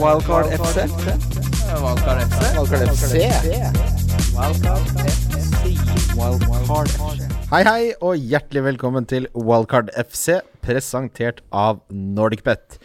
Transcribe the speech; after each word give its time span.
Wildcard 0.00 0.46
FC. 0.46 0.76
Wildcard 1.82 2.20
FC. 2.24 2.40
Wildcard 2.56 2.88
FC. 2.88 3.12
Wildcard 6.16 6.88
FC. 6.88 7.28
Hei, 7.52 7.60
hei, 7.66 7.92
og 8.00 8.16
hjertelig 8.16 8.62
velkommen 8.64 9.04
til 9.08 9.28
Wildcard 9.36 9.92
FC, 10.00 10.38
presentert 10.64 11.44
av 11.52 11.82
NordicBet. 11.92 12.78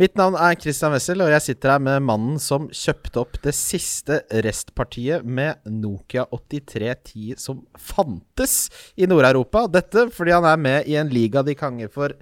Mitt 0.00 0.16
navn 0.16 0.38
er 0.40 0.56
Christian 0.56 0.94
Wessel, 0.94 1.20
og 1.20 1.32
jeg 1.34 1.44
sitter 1.50 1.74
her 1.74 1.84
med 1.84 2.04
mannen 2.06 2.40
som 2.40 2.68
kjøpte 2.72 3.18
opp 3.20 3.40
det 3.44 3.52
siste 3.58 4.22
restpartiet 4.46 5.26
med 5.26 5.60
Nokia 5.68 6.24
8310 6.32 7.36
som 7.44 7.64
fantes 7.76 8.68
i 8.96 9.10
Nord-Europa. 9.10 9.66
Dette 9.68 10.08
fordi 10.14 10.36
han 10.38 10.48
er 10.48 10.60
med 10.64 10.88
i 10.88 10.96
en 10.96 11.12
liga 11.12 11.44
de 11.44 11.58
kanger 11.58 11.92
for 11.92 12.14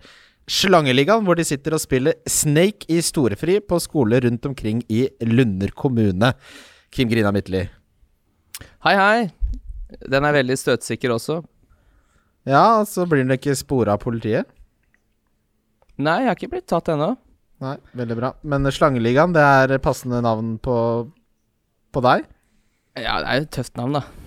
Slangeligaen, 0.47 1.25
hvor 1.27 1.35
de 1.39 1.45
sitter 1.47 1.75
og 1.75 1.83
spiller 1.83 2.15
Snake 2.31 2.87
i 2.93 3.01
storefri 3.03 3.59
på 3.59 3.81
skoler 3.83 4.23
rundt 4.29 4.47
omkring 4.47 4.85
i 4.87 5.09
Lunder 5.27 5.73
kommune. 5.75 6.33
Kim 6.95 7.11
Grina 7.11 7.33
Midtly. 7.35 7.65
Hei, 8.87 8.95
hei. 8.95 9.27
Den 10.07 10.27
er 10.27 10.37
veldig 10.39 10.57
støtsikker 10.59 11.15
også. 11.17 11.41
Ja, 12.47 12.85
så 12.87 13.09
blir 13.11 13.25
den 13.25 13.35
ikke 13.35 13.57
spora 13.59 13.97
av 13.97 14.05
politiet. 14.05 14.47
Nei, 15.99 16.21
jeg 16.23 16.31
har 16.31 16.39
ikke 16.39 16.53
blitt 16.55 16.69
tatt 16.71 16.93
ennå. 16.93 17.15
Nei, 17.65 17.75
veldig 17.99 18.19
bra. 18.19 18.31
Men 18.47 18.71
Slangeligaen, 18.71 19.35
det 19.35 19.43
er 19.43 19.79
passende 19.83 20.21
navn 20.23 20.57
på, 20.63 20.77
på 21.91 22.05
deg? 22.07 22.27
Ja, 22.95 23.19
det 23.19 23.27
er 23.27 23.41
jo 23.41 23.49
et 23.49 23.55
tøft 23.57 23.81
navn, 23.81 23.99
da. 23.99 24.26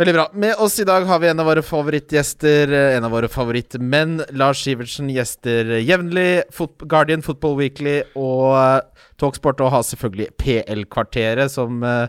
Veldig 0.00 0.14
bra. 0.14 0.30
Med 0.32 0.54
oss 0.56 0.78
i 0.80 0.84
dag 0.88 1.04
har 1.04 1.18
vi 1.20 1.28
en 1.28 1.40
av 1.42 1.46
våre 1.50 1.60
favorittgjester, 1.60 2.70
eh, 2.72 2.96
en 2.96 3.04
av 3.04 3.10
våre 3.12 3.28
favorittmenn. 3.28 4.22
Lars 4.32 4.62
Sivertsen 4.64 5.10
gjester 5.12 5.74
jevnlig. 5.76 6.42
Fot 6.56 6.78
Guardian 6.88 7.20
Football 7.20 7.58
Weekly 7.58 7.98
og 8.16 8.54
eh, 8.56 9.04
Talksport, 9.20 9.60
og 9.60 9.74
har 9.74 9.84
selvfølgelig 9.84 10.30
PL-kvarteret, 10.40 11.52
som 11.52 11.84
eh, 11.84 12.08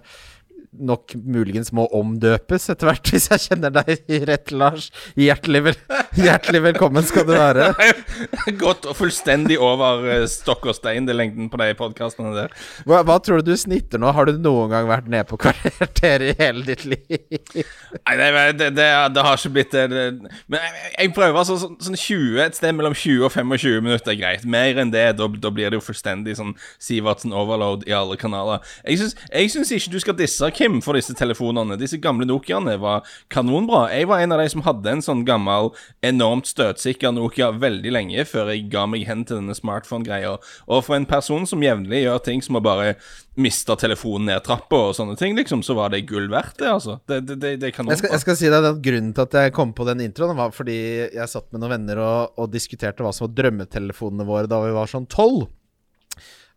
nok 0.72 1.16
muligens 1.16 1.72
må 1.76 1.84
omdøpes 1.96 2.70
etter 2.72 2.88
hvert, 2.88 3.10
hvis 3.12 3.28
jeg 3.32 3.44
kjenner 3.50 3.74
deg 3.76 4.24
rett, 4.30 4.52
Lars. 4.56 4.90
Hjertelig, 5.20 5.64
vel 5.68 5.78
hjertelig 6.16 6.62
velkommen 6.64 7.06
skal 7.08 7.26
du 7.28 7.34
være. 7.36 7.72
Gått 8.62 8.88
og 8.88 8.96
fullstendig 8.98 9.58
over 9.62 10.06
eh, 10.08 10.26
stokk 10.32 10.70
og 10.72 10.78
stein, 10.78 11.08
det 11.10 11.18
lengden 11.18 11.50
på 11.52 11.60
de 11.60 11.72
podkastene 11.80 12.32
der. 12.38 12.56
Hva, 12.88 13.02
hva 13.08 13.18
tror 13.24 13.42
du 13.42 13.52
du 13.52 13.58
snitter 13.60 14.00
nå? 14.02 14.12
Har 14.16 14.30
du 14.30 14.40
noen 14.40 14.72
gang 14.72 14.88
vært 14.90 15.10
nede 15.12 15.28
på 15.28 15.40
kvarteret 15.42 16.32
i 16.32 16.36
hele 16.40 16.64
ditt 16.68 16.86
liv? 16.88 17.04
Nei, 17.12 18.16
det, 18.16 18.30
det, 18.62 18.72
det, 18.78 18.88
det 19.16 19.26
har 19.28 19.40
ikke 19.40 19.54
blitt 19.58 19.76
det. 19.76 19.86
Men 19.92 20.58
jeg, 20.60 20.94
jeg 20.96 21.14
prøver 21.18 21.42
altså 21.44 21.60
sånn, 21.60 21.76
sånn 21.84 22.00
20, 22.00 22.40
et 22.46 22.60
sted 22.60 22.76
mellom 22.78 22.96
20 22.96 23.28
og 23.28 23.36
25 23.36 23.84
minutter 23.84 24.16
er 24.16 24.20
greit. 24.22 24.48
Mer 24.48 24.80
enn 24.82 24.94
det, 24.94 25.06
da, 25.20 25.28
da 25.28 25.54
blir 25.54 25.72
det 25.72 25.82
jo 25.82 25.86
fullstendig 25.86 26.38
sånn 26.40 26.56
Sivertsen 26.82 27.36
overload 27.36 27.84
i 27.90 27.96
alle 27.96 28.16
kanaler. 28.20 28.64
Jeg 28.88 29.52
syns 29.52 29.76
ikke 29.76 29.96
du 29.96 30.00
skal 30.04 30.18
disse 30.18 30.48
Kim 30.62 30.78
for 30.86 30.94
disse 30.94 31.16
telefonene. 31.18 31.74
Disse 31.80 31.98
gamle 31.98 32.28
Nokiaene 32.30 32.76
var 32.82 33.08
kanonbra. 33.34 33.88
Jeg 33.96 34.06
var 34.12 34.22
en 34.22 34.36
av 34.36 34.42
de 34.44 34.50
som 34.54 34.62
hadde 34.62 34.92
en 34.92 35.02
sånn 35.02 35.24
gammel, 35.26 35.72
enormt 36.06 36.50
støtsikker 36.52 37.16
Nokia 37.16 37.50
veldig 37.58 37.94
lenge 37.96 38.26
før 38.30 38.52
jeg 38.54 38.68
ga 38.70 38.86
meg 38.90 39.08
hen 39.10 39.24
til 39.26 39.40
denne 39.40 39.56
smartphone-greia. 39.58 40.36
Og 40.70 40.84
for 40.86 40.98
en 40.98 41.08
person 41.10 41.48
som 41.50 41.66
jevnlig 41.66 42.04
gjør 42.04 42.22
ting 42.28 42.46
som 42.46 42.60
å 42.60 42.64
bare 42.64 42.94
miste 43.42 43.74
telefonen 43.80 44.30
ned 44.30 44.44
trappa 44.46 44.84
og 44.90 44.94
sånne 44.98 45.16
ting, 45.18 45.34
liksom, 45.40 45.64
så 45.66 45.74
var 45.78 45.94
det 45.94 46.04
gull 46.10 46.28
verdt, 46.30 46.60
det, 46.60 46.68
altså. 46.70 47.00
Det, 47.10 47.22
det, 47.26 47.40
det, 47.42 47.56
det 47.64 47.72
er 47.72 47.74
kanonbra. 47.74 47.96
Jeg 47.96 48.04
skal, 48.04 48.14
jeg 48.14 48.26
skal 48.26 48.38
si 48.38 48.52
deg 48.52 48.68
at 48.70 48.84
Grunnen 48.86 49.16
til 49.18 49.26
at 49.26 49.40
jeg 49.40 49.56
kom 49.56 49.72
på 49.78 49.88
den 49.88 50.04
introen, 50.06 50.36
var 50.38 50.54
fordi 50.54 50.78
jeg 51.08 51.32
satt 51.32 51.48
med 51.50 51.64
noen 51.64 51.74
venner 51.78 52.04
og, 52.04 52.38
og 52.38 52.54
diskuterte 52.54 53.02
hva 53.06 53.16
som 53.16 53.26
var 53.30 53.34
drømmetelefonene 53.40 54.28
våre 54.28 54.52
da 54.52 54.62
vi 54.62 54.76
var 54.78 54.92
sånn 54.92 55.10
tolv. 55.10 55.48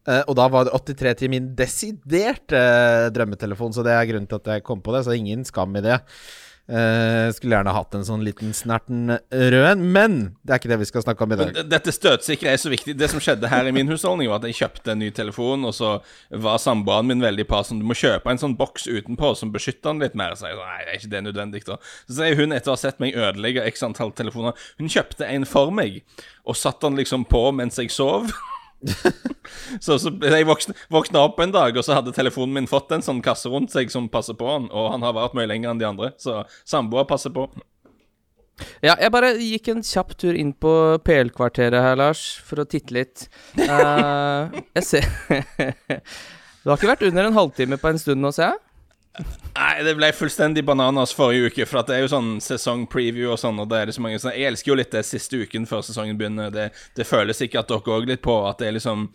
Eh, 0.05 0.23
og 0.29 0.37
da 0.37 0.49
var 0.53 0.67
det 0.69 0.77
8310 0.77 1.31
min 1.33 1.53
desiderte 1.57 2.61
eh, 2.61 3.11
drømmetelefon, 3.15 3.73
så 3.73 3.85
det 3.87 3.95
er 3.97 4.09
grunnen 4.11 4.29
til 4.29 4.43
at 4.43 4.57
jeg 4.57 4.67
kom 4.67 4.83
på 4.85 4.97
det. 4.97 5.05
Så 5.07 5.17
ingen 5.17 5.47
skam 5.49 5.77
i 5.79 5.85
det. 5.85 6.01
Uh, 6.65 7.29
skulle 7.37 7.59
gjerne 7.59 7.73
hatt 7.77 7.93
en 7.93 8.07
sånn 8.09 8.23
liten 8.25 8.55
snerten 8.57 9.11
rød 9.29 9.67
en, 9.69 9.83
men 9.93 10.15
det 10.41 10.55
er 10.55 10.61
ikke 10.63 10.71
det 10.71 10.79
vi 10.81 10.87
skal 10.89 11.03
snakke 11.05 11.27
om 11.27 11.35
i 11.35 11.37
dag. 11.37 11.59
Dette 11.69 11.93
støtsikre 11.93 12.55
er 12.55 12.63
så 12.63 12.73
viktig. 12.73 12.95
Det 12.97 13.09
som 13.13 13.21
skjedde 13.21 13.51
her 13.53 13.69
i 13.69 13.75
min 13.77 13.91
husholdning, 13.93 14.31
var 14.33 14.41
at 14.41 14.47
jeg 14.49 14.57
kjøpte 14.63 14.95
en 14.95 15.03
ny 15.05 15.11
telefon, 15.13 15.67
og 15.69 15.77
så 15.77 15.91
var 16.33 16.63
samboeren 16.63 17.11
min 17.11 17.21
veldig 17.21 17.45
på 17.51 17.61
sånn 17.69 17.85
Du 17.85 17.89
må 17.91 17.99
kjøpe 18.01 18.33
en 18.33 18.41
sånn 18.41 18.57
boks 18.57 18.89
utenpå 18.89 19.35
som 19.37 19.53
beskytter 19.53 19.91
den 19.91 20.01
litt 20.07 20.17
mer. 20.17 20.39
Så 20.41 20.49
jeg 20.49 20.57
nei, 20.57 20.81
det 20.87 20.95
er 20.95 21.03
ikke 21.03 21.13
det 21.13 21.23
nødvendig, 21.27 21.65
da. 21.69 21.77
Så 22.09 22.17
sier 22.23 22.41
hun, 22.41 22.57
etter 22.57 22.73
å 22.73 22.79
ha 22.79 22.85
sett 22.87 23.05
meg 23.05 23.21
ødelegge 23.21 23.69
x 23.69 23.85
antall 23.85 24.17
telefoner 24.17 24.57
Hun 24.81 24.89
kjøpte 24.89 25.29
en 25.29 25.45
for 25.45 25.69
meg, 25.69 26.01
og 26.49 26.57
satte 26.57 26.89
den 26.89 26.97
liksom 27.05 27.29
på 27.29 27.45
mens 27.61 27.77
jeg 27.77 27.93
sov. 27.93 28.33
Så, 29.85 29.97
så 29.99 30.13
jeg 30.13 30.49
våkna, 30.49 30.75
våkna 30.93 31.23
opp 31.27 31.39
en 31.41 31.55
dag, 31.55 31.77
og 31.77 31.87
så 31.87 31.99
hadde 31.99 32.15
telefonen 32.17 32.59
min 32.59 32.71
fått 32.71 32.93
en 32.95 33.05
sånn 33.05 33.23
kasse 33.25 33.51
rundt 33.53 33.75
seg 33.75 33.93
som 33.93 34.11
passer 34.13 34.37
på 34.39 34.49
den, 34.49 34.71
og 34.73 34.91
han 34.95 35.07
har 35.07 35.17
vært 35.17 35.37
mye 35.39 35.49
lenger 35.51 35.73
enn 35.73 35.81
de 35.83 35.89
andre, 35.89 36.13
så 36.21 36.43
samboer 36.69 37.09
passer 37.09 37.33
på. 37.35 37.49
Ja, 38.85 38.95
jeg 39.01 39.11
bare 39.11 39.33
gikk 39.41 39.73
en 39.73 39.83
kjapp 39.83 40.15
tur 40.21 40.37
inn 40.39 40.53
på 40.55 40.73
PL-kvarteret 41.03 41.83
her, 41.83 41.99
Lars, 41.99 42.23
for 42.47 42.63
å 42.63 42.69
titte 42.69 42.95
litt. 42.95 43.27
Uh, 43.59 44.53
jeg 44.79 44.87
ser 44.87 45.09
Du 46.63 46.71
har 46.71 46.79
ikke 46.79 46.93
vært 46.93 47.03
under 47.09 47.27
en 47.29 47.37
halvtime 47.37 47.77
på 47.81 47.91
en 47.91 47.99
stund 48.01 48.23
nå, 48.25 48.31
ser 48.33 48.53
jeg? 48.53 48.64
Nei, 49.15 49.85
det 49.87 49.95
ble 49.95 50.09
fullstendig 50.11 50.65
bananas 50.67 51.13
forrige 51.15 51.53
uke, 51.53 51.67
for 51.71 51.87
det 51.87 51.95
er 51.95 52.03
jo 52.03 52.11
sånn 52.11 52.33
sesongpreview 52.43 53.31
og 53.31 53.39
sånn, 53.39 53.61
og 53.63 53.69
det 53.71 53.79
er 53.79 53.91
liksom 53.91 54.07
mange 54.09 54.19
sånn 54.19 54.35
Jeg 54.35 54.51
elsker 54.51 54.73
jo 54.73 54.79
litt 54.81 54.91
det 54.91 55.05
siste 55.07 55.39
uken 55.39 55.69
før 55.71 55.85
sesongen 55.87 56.19
begynner. 56.19 56.51
Det, 56.51 56.67
det 56.99 57.07
føles 57.07 57.39
sikkert 57.39 57.71
dere 57.71 57.95
òg 57.95 58.09
litt 58.11 58.25
på, 58.25 58.35
at 58.49 58.59
det 58.59 58.73
er 58.73 58.77
liksom 58.81 59.07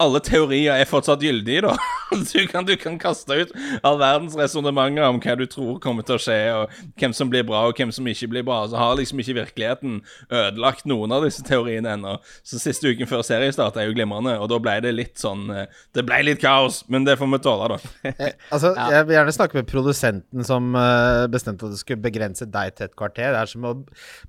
alle 0.00 0.20
teorier 0.24 0.80
er 0.80 0.88
fortsatt 0.88 1.22
gyldige, 1.24 1.66
da. 1.68 1.76
Du 2.10 2.40
kan, 2.50 2.64
du 2.66 2.72
kan 2.74 2.96
kaste 2.98 3.36
ut 3.38 3.52
all 3.86 3.94
verdens 4.00 4.32
resonnementer 4.34 5.04
om 5.06 5.20
hva 5.22 5.36
du 5.38 5.44
tror 5.46 5.76
kommer 5.78 6.02
til 6.02 6.16
å 6.16 6.18
skje, 6.18 6.38
og 6.58 6.72
hvem 6.98 7.12
som 7.14 7.28
blir 7.30 7.44
bra, 7.46 7.60
og 7.68 7.78
hvem 7.78 7.92
som 7.94 8.08
ikke 8.10 8.26
blir 8.32 8.42
bra. 8.48 8.64
Så 8.66 8.80
har 8.80 8.96
liksom 8.98 9.20
ikke 9.22 9.36
virkeligheten 9.36 10.00
ødelagt 10.26 10.88
noen 10.90 11.14
av 11.14 11.22
disse 11.22 11.44
teoriene 11.46 11.92
ennå. 11.94 12.16
Så 12.42 12.58
siste 12.58 12.90
uken 12.90 13.06
før 13.06 13.22
seriestart 13.26 13.78
er 13.78 13.86
jo 13.86 13.94
glimrende, 13.94 14.34
og 14.42 14.50
da 14.50 14.58
ble 14.58 14.74
det 14.82 14.94
litt 14.96 15.22
sånn 15.22 15.46
eh, 15.54 15.70
Det 15.94 16.02
ble 16.08 16.18
litt 16.26 16.42
kaos, 16.42 16.80
men 16.90 17.06
det 17.06 17.14
får 17.20 17.30
vi 17.36 17.42
tåle, 17.46 17.76
da. 17.76 18.10
Altså, 18.56 18.74
Jeg 18.74 19.06
vil 19.06 19.18
gjerne 19.20 19.36
snakke 19.38 19.60
med 19.60 19.70
produsenten 19.70 20.50
som 20.50 20.74
eh, 20.82 21.28
bestemte 21.30 21.68
at 21.70 21.76
du 21.76 21.78
skulle 21.78 22.02
begrense 22.02 22.50
deg 22.50 22.74
til 22.74 22.90
et 22.90 22.98
kvarter. 22.98 23.30
Det 23.36 23.44
er 23.44 23.54
som 23.54 23.70
å 23.70 23.76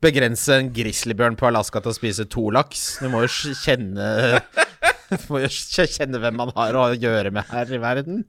begrense 0.05 0.61
en 0.61 0.69
grizzlybjørn 0.75 1.41
på 1.41 1.49
Alaska 1.49 1.81
til 1.81 1.95
å 1.95 1.97
spise 1.97 2.29
to 2.29 2.45
laks. 2.53 2.99
Du 3.01 3.09
må 3.09 3.25
jo 3.25 3.55
kjenne 3.65 4.11
må 5.29 5.41
jo 5.43 5.49
kjenne 5.51 6.21
hvem 6.21 6.37
man 6.39 6.51
har 6.55 6.77
å 6.77 6.85
gjøre 6.95 7.33
med 7.35 7.47
her 7.51 7.71
i 7.71 7.79
verden. 7.81 8.23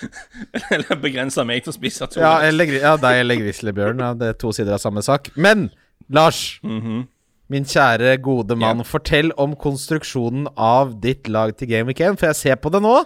Eller 0.74 1.00
begrensa 1.00 1.44
meg 1.48 1.64
til 1.64 1.72
å 1.72 1.76
spise 1.76 2.08
to. 2.10 2.20
Ja, 2.22 2.38
eller, 2.46 2.70
ja 2.80 2.94
deg 3.00 3.20
eller 3.20 3.36
grizzlybjørn. 3.42 4.00
Ja, 4.00 4.14
det 4.16 4.30
er 4.32 4.38
to 4.40 4.52
sider 4.56 4.76
av 4.78 4.82
samme 4.82 5.02
sak. 5.04 5.28
Men 5.36 5.68
Lars, 6.10 6.60
min 6.62 7.66
kjære, 7.68 8.14
gode 8.24 8.56
mann, 8.58 8.80
fortell 8.88 9.34
om 9.40 9.52
konstruksjonen 9.60 10.48
av 10.56 10.96
ditt 11.02 11.28
lag 11.28 11.52
til 11.58 11.68
Game 11.70 11.90
Week 11.90 12.00
1, 12.00 12.16
for 12.20 12.30
jeg 12.30 12.40
ser 12.40 12.62
på 12.62 12.72
det 12.72 12.80
nå. 12.84 12.96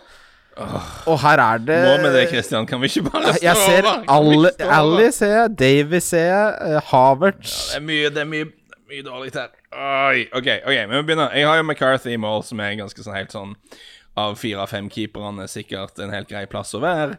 Og 1.11 1.17
her 1.19 1.41
er 1.43 1.63
det 1.67 1.77
Nå 1.83 1.95
med 2.05 2.13
det, 2.15 2.29
Christian? 2.31 2.67
Kan 2.67 2.79
vi 2.79 2.87
ikke 2.87 3.09
bare 3.09 3.33
stå 3.35 3.43
Jeg 3.43 3.57
ser 3.59 3.89
over? 3.91 4.05
Alle? 4.15 4.53
Ally 4.77 5.09
ser 5.11 5.33
jeg, 5.33 5.55
Davy 5.59 5.99
ser 5.99 6.29
jeg, 6.29 6.83
Havertz 6.93 6.93
Havertz 6.93 7.55
Det 7.73 7.81
er 7.81 7.85
mye, 7.89 8.13
det 8.15 8.23
er 8.23 8.29
mye, 8.31 8.51
mye 8.95 9.07
dårlig 9.07 9.35
her. 9.35 9.51
Oi, 9.75 10.29
OK, 10.33 10.49
ok, 10.63 10.77
men 10.89 10.97
vi 11.01 11.03
begynner. 11.11 11.35
Jeg 11.35 11.49
har 11.49 11.59
jo 11.59 11.67
McCarthy 11.67 12.15
i 12.15 12.21
mål, 12.21 12.45
som 12.47 12.63
er 12.63 12.79
ganske 12.79 13.05
sånn 13.05 13.17
helt 13.17 13.35
sånn 13.35 13.57
Av 14.15 14.37
fire 14.39 14.63
av 14.63 14.71
fem 14.71 14.87
keeperne 14.87 15.49
sikkert 15.51 15.99
en 15.99 16.13
helt 16.15 16.29
grei 16.31 16.45
plass 16.47 16.71
å 16.79 16.81
være. 16.85 17.17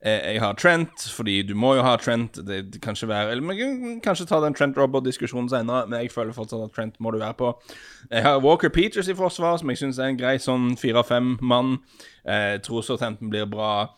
Eh, 0.00 0.32
Jeg 0.32 0.40
har 0.40 0.54
Trent, 0.54 1.04
fordi 1.12 1.42
du 1.44 1.52
må 1.54 1.74
jo 1.76 1.82
ha 1.84 1.96
Trent. 2.00 2.38
Det, 2.46 2.80
kan 2.80 2.96
ikke 2.96 3.10
være 3.10 3.34
Eller 3.34 3.42
vi 3.50 3.58
kan 3.58 4.00
kanskje 4.00 4.28
ta 4.30 4.40
den 4.40 4.54
Trent-Robert-diskusjonen 4.56 5.50
senere, 5.52 5.86
men 5.88 6.00
jeg 6.00 6.12
føler 6.14 6.32
fortsatt 6.32 6.64
at 6.64 6.72
Trent 6.72 6.96
må 7.00 7.12
du 7.12 7.18
være 7.18 7.36
på. 7.36 7.52
Jeg 8.10 8.24
har 8.24 8.40
Walker 8.40 8.72
Peters 8.72 9.10
i 9.12 9.16
forsvar, 9.18 9.58
som 9.58 9.68
jeg 9.68 9.82
syns 9.82 9.98
er 9.98 10.08
en 10.08 10.20
grei 10.20 10.38
sånn 10.40 10.72
fire-fem 10.80 11.36
mann. 11.42 11.78
Eh, 12.24 12.56
tror 12.64 12.86
Tenten 12.96 13.28
blir 13.28 13.44
bra. 13.44 13.90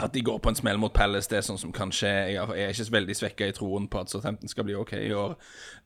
At 0.00 0.14
de 0.14 0.22
går 0.22 0.38
på 0.38 0.48
en 0.48 0.54
smell 0.54 0.78
mot 0.78 0.92
Palace, 0.92 1.28
det 1.30 1.38
er 1.38 1.44
sånn 1.46 1.58
som 1.60 1.72
kan 1.72 1.90
skje. 1.90 2.10
Jeg 2.32 2.36
er- 2.36 2.72
ikke 2.72 2.92
veldig 2.92 3.16
svekka 3.16 3.48
i 3.48 3.52
troen 3.52 3.88
på 3.88 4.00
at 4.00 4.10
Southampton 4.10 4.48
skal 4.48 4.64
bli 4.64 4.74
OK 4.74 4.92
i 4.92 5.12
år. 5.12 5.36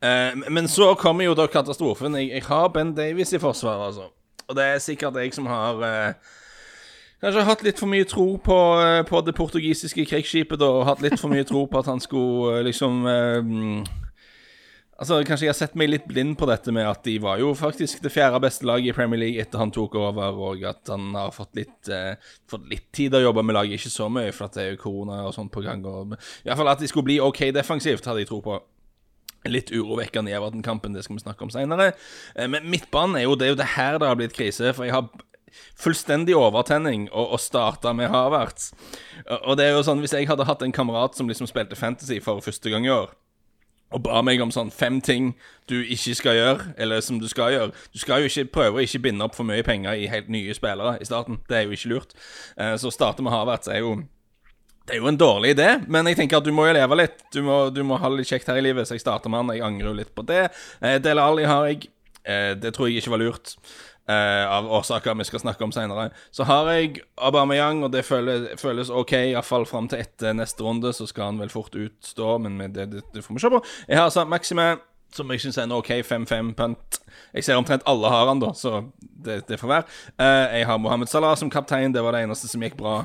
Eh, 0.03 0.35
men 0.51 0.69
så 0.69 0.95
kommer 0.95 1.25
jo 1.25 1.35
da 1.35 1.47
katastrofen. 1.47 2.15
Jeg, 2.15 2.43
har 2.45 2.69
Ben 2.69 2.95
Davies 2.95 3.33
i 3.33 3.39
forsvar, 3.39 3.87
altså. 3.87 4.11
Og 4.49 4.57
det 4.57 4.65
er 4.65 4.79
sikkert 4.79 5.15
jeg 5.15 5.35
som 5.35 5.47
har 5.47 5.83
eh, 5.83 6.13
Kanskje 7.21 7.45
hatt 7.45 7.63
litt 7.63 7.79
for 7.79 7.87
mye 7.89 8.05
tro 8.05 8.37
på, 8.37 8.57
eh, 8.85 9.03
på 9.03 9.25
det 9.25 9.35
portugisiske 9.35 10.05
krigsskipet, 10.07 10.59
da, 10.59 10.67
og 10.67 10.85
hatt 10.87 11.01
litt 11.01 11.19
for 11.19 11.29
mye 11.29 11.45
tro 11.45 11.67
på 11.67 11.79
at 11.79 11.87
han 11.87 12.01
skulle 12.01 12.63
liksom 12.63 13.07
Altså, 14.97 15.19
Kanskje 15.29 15.45
jeg 15.45 15.53
har 15.53 15.59
sett 15.59 15.75
meg 15.77 15.91
litt 15.91 16.07
blind 16.09 16.39
på 16.41 16.47
dette 16.49 16.73
med 16.73 16.87
at 16.89 17.03
de 17.05 17.19
var 17.21 17.41
jo 17.41 17.51
faktisk 17.57 18.01
det 18.05 18.13
fjerde 18.15 18.41
beste 18.41 18.65
laget 18.69 18.95
i 18.95 18.97
Premier 18.97 19.21
League 19.21 19.43
etter 19.43 19.61
han 19.61 19.73
tok 19.75 19.99
over, 20.01 20.39
og 20.49 20.65
at 20.65 20.89
han 20.89 21.11
har 21.17 21.35
fått 21.37 21.53
litt, 21.59 21.91
eh, 21.93 22.17
fått 22.49 22.65
litt 22.71 22.87
tid 22.97 23.15
å 23.15 23.21
jobbe 23.21 23.45
med 23.45 23.59
laget. 23.59 23.77
Ikke 23.77 23.93
så 23.93 24.09
mye, 24.09 24.33
for 24.33 24.49
at 24.49 24.57
det 24.57 24.65
er 24.65 24.71
jo 24.73 24.81
korona 24.87 25.21
og 25.27 25.35
sånt 25.37 25.53
på 25.53 25.65
gang. 25.67 25.85
Og, 25.85 26.17
fall 26.49 26.73
at 26.73 26.81
de 26.81 26.89
skulle 26.89 27.11
bli 27.11 27.21
OK 27.21 27.51
defensivt, 27.53 28.09
hadde 28.09 28.25
jeg 28.25 28.31
tro 28.33 28.41
på. 28.41 28.57
Litt 29.47 29.69
urovekkende 29.71 30.33
i 30.33 30.35
Everton-kampen, 30.35 30.97
det 30.97 31.05
skal 31.05 31.21
vi 31.21 31.23
snakke 31.23 31.45
om 31.45 31.53
seinere. 31.55 31.93
Men 32.35 32.65
midtbanen 32.67 33.21
er 33.21 33.29
jo 33.29 33.37
det, 33.37 33.47
er 33.47 33.53
jo 33.53 33.61
det 33.61 33.73
her 33.77 33.99
det 34.01 34.09
har 34.09 34.19
blitt 34.19 34.35
krise. 34.35 34.73
For 34.75 34.89
jeg 34.89 34.97
har 34.97 35.07
fullstendig 35.79 36.35
overtenning 36.35 37.07
å, 37.13 37.37
starte 37.39 37.93
med 37.95 38.11
Havertz. 38.11 38.73
Og 39.45 39.55
det 39.61 39.69
er 39.69 39.77
jo 39.77 39.85
sånn, 39.87 40.03
hvis 40.03 40.17
jeg 40.17 40.27
hadde 40.27 40.49
hatt 40.49 40.65
en 40.65 40.75
kamerat 40.75 41.15
som 41.15 41.29
liksom 41.31 41.47
spilte 41.47 41.79
Fantasy 41.79 42.19
for 42.25 42.43
første 42.43 42.73
gang 42.73 42.89
i 42.89 42.93
år, 42.93 43.13
og 43.95 44.03
ba 44.03 44.19
meg 44.27 44.41
om 44.43 44.51
sånn 44.51 44.73
fem 44.75 44.99
ting 45.05 45.31
du 45.71 45.77
ikke 45.79 46.15
skal 46.19 46.37
gjøre, 46.39 46.67
eller 46.83 47.03
som 47.05 47.21
du 47.23 47.29
skal 47.31 47.55
gjøre 47.55 47.71
Du 47.95 48.01
skal 48.03 48.23
jo 48.23 48.31
ikke 48.31 48.51
prøve 48.59 48.81
å 48.81 48.83
ikke 48.83 49.05
binde 49.07 49.25
opp 49.27 49.37
for 49.39 49.47
mye 49.47 49.63
penger 49.67 49.95
i 49.95 50.09
helt 50.11 50.29
nye 50.33 50.55
spillere 50.55 50.97
i 51.01 51.07
starten. 51.07 51.41
Det 51.49 51.61
er 51.61 51.65
jo 51.67 51.77
ikke 51.77 51.93
lurt. 51.95 52.15
Eh, 52.59 52.75
så 52.79 52.91
å 52.91 52.95
starte 52.95 53.23
med 53.23 53.35
Havertz 53.35 53.71
er 53.71 53.85
jo 53.85 53.97
det 54.87 54.95
er 54.95 55.01
jo 55.03 55.09
en 55.11 55.19
dårlig 55.19 55.57
idé, 55.57 55.81
men 55.91 56.07
jeg 56.07 56.15
tenker 56.21 56.39
at 56.39 56.47
du 56.47 56.53
må 56.55 56.69
jo 56.69 56.77
leve 56.77 56.95
litt. 56.95 57.25
Du 57.35 57.41
må, 57.43 57.57
du 57.75 57.81
må 57.83 57.97
ha 57.99 58.07
det 58.07 58.21
litt 58.21 58.31
kjekt 58.31 58.47
her 58.47 58.61
i 58.61 58.63
livet, 58.63 58.87
så 58.87 58.95
jeg 58.95 59.03
starter 59.03 59.33
med 59.33 59.43
han. 59.43 59.49
Jeg 59.57 59.65
angrer 59.67 59.91
jo 59.91 59.95
litt 59.99 60.13
på 60.15 60.23
det. 60.29 60.45
Eh, 60.79 61.01
Dele 61.03 61.25
Alli 61.27 61.47
har 61.51 61.67
jeg. 61.67 61.89
Eh, 62.23 62.53
det 62.55 62.71
tror 62.77 62.87
jeg 62.87 63.03
ikke 63.03 63.17
var 63.17 63.23
lurt. 63.25 63.57
Eh, 64.09 64.51
av 64.51 64.73
årsaker 64.73 65.15
vi 65.15 65.25
skal 65.25 65.41
snakke 65.41 65.65
om 65.65 65.73
senere. 65.73 66.11
Så 66.31 66.45
har 66.47 66.69
jeg 66.71 67.01
Aubameyang, 67.19 67.83
og 67.85 67.91
det 67.93 68.05
føles, 68.07 68.49
føles 68.61 68.91
OK, 68.91 69.13
iallfall 69.33 69.67
fram 69.67 69.89
til 69.91 69.99
etter 69.99 70.37
neste 70.37 70.63
runde. 70.63 70.93
Så 70.95 71.09
skal 71.11 71.33
han 71.33 71.41
vel 71.43 71.51
fort 71.51 71.75
utstå, 71.75 72.37
men 72.39 72.61
det, 72.75 72.87
det, 72.93 73.03
det, 73.15 73.25
får 73.25 73.35
vi 73.35 73.43
se 73.43 73.51
på. 73.51 73.63
Jeg 73.89 73.99
har 73.99 74.05
altså 74.05 74.25
Maxime, 74.25 74.67
som 75.15 75.31
jeg 75.31 75.43
syns 75.43 75.59
er 75.59 75.67
en 75.67 75.75
OK 75.75 75.91
5-5-punt. 76.07 77.01
Jeg 77.35 77.45
ser 77.45 77.59
omtrent 77.59 77.83
alle 77.87 78.13
har 78.13 78.31
han, 78.31 78.43
da, 78.43 78.53
så 78.55 78.85
det, 79.01 79.41
det 79.49 79.59
får 79.59 79.73
være. 79.73 79.89
Uh, 80.21 80.55
jeg 80.55 80.67
har 80.67 80.79
Mohammed 80.79 81.11
Salah 81.11 81.35
som 81.37 81.51
kaptein, 81.51 81.95
det 81.95 82.05
var 82.05 82.15
det 82.15 82.23
eneste 82.23 82.51
som 82.53 82.63
gikk 82.63 82.77
bra. 82.79 83.01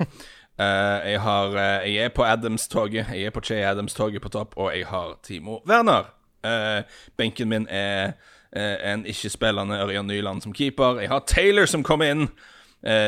Uh, 0.62 1.00
jeg, 1.07 1.21
har, 1.21 1.56
uh, 1.56 1.88
jeg 1.89 1.98
er 2.06 2.13
på 2.13 2.27
Adams-toget. 2.27 3.09
Jeg 3.09 3.31
er 3.31 3.33
på 3.33 3.42
Che 3.42 3.57
Adams-toget 3.65 4.21
på 4.21 4.30
topp, 4.30 4.53
og 4.57 4.69
jeg 4.77 4.86
har 4.86 5.18
Timo 5.24 5.63
Werner. 5.65 6.13
Uh, 6.45 6.86
benken 7.18 7.50
min 7.50 7.65
er 7.69 8.13
en 8.51 9.06
ikke-spillende 9.07 9.77
Ørjan 9.80 10.09
Nyland 10.09 10.44
som 10.44 10.53
keeper. 10.53 11.00
Jeg 11.00 11.12
har 11.12 11.24
Taylor 11.27 11.69
som 11.69 11.86
kom 11.88 12.03
inn. 12.03 12.27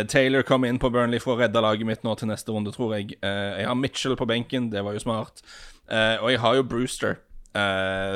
Taylor 0.07 0.45
kom 0.47 0.63
inn 0.63 0.77
på 0.79 0.91
Burnley 0.93 1.19
for 1.19 1.33
å 1.33 1.41
redde 1.41 1.59
laget 1.59 1.87
mitt 1.89 2.03
nå 2.05 2.13
til 2.15 2.29
neste 2.29 2.53
runde, 2.53 2.71
tror 2.71 2.93
jeg. 2.95 3.17
jeg 3.19 3.67
har 3.67 3.75
Mitchell 3.75 4.15
på 4.15 4.27
benken, 4.29 4.69
det 4.71 4.83
var 4.85 4.95
jo 4.95 5.01
smart. 5.03 5.41
og 5.89 6.29
jeg 6.31 6.39
har 6.39 6.55
jo 6.55 6.63
Brewster 6.63 7.17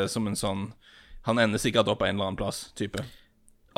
som 0.07 0.27
en 0.29 0.39
sånn 0.39 0.67
Han 1.27 1.39
ender 1.43 1.59
sikkert 1.59 1.89
opp 1.91 1.99
på 1.99 2.07
en 2.07 2.15
eller 2.15 2.29
annen 2.29 2.39
plass, 2.39 2.69
type 2.77 3.03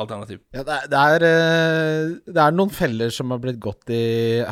alternativ. 0.02 0.40
Ja, 0.54 0.62
det, 0.66 0.76
er, 0.76 0.88
det, 0.90 1.00
er, 1.00 1.24
eh, 1.28 2.12
det, 2.26 2.40
er, 2.42 2.54
noen 2.56 2.72
feller 2.74 3.12
som 3.14 3.32
har 3.34 3.40
blitt 3.42 3.60
gått 3.62 3.92
i 3.94 4.02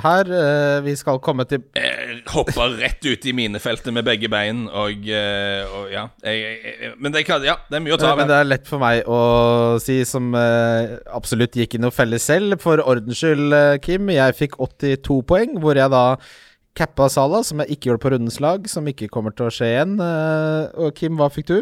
her. 0.04 0.30
Eh, 0.30 0.78
vi 0.86 0.94
skal 0.98 1.20
komme 1.24 1.46
til 1.48 1.62
Jeg 1.76 2.20
hoppa 2.32 2.68
rett 2.74 3.04
ut 3.04 3.28
i 3.28 3.34
minefeltet 3.36 3.94
med 3.94 4.06
begge 4.06 4.30
bein, 4.32 4.66
og, 4.68 5.06
eh, 5.08 5.62
og 5.78 5.92
ja. 5.92 6.08
Jeg, 6.24 6.58
jeg, 6.64 6.92
men 6.98 7.14
det, 7.14 7.24
ja, 7.28 7.58
det 7.68 7.78
er 7.78 7.84
mye 7.84 7.96
å 7.96 8.00
ta 8.00 8.12
av. 8.12 8.22
Men 8.22 8.30
det 8.30 8.40
er 8.40 8.50
lett 8.50 8.68
for 8.70 8.82
meg 8.82 9.08
å 9.08 9.20
si, 9.82 10.00
som 10.08 10.34
absolutt 10.34 11.56
gikk 11.58 11.78
i 11.78 11.82
noen 11.82 11.94
feller 11.94 12.22
selv. 12.22 12.58
For 12.62 12.82
ordens 12.82 13.20
skyld, 13.22 13.56
Kim, 13.84 14.12
jeg 14.12 14.36
fikk 14.38 14.58
82 14.62 15.22
poeng, 15.28 15.58
hvor 15.62 15.78
jeg 15.78 15.92
da 15.94 16.04
cappa 16.78 17.08
Sala, 17.10 17.42
som 17.42 17.58
jeg 17.64 17.74
ikke 17.74 17.90
gjorde 17.90 18.04
på 18.04 18.12
rundens 18.14 18.38
lag, 18.44 18.68
som 18.70 18.86
ikke 18.86 19.10
kommer 19.10 19.34
til 19.34 19.48
å 19.48 19.54
skje 19.54 19.72
igjen. 19.72 19.96
Og 20.78 20.94
Kim, 20.98 21.18
hva 21.18 21.30
fikk 21.34 21.50
du? 21.50 21.58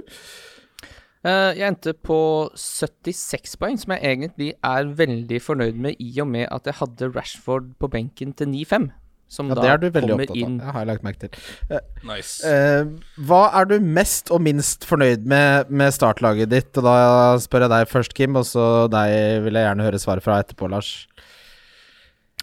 Uh, 1.26 1.50
jeg 1.58 1.66
endte 1.66 1.90
på 2.06 2.18
76 2.54 3.56
poeng, 3.58 3.80
som 3.80 3.96
jeg 3.96 4.12
egentlig 4.12 4.52
er 4.62 4.92
veldig 5.00 5.40
fornøyd 5.42 5.80
med, 5.82 5.98
i 5.98 6.12
og 6.22 6.30
med 6.30 6.46
at 6.54 6.68
jeg 6.70 6.78
hadde 6.78 7.10
Rashford 7.16 7.72
på 7.82 7.90
benken 7.90 8.36
til 8.38 8.52
9-5. 8.52 8.86
Som 9.26 9.50
ja, 9.50 9.56
da 9.58 9.64
det 9.64 9.70
er 9.72 9.80
du 9.82 9.86
veldig 9.88 10.12
kommer 10.12 10.28
opptatt 10.28 10.38
inn 10.38 10.52
av. 10.54 10.60
Det 10.60 10.74
har 10.76 10.84
jeg 10.84 10.90
lagt 10.92 11.06
merke 11.08 11.22
til. 11.24 11.40
Uh, 11.72 11.80
nice. 12.06 12.46
Uh, 12.46 13.24
hva 13.26 13.42
er 13.58 13.66
du 13.72 13.76
mest 13.82 14.30
og 14.30 14.44
minst 14.46 14.86
fornøyd 14.86 15.26
med 15.26 15.74
med 15.82 15.98
startlaget 15.98 16.52
ditt? 16.54 16.70
Og 16.78 16.86
da 16.86 16.96
spør 17.42 17.66
jeg 17.66 17.74
deg 17.74 17.90
først, 17.90 18.14
Kim, 18.14 18.38
og 18.38 18.46
så 18.46 18.86
deg 18.92 19.42
vil 19.48 19.58
jeg 19.58 19.66
gjerne 19.66 19.88
høre 19.88 20.02
svaret 20.02 20.26
fra 20.26 20.38
etterpå, 20.44 20.70
Lars. 20.70 20.94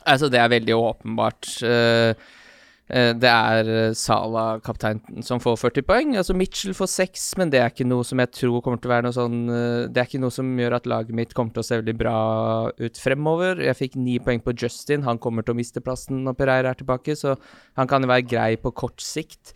Altså, 0.04 0.28
det 0.28 0.44
er 0.44 0.52
veldig 0.52 0.76
åpenbart. 0.76 1.54
Uh, 1.64 2.12
Eh, 2.12 2.43
det 2.94 3.30
er 3.30 3.70
eh, 3.72 3.96
Sala, 3.98 4.60
kapteinen, 4.62 5.24
som 5.26 5.40
får 5.42 5.56
40 5.64 5.86
poeng. 5.88 6.12
Altså 6.20 6.36
Mitchell 6.38 6.76
får 6.78 6.92
6, 6.94 7.24
men 7.42 7.50
det 7.54 7.62
er 7.62 7.72
ikke 7.72 7.88
noe 7.90 8.06
som 8.06 8.22
jeg 8.22 8.30
tror 8.38 8.62
kommer 8.62 8.82
til 8.82 8.92
å 8.92 8.94
være 8.94 9.08
noe 9.08 9.16
sånn 9.16 9.40
eh, 9.50 9.88
Det 9.90 10.02
er 10.02 10.10
ikke 10.10 10.22
noe 10.22 10.36
som 10.36 10.52
gjør 10.62 10.78
at 10.78 10.90
laget 10.92 11.18
mitt 11.18 11.34
kommer 11.34 11.56
til 11.56 11.64
å 11.64 11.66
se 11.66 11.80
veldig 11.82 11.96
bra 11.98 12.18
ut 12.78 13.02
fremover. 13.02 13.64
Jeg 13.66 13.80
fikk 13.80 13.98
9 13.98 14.20
poeng 14.28 14.44
på 14.46 14.54
Justin. 14.62 15.08
Han 15.08 15.22
kommer 15.24 15.46
til 15.46 15.56
å 15.56 15.60
miste 15.62 15.82
plassen 15.82 16.22
når 16.28 16.38
Pereira 16.38 16.74
er 16.76 16.82
tilbake, 16.84 17.18
så 17.18 17.34
han 17.80 17.90
kan 17.90 18.06
jo 18.06 18.12
være 18.14 18.28
grei 18.30 18.52
på 18.62 18.74
kort 18.78 19.02
sikt. 19.02 19.56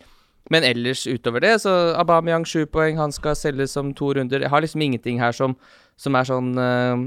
Men 0.50 0.64
ellers 0.64 1.04
utover 1.06 1.44
det, 1.44 1.58
så 1.62 1.76
Aubameyang 2.00 2.48
7 2.48 2.66
poeng, 2.72 2.98
han 2.98 3.14
skal 3.14 3.38
selges 3.38 3.76
om 3.78 3.94
to 3.94 4.14
runder. 4.16 4.42
Jeg 4.42 4.50
har 4.50 4.64
liksom 4.64 4.82
ingenting 4.82 5.22
her 5.22 5.36
som, 5.36 5.54
som 6.00 6.16
er 6.16 6.26
sånn 6.26 6.54
uh, 6.56 6.96
Eh, 6.96 7.06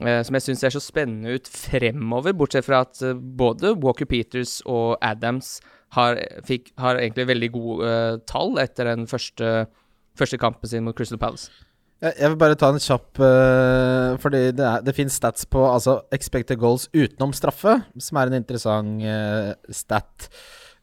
som 0.00 0.34
jeg 0.34 0.42
syns 0.42 0.64
ser 0.64 0.74
så 0.74 0.82
spennende 0.82 1.36
ut 1.36 1.48
fremover, 1.50 2.34
bortsett 2.34 2.66
fra 2.66 2.82
at 2.82 3.02
eh, 3.04 3.14
både 3.14 3.76
Walker 3.78 4.08
Peters 4.10 4.58
og 4.66 4.96
Adams 5.04 5.60
har, 5.94 6.18
fikk, 6.46 6.72
har 6.82 6.98
egentlig 6.98 7.28
veldig 7.30 7.50
gode 7.54 7.86
uh, 7.92 8.16
tall 8.26 8.58
etter 8.58 8.90
den 8.90 9.06
første, 9.06 9.68
første, 10.18 10.40
kampen 10.42 10.70
sin 10.70 10.82
mot 10.86 10.96
Crystal 10.98 11.20
Palace. 11.20 11.52
Jeg 12.02 12.32
vil 12.32 12.40
bare 12.40 12.56
ta 12.58 12.68
en 12.68 12.82
kjapp 12.82 13.20
uh, 13.22 14.18
Fordi 14.20 14.40
det, 14.52 14.64
er, 14.66 14.82
det 14.84 14.92
finnes 14.96 15.14
stats 15.14 15.46
på 15.48 15.62
altså 15.62 16.00
expected 16.12 16.58
goals 16.60 16.88
utenom 16.92 17.32
straffe, 17.32 17.78
som 18.02 18.18
er 18.18 18.28
en 18.28 18.40
interessant 18.42 19.06
uh, 19.06 19.54
stat. 19.70 20.26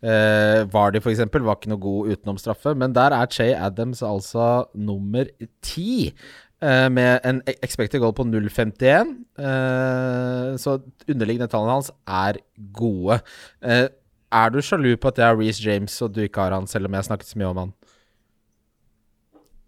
Uh, 0.02 0.64
Vardy 0.72 0.98
f.eks. 0.98 1.20
var 1.36 1.60
ikke 1.60 1.70
noe 1.70 1.84
god 1.84 2.16
utenom 2.16 2.40
straffe, 2.42 2.74
men 2.74 2.96
der 2.96 3.14
er 3.14 3.30
Che 3.30 3.52
Adams 3.54 4.02
altså 4.08 4.72
nummer 4.74 5.28
ti. 5.62 6.14
Uh, 6.62 6.88
med 6.94 7.24
en 7.26 7.40
e- 7.50 7.58
expected 7.66 8.04
goal 8.04 8.14
på 8.14 8.26
0,51. 8.28 9.16
Uh, 9.42 10.58
så 10.62 10.78
underliggende 11.10 11.50
tallene 11.50 11.78
hans 11.80 11.90
er 12.06 12.38
gode. 12.78 13.18
Uh, 13.66 13.88
er 14.32 14.52
du 14.54 14.62
sjalu 14.64 14.94
på 15.02 15.10
at 15.10 15.18
det 15.18 15.26
er 15.26 15.40
Reece 15.40 15.64
James 15.66 15.96
og 16.06 16.14
du 16.16 16.22
ikke 16.24 16.44
har 16.46 16.54
han, 16.56 16.70
selv 16.70 16.86
om 16.88 16.94
jeg 16.94 17.04
har 17.04 17.10
snakket 17.10 17.32
så 17.32 17.42
mye 17.42 17.50
om 17.50 17.64
han? 17.64 17.74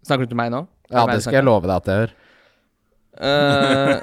Snakker 0.06 0.28
du 0.28 0.32
til 0.32 0.38
meg 0.38 0.52
nå? 0.54 0.62
Ja, 0.92 1.06
det 1.08 1.22
skal 1.24 1.40
jeg 1.40 1.48
love 1.48 1.66
deg 1.66 1.76
at 1.76 1.90
jeg 1.90 2.04
gjør. 2.04 2.14
Uh, 3.14 4.00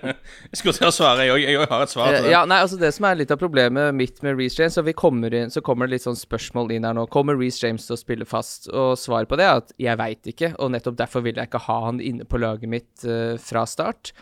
jeg 0.48 0.56
skulle 0.56 0.72
til 0.78 0.88
å 0.88 0.92
svare, 0.94 1.26
jeg 1.26 1.34
òg. 1.34 1.42
Jeg 1.44 1.68
har 1.68 1.84
et 1.84 1.92
svar 1.92 2.12
til 2.14 2.24
det. 2.24 2.32
Ja, 2.32 2.44
nei, 2.48 2.62
altså 2.64 2.78
Det 2.80 2.90
som 2.96 3.06
er 3.08 3.18
litt 3.20 3.32
av 3.34 3.40
problemet 3.40 3.96
mitt 3.96 4.22
med 4.24 4.38
Reece 4.38 4.62
James, 4.62 4.78
så, 4.78 4.84
kommer 4.96 5.34
inn, 5.36 5.52
så 5.52 5.60
kommer 5.64 5.88
det 5.88 5.98
litt 5.98 6.06
sånn 6.06 6.18
spørsmål 6.18 6.72
inn 6.72 6.86
her 6.88 6.96
nå. 6.96 7.06
Kommer 7.12 7.36
Reece 7.40 7.66
James 7.66 7.88
til 7.88 7.96
å 7.96 8.00
spille 8.00 8.28
fast? 8.28 8.70
Og 8.72 8.94
svaret 9.00 9.28
på 9.30 9.38
det 9.40 9.48
er 9.48 9.60
at 9.62 9.74
jeg 9.80 10.00
veit 10.00 10.30
ikke, 10.32 10.54
og 10.56 10.72
nettopp 10.72 11.00
derfor 11.02 11.26
vil 11.26 11.40
jeg 11.40 11.50
ikke 11.50 11.64
ha 11.66 11.80
han 11.88 12.00
inne 12.00 12.28
på 12.28 12.40
laget 12.40 12.72
mitt 12.72 13.08
uh, 13.08 13.34
fra 13.42 13.66
start. 13.68 14.14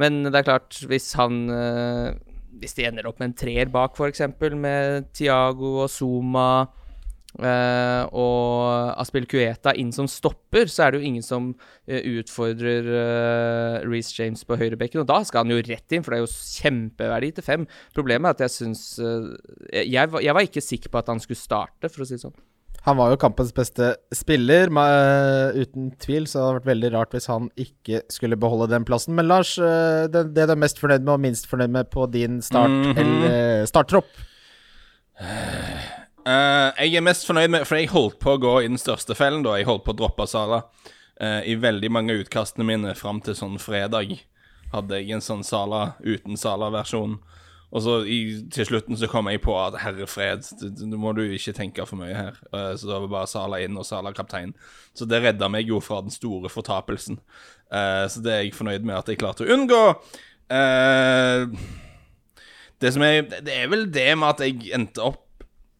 Men 0.00 0.24
det 0.26 0.40
er 0.40 0.48
klart, 0.48 0.80
hvis 0.90 1.12
han 1.14 1.44
uh, 1.52 2.16
Hvis 2.58 2.74
de 2.74 2.88
ender 2.88 3.06
opp 3.06 3.20
med 3.20 3.30
en 3.30 3.36
treer 3.38 3.70
bak, 3.70 3.98
f.eks., 3.98 4.24
med 4.54 5.12
Tiago 5.14 5.76
og 5.84 5.92
Zuma 5.92 6.66
Uh, 7.34 8.06
og 8.14 8.92
Aspil 9.02 9.24
Cueta 9.26 9.72
inn 9.74 9.90
som 9.94 10.06
stopper, 10.10 10.68
så 10.70 10.84
er 10.84 10.94
det 10.94 11.00
jo 11.00 11.08
ingen 11.08 11.24
som 11.26 11.48
uh, 11.58 12.00
utfordrer 12.14 12.86
uh, 12.86 13.82
Reece 13.82 14.14
James 14.20 14.44
på 14.46 14.58
høyrebekken. 14.60 15.02
Og 15.02 15.08
da 15.10 15.18
skal 15.26 15.42
han 15.42 15.54
jo 15.54 15.62
rett 15.66 15.94
inn, 15.96 16.04
for 16.06 16.14
det 16.14 16.20
er 16.20 16.26
jo 16.28 16.30
kjempeverdi 16.30 17.32
til 17.34 17.46
fem. 17.46 17.68
Problemet 17.96 18.30
er 18.30 18.36
at 18.36 18.44
jeg 18.46 18.54
syns 18.54 18.84
jeg, 19.00 19.86
jeg, 19.98 20.34
var 20.36 20.46
ikke 20.46 20.62
sikker 20.62 20.92
på 20.92 21.00
at 21.00 21.10
han 21.10 21.22
skulle 21.22 21.40
starte, 21.40 21.90
for 21.90 22.04
å 22.04 22.06
si 22.08 22.14
det 22.14 22.22
sånn. 22.22 22.36
Han 22.84 22.98
var 23.00 23.14
jo 23.14 23.18
kampens 23.18 23.50
beste 23.56 23.94
spiller, 24.14 24.68
med, 24.76 25.56
uten 25.56 25.88
tvil, 26.02 26.28
så 26.28 26.36
det 26.36 26.44
hadde 26.44 26.58
vært 26.58 26.70
veldig 26.70 26.90
rart 26.92 27.16
hvis 27.16 27.30
han 27.32 27.48
ikke 27.58 28.02
skulle 28.12 28.38
beholde 28.38 28.68
den 28.70 28.84
plassen. 28.86 29.16
Men 29.16 29.30
Lars, 29.30 29.56
det, 29.56 30.26
det 30.36 30.46
du 30.46 30.54
er 30.54 30.60
mest 30.60 30.78
fornøyd 30.82 31.02
med 31.02 31.16
og 31.16 31.24
minst 31.24 31.48
fornøyd 31.50 31.74
med 31.80 31.90
på 31.90 32.06
din 32.12 32.42
start, 32.44 32.70
mm 32.70 32.92
-hmm. 32.92 33.00
eller 33.00 33.66
starttropp? 33.72 34.12
Uh, 36.24 36.72
jeg 36.80 36.96
er 36.96 37.04
mest 37.04 37.26
fornøyd 37.28 37.50
med 37.52 37.66
For 37.68 37.76
jeg 37.76 37.90
holdt 37.92 38.16
på 38.22 38.32
å 38.32 38.40
gå 38.40 38.54
i 38.62 38.68
den 38.70 38.80
største 38.80 39.16
fellen, 39.16 39.44
da. 39.44 39.58
Jeg 39.58 39.68
holdt 39.68 39.84
på 39.84 39.92
å 39.92 39.98
droppe 39.98 40.24
Sala. 40.30 40.62
Uh, 41.20 41.44
I 41.44 41.58
veldig 41.60 41.90
mange 41.92 42.16
utkastene 42.16 42.64
mine 42.66 42.94
fram 42.96 43.20
til 43.24 43.36
sånn 43.36 43.60
fredag 43.62 44.16
hadde 44.72 44.98
jeg 44.98 45.14
en 45.14 45.22
sånn 45.22 45.44
Sala 45.46 45.94
uten 46.02 46.40
Sala-versjon. 46.40 47.18
Og 47.74 47.82
så 47.82 47.98
i, 48.08 48.18
til 48.54 48.66
slutten 48.70 48.96
så 48.98 49.08
kom 49.10 49.28
jeg 49.30 49.42
på 49.44 49.52
at 49.58 49.76
herre 49.82 50.06
fred, 50.10 50.46
nå 50.80 50.98
må 50.98 51.12
du 51.14 51.22
ikke 51.26 51.54
tenke 51.54 51.84
for 51.86 52.00
mye 52.00 52.14
her. 52.16 52.38
Uh, 52.54 52.72
så 52.78 52.88
da 52.88 53.02
var 53.04 53.12
bare 53.12 53.30
Sala 53.30 53.60
inn 53.62 53.76
og 53.78 53.86
Sala 53.86 54.14
kaptein. 54.16 54.54
Så 54.96 55.06
det 55.10 55.20
redda 55.26 55.50
meg 55.52 55.68
jo 55.68 55.82
fra 55.84 56.00
den 56.02 56.14
store 56.14 56.50
fortapelsen. 56.50 57.20
så 57.68 58.20
det 58.22 58.32
er 58.32 58.42
jeg 58.44 58.54
fornøyd 58.54 58.84
med 58.86 58.96
at 58.96 59.08
jeg 59.10 59.18
klarte 59.18 59.44
å 59.44 59.50
unngå. 59.50 59.82
det 62.80 62.92
som 62.94 63.02
er 63.02 63.22
Det 63.26 63.54
er 63.56 63.68
vel 63.72 63.90
det 63.90 64.10
med 64.14 64.28
at 64.28 64.44
jeg 64.44 64.70
endte 64.76 65.02
opp 65.02 65.23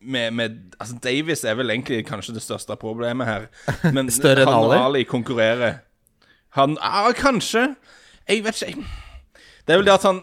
med, 0.05 0.31
med, 0.31 0.51
altså 0.81 0.97
Davis 1.03 1.45
er 1.45 1.55
vel 1.55 1.71
egentlig 1.71 2.07
kanskje 2.07 2.35
det 2.35 2.43
største 2.43 2.77
problemet 2.77 3.27
her. 3.27 3.47
Men 3.97 4.11
Større 4.11 4.45
han 4.45 4.55
og 4.55 4.75
Ali 4.77 5.03
konkurrerer. 5.03 5.83
Han 6.55 6.79
Ja, 6.83 7.13
kanskje. 7.13 7.75
Jeg 8.29 8.45
vet 8.45 8.63
ikke. 8.63 8.85
Det 9.67 9.73
er 9.73 9.77
vel 9.77 9.87
det 9.87 9.93
at 9.93 10.03
han 10.03 10.21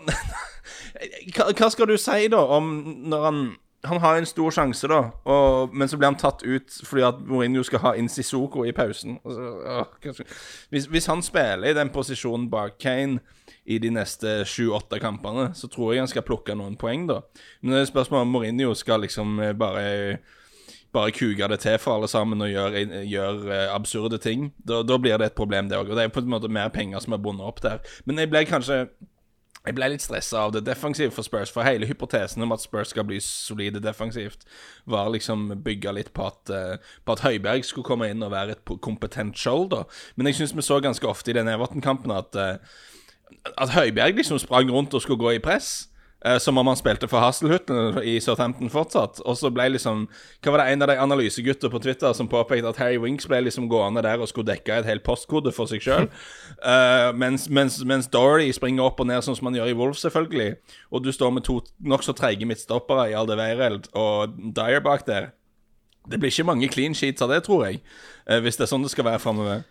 hva, 1.57 1.69
skal 1.69 1.87
du 1.89 1.97
si, 1.97 2.27
da, 2.31 2.37
om 2.37 2.71
når 3.09 3.25
han 3.25 3.43
Han 3.83 3.97
har 3.97 4.17
en 4.17 4.25
stor 4.25 4.51
sjanse, 4.53 4.87
da, 4.87 5.09
og, 5.25 5.71
men 5.73 5.89
så 5.89 5.97
blir 5.97 6.11
han 6.11 6.15
tatt 6.15 6.43
ut 6.45 6.75
fordi 6.85 7.01
at 7.01 7.15
Mourinho 7.25 7.63
skal 7.65 7.79
ha 7.81 7.93
inn 7.97 8.09
Sissoko 8.09 8.61
i 8.65 8.71
pausen. 8.71 9.15
Altså, 9.25 10.23
hvis, 10.69 10.85
hvis, 10.85 11.05
han 11.09 11.23
spiller 11.25 11.65
i 11.65 11.73
den 11.73 11.89
posisjonen 11.89 12.45
bak 12.51 12.77
Kane 12.79 13.19
i 13.65 13.77
de 13.81 13.91
neste 13.93 14.41
sju-åtte 14.49 14.99
kampene, 15.01 15.51
så 15.55 15.69
tror 15.69 15.93
jeg 15.93 16.01
han 16.01 16.11
skal 16.11 16.25
plukke 16.25 16.55
noen 16.57 16.77
poeng, 16.81 17.05
da. 17.09 17.21
Men 17.61 17.75
det 17.75 17.81
er 17.83 17.91
spørsmålet 17.91 18.27
om 18.27 18.31
Mourinho 18.35 18.73
skal 18.77 19.05
liksom 19.05 19.39
eh, 19.39 19.57
bare 19.57 20.21
bare 20.91 21.13
kuke 21.15 21.47
det 21.47 21.61
til 21.63 21.77
for 21.79 21.95
alle 21.95 22.07
sammen 22.11 22.43
og 22.43 22.49
gjøre 22.51 22.81
gjør, 23.07 23.37
uh, 23.47 23.75
absurde 23.75 24.17
ting. 24.19 24.49
Da, 24.67 24.81
da, 24.83 24.97
blir 24.99 25.15
det 25.17 25.29
et 25.29 25.37
problem, 25.37 25.69
det 25.69 25.77
òg. 25.79 25.87
Og 25.87 25.95
det 25.95 26.03
er 26.03 26.11
på 26.11 26.19
en 26.19 26.33
måte 26.33 26.51
mer 26.51 26.67
penger 26.73 26.99
som 26.99 27.15
er 27.15 27.23
bundet 27.23 27.47
opp 27.47 27.61
der. 27.63 27.79
Men 28.05 28.19
jeg 28.19 28.31
ble 28.31 28.43
kanskje 28.49 28.81
jeg 29.61 29.75
ble 29.77 29.91
litt 29.93 30.01
stressa 30.01 30.39
av 30.41 30.55
det 30.55 30.63
defensive 30.65 31.13
for 31.13 31.25
Spurs, 31.25 31.51
for 31.53 31.61
hele 31.61 31.85
hypotesen 31.85 32.41
om 32.41 32.53
at 32.55 32.63
Spurs 32.63 32.89
skal 32.95 33.05
bli 33.05 33.19
solide 33.21 33.81
defensivt, 33.83 34.47
var 34.89 35.11
liksom 35.13 35.51
bygga 35.61 35.93
litt 35.93 36.09
på 36.17 36.25
at, 36.31 36.49
uh, 36.49 36.93
på 37.05 37.13
at, 37.13 37.21
Høiberg 37.27 37.67
skulle 37.67 37.85
komme 37.85 38.09
inn 38.09 38.25
og 38.25 38.33
være 38.33 38.57
et 38.57 38.73
kompetent 38.81 39.37
shoulder. 39.37 39.85
Men 40.15 40.31
jeg 40.31 40.39
syns 40.39 40.55
vi 40.57 40.65
så 40.65 40.79
ganske 40.81 41.05
ofte 41.07 41.29
i 41.29 41.37
den 41.37 41.51
Everton-kampen 41.51 42.13
at, 42.15 42.39
uh, 42.41 42.81
at 43.57 43.73
Høibjerg 43.75 44.19
liksom 44.19 44.39
sprang 44.39 44.71
rundt 44.71 44.93
og 44.93 45.01
skulle 45.03 45.21
gå 45.21 45.37
i 45.37 45.43
press. 45.43 45.91
Uh, 46.21 46.37
som 46.37 46.57
om 46.57 46.67
han 46.69 46.77
spilte 46.77 47.07
for 47.09 47.17
Hasselhutten 47.17 47.95
i 48.05 48.19
Southampton 48.21 48.69
fortsatt. 48.69 49.23
Og 49.25 49.37
så 49.39 49.49
ble 49.49 49.71
liksom 49.73 50.03
Hva 50.43 50.51
var 50.53 50.61
det 50.61 50.75
en 50.75 50.85
av 50.85 50.91
de 50.91 50.97
analysegutter 51.01 51.71
på 51.73 51.81
Twitter 51.81 52.13
som 52.13 52.29
påpekte 52.29 52.69
at 52.69 52.77
Harry 52.77 52.99
Winks 53.01 53.25
ble 53.25 53.39
liksom 53.41 53.65
gående 53.71 54.03
der 54.05 54.21
og 54.21 54.29
skulle 54.29 54.51
dekke 54.51 54.75
et 54.75 54.85
helt 54.85 55.01
postkode 55.07 55.49
for 55.55 55.71
seg 55.71 55.81
sjøl. 55.81 56.05
Uh, 56.61 56.69
eh, 56.73 57.07
mens, 57.17 57.49
mens, 57.49 57.79
mens 57.89 58.09
Dory 58.13 58.51
springer 58.53 58.85
opp 58.85 59.01
og 59.01 59.09
ned 59.09 59.25
sånn 59.25 59.39
som 59.39 59.49
han 59.49 59.57
gjør 59.57 59.73
i 59.73 59.77
Wolf, 59.81 59.97
selvfølgelig. 60.03 60.59
Og 60.93 61.01
du 61.01 61.09
står 61.15 61.33
med 61.33 61.47
to 61.47 61.57
nokså 61.81 62.13
treige 62.13 62.45
midtstoppere 62.45 63.09
i 63.09 63.17
Alde 63.17 63.39
Weireld 63.41 63.89
og 63.97 64.37
Dyer 64.53 64.85
bak 64.85 65.07
der. 65.09 65.31
Det 66.05 66.21
blir 66.21 66.29
ikke 66.29 66.49
mange 66.49 66.69
clean 66.69 66.93
sheets 66.97 67.21
av 67.21 67.33
det, 67.33 67.43
tror 67.49 67.65
jeg. 67.65 67.81
Uh, 68.29 68.37
hvis 68.45 68.61
det 68.61 68.67
er 68.67 68.75
sånn 68.75 68.85
det 68.85 68.93
skal 68.93 69.09
være 69.09 69.25
framover. 69.25 69.65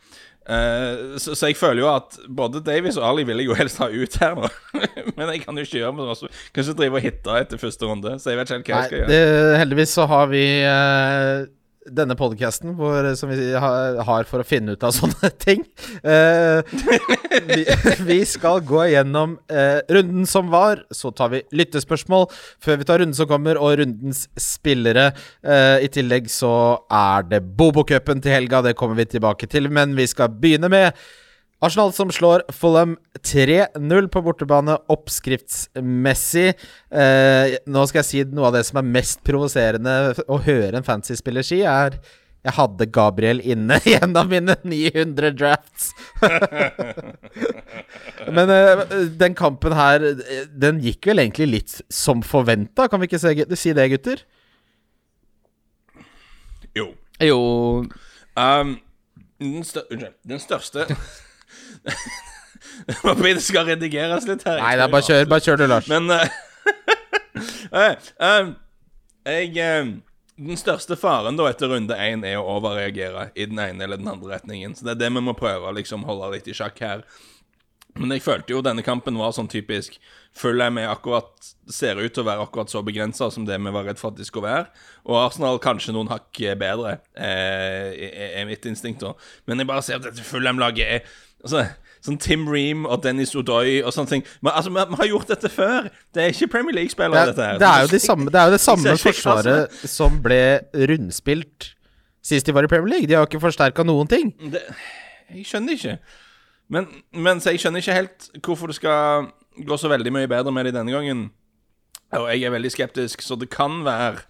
Uh, 0.51 1.15
så, 1.15 1.37
så, 1.37 1.47
jeg 1.47 1.57
føler 1.61 1.85
jo 1.85 1.91
at 1.93 2.17
både 2.27 2.63
Davies 2.67 2.99
og 2.99 3.07
Ali 3.07 3.23
vil 3.29 3.39
jeg 3.39 3.47
jo 3.53 3.55
helst 3.59 3.79
ha 3.79 3.87
ut 3.87 4.17
her 4.19 4.35
nå. 4.35 4.51
Men 5.19 5.31
jeg 5.31 5.45
kan 5.45 5.55
jo 5.55 5.67
ikke 5.67 5.79
gjøre 5.85 5.95
noe 5.95 6.17
Kanskje 6.57 6.75
drive 6.81 6.99
og 6.99 7.05
hitte 7.05 7.39
etter 7.45 7.61
første 7.61 7.87
runde. 7.87 8.17
Så 8.19 8.33
jeg 8.33 8.41
vet 8.41 8.51
ikke 8.51 8.59
helt 8.59 8.71
hva 8.71 8.83
jeg 8.83 8.91
skal 8.91 9.03
gjøre. 9.05 9.13
Det, 9.15 9.57
heldigvis 9.63 9.95
så 9.95 10.07
har 10.11 10.31
vi 10.33 10.45
uh, 10.67 11.47
denne 12.01 12.17
podkasten 12.19 12.75
som 13.17 13.31
vi 13.31 13.53
har 13.55 14.27
for 14.29 14.43
å 14.43 14.47
finne 14.47 14.75
ut 14.75 14.87
av 14.87 14.95
sånne 14.99 15.31
ting. 15.39 15.63
Uh, 16.03 16.67
vi, 17.31 17.65
vi, 18.09 18.19
skal 18.29 18.61
gå 18.67 18.85
gjennom 18.91 19.37
eh, 19.53 19.79
runden 19.95 20.27
som 20.29 20.51
var, 20.53 20.85
så 20.91 21.13
tar 21.15 21.33
vi 21.35 21.43
lyttespørsmål 21.55 22.29
før 22.63 22.81
vi 22.81 22.89
tar 22.89 23.03
runden 23.03 23.17
som 23.17 23.31
kommer, 23.31 23.61
og 23.61 23.79
rundens 23.81 24.27
spillere. 24.41 25.11
Eh, 25.43 25.87
I 25.87 25.91
tillegg 25.93 26.31
så 26.33 26.53
er 26.87 27.27
det 27.31 27.45
Bobo-cupen 27.59 28.23
til 28.25 28.37
helga, 28.37 28.65
det 28.67 28.77
kommer 28.79 28.99
vi 28.99 29.09
tilbake 29.15 29.51
til, 29.51 29.71
men 29.73 29.97
vi 29.99 30.09
skal 30.11 30.33
begynne 30.41 30.71
med 30.73 30.95
Arsenal 31.61 31.91
som 31.93 32.09
slår 32.09 32.47
Fulham 32.57 32.95
3-0 33.21 34.07
på 34.09 34.23
bortebane 34.25 34.79
oppskriftsmessig. 34.91 36.55
Eh, 36.89 37.57
nå 37.69 37.83
skal 37.89 38.01
jeg 38.01 38.09
si 38.09 38.23
noe 38.33 38.49
av 38.49 38.57
det 38.57 38.65
som 38.69 38.81
er 38.81 38.89
mest 38.97 39.21
provoserende 39.27 40.15
å 40.25 40.41
høre 40.41 40.81
en 40.81 40.87
fantasy-spiller 40.87 41.45
si, 41.45 41.61
er 41.61 41.99
jeg 42.41 42.57
hadde 42.57 42.87
Gabriel 42.89 43.43
inne 43.45 43.77
i 43.85 43.99
en 43.99 44.17
av 44.17 44.31
mine 44.31 44.55
900 44.65 45.35
drafts. 45.37 45.91
Men 48.37 48.49
uh, 48.49 48.81
den 49.21 49.35
kampen 49.37 49.75
her, 49.77 50.01
den 50.49 50.81
gikk 50.85 51.07
vel 51.11 51.21
egentlig 51.21 51.49
litt 51.51 51.75
som 51.93 52.23
forventa, 52.25 52.89
kan 52.89 53.01
vi 53.03 53.07
ikke 53.11 53.21
si 53.21 53.75
det, 53.77 53.91
gutter? 53.93 54.25
Jo. 56.77 56.87
Jo. 57.21 57.41
Um, 58.41 58.81
den, 59.41 59.65
stør 59.65 59.83
den 60.25 60.41
største 60.41 60.87
det 63.21 63.43
skal 63.43 63.67
redigeres 63.69 64.27
litt 64.29 64.45
her. 64.47 64.59
Nei, 64.63 64.77
det 64.79 64.85
er 64.87 64.91
bare 64.93 65.03
kjør, 65.05 65.25
bare 65.29 65.41
kjør 65.45 65.57
du, 65.61 65.67
Lars. 65.69 65.89
Men 65.91 66.11
uh, 66.15 66.19
uh, 68.21 68.47
Jeg 69.29 69.51
uh, 69.61 69.87
Den 70.41 70.57
største 70.57 70.97
faren 70.97 71.37
da 71.37 71.51
etter 71.51 71.69
runde 71.69 71.97
én 72.01 72.23
er 72.25 72.39
å 72.41 72.55
overreagere 72.57 73.27
i 73.37 73.45
den 73.51 73.59
ene 73.61 73.85
eller 73.85 74.01
den 74.01 74.09
andre 74.09 74.39
retningen. 74.39 74.73
Så 74.73 74.87
det 74.87 74.95
er 74.95 75.03
det 75.03 75.11
vi 75.13 75.23
må 75.27 75.35
prøve 75.37 75.69
å 75.69 75.75
liksom 75.77 76.07
holde 76.09 76.31
litt 76.33 76.49
i 76.49 76.55
sjakk 76.57 76.81
her. 76.81 77.05
Men 77.99 78.15
jeg 78.15 78.23
følte 78.25 78.55
jo 78.55 78.63
denne 78.65 78.85
kampen 78.87 79.19
var 79.19 79.35
sånn 79.35 79.51
typisk 79.51 79.99
Følger 80.31 80.69
jeg 80.69 80.75
med 80.77 80.87
akkurat 80.87 81.49
ser 81.75 81.99
ut 81.99 82.13
til 82.15 82.23
å 82.23 82.29
være 82.29 82.45
akkurat 82.45 82.71
så 82.71 82.85
begrensa 82.87 83.27
som 83.35 83.43
det 83.49 83.57
vi 83.59 83.73
var 83.75 83.89
redd 83.89 83.99
for 83.99 84.13
at 84.13 84.21
de 84.21 84.27
skulle 84.29 84.47
være. 84.47 84.69
Og 85.11 85.19
Arsenal 85.19 85.59
kanskje 85.59 85.91
noen 85.97 86.09
hakk 86.13 86.39
bedre, 86.61 87.01
eh, 87.19 88.39
er 88.39 88.47
mitt 88.47 88.63
instinkt. 88.71 89.03
da 89.03 89.11
Men 89.45 89.59
jeg 89.59 89.67
bare 89.67 89.83
ser 89.83 89.99
at 89.99 90.07
dette 90.07 90.23
Fulham-laget 90.23 90.87
er 90.87 91.01
altså, 91.43 91.67
Sånn 92.05 92.17
Tim 92.21 92.47
Ream 92.49 92.87
og 92.89 93.03
Dennis 93.05 93.35
Odoi 93.37 93.83
og 93.83 93.93
sånne 93.93 94.15
ting. 94.15 94.23
Men 94.41 94.55
altså, 94.57 94.73
vi, 94.73 94.85
har 95.03 95.11
gjort 95.11 95.35
dette 95.35 95.51
før. 95.53 95.91
Det 96.15 96.23
er 96.23 96.33
ikke 96.33 96.49
Premier 96.55 96.79
League-spillere, 96.79 97.27
dette 97.33 97.51
her. 97.51 97.61
Det 97.61 97.69
er 97.69 97.85
jo, 97.85 97.91
de 97.93 98.01
samme, 98.01 98.31
det, 98.33 98.41
er 98.41 98.49
jo 98.49 98.57
det 98.57 98.63
samme 98.65 98.97
forsvaret 99.03 99.77
som 99.85 100.17
ble 100.25 100.41
rundspilt 100.93 101.75
sist 102.25 102.47
de 102.47 102.55
var 102.57 102.65
i 102.65 102.71
Premier 102.71 102.95
League. 102.95 103.09
De 103.09 103.17
har 103.17 103.25
jo 103.25 103.31
ikke 103.31 103.43
forsterka 103.43 103.85
noen 103.87 104.09
ting. 104.11 104.33
Det, 104.53 104.63
jeg 105.33 105.47
skjønner 105.49 105.77
ikke. 105.77 105.97
Men, 106.71 106.89
men 107.13 107.43
jeg 107.45 107.61
skjønner 107.63 107.83
ikke 107.83 107.97
helt 107.97 108.31
hvorfor 108.45 108.71
det 108.71 108.79
skal 108.79 109.31
gå 109.61 109.79
så 109.81 109.91
veldig 109.91 110.13
mye 110.15 110.31
bedre 110.31 110.53
med 110.55 110.69
det 110.69 110.77
denne 110.77 110.95
gangen. 110.95 111.25
Og 112.17 112.27
jeg 112.31 112.47
er 112.47 112.55
veldig 112.55 112.73
skeptisk, 112.75 113.23
så 113.23 113.39
det 113.39 113.51
kan 113.53 113.83
være 113.87 114.25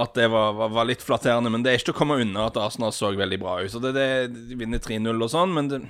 at 0.00 0.14
det 0.16 0.30
var, 0.32 0.54
var, 0.56 0.72
var 0.72 0.88
litt 0.88 1.04
flatterende. 1.04 1.52
Men 1.52 1.64
det 1.64 1.72
er 1.72 1.80
ikke 1.80 1.90
til 1.90 1.96
å 1.96 2.00
komme 2.00 2.20
unna 2.22 2.48
at 2.48 2.58
Arsenal 2.60 2.94
så 2.96 3.12
veldig 3.16 3.38
bra 3.42 3.58
ut. 3.60 3.70
Så 3.72 3.82
det, 3.82 3.92
det, 3.96 4.08
De 4.48 4.58
vinner 4.58 4.82
3-0 4.82 5.12
og 5.12 5.32
sånn, 5.32 5.54
men 5.56 5.70
det 5.70 5.82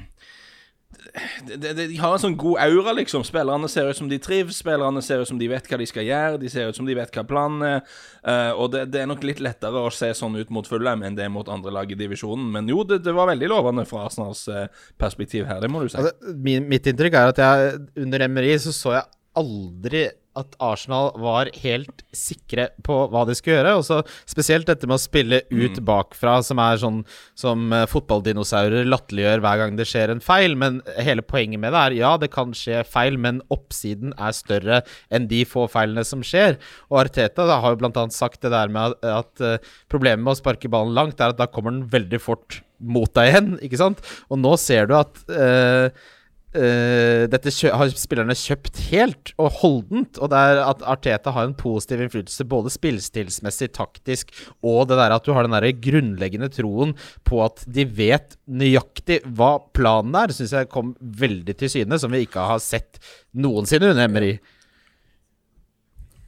de, 1.47 1.57
de, 1.57 1.73
de, 1.75 1.97
har 1.99 2.15
en 2.15 2.23
sånn 2.23 2.37
god 2.39 2.61
aura, 2.65 2.93
liksom. 2.99 3.25
Spillerne 3.27 3.69
ser 3.71 3.89
ut 3.91 3.99
som 3.99 4.09
de 4.11 4.19
trives. 4.23 4.61
Spillerne 4.63 5.03
ser 5.05 5.23
ut 5.23 5.31
som 5.31 5.39
de 5.41 5.49
vet 5.51 5.67
hva 5.71 5.79
de 5.81 5.89
skal 5.89 6.07
gjøre. 6.07 6.41
De 6.43 6.51
ser 6.53 6.71
ut 6.71 6.77
som 6.77 6.89
de 6.89 6.97
vet 6.99 7.15
hva 7.15 7.25
planen 7.27 7.65
er. 7.67 7.81
Uh, 8.21 8.53
og 8.61 8.73
det, 8.75 8.87
det, 8.95 9.03
er 9.03 9.11
nok 9.11 9.25
litt 9.27 9.43
lettere 9.43 9.85
å 9.87 9.93
se 9.95 10.11
sånn 10.17 10.39
ut 10.39 10.53
mot 10.55 10.67
Fulham 10.69 11.05
enn 11.07 11.19
det 11.19 11.29
mot 11.33 11.49
andre 11.51 11.73
lag 11.75 11.91
i 11.91 11.99
divisjonen. 11.99 12.51
Men 12.55 12.71
jo, 12.71 12.83
det, 12.87 13.01
det 13.07 13.15
var 13.17 13.31
veldig 13.33 13.51
lovende 13.51 13.87
fra 13.89 14.05
Arsenals 14.09 14.45
uh, 14.53 14.67
perspektiv 15.01 15.49
her, 15.51 15.63
det 15.65 15.73
må 15.73 15.85
du 15.85 15.91
si. 15.91 15.99
Altså, 16.01 16.35
min, 16.37 16.69
mitt 16.71 16.87
inntrykk 16.91 17.19
er 17.19 17.35
at 17.35 17.43
jeg 17.43 17.81
under 18.05 18.27
Emery 18.27 18.57
så 18.61 18.75
så 18.77 18.97
jeg 18.99 19.09
aldri 19.41 20.09
at 20.41 20.57
Arsenal 20.63 21.13
var 21.21 21.51
helt 21.63 22.05
sikre 22.17 22.69
på 22.87 22.97
hva 23.13 23.25
de 23.29 23.37
skulle 23.39 23.59
gjøre. 23.59 23.77
Og 23.79 23.87
så 23.87 24.01
Spesielt 24.31 24.69
dette 24.69 24.89
med 24.89 24.97
å 24.97 25.03
spille 25.03 25.43
ut 25.51 25.79
mm. 25.79 25.85
bakfra, 25.87 26.39
som 26.45 26.61
er 26.63 26.81
sånn 26.81 27.01
som 27.39 27.71
uh, 27.75 27.85
fotballdinosaurer 27.91 28.89
latterliggjør 28.89 29.43
hver 29.45 29.61
gang 29.63 29.79
det 29.79 29.87
skjer 29.91 30.15
en 30.15 30.23
feil. 30.25 30.57
Men 30.61 30.81
hele 31.01 31.25
poenget 31.27 31.63
med 31.63 31.75
det 31.75 31.83
er 31.83 31.99
ja, 32.01 32.15
det 32.21 32.31
kan 32.35 32.55
skje 32.57 32.83
feil, 32.89 33.19
men 33.21 33.43
oppsiden 33.53 34.15
er 34.17 34.37
større 34.37 34.83
enn 35.13 35.29
de 35.31 35.43
få 35.49 35.67
feilene 35.71 36.05
som 36.07 36.25
skjer. 36.27 36.59
Og 36.91 37.03
Arteta 37.05 37.49
da, 37.49 37.61
har 37.63 37.75
jo 37.75 37.83
bl.a. 37.83 38.07
sagt 38.15 38.45
det 38.47 38.55
der 38.55 38.73
med 38.73 38.97
at, 38.97 39.11
at 39.21 39.45
uh, 39.45 39.77
problemet 39.93 40.25
med 40.25 40.35
å 40.37 40.41
sparke 40.41 40.71
ballen 40.73 40.97
langt, 40.97 41.21
er 41.21 41.35
at 41.35 41.41
da 41.41 41.49
kommer 41.51 41.75
den 41.75 41.87
veldig 41.93 42.23
fort 42.23 42.63
mot 42.81 43.13
deg 43.17 43.31
igjen, 43.31 43.53
ikke 43.65 43.81
sant? 43.81 44.01
Og 44.33 44.41
nå 44.41 44.55
ser 44.61 44.89
du 44.89 44.97
at 44.99 45.21
uh, 45.29 45.91
Uh, 46.51 47.31
dette 47.31 47.53
har 47.71 47.93
spillerne 47.95 48.35
kjøpt 48.35 48.81
helt 48.91 49.33
og 49.39 49.53
holdent. 49.61 50.19
Og 50.19 50.33
det 50.33 50.41
er 50.41 50.63
at 50.65 50.85
Arteta 50.95 51.35
har 51.37 51.47
en 51.47 51.57
positiv 51.59 52.03
innflytelse 52.03 52.47
både 52.51 52.73
spillestilsmessig, 52.75 53.71
taktisk, 53.77 54.35
og 54.67 54.89
det 54.91 54.99
der 54.99 55.15
at 55.15 55.27
du 55.27 55.35
har 55.37 55.47
den 55.47 55.55
der 55.55 55.71
grunnleggende 55.79 56.51
troen 56.53 56.97
på 57.29 57.43
at 57.47 57.63
de 57.71 57.87
vet 57.87 58.35
nøyaktig 58.51 59.21
hva 59.27 59.57
planen 59.77 60.17
er, 60.19 60.35
syns 60.35 60.57
jeg 60.57 60.73
kom 60.73 60.97
veldig 61.01 61.55
til 61.61 61.71
syne, 61.77 62.01
som 62.03 62.11
vi 62.11 62.25
ikke 62.27 62.49
har 62.53 62.63
sett 62.65 62.99
noensinne 63.31 63.93
under 63.93 64.09
Emery. 64.09 64.35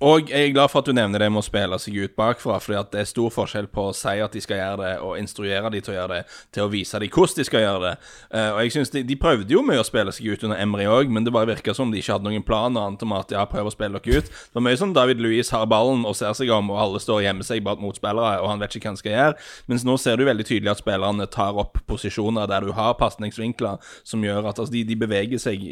Og 0.02 0.30
jeg 0.30 0.48
er 0.48 0.54
glad 0.54 0.70
for 0.72 0.82
at 0.82 0.88
du 0.90 0.96
nevner 0.96 1.22
det 1.22 1.28
med 1.30 1.38
å 1.38 1.46
spille 1.46 1.76
seg 1.78 1.94
ut 2.02 2.14
bakfra, 2.18 2.56
fordi 2.58 2.78
at 2.80 2.88
det 2.90 3.02
er 3.04 3.06
stor 3.06 3.30
forskjell 3.30 3.68
på 3.70 3.84
å 3.86 3.92
si 3.94 4.16
at 4.18 4.34
de 4.34 4.40
skal 4.42 4.58
gjøre 4.58 4.80
det, 4.80 4.94
og 5.06 5.18
instruere 5.20 5.70
de 5.70 5.78
til 5.78 5.92
å 5.92 5.96
gjøre 5.96 6.16
det, 6.16 6.38
til 6.50 6.64
å 6.64 6.70
vise 6.72 6.98
dem 6.98 7.12
hvordan 7.12 7.38
de 7.38 7.44
skal 7.46 7.62
gjøre 7.62 7.82
det. 7.84 7.92
Uh, 8.34 8.48
og 8.48 8.58
jeg 8.64 8.72
synes 8.74 8.90
de, 8.90 9.02
de, 9.06 9.16
prøvde 9.22 9.54
jo 9.54 9.62
mye 9.62 9.78
å 9.78 9.86
spille 9.86 10.14
seg 10.16 10.32
ut 10.32 10.42
under 10.48 10.58
Emry 10.58 10.88
òg, 10.90 11.12
men 11.12 11.22
det 11.22 11.34
bare 11.34 11.52
virka 11.52 11.74
som 11.78 11.92
de 11.92 12.02
ikke 12.02 12.16
hadde 12.16 12.26
noen 12.26 12.42
plan 12.46 12.74
annet 12.74 13.04
om 13.06 13.14
at 13.14 13.30
ja, 13.30 13.44
prøv 13.46 13.70
å 13.70 13.74
spille 13.74 14.00
dere 14.02 14.24
ut. 14.24 14.32
Det 14.32 14.58
var 14.58 14.64
mye 14.66 14.80
sånn 14.80 14.96
David 14.96 15.22
Louis 15.22 15.52
har 15.54 15.68
ballen 15.70 16.02
og 16.08 16.18
ser 16.18 16.34
seg 16.34 16.50
om, 16.50 16.72
og 16.74 16.82
alle 16.82 17.02
står 17.04 17.20
og 17.20 17.26
gjemmer 17.28 17.46
seg 17.46 17.62
bak 17.68 17.78
motspillere, 17.84 18.42
og 18.42 18.50
han 18.50 18.64
vet 18.64 18.74
ikke 18.74 18.88
hva 18.88 18.94
han 18.96 19.00
skal 19.04 19.14
gjøre. 19.14 19.38
Mens 19.70 19.86
nå 19.86 19.96
ser 20.02 20.18
du 20.18 20.26
veldig 20.26 20.48
tydelig 20.48 20.74
at 20.74 20.82
spillerne 20.82 21.28
tar 21.30 21.62
opp 21.62 21.78
posisjoner 21.86 22.50
der 22.50 22.66
du 22.66 22.74
har 22.74 22.98
pasningsvinkler 22.98 23.78
som 24.02 24.26
gjør 24.26 24.50
at 24.50 24.58
altså, 24.58 24.74
de, 24.74 24.82
de, 24.88 24.98
beveger 24.98 25.38
seg 25.38 25.62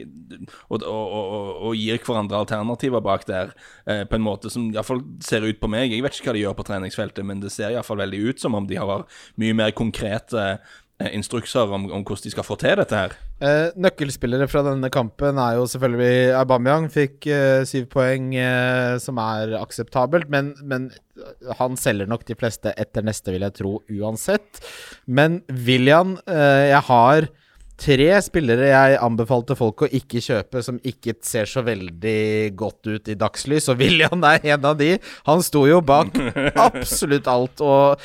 og, 0.71 0.79
og, 0.79 0.87
og, 0.87 1.51
og, 1.67 1.75
gir 1.75 1.99
hverandre 2.07 2.39
alternativer 2.39 3.03
bak 3.03 3.27
der. 3.27 3.55
Uh, 3.89 4.05
på 4.07 4.20
en 4.20 4.20
måte 4.25 4.51
som 4.53 4.69
iallfall 4.73 5.03
ser 5.25 5.47
ut 5.47 5.61
på 5.61 5.71
meg. 5.71 5.95
Jeg 5.95 6.05
vet 6.05 6.19
ikke 6.19 6.31
hva 6.31 6.37
de 6.37 6.45
gjør 6.45 6.59
på 6.59 6.69
treningsfeltet, 6.69 7.27
men 7.27 7.43
det 7.43 7.53
ser 7.55 7.75
iallfall 7.75 8.03
veldig 8.03 8.23
ut 8.29 8.43
som 8.43 8.57
om 8.59 8.69
de 8.69 8.79
har 8.81 9.05
mye 9.41 9.57
mer 9.57 9.75
konkrete 9.77 10.45
eh, 10.47 11.11
instrukser 11.17 11.73
om, 11.73 11.89
om, 11.91 12.05
hvordan 12.05 12.27
de 12.27 12.33
skal 12.35 12.47
få 12.47 12.57
til 12.61 12.79
dette 12.81 13.03
her. 13.03 13.17
Eh, 13.41 13.69
nøkkelspillere 13.81 14.49
fra 14.53 14.63
denne 14.67 14.91
kampen 14.93 15.41
er 15.41 15.59
jo 15.59 15.67
selvfølgelig 15.73 16.33
Aubameyang. 16.41 16.89
Fikk 16.93 17.29
eh, 17.33 17.65
syv 17.69 17.91
poeng, 17.95 18.33
eh, 18.37 18.97
som 19.03 19.21
er 19.23 19.57
akseptabelt, 19.61 20.31
men, 20.33 20.55
men, 20.63 20.91
han 21.59 21.77
selger 21.77 22.09
nok 22.09 22.23
de 22.29 22.37
fleste 22.39 22.73
etter 22.81 23.05
neste, 23.05 23.33
vil 23.35 23.45
jeg 23.45 23.59
tro, 23.59 23.75
uansett. 23.93 24.63
Men 25.05 25.43
William, 25.69 26.17
eh, 26.31 26.71
jeg 26.73 26.85
har 26.89 27.29
tre 27.81 28.09
spillere 28.25 28.69
jeg 28.69 28.99
anbefalte 29.01 29.57
folk 29.59 29.85
å 29.87 29.91
ikke 29.97 30.21
kjøpe, 30.25 30.63
som 30.65 30.79
ikke 30.87 31.15
ser 31.27 31.49
så 31.49 31.63
veldig 31.67 32.53
godt 32.59 32.91
ut 32.91 33.11
i 33.11 33.17
dagslys, 33.19 33.71
og 33.73 33.81
William 33.81 34.25
er 34.29 34.45
en 34.55 34.69
av 34.73 34.79
de. 34.81 34.93
Han 35.29 35.45
sto 35.45 35.65
jo 35.69 35.81
bak 35.85 36.13
absolutt 36.69 37.31
alt, 37.31 37.65
og 37.65 38.01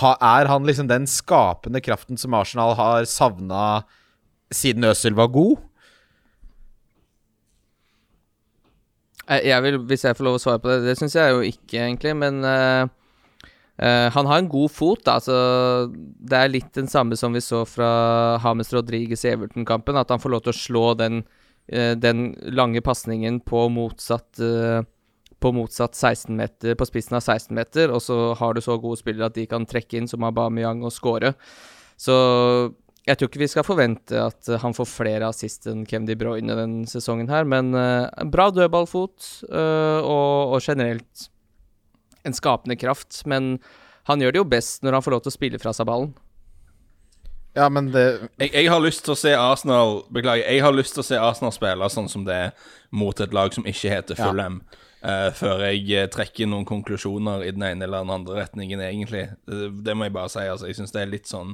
ha, 0.00 0.14
er 0.38 0.50
han 0.50 0.68
liksom 0.68 0.90
den 0.90 1.08
skapende 1.10 1.82
kraften 1.84 2.20
som 2.20 2.36
Arsenal 2.38 2.76
har 2.78 3.08
savna 3.08 3.82
siden 4.54 4.88
Øzil 4.88 5.16
var 5.18 5.32
god? 5.32 5.58
Jeg 9.28 9.60
vil, 9.60 9.76
Hvis 9.84 10.06
jeg 10.06 10.16
får 10.16 10.24
lov 10.24 10.38
å 10.38 10.40
svare 10.40 10.60
på 10.62 10.70
det 10.70 10.86
Det 10.86 10.94
syns 10.96 11.12
jeg 11.18 11.34
jo 11.34 11.42
ikke, 11.44 11.82
egentlig, 11.82 12.14
men 12.16 12.40
uh, 12.40 12.88
Uh, 13.78 14.10
han 14.10 14.26
har 14.26 14.38
en 14.38 14.48
god 14.48 14.70
fot. 14.74 15.04
Da, 15.06 15.20
Så 15.22 15.34
det 15.92 16.38
er 16.38 16.50
litt 16.50 16.72
den 16.74 16.90
samme 16.90 17.16
som 17.16 17.34
vi 17.36 17.42
så 17.44 17.62
fra 17.68 18.38
Hames 18.42 18.72
Rodriguez 18.74 19.24
i 19.24 19.32
Everton-kampen. 19.32 19.98
At 19.98 20.10
han 20.10 20.22
får 20.22 20.34
lov 20.34 20.44
til 20.46 20.54
å 20.54 20.58
slå 20.58 20.84
den, 20.98 21.22
uh, 21.72 21.94
den 21.94 22.32
lange 22.50 22.82
pasningen 22.82 23.40
på 23.46 23.68
motsatt 23.72 24.42
uh, 24.42 24.82
på 25.38 25.52
motsatt 25.54 25.94
16 25.94 26.34
meter, 26.34 26.74
på 26.74 26.86
spissen 26.88 27.14
av 27.14 27.22
16 27.22 27.54
meter, 27.54 27.92
og 27.94 28.02
så 28.02 28.32
har 28.34 28.56
du 28.56 28.58
så 28.58 28.74
gode 28.82 28.98
spillere 28.98 29.28
at 29.30 29.36
de 29.36 29.44
kan 29.46 29.62
trekke 29.70 29.94
inn 29.94 30.08
som 30.10 30.24
Aubameyang 30.26 30.80
og 30.82 30.90
score. 30.90 31.30
Så 31.94 32.16
jeg 33.06 33.14
tror 33.14 33.30
ikke 33.30 33.44
vi 33.44 33.50
skal 33.52 33.62
forvente 33.62 34.18
at 34.18 34.50
han 34.64 34.74
får 34.74 34.88
flere 34.90 35.28
assist 35.30 35.68
enn 35.70 35.84
Kevin 35.86 36.08
De 36.10 36.16
denne 36.18 36.90
sesongen 36.90 37.30
her, 37.30 37.46
men 37.46 37.70
bra 38.34 38.48
dødballfot 38.50 39.28
og, 39.46 40.56
og 40.56 40.58
generelt 40.58 41.28
en 42.26 42.36
skapende 42.36 42.78
kraft, 42.80 43.20
men 43.26 43.56
han 44.08 44.22
gjør 44.22 44.34
det 44.34 44.40
jo 44.40 44.48
best 44.48 44.82
når 44.82 44.98
han 44.98 45.04
får 45.04 45.14
lov 45.14 45.26
til 45.26 45.32
å 45.32 45.36
spille 45.36 45.60
fra 45.62 45.74
seg 45.76 45.88
ballen. 45.88 46.14
Ja, 47.56 47.66
men 47.72 47.90
det 47.90 48.04
jeg, 48.38 48.52
jeg, 48.52 48.68
har 48.70 48.82
lyst 48.82 49.02
til 49.06 49.14
å 49.14 49.18
se 49.18 49.32
Arsenal 49.34 50.02
Beklager, 50.14 50.46
jeg 50.46 50.62
har 50.62 50.74
lyst 50.74 50.94
til 50.94 51.02
å 51.02 51.06
se 51.08 51.18
Arsenal 51.18 51.54
spille 51.54 51.88
sånn 51.90 52.10
som 52.10 52.26
det 52.26 52.36
er 52.48 52.68
mot 52.94 53.18
et 53.20 53.34
lag 53.34 53.54
som 53.54 53.66
ikke 53.66 53.92
heter 53.92 54.18
Fulham. 54.18 54.60
Ja. 54.62 54.84
Uh, 54.98 55.28
før 55.30 55.62
jeg 55.62 55.84
uh, 55.94 56.08
trekker 56.10 56.48
noen 56.50 56.66
konklusjoner 56.66 57.44
i 57.46 57.52
den 57.54 57.62
ene 57.62 57.86
eller 57.86 58.02
den 58.02 58.14
andre 58.16 58.40
retningen, 58.40 58.82
egentlig. 58.82 59.28
Uh, 59.46 59.68
det 59.70 59.94
må 59.94 60.08
jeg 60.08 60.14
bare 60.16 60.32
si. 60.32 60.42
altså 60.42 60.66
Jeg 60.66 60.78
syns 60.80 60.94
det 60.94 61.04
er 61.04 61.12
litt 61.12 61.30
sånn 61.30 61.52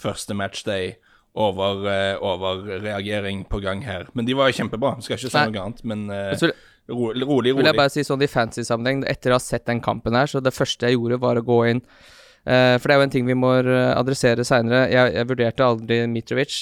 første 0.00 0.36
matchday 0.36 0.92
over, 1.34 1.88
overreagering 2.22 3.46
på 3.50 3.62
gang 3.64 3.80
her. 3.86 4.04
Men 4.14 4.28
de 4.28 4.36
var 4.36 4.50
jo 4.50 4.58
kjempebra. 4.60 4.98
Skal 5.02 5.16
ikke 5.16 5.32
si 5.32 5.46
noe 5.48 5.64
annet, 5.64 5.80
men 5.88 6.04
Rolig, 6.88 7.24
rolig. 7.24 7.54
Vil 7.56 7.64
jeg 7.64 7.78
bare 7.78 7.92
si 7.92 8.04
sånn 8.04 8.22
i 8.24 8.28
fancy-sammenheng, 8.28 9.06
etter 9.08 9.32
å 9.32 9.38
ha 9.38 9.42
sett 9.42 9.64
den 9.70 9.80
kampen 9.84 10.16
her, 10.18 10.28
så 10.28 10.42
det 10.44 10.52
første 10.52 10.90
jeg 10.90 10.98
gjorde, 10.98 11.20
var 11.22 11.40
å 11.40 11.44
gå 11.44 11.58
inn 11.70 11.80
uh, 11.80 12.76
For 12.76 12.84
det 12.84 12.92
er 12.92 13.00
jo 13.00 13.06
en 13.06 13.14
ting 13.14 13.28
vi 13.28 13.36
må 13.38 13.54
eh, 13.62 13.92
adressere 13.96 14.44
seinere. 14.44 14.90
Jeg, 14.92 15.14
jeg, 15.16 15.28
vurderte 15.30 15.64
aldri 15.64 16.02
Mitrovic, 16.12 16.58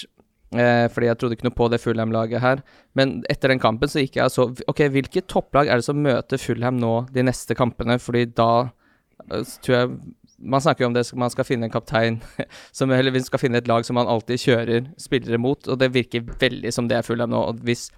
uh, 0.55 0.87
fordi 0.95 1.11
jeg 1.11 1.19
trodde 1.19 1.39
ikke 1.39 1.49
noe 1.49 1.59
på 1.59 1.69
det 1.75 1.83
Fulham-laget 1.83 2.45
her. 2.45 2.63
Men 2.99 3.19
etter 3.33 3.51
den 3.51 3.63
kampen 3.63 3.91
så 3.91 4.05
gikk 4.05 4.21
jeg 4.21 4.31
og 4.31 4.35
så 4.37 4.49
Ok, 4.71 4.87
hvilke 4.95 5.27
topplag 5.27 5.67
er 5.67 5.83
det 5.83 5.89
som 5.91 5.99
møter 5.99 6.39
Fulham 6.39 6.79
nå 6.79 6.95
de 7.11 7.27
neste 7.27 7.59
kampene? 7.59 7.99
Fordi 7.99 8.29
da 8.31 8.51
uh, 8.71 9.55
tror 9.59 9.79
jeg 9.81 9.95
man 10.43 10.63
snakker 10.63 10.83
jo 10.83 10.89
om 10.91 10.95
det, 10.95 11.05
man 11.15 11.31
skal 11.31 11.47
finne 11.47 11.69
en 11.69 11.75
kaptein 11.75 12.17
som, 12.77 12.91
Eller 12.91 13.15
vi 13.15 13.21
skal 13.23 13.43
finne 13.43 13.59
et 13.59 13.69
lag 13.71 13.85
som 13.87 13.99
man 13.99 14.11
alltid 14.11 14.43
kjører 14.43 14.89
spillere 15.03 15.39
mot, 15.39 15.67
og 15.67 15.79
det 15.83 15.93
virker 15.95 16.31
veldig 16.39 16.71
som 16.75 16.87
det 16.91 16.99
er 17.01 17.07
Fulham 17.07 17.35
nå. 17.35 17.43
Og 17.51 17.67
hvis 17.67 17.91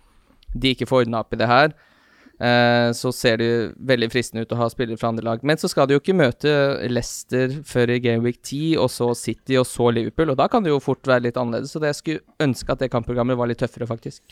de 0.56 0.72
ikke 0.72 0.88
får 0.88 1.04
ordna 1.04 1.20
opp 1.20 1.36
i 1.36 1.40
det 1.40 1.48
her, 1.52 1.72
Eh, 1.72 1.92
så 2.34 3.12
ser 3.14 3.38
det 3.38 3.46
jo 3.46 3.58
veldig 3.86 4.08
fristende 4.10 4.42
ut 4.42 4.52
å 4.52 4.58
ha 4.58 4.66
spillere 4.72 4.98
fra 4.98 5.12
andre 5.12 5.24
lag. 5.26 5.44
Men 5.46 5.60
så 5.60 5.70
skal 5.70 5.86
de 5.86 5.94
jo 5.94 6.02
ikke 6.02 6.16
møte 6.18 6.50
Leicester 6.90 7.54
før 7.68 7.94
i 7.94 8.00
Gameweek 8.02 8.40
10, 8.42 8.74
og 8.82 8.90
så 8.90 9.12
City, 9.18 9.54
og 9.60 9.68
så 9.70 9.90
Liverpool. 9.94 10.32
Og 10.34 10.40
da 10.40 10.48
kan 10.50 10.66
det 10.66 10.72
jo 10.72 10.82
fort 10.82 11.06
være 11.06 11.28
litt 11.28 11.38
annerledes. 11.40 11.72
Så 11.74 11.82
jeg 11.84 12.00
skulle 12.00 12.44
ønske 12.44 12.74
at 12.74 12.82
det 12.82 12.90
kampprogrammet 12.92 13.38
var 13.38 13.50
litt 13.50 13.62
tøffere, 13.62 13.88
faktisk. 13.88 14.22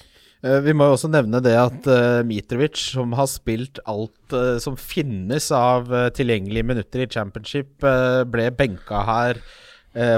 Uh, 0.42 0.58
vi 0.66 0.74
må 0.74 0.90
jo 0.90 0.96
også 0.96 1.12
nevne 1.12 1.42
det 1.44 1.54
at 1.54 1.86
uh, 1.86 2.20
Mitrovic, 2.26 2.80
som 2.98 3.14
har 3.14 3.30
spilt 3.30 3.78
alt 3.86 4.38
som 4.64 4.78
finnes 4.80 5.50
av 5.54 5.90
tilgjengelige 6.16 6.64
minutter 6.64 7.02
i 7.04 7.10
championship, 7.10 7.84
ble 8.32 8.46
benka 8.56 9.02
her 9.04 9.42
Eh, 9.42 9.71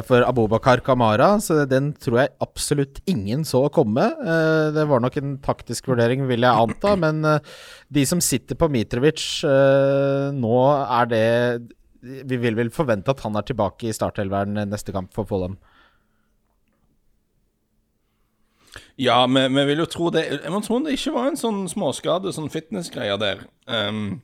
for 0.07 0.23
Abubakar 0.23 0.79
Kamara, 0.87 1.33
så 1.43 1.65
den 1.67 1.91
tror 1.99 2.21
jeg 2.21 2.33
absolutt 2.45 3.01
ingen 3.11 3.43
så 3.49 3.65
komme. 3.75 4.07
Eh, 4.23 4.69
det 4.77 4.87
var 4.87 5.03
nok 5.03 5.19
en 5.19 5.37
taktisk 5.43 5.89
vurdering, 5.91 6.29
vil 6.31 6.47
jeg 6.47 6.65
anta, 6.67 6.95
men 7.05 7.25
eh, 7.27 7.55
de 7.91 8.05
som 8.07 8.23
sitter 8.23 8.59
på 8.59 8.71
Mitrovic 8.71 9.25
nå, 10.35 10.59
er 11.01 11.11
det 11.11 11.27
Vi 12.05 12.37
vil 12.37 12.57
vel 12.57 12.71
forvente 12.71 13.11
at 13.11 13.23
han 13.25 13.37
er 13.37 13.47
tilbake 13.49 13.89
i 13.89 13.95
startelveren 13.97 14.67
neste 14.69 14.93
kamp 14.93 15.11
for 15.15 15.27
Follum. 15.27 15.57
Ja, 19.01 19.25
vi, 19.27 19.65
vil 19.67 19.83
jo 19.83 19.87
tro 19.91 20.11
det 20.15 20.23
Jeg 20.29 20.53
må 20.53 20.61
tro 20.63 20.79
det 20.85 20.95
ikke 20.95 21.15
var 21.17 21.31
en 21.31 21.39
sånn 21.39 21.65
småskade, 21.71 22.31
sånn 22.35 22.51
fitnessgreier 22.53 23.19
der. 23.19 23.43
Um, 23.67 24.21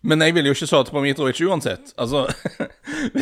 men 0.00 0.22
jeg 0.24 0.32
ville 0.32 0.48
jo 0.48 0.56
ikke 0.56 0.66
sittet 0.66 0.90
på 0.94 1.00
Mitrovic 1.04 1.40
uansett. 1.44 1.90
Altså 2.00 2.22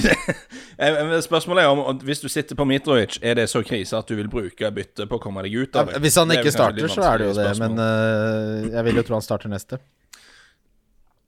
Spørsmålet 1.26 1.64
er 1.64 1.72
om 1.72 2.02
hvis 2.06 2.22
du 2.22 2.28
sitter 2.30 2.58
på 2.58 2.66
Mitrovic, 2.70 3.18
er 3.18 3.34
det 3.40 3.48
så 3.50 3.64
krise 3.66 3.98
at 3.98 4.06
du 4.06 4.14
vil 4.14 4.30
bruke 4.30 4.70
bytte 4.74 5.08
på 5.10 5.18
å 5.18 5.22
komme 5.22 5.42
deg 5.46 5.56
ut 5.58 5.78
av 5.78 5.90
det? 5.90 5.98
Hvis 6.04 6.18
han 6.20 6.30
ikke 6.36 6.52
starter, 6.54 6.86
så 6.92 7.02
er 7.08 7.18
det 7.18 7.30
jo 7.32 7.34
det. 7.40 7.48
Men 7.58 7.82
uh, 7.82 8.68
jeg 8.70 8.86
vil 8.86 9.02
jo 9.02 9.06
tro 9.08 9.18
han 9.18 9.26
starter 9.26 9.50
neste. 9.50 9.80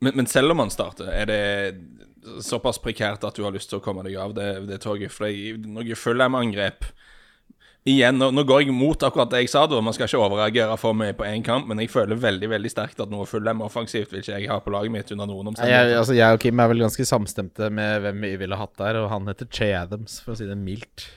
Men, 0.01 0.15
men, 0.17 0.31
selv 0.31 0.55
om 0.55 0.63
han 0.63 0.71
starter, 0.73 1.11
er 1.13 1.27
det 1.29 1.43
såpass 2.47 2.79
prekært 2.81 3.27
at 3.27 3.37
du 3.37 3.43
har 3.45 3.53
lyst 3.53 3.73
til 3.73 3.81
å 3.81 3.85
komme 3.85 4.07
deg 4.07 4.17
av 4.23 4.37
det, 4.39 4.53
det 4.71 4.79
toget? 4.85 5.11
For 5.13 5.27
noe 5.67 5.99
Fulham-angrep 5.99 6.87
Igjen, 7.89 8.19
nå, 8.21 8.27
nå, 8.37 8.43
går 8.45 8.67
jeg 8.67 8.75
mot 8.77 9.05
akkurat 9.07 9.31
det 9.33 9.39
jeg 9.41 9.51
sa, 9.55 9.63
da. 9.71 9.79
Man 9.81 9.95
skal 9.97 10.05
ikke 10.05 10.21
overreagere 10.21 10.75
for 10.81 10.97
meg 10.97 11.15
på 11.17 11.25
én 11.25 11.45
kamp, 11.45 11.65
men 11.71 11.81
jeg 11.81 11.89
føler 11.89 12.19
veldig 12.21 12.51
veldig 12.53 12.73
sterkt 12.73 13.01
at 13.01 13.13
noe 13.13 13.25
fullem 13.29 13.63
offensivt 13.65 14.13
vil 14.13 14.21
ikke 14.21 14.35
jeg 14.35 14.51
ha 14.51 14.59
på 14.61 14.75
laget 14.75 14.93
mitt 14.93 15.13
under 15.15 15.31
noen 15.31 15.49
omstendigheter. 15.53 15.95
Jeg, 15.95 16.01
altså, 16.03 16.17
jeg 16.19 16.37
og 16.37 16.45
Kim 16.45 16.61
er 16.61 16.69
vel 16.75 16.85
ganske 16.85 17.07
samstemte 17.09 17.71
med 17.73 18.05
hvem 18.05 18.21
vi 18.29 18.35
ville 18.43 18.61
hatt 18.61 18.77
der, 18.83 19.01
og 19.01 19.09
han 19.15 19.33
heter 19.33 19.49
Che 19.49 19.71
Adams, 19.79 20.19
for 20.21 20.37
å 20.37 20.41
si 20.41 20.51
det 20.51 20.59
mildt. 20.61 21.09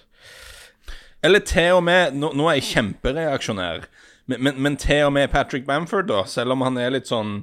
Eller 1.24 1.44
til 1.48 1.78
og 1.78 1.86
med 1.88 2.16
Nå, 2.20 2.32
nå 2.36 2.48
er 2.52 2.62
jeg 2.62 2.70
kjempereaksjonær, 2.72 3.86
men, 4.32 4.40
men, 4.40 4.64
men 4.64 4.80
til 4.80 5.10
og 5.10 5.14
med 5.20 5.32
Patrick 5.36 5.68
Bamford, 5.68 6.08
da, 6.08 6.24
selv 6.32 6.56
om 6.56 6.64
han 6.64 6.80
er 6.80 6.96
litt 6.96 7.12
sånn 7.12 7.42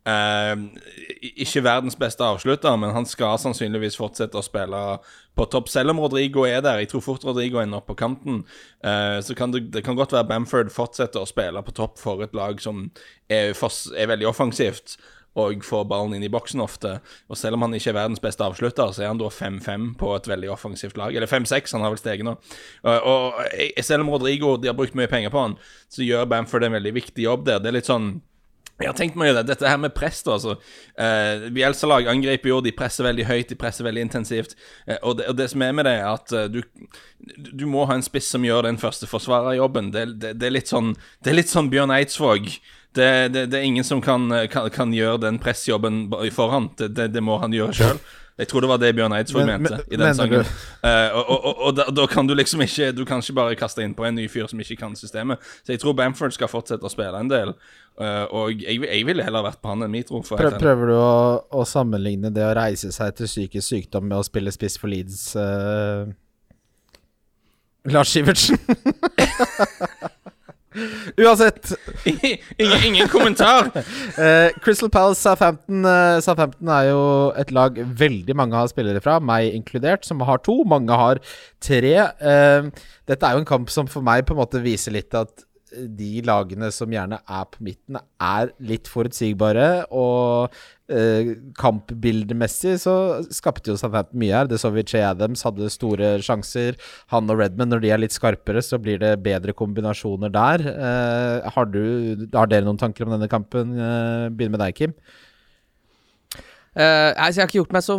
Uh, 0.00 0.56
ikke 1.20 1.60
verdens 1.60 1.96
beste 2.00 2.24
avslutter, 2.24 2.72
men 2.80 2.94
han 2.96 3.04
skal 3.04 3.36
sannsynligvis 3.36 3.98
fortsette 4.00 4.38
å 4.40 4.44
spille 4.44 4.78
på 5.36 5.46
topp. 5.52 5.70
Selv 5.72 5.94
om 5.94 6.00
Rodrigo 6.02 6.44
er 6.48 6.62
der, 6.64 6.82
jeg 6.82 6.90
tror 6.92 7.04
fort 7.04 7.24
Rodrigo 7.26 7.60
ender 7.62 7.80
opp 7.80 7.88
på 7.90 7.98
kanten, 8.00 8.42
uh, 8.84 9.20
så 9.24 9.36
kan 9.38 9.54
det, 9.54 9.68
det, 9.74 9.84
kan 9.86 9.98
godt 9.98 10.14
være 10.16 10.28
Bamford 10.30 10.72
fortsetter 10.74 11.22
å 11.22 11.28
spille 11.28 11.62
på 11.64 11.76
topp 11.76 11.98
for 12.00 12.24
et 12.24 12.36
lag 12.36 12.60
som 12.62 12.88
er, 13.30 13.54
er, 13.54 14.10
veldig 14.10 14.30
offensivt 14.30 14.98
og 15.38 15.62
får 15.62 15.84
ballen 15.86 16.16
inn 16.16 16.24
i 16.26 16.32
boksen 16.32 16.62
ofte. 16.62 16.96
Og 17.30 17.38
selv 17.38 17.54
om 17.54 17.62
han 17.62 17.76
ikke 17.76 17.92
er 17.92 18.00
verdens 18.00 18.22
beste 18.22 18.42
avslutter, 18.42 18.90
så 18.90 19.04
er 19.04 19.12
han 19.12 19.20
da 19.20 19.28
5-5 19.30 19.92
på 20.00 20.10
et 20.16 20.26
veldig 20.26 20.50
offensivt 20.50 20.98
lag. 20.98 21.14
Eller 21.14 21.30
5-6, 21.30 21.76
han 21.76 21.84
har 21.86 21.94
vel 21.94 22.00
steget 22.00 22.26
nå. 22.26 22.34
Og, 22.82 23.38
selv 23.78 24.02
om 24.02 24.10
Rodrigo 24.10 24.56
de 24.58 24.72
har 24.72 24.76
brukt 24.78 24.98
mye 24.98 25.10
penger 25.10 25.30
på 25.30 25.44
han, 25.44 25.54
så 25.86 26.02
gjør 26.02 26.26
Bamford 26.32 26.66
en 26.66 26.74
veldig 26.74 26.96
viktig 26.98 27.28
jobb 27.28 27.46
der. 27.46 27.62
Det 27.62 27.70
er 27.70 27.78
litt 27.78 27.92
sånn 27.92 28.10
jeg 28.80 28.90
har 28.90 28.96
tenkt 28.96 29.18
meg 29.20 29.34
det, 29.36 29.44
dette 29.50 29.68
her 29.68 29.78
med 29.80 29.92
press, 29.96 30.22
da. 30.26 30.36
altså 30.38 30.56
eh, 30.96 31.48
Bielsa-lag 31.54 32.08
angriper 32.08 32.52
jo, 32.52 32.60
de 32.64 32.72
presser 32.76 33.06
veldig 33.06 33.26
høyt, 33.28 33.50
de 33.50 33.58
presser 33.60 33.86
veldig 33.86 34.06
intensivt. 34.08 34.56
Eh, 34.86 34.96
og, 35.02 35.18
det, 35.18 35.28
og, 35.28 35.36
det, 35.36 35.50
som 35.52 35.64
er 35.66 35.74
med 35.76 35.88
det, 35.88 35.96
er 36.00 36.08
at 36.08 36.34
eh, 36.36 36.48
du, 36.52 36.62
du 37.52 37.66
må 37.68 37.84
ha 37.90 37.98
en 37.98 38.06
spiss 38.06 38.30
som 38.32 38.46
gjør 38.46 38.68
den 38.68 38.80
første 38.80 39.08
forsvarerjobben. 39.10 39.92
Det, 39.94 40.06
det, 40.22 40.34
det, 40.40 40.48
er 40.48 40.56
litt 40.56 40.72
sånn 40.72 40.94
Det 41.20 41.32
er 41.32 41.40
litt 41.42 41.52
sånn 41.52 41.68
Bjørn 41.72 41.92
Eidsvåg. 41.98 42.48
Det, 42.96 43.06
er 43.06 43.60
ingen 43.62 43.86
som 43.86 44.00
kan, 44.02 44.26
kan, 44.50 44.66
kan, 44.74 44.94
gjøre 44.94 45.20
den 45.22 45.38
pressjobben 45.38 46.08
forhånd. 46.34 46.80
Det, 46.80 47.22
må 47.22 47.36
han 47.38 47.54
gjøre 47.54 47.76
sjøl. 47.76 48.00
Jeg 48.40 48.48
tror 48.48 48.64
det 48.64 48.70
var 48.70 48.78
det 48.80 48.94
Bjørn 48.96 49.12
Eidsvåg 49.12 49.44
mente 49.46 49.82
i 49.92 49.98
den 50.00 50.14
sangen. 50.16 50.46
Uh, 50.80 51.18
og, 51.18 51.30
og, 51.34 51.58
og 51.66 51.74
da, 51.76 51.84
da, 51.92 52.06
kan 52.08 52.28
du 52.28 52.32
liksom 52.34 52.62
ikke 52.64 52.88
Du 52.96 53.02
kan 53.04 53.20
ikke 53.20 53.36
bare 53.36 53.58
kaste 53.58 53.84
inn 53.84 53.92
på 53.96 54.06
en 54.08 54.16
ny 54.16 54.24
fyr 54.32 54.48
som 54.48 54.60
ikke 54.62 54.78
kan 54.80 54.96
systemet. 54.96 55.42
Så 55.60 55.74
jeg 55.74 55.82
tror 55.82 55.96
Bamford 55.98 56.32
skal 56.32 56.48
fortsette 56.48 56.86
å 56.86 56.92
spille 56.92 57.20
en 57.20 57.28
del. 57.28 57.52
Uh, 58.00 58.24
og 58.32 58.62
jeg, 58.62 58.80
jeg 58.80 59.04
ville 59.04 59.24
heller 59.26 59.44
vært 59.44 59.60
på 59.60 59.68
han 59.68 59.84
enn 59.84 59.92
Mitro. 59.92 60.22
Prøv, 60.24 60.56
prøver 60.62 60.92
du 60.92 60.96
å, 60.96 61.12
å, 61.52 61.66
sammenligne 61.68 62.30
det 62.32 62.46
å 62.46 62.54
reise 62.56 62.88
seg 62.96 63.12
til 63.18 63.28
psykisk 63.28 63.66
sykdom 63.66 64.08
med 64.08 64.16
å 64.16 64.24
spille 64.24 64.52
spiss 64.54 64.80
for 64.80 64.88
Leeds? 64.88 65.34
Uh, 65.36 66.08
Lars 67.92 68.12
Sivertsen? 68.14 68.56
Uansett. 71.18 71.72
ingen, 72.62 72.84
ingen, 72.86 73.08
kommentar. 73.08 73.68
uh, 73.74 74.48
Crystal 74.64 74.90
Palace 74.90 75.20
Southampton, 75.20 75.84
uh, 75.84 76.20
Southampton 76.22 76.70
er 76.70 76.90
jo 76.92 77.02
et 77.38 77.50
lag 77.50 77.76
veldig 77.76 78.36
mange 78.38 78.56
har 78.56 78.70
spillere 78.70 79.02
fra, 79.02 79.18
meg 79.18 79.50
inkludert, 79.56 80.06
som 80.06 80.22
har 80.26 80.42
to. 80.46 80.60
Mange 80.68 80.94
har 80.94 81.20
tre. 81.62 81.94
Uh, 82.22 82.70
dette 83.10 83.26
er 83.26 83.36
jo 83.36 83.42
en 83.42 83.50
kamp 83.50 83.72
som 83.72 83.90
for 83.90 84.06
meg 84.06 84.24
på 84.26 84.36
en 84.36 84.42
måte 84.42 84.62
viser 84.62 84.94
litt 84.94 85.14
at 85.18 85.44
de 85.70 86.20
lagene 86.26 86.70
som 86.74 86.90
gjerne 86.92 87.20
er 87.20 87.46
på 87.52 87.64
midten, 87.66 87.98
er 88.20 88.52
litt 88.64 88.90
forutsigbare. 88.90 89.68
Og 89.94 90.54
eh, 90.90 91.32
kampbildemessig 91.60 92.76
så 92.82 92.94
skapte 93.34 93.72
jo 93.72 93.78
Southampton 93.80 94.20
mye 94.22 94.34
her. 94.34 94.50
Det 94.50 94.60
så 94.62 94.72
vi 94.74 94.84
Che 94.86 95.02
Adams 95.06 95.44
hadde 95.46 95.70
store 95.72 96.16
sjanser. 96.26 96.78
Han 97.14 97.30
og 97.30 97.42
Redman, 97.42 97.72
når 97.72 97.84
de 97.84 97.94
er 97.94 98.02
litt 98.02 98.16
skarpere, 98.16 98.62
så 98.64 98.80
blir 98.82 99.00
det 99.02 99.16
bedre 99.24 99.54
kombinasjoner 99.56 100.32
der. 100.34 100.66
Eh, 100.74 101.50
har, 101.56 101.72
du, 101.72 102.26
har 102.34 102.50
dere 102.50 102.66
noen 102.68 102.80
tanker 102.80 103.06
om 103.06 103.16
denne 103.16 103.30
kampen? 103.30 103.76
Eh, 103.78 104.28
Begynner 104.30 104.58
med 104.58 104.64
deg, 104.66 104.78
Kim. 104.78 104.96
Uh, 106.80 107.12
altså 107.18 107.40
jeg 107.40 107.42
har 107.42 107.48
ikke 107.50 107.58
gjort 107.58 107.74
meg 107.76 107.82
så 107.84 107.94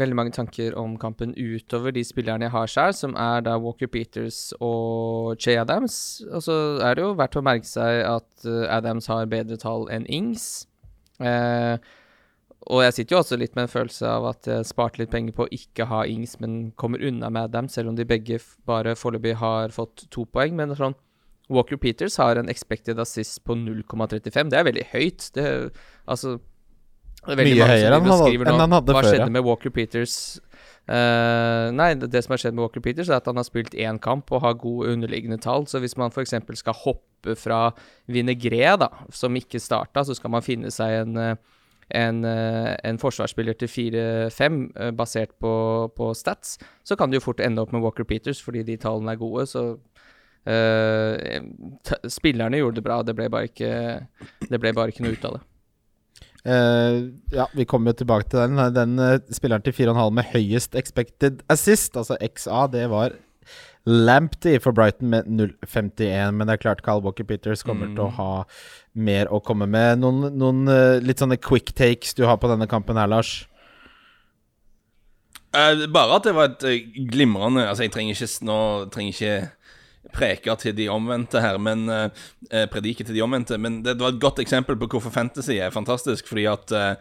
veldig 0.00 0.16
mange 0.16 0.32
tanker 0.32 0.72
om 0.80 0.94
kampen 0.96 1.34
utover 1.36 1.92
de 1.92 2.00
spillerne 2.06 2.46
jeg 2.46 2.54
har 2.54 2.70
sjøl, 2.72 2.94
som 2.96 3.16
er 3.20 3.42
da 3.44 3.58
Walker 3.60 3.90
Peters 3.92 4.54
og 4.64 5.36
Che 5.42 5.58
Adams. 5.60 6.22
Og 6.30 6.46
så 6.46 6.56
er 6.80 6.96
det 6.96 7.04
jo 7.04 7.12
verdt 7.18 7.36
å 7.36 7.44
merke 7.44 7.68
seg 7.68 8.00
at 8.08 8.48
uh, 8.48 8.64
Adams 8.72 9.10
har 9.12 9.28
bedre 9.28 9.60
tall 9.60 9.84
enn 9.92 10.08
Ings. 10.08 10.48
Uh, 11.20 11.76
og 12.72 12.82
jeg 12.86 12.96
sitter 12.96 13.16
jo 13.16 13.20
også 13.20 13.36
litt 13.40 13.54
med 13.58 13.66
en 13.66 13.74
følelse 13.74 14.08
av 14.08 14.30
at 14.32 14.48
jeg 14.48 14.68
sparte 14.70 15.02
litt 15.02 15.12
penger 15.12 15.36
på 15.36 15.44
å 15.44 15.52
ikke 15.52 15.90
ha 15.92 16.02
Ings, 16.08 16.38
men 16.40 16.70
kommer 16.80 17.04
unna 17.04 17.28
med 17.28 17.50
Adams, 17.50 17.76
selv 17.76 17.92
om 17.92 17.98
de 17.98 18.08
begge 18.08 18.40
bare 18.68 18.96
foreløpig 18.96 19.36
har 19.42 19.74
fått 19.74 20.08
to 20.14 20.24
poeng. 20.32 20.56
Men 20.56 20.72
sånn 20.78 20.96
Walker 21.52 21.76
Peters 21.80 22.16
har 22.20 22.40
en 22.40 22.48
expected 22.48 23.00
assist 23.00 23.42
på 23.44 23.56
0,35. 23.56 24.48
Det 24.52 24.58
er 24.58 24.68
veldig 24.68 24.86
høyt. 24.94 25.28
Det, 25.36 25.50
altså 26.08 26.38
mye 27.26 27.68
høyere 27.68 27.96
enn 27.98 28.06
han, 28.08 28.28
enn 28.46 28.62
han 28.62 28.76
hadde 28.78 28.92
før. 28.94 29.00
Hva 29.00 29.10
skjedde 29.10 29.32
med 29.34 29.44
Walker 29.46 29.72
Peters? 29.74 30.18
Uh, 30.88 31.68
nei, 31.76 31.90
det, 32.00 32.08
det, 32.14 32.22
som 32.24 32.32
har 32.32 32.40
skjedd 32.40 32.54
med 32.56 32.64
Walker 32.64 32.80
Peters, 32.84 33.10
er 33.10 33.18
at 33.18 33.26
han 33.28 33.36
har 33.36 33.44
spilt 33.44 33.74
én 33.76 33.98
kamp 34.00 34.30
og 34.32 34.40
har 34.40 34.56
gode 34.60 34.94
underliggende 34.94 35.36
tall. 35.44 35.66
Så 35.68 35.82
hvis 35.84 35.98
man 36.00 36.14
f.eks. 36.14 36.32
skal 36.62 36.78
hoppe 36.84 37.36
fra 37.36 37.60
Vinegré, 38.08 38.64
da, 38.80 38.88
som 39.12 39.36
ikke 39.36 39.60
starta, 39.60 40.06
så 40.06 40.16
skal 40.16 40.32
man 40.32 40.46
finne 40.46 40.72
seg 40.72 41.02
en, 41.02 41.18
en, 42.00 42.22
en 42.24 43.00
forsvarsspiller 43.02 43.58
til 43.60 43.68
4-5 43.74 44.62
basert 44.96 45.36
på, 45.42 45.52
på, 45.96 46.12
stats, 46.16 46.56
så 46.86 46.96
kan 46.96 47.12
det 47.12 47.20
jo 47.20 47.26
fort 47.26 47.44
ende 47.44 47.60
opp 47.60 47.74
med 47.76 47.84
Walker 47.84 48.08
Peters 48.08 48.40
fordi 48.44 48.64
de 48.64 48.78
tallene 48.80 49.12
er 49.12 49.20
gode. 49.20 49.44
Så 49.50 49.66
uh, 50.48 51.12
spillerne 52.08 52.62
gjorde 52.62 52.80
det 52.80 52.88
bra, 52.88 53.02
det 53.04 53.18
ble 53.18 53.28
bare 53.34 53.52
ikke, 53.52 53.74
det 54.48 54.62
ble 54.62 54.72
bare 54.72 54.94
ikke 54.94 55.04
noe 55.04 55.18
ut 55.18 55.28
av 55.28 55.36
det. 55.36 55.44
Uh, 56.48 57.10
ja, 57.34 57.44
vi 57.52 57.66
kommer 57.68 57.92
jo 57.92 58.00
tilbake 58.00 58.30
til 58.30 58.40
den. 58.40 58.60
Den 58.72 58.96
uh, 58.96 59.18
spilleren 59.34 59.64
til 59.64 59.74
4,5 59.76 60.14
med 60.16 60.30
høyest 60.32 60.78
expected 60.78 61.42
assist, 61.52 61.96
altså 61.96 62.16
XA, 62.24 62.66
det 62.72 62.86
var 62.92 63.16
Lamptey 63.88 64.56
for 64.60 64.72
Brighton 64.72 65.10
med 65.12 65.28
0,51. 65.28 66.32
Men 66.32 66.48
det 66.48 66.56
er 66.56 66.62
klart 66.64 66.82
Kyle 66.86 67.04
Walker 67.04 67.28
Peters 67.28 67.64
kommer 67.66 67.90
mm. 67.90 67.98
til 67.98 68.06
å 68.06 68.14
ha 68.16 68.32
mer 68.96 69.28
å 69.32 69.42
komme 69.44 69.68
med. 69.68 70.00
Noen, 70.00 70.32
noen 70.40 70.64
uh, 70.72 70.96
litt 71.04 71.20
sånne 71.20 71.40
quick 71.40 71.74
takes 71.76 72.16
du 72.16 72.24
har 72.28 72.40
på 72.40 72.50
denne 72.50 72.70
kampen 72.70 73.00
her, 73.00 73.10
Lars? 73.10 73.42
bare 75.48 76.12
at 76.12 76.26
det 76.28 76.34
var 76.36 76.50
et 76.52 76.64
glimrende 77.08 77.62
Altså, 77.64 77.86
jeg 77.86 77.92
trenger 77.94 78.14
ikke 78.14 78.44
nå 78.44 78.58
trenger 78.92 79.14
ikke 79.14 79.30
preker 80.14 80.58
til 80.60 80.76
de 80.76 80.88
omvendte 80.92 81.42
her, 81.42 81.58
men 81.62 81.86
uh, 81.90 82.08
prediker 82.72 83.08
til 83.08 83.16
de 83.18 83.24
omvendte. 83.24 83.58
Men 83.58 83.82
det, 83.84 83.96
det, 83.98 84.04
var 84.04 84.14
et 84.14 84.22
godt 84.22 84.42
eksempel 84.42 84.78
på 84.78 84.90
hvorfor 84.94 85.14
fantasy 85.14 85.58
er 85.58 85.74
fantastisk. 85.74 86.28
Fordi 86.28 86.46
at 86.50 86.74
uh, 86.74 86.94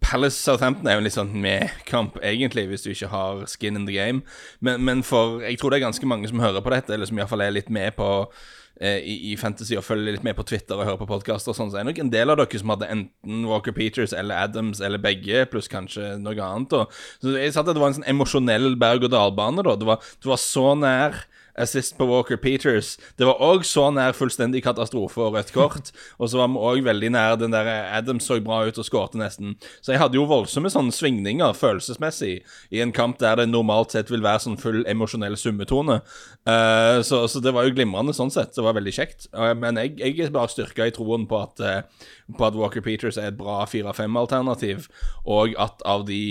Palace 0.00 0.38
Southampton 0.38 0.86
er 0.86 0.94
jo 0.94 1.02
en 1.02 1.08
litt 1.08 1.16
sånn 1.16 1.32
med-kamp, 1.42 2.20
egentlig, 2.22 2.68
hvis 2.70 2.84
du 2.84 2.92
ikke 2.92 3.10
har 3.10 3.42
skin 3.50 3.78
in 3.80 3.88
the 3.88 3.96
game. 3.96 4.22
Men, 4.60 4.84
men, 4.86 5.02
for 5.02 5.42
Jeg 5.42 5.58
tror 5.58 5.74
det 5.74 5.80
er 5.80 5.88
ganske 5.88 6.06
mange 6.06 6.30
som 6.30 6.40
hører 6.42 6.62
på 6.62 6.72
dette, 6.74 6.94
eller 6.94 7.08
som 7.08 7.18
iallfall 7.18 7.42
er 7.42 7.56
litt 7.56 7.70
med 7.72 7.96
på 7.98 8.08
uh, 8.28 8.98
i, 8.98 9.32
i, 9.32 9.36
fantasy 9.40 9.74
og 9.78 9.86
følger 9.86 10.14
litt 10.14 10.26
med 10.26 10.38
på 10.38 10.46
Twitter 10.46 10.78
og 10.78 10.86
hører 10.86 11.00
på 11.02 11.10
podkaster 11.10 11.50
og 11.50 11.58
sånn. 11.58 11.72
Så 11.72 11.80
er 11.80 11.86
det 11.86 11.92
nok 11.92 12.02
en 12.04 12.14
del 12.14 12.34
av 12.34 12.38
dere 12.38 12.62
som 12.62 12.74
hadde 12.74 12.92
enten 12.94 13.48
Walker 13.50 13.74
Peters 13.74 14.14
eller 14.14 14.46
Adams 14.46 14.82
eller 14.84 15.02
begge, 15.02 15.42
pluss 15.50 15.70
kanskje 15.72 16.14
noe 16.22 16.38
annet. 16.38 16.78
Og, 16.78 17.00
så 17.18 17.34
jeg 17.34 17.54
sa 17.54 17.66
at 17.66 17.72
det 17.72 17.82
var 17.82 17.90
en 17.90 17.98
sånn 17.98 18.10
emosjonell 18.14 18.70
berg-og-dal-bane, 18.78 19.66
da. 19.66 19.74
Det 19.78 19.90
var, 19.90 20.14
det 20.22 20.30
var 20.30 20.42
så 20.42 20.70
nær 20.78 21.22
assist 21.60 21.96
på 21.98 22.06
Walker 22.08 22.38
Peters. 22.40 22.96
Det 23.18 23.26
var 23.28 23.42
òg 23.44 23.64
så 23.66 23.88
nær 23.94 24.16
fullstendig 24.16 24.62
katastrofe 24.64 25.20
og 25.24 25.36
rødt 25.36 25.52
kort. 25.54 25.92
Og 26.20 26.30
så 26.30 26.40
var 26.40 26.50
vi 26.52 26.62
òg 26.70 26.84
veldig 26.86 27.10
nær 27.14 27.36
den 27.40 27.54
der 27.54 27.68
Adams 27.68 28.26
så 28.28 28.38
bra 28.44 28.60
ut 28.66 28.78
og 28.78 28.86
skårte 28.86 29.18
nesten. 29.20 29.54
Så 29.80 29.94
jeg 29.94 30.02
hadde 30.02 30.18
jo 30.18 30.26
voldsomme 30.28 30.70
sånne 30.72 30.94
svingninger 30.94 31.54
følelsesmessig 31.56 32.34
i 32.74 32.82
en 32.82 32.92
kamp 32.94 33.18
der 33.22 33.38
det 33.40 33.48
normalt 33.50 33.94
sett 33.94 34.12
vil 34.12 34.24
være 34.24 34.44
sånn 34.44 34.58
full 34.60 34.82
emosjonell 34.90 35.36
summetone. 35.38 36.00
Uh, 36.48 37.00
så, 37.06 37.24
så, 37.30 37.42
det 37.44 37.54
var 37.54 37.66
jo 37.66 37.74
glimrende 37.76 38.14
sånn 38.16 38.32
sett. 38.34 38.54
Det 38.56 38.64
var 38.64 38.76
veldig 38.78 38.94
kjekt. 38.94 39.28
Uh, 39.32 39.54
men 39.58 39.80
jeg, 39.80 39.96
jeg, 40.02 40.18
er 40.26 40.34
bare 40.34 40.52
styrka 40.52 40.88
i 40.88 40.94
troen 40.94 41.26
på 41.30 41.42
at, 41.42 41.64
uh, 41.64 42.14
på 42.36 42.48
at 42.48 42.58
Walker 42.58 42.84
Peters 42.84 43.20
er 43.20 43.32
et 43.32 43.40
bra 43.40 43.62
4-5-alternativ, 43.70 44.88
og 45.28 45.56
at 45.60 45.84
av 45.88 46.06
de 46.08 46.22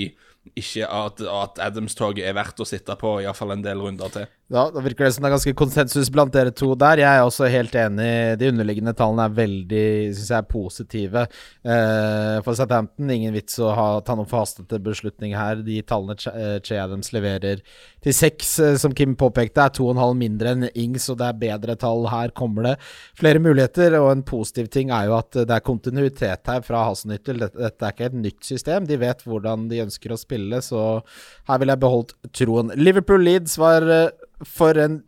ikke 0.55 0.87
at, 0.87 1.21
at 1.21 1.59
Adams-toget 1.59 2.27
er 2.27 2.35
verdt 2.37 2.61
å 2.63 2.67
sitte 2.67 2.95
på 2.99 3.17
iallfall 3.23 3.55
en 3.57 3.65
del 3.65 3.81
runder 3.83 4.13
til. 4.13 4.27
Da, 4.47 4.69
da, 4.71 4.79
virker 4.79 5.03
det 5.03 5.11
som 5.11 5.25
det 5.25 5.27
er 5.27 5.33
ganske 5.33 5.51
konsensus 5.59 6.09
blant 6.13 6.31
dere 6.31 6.53
to 6.55 6.69
der. 6.79 7.01
Jeg 7.01 7.19
er 7.19 7.25
også 7.27 7.49
helt 7.51 7.73
enig. 7.75 8.11
De 8.39 8.47
underliggende 8.47 8.93
tallene 8.95 9.25
er 9.27 9.33
veldig 9.35 9.87
synes 10.13 10.29
jeg 10.31 10.47
positive. 10.47 11.23
Eh, 11.67 12.37
for 12.45 12.55
Southampton, 12.55 13.11
ingen 13.11 13.35
vits 13.35 13.57
å 13.59 13.73
ha, 13.75 13.87
ta 14.07 14.15
noen 14.15 14.29
forhastete 14.31 14.79
beslutning 14.85 15.35
her. 15.35 15.59
De 15.67 15.81
tallene 15.83 16.15
Che, 16.17 16.31
eh, 16.31 16.79
Adams 16.79 17.11
leverer 17.11 17.59
til 18.03 18.15
seks, 18.15 18.53
eh, 18.63 18.77
som 18.79 18.95
Kim 18.95 19.17
påpekte, 19.19 19.65
er 19.65 19.73
to 19.75 19.89
og 19.89 19.97
en 19.97 20.03
halv 20.05 20.15
mindre 20.15 20.53
enn 20.55 20.69
Ings, 20.71 21.09
og 21.11 21.19
det 21.19 21.27
er 21.27 21.41
bedre 21.41 21.75
tall. 21.75 22.07
Her 22.07 22.31
kommer 22.31 22.69
det 22.69 22.75
flere 23.19 23.43
muligheter, 23.43 23.97
og 23.99 24.13
en 24.13 24.23
positiv 24.23 24.71
ting 24.71 24.95
er 24.95 25.09
jo 25.09 25.17
at 25.17 25.41
det 25.41 25.57
er 25.57 25.65
kontinuitet 25.65 26.47
her 26.47 26.63
fra 26.63 26.85
Hasenhyttel. 26.87 27.43
Dette, 27.43 27.59
dette 27.67 27.83
er 27.83 27.91
ikke 27.91 28.07
et 28.13 28.17
nytt 28.23 28.47
system. 28.47 28.87
De 28.87 28.95
vet 28.95 29.27
hvordan 29.27 29.67
de 29.67 29.83
ønsker 29.83 30.15
å 30.15 30.21
spille, 30.21 30.63
så 30.63 31.03
her 31.51 31.59
vil 31.59 31.75
jeg 31.75 31.83
beholdt 31.83 32.15
troen. 32.31 32.71
Liverpool 32.79 33.27
Leeds 33.27 33.59
var 33.59 33.83
eh, 33.91 34.09
for 34.45 34.77
en 34.81 35.01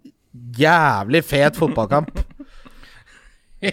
jævlig 0.57 1.23
fet 1.25 1.57
fotballkamp. 1.59 2.19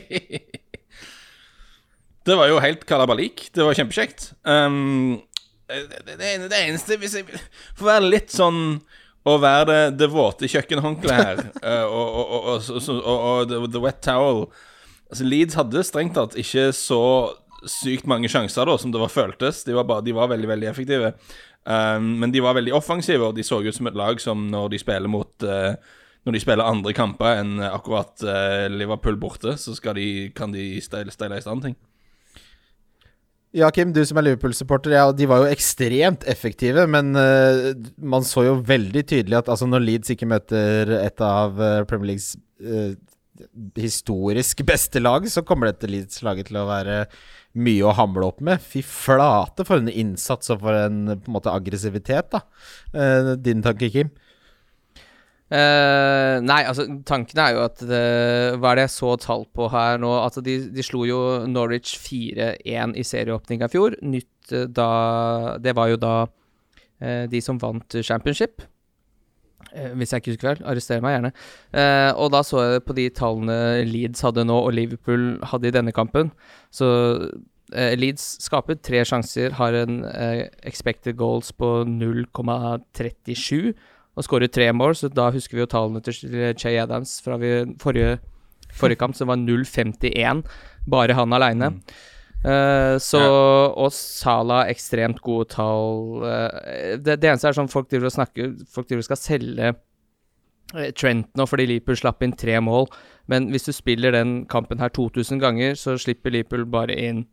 det 2.26 2.34
var 2.36 2.48
jo 2.50 2.60
helt 2.62 2.84
kalabalik. 2.88 3.48
Det 3.54 3.64
var 3.64 3.74
kjempekjekt. 3.78 4.32
Um, 4.42 5.22
det, 5.66 6.02
det, 6.06 6.16
det, 6.46 6.58
eneste 6.60 6.96
Hvis 7.00 7.16
jeg 7.18 7.26
får 7.74 7.86
være 7.86 8.10
litt 8.12 8.30
sånn 8.34 8.78
å 9.26 9.34
være 9.42 9.66
det, 9.66 9.80
det 9.98 10.08
våte 10.12 10.46
kjøkkenhåndkleet 10.50 11.24
her, 11.26 11.40
uh, 11.64 11.86
og, 11.98 12.06
og, 12.14 12.30
og, 12.54 13.00
og, 13.02 13.48
the, 13.50 13.58
the 13.74 13.82
wet 13.82 13.98
towel 14.06 14.46
Altså 15.06 15.26
Leeds 15.26 15.58
hadde 15.58 15.82
strengt 15.86 16.14
tatt 16.18 16.34
ikke 16.38 16.70
så 16.74 17.02
sykt 17.70 18.06
mange 18.10 18.30
sjanser 18.30 18.66
da 18.68 18.74
som 18.78 18.92
det 18.94 19.00
var 19.00 19.10
føltes. 19.12 19.62
De 19.66 19.74
var, 19.76 19.86
bare, 19.88 20.04
de 20.06 20.14
var 20.14 20.30
veldig, 20.32 20.48
veldig 20.50 20.68
effektive. 20.70 21.12
Um, 21.66 22.12
men 22.22 22.30
de 22.30 22.42
var 22.44 22.54
veldig 22.54 22.74
offensive, 22.76 23.26
og 23.26 23.34
de 23.34 23.42
så 23.42 23.58
ut 23.58 23.74
som 23.74 23.88
et 23.90 23.98
lag 23.98 24.20
som 24.22 24.44
når 24.52 24.70
de 24.70 24.78
spiller 24.78 25.10
mot 25.10 25.42
uh, 25.42 25.74
Når 26.26 26.36
de 26.36 26.42
spiller 26.42 26.66
andre 26.66 26.92
kamper 26.94 27.40
enn 27.40 27.58
akkurat 27.62 28.22
uh, 28.26 28.66
Liverpool 28.70 29.18
borte, 29.18 29.56
så 29.58 29.74
de, 29.94 30.30
kan 30.34 30.54
de 30.54 30.80
steile, 30.82 31.10
i 31.10 31.42
stand 31.42 31.62
ting. 31.62 31.76
Ja, 33.54 33.70
Kim, 33.70 33.92
du 33.94 34.02
som 34.04 34.18
er 34.18 34.26
Liverpool-supporter, 34.26 34.94
ja, 34.94 35.04
de 35.14 35.28
var 35.30 35.44
jo 35.44 35.52
ekstremt 35.54 36.26
effektive, 36.26 36.86
men 36.90 37.14
uh, 37.14 37.70
man 37.98 38.26
så 38.26 38.42
jo 38.48 38.56
veldig 38.58 39.04
tydelig 39.06 39.38
at 39.38 39.52
altså, 39.54 39.70
når 39.70 39.86
Leeds 39.86 40.14
ikke 40.14 40.30
møter 40.30 40.90
et 40.98 41.22
av 41.22 41.54
Premier 41.86 42.14
Leagues 42.14 42.34
historisk 43.76 44.62
beste 44.66 44.98
lag, 45.02 45.26
så 45.30 45.44
kommer 45.46 45.70
dette 45.70 45.90
Leeds-laget 45.90 46.50
til 46.50 46.58
å 46.58 46.68
være 46.70 47.04
mye 47.56 47.86
å 47.86 47.94
hamle 47.96 48.28
opp 48.28 48.42
med. 48.44 48.62
Fy 48.62 48.82
flate 48.84 49.66
for 49.66 49.80
en 49.80 49.90
innsats 49.90 50.52
og 50.54 50.62
for 50.64 50.76
en, 50.76 51.02
på 51.16 51.30
en 51.30 51.36
måte 51.38 51.52
aggressivitet, 51.52 52.30
da. 52.34 52.42
Eh, 52.92 53.34
din 53.40 53.64
tanke, 53.64 53.90
Kim? 53.92 54.12
Uh, 55.46 56.42
nei, 56.42 56.64
altså 56.66 56.88
tanken 57.06 57.38
er 57.38 57.52
jo 57.54 57.60
at 57.62 57.78
det, 57.86 57.98
Hva 58.58 58.72
er 58.72 58.80
det 58.80 58.84
jeg 58.88 58.92
så 58.96 59.12
tall 59.22 59.44
på 59.54 59.68
her 59.70 60.00
nå? 60.02 60.08
Altså 60.18 60.42
de, 60.42 60.56
de 60.74 60.82
slo 60.82 61.04
jo 61.06 61.20
Norwich 61.46 61.92
4-1 62.02 62.96
i 62.98 63.04
serieåpninga 63.06 63.68
i 63.68 63.74
fjor. 63.76 63.94
Nytt 64.02 64.50
uh, 64.50 64.64
da 64.66 64.88
Det 65.62 65.76
var 65.78 65.92
jo 65.92 66.00
da 66.02 66.14
uh, 66.26 67.24
de 67.30 67.42
som 67.44 67.62
vant 67.62 67.98
championship. 68.02 68.66
Hvis 69.72 70.12
jeg 70.12 70.22
ikke 70.22 70.34
husker 70.34 70.48
feil. 70.50 70.62
Arrester 70.68 71.02
meg 71.04 71.16
gjerne. 71.16 71.32
og 72.16 72.30
da 72.34 72.40
så 72.46 72.62
jeg 72.62 72.86
på 72.86 72.96
de 72.96 73.08
tallene 73.14 73.58
Leeds 73.88 74.24
hadde 74.24 74.46
nå, 74.46 74.56
og 74.56 74.74
Liverpool 74.76 75.36
hadde 75.50 75.68
i 75.68 75.74
denne 75.74 75.94
kampen. 75.96 76.30
Så 76.74 76.86
Leeds 77.74 78.36
skaper 78.44 78.78
tre 78.78 79.02
sjanser, 79.04 79.56
har 79.58 79.74
en 79.74 80.04
expected 80.62 81.18
goals 81.18 81.52
på 81.52 81.82
0,37 81.88 83.74
og 84.16 84.24
skårer 84.24 84.48
tre 84.48 84.70
mål, 84.72 84.94
så 84.96 85.10
da 85.12 85.28
husker 85.34 85.58
vi 85.58 85.64
jo 85.64 85.70
tallene 85.70 86.00
til 86.04 86.54
Che 86.56 86.72
Adams 86.80 87.18
fra 87.24 87.36
forrige, 87.82 88.18
forrige, 88.72 89.00
kamp, 89.00 89.16
som 89.16 89.28
var 89.28 89.36
0,51. 89.36 90.44
Bare 90.88 91.16
han 91.18 91.32
aleine. 91.36 91.74
Mm. 91.74 91.82
Uh, 92.46 92.94
så, 93.02 93.18
ja. 93.18 93.30
Og 93.82 93.90
Sala 93.94 94.60
ekstremt 94.70 95.18
gode 95.24 95.48
tall. 95.50 96.22
Uh, 96.22 96.94
det, 96.94 97.18
det, 97.18 97.30
eneste 97.32 97.50
er 97.50 97.56
sånn 97.56 97.70
folk 97.72 97.88
driver 97.90 98.06
og 98.06 98.14
snakker 98.14 98.52
Folk 98.70 98.86
driver 98.86 99.02
og 99.02 99.08
skal 99.08 99.18
selge 99.18 99.70
eh, 99.72 100.92
Trent 100.94 101.32
nå 101.34 101.46
fordi 101.50 101.66
Liverpool 101.66 101.98
slapp 101.98 102.22
inn 102.22 102.36
tre 102.38 102.60
mål. 102.62 102.86
Men 103.32 103.48
hvis 103.50 103.66
du 103.66 103.72
spiller 103.74 104.14
den 104.14 104.44
kampen 104.50 104.78
her 104.78 104.94
2000 104.94 105.42
ganger, 105.42 105.74
så 105.74 105.96
slipper 105.98 106.34
Liverpool 106.34 106.68
bare 106.70 106.94
inn 106.94 107.26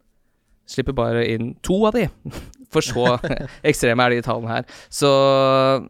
Slipper 0.66 0.96
bare 0.96 1.26
inn 1.28 1.52
to 1.62 1.82
av 1.90 1.98
de. 1.98 2.08
For 2.74 2.82
så 2.82 3.18
ekstreme 3.70 4.08
er 4.08 4.16
de 4.16 4.26
tallene 4.26 4.50
her. 4.50 4.68
Så 4.90 5.12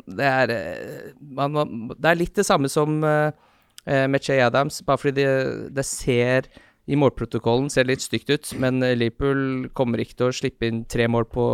det 0.10 0.28
er 0.28 0.54
man, 1.22 1.54
man, 1.54 1.76
Det 1.94 2.10
er 2.10 2.20
litt 2.20 2.36
det 2.36 2.48
samme 2.50 2.72
som 2.74 3.00
med 3.00 4.24
Che 4.24 4.38
Adams, 4.40 4.82
bare 4.88 5.00
fordi 5.00 5.14
det, 5.22 5.32
det 5.76 5.84
ser 5.84 6.48
i 6.88 6.98
målprotokollen 7.00 7.70
ser 7.72 7.88
litt 7.88 8.04
stygt 8.04 8.32
ut, 8.34 8.50
men 8.60 8.84
Liverpool 8.84 9.70
kommer 9.78 10.02
ikke 10.04 10.18
til 10.20 10.30
å 10.30 10.36
slippe 10.36 10.68
inn 10.68 10.84
tre 10.90 11.08
mål 11.08 11.30
på 11.32 11.46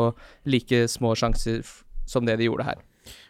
like 0.50 0.88
små 0.90 1.14
sjanser 1.20 1.62
som 2.10 2.26
det 2.26 2.40
de 2.40 2.48
gjorde 2.50 2.66
her. 2.66 2.80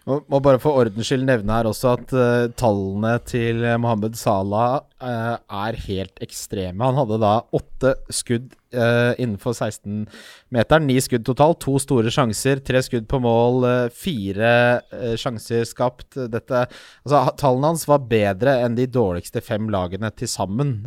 Må 0.08 0.40
bare 0.42 0.58
for 0.62 0.80
ordens 0.80 1.10
skyld 1.10 1.26
nevne 1.28 1.54
her 1.54 1.68
også 1.70 1.92
at 1.98 2.14
uh, 2.16 2.48
tallene 2.58 3.12
til 3.28 3.62
Mohammed 3.82 4.16
Salah 4.18 4.80
uh, 5.04 5.36
er 5.38 5.78
helt 5.86 6.24
ekstreme. 6.24 6.82
Han 6.82 6.98
hadde 6.98 7.20
da 7.22 7.34
åtte 7.54 7.92
skudd 8.16 8.56
uh, 8.74 9.12
innenfor 9.20 9.54
16-meteren. 9.54 10.88
Ni 10.90 10.98
skudd 11.04 11.28
totalt. 11.28 11.60
To 11.62 11.76
store 11.84 12.14
sjanser, 12.14 12.64
tre 12.66 12.82
skudd 12.86 13.06
på 13.12 13.20
mål, 13.22 13.68
fire 13.94 14.52
sjanser 15.20 15.68
skapt. 15.68 16.16
Dette 16.32 16.64
Altså, 16.64 17.22
tallene 17.38 17.74
hans 17.74 17.86
var 17.90 18.06
bedre 18.10 18.56
enn 18.64 18.78
de 18.78 18.88
dårligste 18.90 19.44
fem 19.46 19.70
lagene 19.74 20.10
til 20.16 20.30
sammen. 20.32 20.78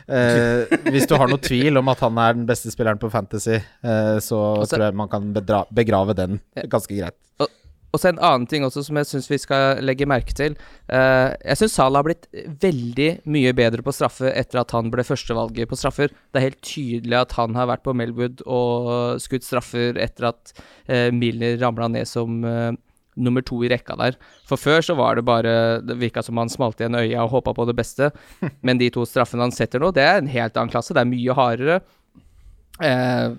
hvis 0.92 1.08
du 1.10 1.16
har 1.18 1.30
noe 1.30 1.42
tvil 1.42 1.80
om 1.80 1.90
at 1.92 2.04
han 2.06 2.20
er 2.22 2.36
den 2.38 2.46
beste 2.48 2.72
spilleren 2.72 3.00
på 3.02 3.10
Fantasy, 3.12 3.58
så 3.80 4.40
altså, 4.56 4.76
tror 4.76 4.86
jeg 4.88 5.00
man 5.00 5.10
kan 5.12 5.32
begrave 5.34 6.16
den 6.18 6.40
ganske 6.70 6.96
greit. 6.96 7.18
Og 7.40 7.48
og 7.90 7.98
så 8.00 8.10
en 8.10 8.20
annen 8.22 8.46
ting 8.50 8.64
også 8.66 8.84
som 8.86 8.98
jeg 9.00 9.08
syns 9.08 9.28
vi 9.30 9.38
skal 9.42 9.80
legge 9.82 10.08
merke 10.08 10.34
til. 10.36 10.56
Uh, 10.86 11.34
jeg 11.42 11.58
syns 11.58 11.76
Salah 11.78 12.00
har 12.00 12.06
blitt 12.06 12.28
veldig 12.62 13.08
mye 13.30 13.54
bedre 13.56 13.84
på 13.86 13.94
straffe 13.94 14.30
etter 14.30 14.62
at 14.62 14.74
han 14.76 14.92
ble 14.92 15.04
førstevalget 15.06 15.70
på 15.70 15.78
straffer. 15.78 16.12
Det 16.30 16.40
er 16.40 16.48
helt 16.50 16.62
tydelig 16.66 17.18
at 17.18 17.34
han 17.38 17.58
har 17.58 17.70
vært 17.72 17.86
på 17.86 17.96
Melwood 17.96 18.44
og 18.46 19.18
skutt 19.22 19.46
straffer 19.46 19.98
etter 19.98 20.30
at 20.30 20.54
uh, 20.54 21.10
Milner 21.14 21.58
ramla 21.62 21.90
ned 21.90 22.08
som 22.08 22.40
uh, 22.46 22.70
nummer 23.20 23.42
to 23.44 23.58
i 23.64 23.70
rekka 23.70 23.96
der. 23.98 24.16
For 24.48 24.60
før 24.60 24.84
så 24.84 24.94
var 24.98 25.18
det 25.18 25.26
bare 25.26 25.54
Det 25.84 25.98
virka 25.98 26.22
som 26.22 26.38
han 26.38 26.50
smalt 26.52 26.80
igjen 26.80 26.98
øya 26.98 27.24
og 27.24 27.34
håpa 27.34 27.54
på 27.56 27.66
det 27.68 27.76
beste. 27.78 28.10
Men 28.66 28.78
de 28.78 28.90
to 28.94 29.04
straffene 29.08 29.48
han 29.48 29.54
setter 29.54 29.82
nå, 29.82 29.90
det 29.94 30.06
er 30.06 30.20
en 30.20 30.30
helt 30.30 30.56
annen 30.56 30.72
klasse. 30.72 30.94
Det 30.94 31.02
er 31.02 31.10
mye 31.10 31.36
hardere. 31.36 31.80
Eh, 32.80 33.32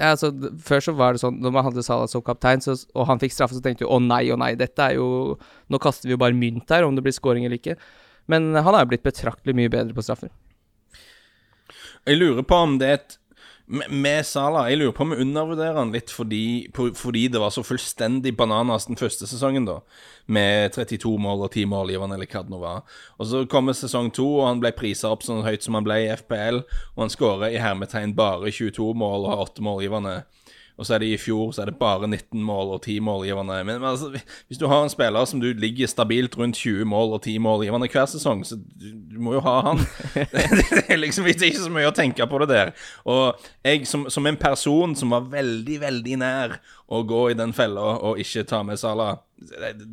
altså, 0.00 0.30
før 0.64 0.84
så 0.84 0.94
var 0.96 1.12
det 1.12 1.20
sånn 1.20 1.36
Når 1.44 1.52
man 1.52 1.66
hadde 1.66 1.82
Salah 1.84 2.06
som 2.08 2.22
kaptein, 2.24 2.62
så, 2.64 2.78
og 2.96 3.04
han 3.10 3.20
fikk 3.20 3.34
straffe, 3.34 3.52
så 3.52 3.60
tenkte 3.60 3.84
du 3.84 3.90
å 3.92 3.98
nei, 4.00 4.22
å 4.32 4.38
nei, 4.40 4.54
dette 4.56 4.86
er 4.86 4.96
jo 4.96 5.36
Nå 5.68 5.80
kaster 5.84 6.08
vi 6.08 6.14
jo 6.14 6.20
bare 6.22 6.36
mynt 6.36 6.72
her, 6.72 6.86
om 6.86 6.96
det 6.96 7.04
blir 7.04 7.12
scoring 7.12 7.44
eller 7.44 7.60
ikke. 7.60 7.76
Men 8.30 8.54
han 8.56 8.72
er 8.72 8.86
jo 8.86 8.92
blitt 8.94 9.04
betraktelig 9.04 9.56
mye 9.58 9.72
bedre 9.72 9.96
på 9.96 10.04
straffer. 10.06 10.30
Jeg 12.08 12.16
lurer 12.16 12.46
på 12.46 12.56
om 12.56 12.78
det 12.80 12.88
er 12.88 12.96
et 12.96 13.16
med 13.70 14.26
Salah 14.26 14.66
Jeg 14.70 14.80
lurer 14.80 14.94
på 14.96 15.04
om 15.04 15.12
vi 15.14 15.22
undervurderer 15.22 15.76
han 15.78 15.92
litt 15.94 16.10
fordi, 16.10 16.70
fordi, 16.74 17.28
det 17.30 17.38
var 17.38 17.52
så 17.54 17.62
fullstendig 17.62 18.32
bananas 18.36 18.88
den 18.88 18.98
første 18.98 19.28
sesongen, 19.30 19.68
da. 19.68 19.78
Med 20.26 20.74
32 20.74 21.12
mål 21.22 21.46
og 21.46 21.52
10 21.52 21.68
målgivende, 21.70 22.16
eller 22.18 22.30
hva 22.30 22.42
det 22.46 22.54
nå 22.54 22.58
var. 22.62 22.82
Og 23.18 23.30
så 23.30 23.44
kommer 23.50 23.76
sesong 23.78 24.10
to, 24.14 24.26
og 24.40 24.48
han 24.48 24.62
ble 24.62 24.74
prisa 24.74 25.12
opp 25.14 25.22
sånn 25.26 25.44
høyt 25.46 25.62
som 25.66 25.78
han 25.78 25.86
ble 25.86 26.00
i 26.02 26.10
FPL. 26.16 26.62
Og 26.96 27.04
han 27.04 27.14
skårer 27.14 27.54
i 27.54 27.62
hermetegn 27.62 28.16
bare 28.18 28.50
22 28.50 28.90
mål 28.98 29.28
og 29.28 29.32
har 29.34 29.44
8 29.46 29.66
målgivende. 29.66 30.16
Og 30.80 30.86
så 30.88 30.96
er 30.96 31.02
det 31.02 31.10
i 31.12 31.18
fjor 31.20 31.50
så 31.52 31.62
er 31.62 31.68
det 31.68 31.76
bare 31.80 32.08
19 32.08 32.40
mål 32.40 32.72
og 32.76 32.82
10 32.82 33.02
målgivende. 33.04 33.58
Men, 33.68 33.82
men 33.82 33.90
altså, 33.90 34.08
hvis 34.48 34.60
du 34.60 34.64
har 34.70 34.82
en 34.82 34.92
spiller 34.92 35.28
som 35.28 35.42
du 35.42 35.50
ligger 35.52 35.90
stabilt 35.90 36.38
rundt 36.40 36.56
20 36.56 36.88
mål 36.88 37.18
og 37.18 37.22
10 37.22 37.36
målgivende 37.44 37.88
hver 37.92 38.08
sesong, 38.08 38.46
så 38.48 38.56
du, 38.56 38.88
du 39.12 39.18
må 39.20 39.36
jo 39.36 39.44
ha 39.44 39.58
han. 39.68 39.84
det, 40.14 40.48
det, 40.72 40.84
er 40.88 41.02
liksom 41.02 41.28
ikke 41.28 41.52
så 41.52 41.68
mye 41.72 41.90
å 41.90 41.96
tenke 41.96 42.24
på 42.26 42.40
det 42.42 42.48
der. 42.54 42.72
Og 43.04 43.36
jeg 43.66 43.84
som, 43.90 44.08
som 44.08 44.26
en 44.26 44.40
person 44.40 44.96
som 44.96 45.12
var 45.12 45.28
veldig, 45.28 45.80
veldig 45.84 46.20
nær 46.24 46.56
å 46.90 47.02
gå 47.06 47.20
i 47.30 47.36
den 47.38 47.52
fella 47.54 47.84
og 48.02 48.18
ikke 48.18 48.42
ta 48.50 48.62
med 48.66 48.80
Salah 48.80 49.20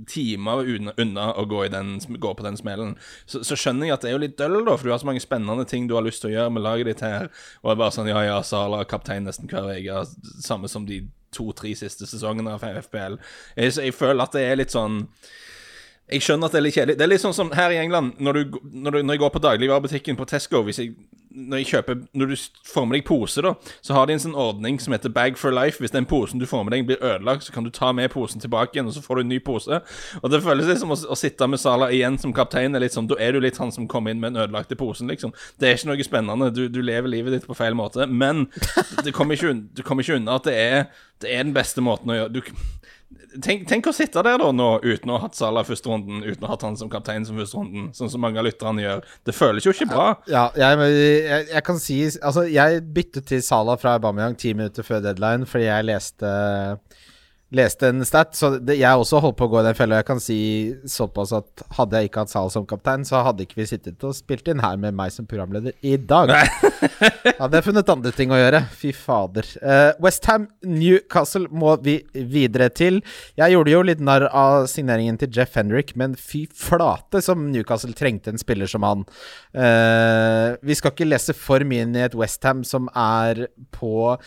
timer 0.09 0.65
unna 0.99 1.27
å 1.37 1.45
gå, 1.47 1.61
den, 1.71 1.97
gå, 2.19 2.31
på 2.33 2.43
den 2.43 2.57
smellen. 2.59 2.95
Så, 3.25 3.43
så, 3.47 3.55
skjønner 3.55 3.87
jeg 3.87 3.95
at 3.95 4.03
det 4.03 4.09
er 4.09 4.15
jo 4.17 4.23
litt 4.25 4.37
døll, 4.39 4.57
da, 4.65 4.75
for 4.75 4.89
du 4.89 4.91
har 4.91 5.01
så 5.01 5.07
mange 5.07 5.23
spennende 5.23 5.67
ting 5.69 5.87
du 5.87 5.95
har 5.95 6.05
lyst 6.05 6.23
til 6.23 6.31
å 6.31 6.35
gjøre 6.35 6.55
med 6.55 6.65
laget 6.65 6.89
ditt 6.89 7.03
her. 7.05 7.29
Og 7.63 7.71
er 7.71 7.79
bare 7.79 7.95
sånn 7.95 8.09
ja, 8.09 8.23
ja, 8.27 8.39
Sala 8.45 8.81
kaptein 8.89 9.29
nesten 9.29 9.49
hver 9.51 9.69
uke. 9.77 10.03
Samme 10.43 10.71
som 10.71 10.87
de 10.89 11.03
to-tre 11.35 11.73
siste 11.77 12.07
sesongene 12.09 12.55
av 12.57 12.65
FPL. 12.87 13.19
Jeg, 13.55 13.77
jeg 13.77 13.95
føler 13.95 14.25
at 14.25 14.35
det 14.35 14.47
er 14.47 14.59
litt 14.59 14.73
sånn 14.73 15.05
jeg 16.07 16.23
skjønner 16.23 16.47
at 16.47 16.53
det 16.55 16.59
er 16.59 16.63
litt 16.63 16.75
kjedelig. 16.77 16.97
Det 16.97 17.03
er 17.03 17.11
litt 17.11 17.23
sånn 17.23 17.35
som 17.35 17.49
her 17.55 17.73
i 17.75 17.79
England, 17.81 18.15
når, 18.23 18.37
du, 18.37 18.59
når, 18.71 18.95
du, 18.95 18.99
når 19.03 19.17
jeg 19.17 19.21
går 19.25 19.31
på 19.33 19.43
dagligvarebutikken 19.43 20.19
på 20.19 20.27
Tesco 20.29 20.61
hvis 20.63 20.79
jeg, 20.79 20.93
når, 21.37 21.63
kjøper, 21.69 21.99
når 22.17 22.31
du 22.31 22.35
får 22.65 22.85
med 22.87 22.97
deg 22.97 23.05
pose, 23.07 23.43
da, 23.45 23.53
så 23.85 23.93
har 23.93 24.07
de 24.07 24.15
en 24.15 24.23
sånn 24.23 24.37
ordning 24.37 24.79
som 24.81 24.95
heter 24.95 25.13
Bag 25.13 25.37
for 25.39 25.53
life. 25.53 25.77
Hvis 25.83 25.93
den 25.93 26.07
posen 26.09 26.41
du 26.41 26.47
får 26.49 26.65
med 26.65 26.73
deg, 26.73 26.87
blir 26.89 27.03
ødelagt, 27.03 27.45
så 27.45 27.53
kan 27.53 27.67
du 27.67 27.71
ta 27.73 27.91
med 27.95 28.09
posen 28.13 28.41
tilbake 28.41 28.75
igjen, 28.75 28.89
og 28.89 28.95
så 28.95 29.03
får 29.05 29.19
du 29.19 29.25
en 29.25 29.31
ny 29.35 29.39
pose. 29.43 29.81
Og 30.21 30.33
Det 30.33 30.41
føles 30.45 30.69
litt 30.69 30.81
som 30.81 30.93
å, 30.93 30.97
å 30.97 31.19
sitte 31.19 31.49
med 31.49 31.61
Sala 31.61 31.91
igjen 31.93 32.17
som 32.21 32.33
kaptein. 32.35 32.75
Er 32.75 32.83
litt 32.83 32.97
sånn, 32.97 33.09
Da 33.11 33.19
er 33.21 33.35
du 33.37 33.41
litt 33.43 33.59
han 33.61 33.73
som 33.75 33.87
kommer 33.91 34.13
inn 34.13 34.23
med 34.23 34.33
den 34.33 34.47
ødelagte 34.47 34.79
posen, 34.79 35.11
liksom. 35.13 35.35
Det 35.61 35.69
er 35.69 35.77
ikke 35.77 35.91
noe 35.91 36.07
spennende. 36.07 36.51
Du, 36.55 36.65
du 36.71 36.81
lever 36.81 37.11
livet 37.11 37.37
ditt 37.37 37.47
på 37.49 37.57
feil 37.57 37.77
måte. 37.77 38.07
Men 38.09 38.47
du 39.05 39.11
kommer 39.13 39.37
ikke, 39.37 39.53
du 39.77 39.83
kommer 39.85 40.05
ikke 40.05 40.17
unna 40.17 40.39
at 40.41 40.49
det 40.49 40.57
er, 40.57 40.87
det 41.21 41.33
er 41.33 41.45
den 41.45 41.55
beste 41.55 41.83
måten 41.85 42.13
å 42.13 42.17
gjøre 42.17 42.33
du, 42.37 42.41
Tenk, 43.43 43.63
tenk, 43.69 43.87
å 43.87 43.93
sitte 43.95 44.19
der 44.25 44.39
da 44.41 44.49
nå 44.51 44.65
uten 44.83 45.11
å 45.13 45.17
ha 45.17 45.27
hatt 45.27 45.37
Salah 45.37 45.63
første 45.67 45.87
runden, 45.87 46.19
uten 46.25 46.43
å 46.43 46.49
ha 46.49 46.55
hatt 46.57 46.65
han 46.67 46.75
som 46.79 46.89
kaptein 46.91 47.23
som 47.27 47.37
første 47.39 47.59
runden, 47.59 47.85
sånn 47.95 48.11
som 48.11 48.21
mange 48.23 48.41
av 48.41 48.47
lytterne 48.47 48.83
gjør. 48.83 49.05
Det 49.27 49.35
føles 49.35 49.67
jo 49.67 49.71
ikke 49.71 49.87
bra. 49.93 50.07
Ja, 50.31 50.47
jeg, 50.59 50.79
jeg, 50.91 51.47
jeg, 51.53 51.63
kan 51.67 51.79
si 51.79 51.99
Altså, 52.07 52.43
jeg 52.51 52.81
byttet 52.97 53.29
til 53.31 53.43
Salah 53.45 53.79
fra 53.79 53.95
Aubameyang 53.95 54.35
ti 54.39 54.51
minutter 54.57 54.83
før 54.87 55.05
deadline 55.05 55.47
fordi 55.47 55.69
jeg 55.69 55.87
leste 55.87 56.33
leste 57.55 57.87
en 57.87 58.03
stat, 58.05 58.35
så 58.35 58.49
det, 58.59 58.75
jeg 58.81 58.99
også 58.99 59.21
holdt 59.23 59.37
på 59.39 59.47
å 59.47 59.51
gå 59.53 59.61
i 59.61 59.65
den 59.69 59.77
fella. 59.77 60.01
Jeg 60.01 60.07
kan 60.09 60.19
si 60.19 60.39
såpass 60.89 61.31
at 61.37 61.63
hadde 61.77 62.01
jeg 62.01 62.09
ikke 62.09 62.25
hatt 62.25 62.31
Sal 62.33 62.49
som 62.51 62.65
kaptein, 62.67 63.05
så 63.07 63.21
hadde 63.23 63.45
ikke 63.45 63.61
vi 63.61 63.67
sittet 63.69 64.03
og 64.03 64.15
spilt 64.17 64.49
inn 64.51 64.59
her 64.63 64.75
med 64.81 64.95
meg 64.97 65.13
som 65.15 65.27
programleder 65.29 65.75
i 65.79 65.95
dag. 65.95 66.33
hadde 67.41 67.55
jeg 67.55 67.65
funnet 67.69 67.91
andre 67.93 68.11
ting 68.15 68.33
å 68.35 68.39
gjøre. 68.39 68.61
Fy 68.75 68.91
fader. 68.95 69.47
Uh, 69.61 69.71
eh, 69.77 69.91
Westham 70.03 70.49
Newcastle 70.67 71.47
må 71.47 71.77
vi 71.85 72.01
videre 72.13 72.67
til. 72.73 72.99
Jeg 73.39 73.55
gjorde 73.55 73.73
jo 73.73 73.85
litt 73.87 74.03
narr 74.03 74.27
av 74.27 74.67
signeringen 74.71 75.19
til 75.21 75.31
Jeff 75.39 75.55
Henrik, 75.55 75.95
men 75.99 76.17
fy 76.19 76.43
flate 76.51 77.23
som 77.23 77.47
Newcastle 77.53 77.95
trengte 77.95 78.33
en 78.33 78.41
spiller 78.41 78.67
som 78.67 78.83
han. 78.87 79.07
Uh, 79.55 80.59
vi 80.67 80.75
skal 80.75 80.91
ikke 80.91 81.07
lese 81.07 81.35
for 81.37 81.63
mye 81.67 81.87
inn 81.87 81.95
i 81.95 82.03
et 82.03 82.17
Westham 82.17 82.65
som 82.67 82.91
er 82.91 83.45
på 83.71 84.17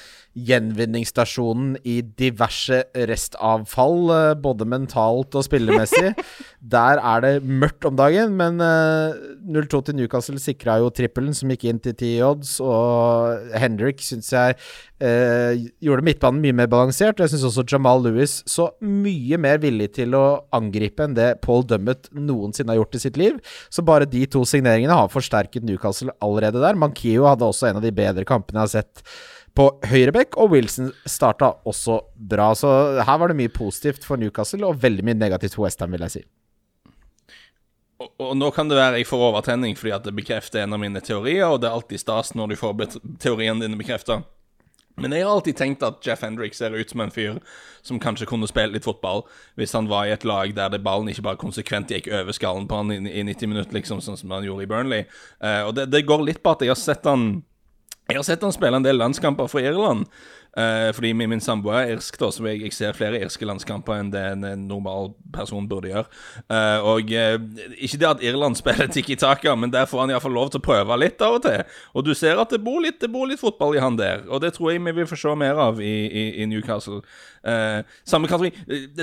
gjenvinningsstasjonen 0.41 1.77
i 1.85 2.01
diverse 2.01 2.81
restavfall, 3.11 3.99
eh, 4.15 4.35
både 4.41 4.67
mentalt 4.69 5.37
og 5.37 5.47
spillemessig. 5.47 6.15
Der 6.75 7.01
er 7.01 7.25
det 7.25 7.35
mørkt 7.45 7.87
om 7.89 7.97
dagen, 7.99 8.37
men 8.39 8.61
0-2 8.61 9.81
eh, 9.81 9.85
til 9.87 9.99
Newcastle 9.99 10.41
sikra 10.43 10.79
jo 10.83 10.91
trippelen, 10.95 11.35
som 11.37 11.51
gikk 11.53 11.67
inn 11.71 11.81
til 11.83 11.97
10 11.97 12.13
odds, 12.29 12.55
og 12.65 13.57
Henrik 13.59 14.03
syns 14.05 14.31
jeg 14.35 14.57
eh, 15.01 15.67
gjorde 15.83 16.05
midtbanen 16.07 16.43
mye 16.45 16.57
mer 16.61 16.71
balansert. 16.71 17.19
Og 17.19 17.27
jeg 17.27 17.35
syns 17.35 17.49
også 17.51 17.67
Jamal 17.73 18.05
Lewis 18.05 18.41
så 18.51 18.71
mye 18.85 19.41
mer 19.41 19.61
villig 19.63 19.91
til 19.99 20.17
å 20.19 20.25
angripe 20.57 21.07
enn 21.07 21.17
det 21.19 21.33
Paul 21.45 21.65
Dummet 21.69 22.11
noensinne 22.15 22.75
har 22.75 22.83
gjort 22.83 22.99
i 22.99 23.05
sitt 23.07 23.21
liv. 23.21 23.41
Så 23.73 23.85
bare 23.87 24.09
de 24.11 24.27
to 24.31 24.45
signeringene 24.49 24.97
har 24.97 25.13
forsterket 25.13 25.67
Newcastle 25.67 26.15
allerede 26.25 26.63
der. 26.63 26.79
Mankio 26.79 27.29
hadde 27.29 27.49
også 27.49 27.71
en 27.71 27.81
av 27.81 27.87
de 27.87 27.95
bedre 27.95 28.27
kampene 28.29 28.61
jeg 28.61 28.69
har 28.69 28.75
sett 28.81 29.05
på 29.57 29.67
høyreback, 29.91 30.37
og 30.41 30.55
Wilson 30.55 30.91
starta 31.09 31.53
også 31.69 32.01
bra. 32.15 32.53
Så 32.59 32.71
her 33.03 33.21
var 33.21 33.31
det 33.33 33.39
mye 33.41 33.53
positivt 33.53 34.07
for 34.07 34.21
Newcastle, 34.21 34.67
og 34.67 34.83
veldig 34.83 35.07
mye 35.07 35.19
negativt 35.19 35.57
for 35.59 35.67
Westham, 35.67 35.93
vil 35.97 36.07
jeg 36.07 36.17
si. 36.19 36.25
Og, 38.01 38.09
og, 38.17 38.35
nå 38.41 38.49
kan 38.57 38.71
det 38.71 38.79
være 38.79 39.03
jeg 39.03 39.11
får 39.11 39.27
overtenning 39.27 39.75
fordi 39.77 39.93
at 39.93 40.07
det 40.07 40.17
bekrefter 40.17 40.63
en 40.63 40.77
av 40.77 40.81
mine 40.81 41.03
teorier, 41.05 41.45
og 41.51 41.61
det 41.61 41.69
er 41.69 41.77
alltid 41.77 42.01
stas 42.01 42.33
når 42.39 42.53
du 42.53 42.61
får 42.61 43.01
teoriene 43.21 43.61
dine 43.61 43.81
bekrefta. 43.81 44.23
Men 45.01 45.15
jeg 45.15 45.25
har 45.25 45.33
alltid 45.33 45.57
tenkt 45.57 45.85
at 45.87 46.01
Jeff 46.05 46.23
Hendrick 46.25 46.57
ser 46.57 46.75
ut 46.77 46.91
som 46.91 47.01
en 47.01 47.13
fyr 47.13 47.39
som 47.87 48.01
kanskje 48.03 48.27
kunne 48.29 48.49
spilt 48.51 48.75
litt 48.75 48.85
fotball 48.85 49.23
hvis 49.57 49.73
han 49.77 49.89
var 49.89 50.09
i 50.09 50.13
et 50.13 50.27
lag 50.29 50.53
der 50.57 50.73
det 50.73 50.83
ballen 50.85 51.09
ikke 51.09 51.25
bare 51.25 51.41
konsekvent 51.41 51.93
gikk 51.93 52.11
over 52.13 52.37
skallen 52.37 52.67
på 52.69 52.83
han 52.83 52.93
i, 52.93 52.99
i 53.09 53.25
90 53.25 53.53
minutter, 53.53 53.77
liksom, 53.79 54.03
sånn 54.05 54.19
som 54.21 54.35
han 54.35 54.45
gjorde 54.45 54.67
i 54.67 54.71
Burnley. 54.71 55.07
Uh, 55.41 55.71
og 55.71 55.77
det, 55.79 55.89
det, 55.95 56.05
går 56.09 56.27
litt 56.27 56.43
på 56.45 56.53
at 56.53 56.65
jeg 56.65 56.73
har 56.73 56.81
sett 56.81 57.09
han 57.09 57.41
Jeg 58.11 58.19
har 58.19 58.27
sett 58.27 58.43
han 58.43 58.55
spille 58.55 58.81
en 58.81 58.87
del 58.87 58.99
landskamper 58.99 59.47
for 59.51 59.63
Irland. 59.63 60.09
Uh, 60.59 60.91
fordi 60.95 61.13
min, 61.13 61.29
min 61.31 61.41
samboer 61.41 61.77
er 61.79 61.93
irsk, 61.95 62.17
da, 62.19 62.27
så 62.35 62.43
jeg, 62.49 62.59
jeg, 62.65 62.73
ser 62.75 62.97
flere 62.99 63.21
irske 63.23 63.47
landskamper 63.47 64.01
enn 64.01 64.09
det 64.11 64.23
en, 64.33 64.43
en 64.49 64.65
normal 64.67 65.13
person 65.31 65.69
burde 65.71 65.93
gjøre. 65.93 66.09
Uh, 66.51 66.91
og 66.91 67.13
uh, 67.15 67.37
Ikke 67.79 68.01
det 68.03 68.09
at 68.09 68.25
Irland 68.27 68.59
spiller 68.59 68.91
tikki-taka, 68.91 69.55
men 69.55 69.71
der 69.71 69.87
får 69.87 70.03
han 70.03 70.15
iallfall 70.15 70.35
lov 70.35 70.51
til 70.51 70.59
å 70.59 70.67
prøve 70.67 70.99
litt 70.99 71.23
av 71.23 71.39
og 71.39 71.45
til. 71.47 71.63
Og 71.95 72.07
du 72.07 72.15
ser 72.19 72.43
at 72.43 72.51
det 72.51 72.59
bor 72.67 72.81
litt, 72.83 72.99
det 72.99 73.13
bor 73.15 73.31
litt 73.31 73.43
fotball 73.43 73.79
i 73.79 73.85
han 73.85 73.99
der, 74.01 74.25
og 74.27 74.43
det 74.43 74.57
tror 74.57 74.73
jeg 74.73 74.83
vi 74.83 74.97
vil 74.99 75.07
få 75.07 75.19
se 75.23 75.37
mer 75.39 75.61
av 75.69 75.79
i, 75.79 75.95
i, 76.09 76.25
i 76.43 76.49
Newcastle. 76.51 77.01
samme 78.05 78.29
kategori. 78.29 78.51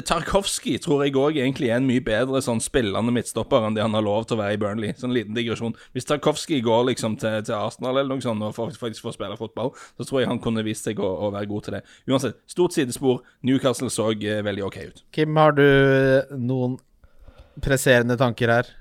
Tarkovskij 0.06 0.78
tror 0.84 1.02
jeg 1.04 1.16
òg 1.18 1.40
egentlig 1.40 1.72
er 1.72 1.80
en 1.80 1.88
mye 1.88 2.04
bedre 2.06 2.42
sånn 2.44 2.60
spillende 2.62 3.14
midtstopper 3.16 3.66
enn 3.66 3.74
det 3.74 3.82
han 3.82 3.96
har 3.98 4.06
lov 4.06 4.28
til 4.28 4.38
å 4.38 4.42
være 4.44 4.58
i 4.58 4.60
Burnley. 4.62 4.94
Sånn 5.00 5.16
liten 5.16 5.34
digresjon. 5.38 5.74
Hvis 5.96 6.06
Tarkovskij 6.06 6.62
går 6.66 6.92
liksom 6.92 7.18
til, 7.18 7.40
til, 7.48 7.56
Arsenal 7.58 7.96
eller 7.96 8.12
noe 8.12 8.22
sånt 8.22 8.44
og 8.46 8.54
faktisk 8.54 9.08
får 9.08 9.18
spille 9.18 9.40
fotball, 9.40 9.74
så 9.98 10.06
tror 10.06 10.22
jeg 10.22 10.30
han 10.30 10.44
kunne 10.44 10.66
vist 10.68 10.86
seg 10.86 11.02
å, 11.02 11.10
å 11.10 11.32
være 11.34 11.37
god 11.46 11.68
til 11.68 11.78
det. 11.78 11.84
Uansett, 12.10 12.40
stort 12.50 12.74
sidespor. 12.74 13.22
Newcastle 13.46 13.92
så 13.94 14.10
uh, 14.12 14.42
veldig 14.48 14.66
OK 14.66 14.78
ut. 14.90 15.06
Kim, 15.14 15.38
har 15.38 15.54
du 15.58 15.64
eh, 15.64 16.36
noen 16.38 16.78
presserende 17.64 18.18
tanker 18.20 18.54
her? 18.54 18.74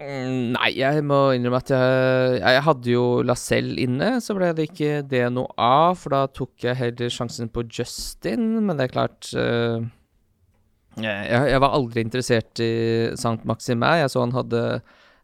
Mm, 0.00 0.56
nei, 0.56 0.70
jeg 0.78 1.04
må 1.04 1.18
innrømme 1.36 1.60
at 1.60 1.70
jeg, 1.74 2.40
jeg 2.40 2.64
hadde 2.64 2.92
jo 2.94 3.04
Lacelle 3.26 3.76
inne, 3.82 4.14
så 4.24 4.32
ble 4.36 4.48
det 4.56 4.70
ikke 4.70 5.02
det 5.04 5.26
noe 5.36 5.52
av. 5.60 5.98
For 6.00 6.16
da 6.16 6.24
tok 6.32 6.64
jeg 6.64 6.78
heller 6.78 7.12
sjansen 7.12 7.52
på 7.52 7.66
Justin, 7.68 8.54
men 8.64 8.80
det 8.80 8.88
er 8.88 8.94
klart 8.94 9.28
uh, 9.36 9.84
jeg, 10.98 11.28
jeg, 11.52 11.60
var 11.62 11.76
aldri 11.76 12.02
interessert 12.04 12.62
i 12.64 12.72
Sankt 13.20 13.44
Maxime. 13.48 13.92
Jeg 14.00 14.10
så 14.12 14.24
han 14.24 14.34
hadde 14.34 14.64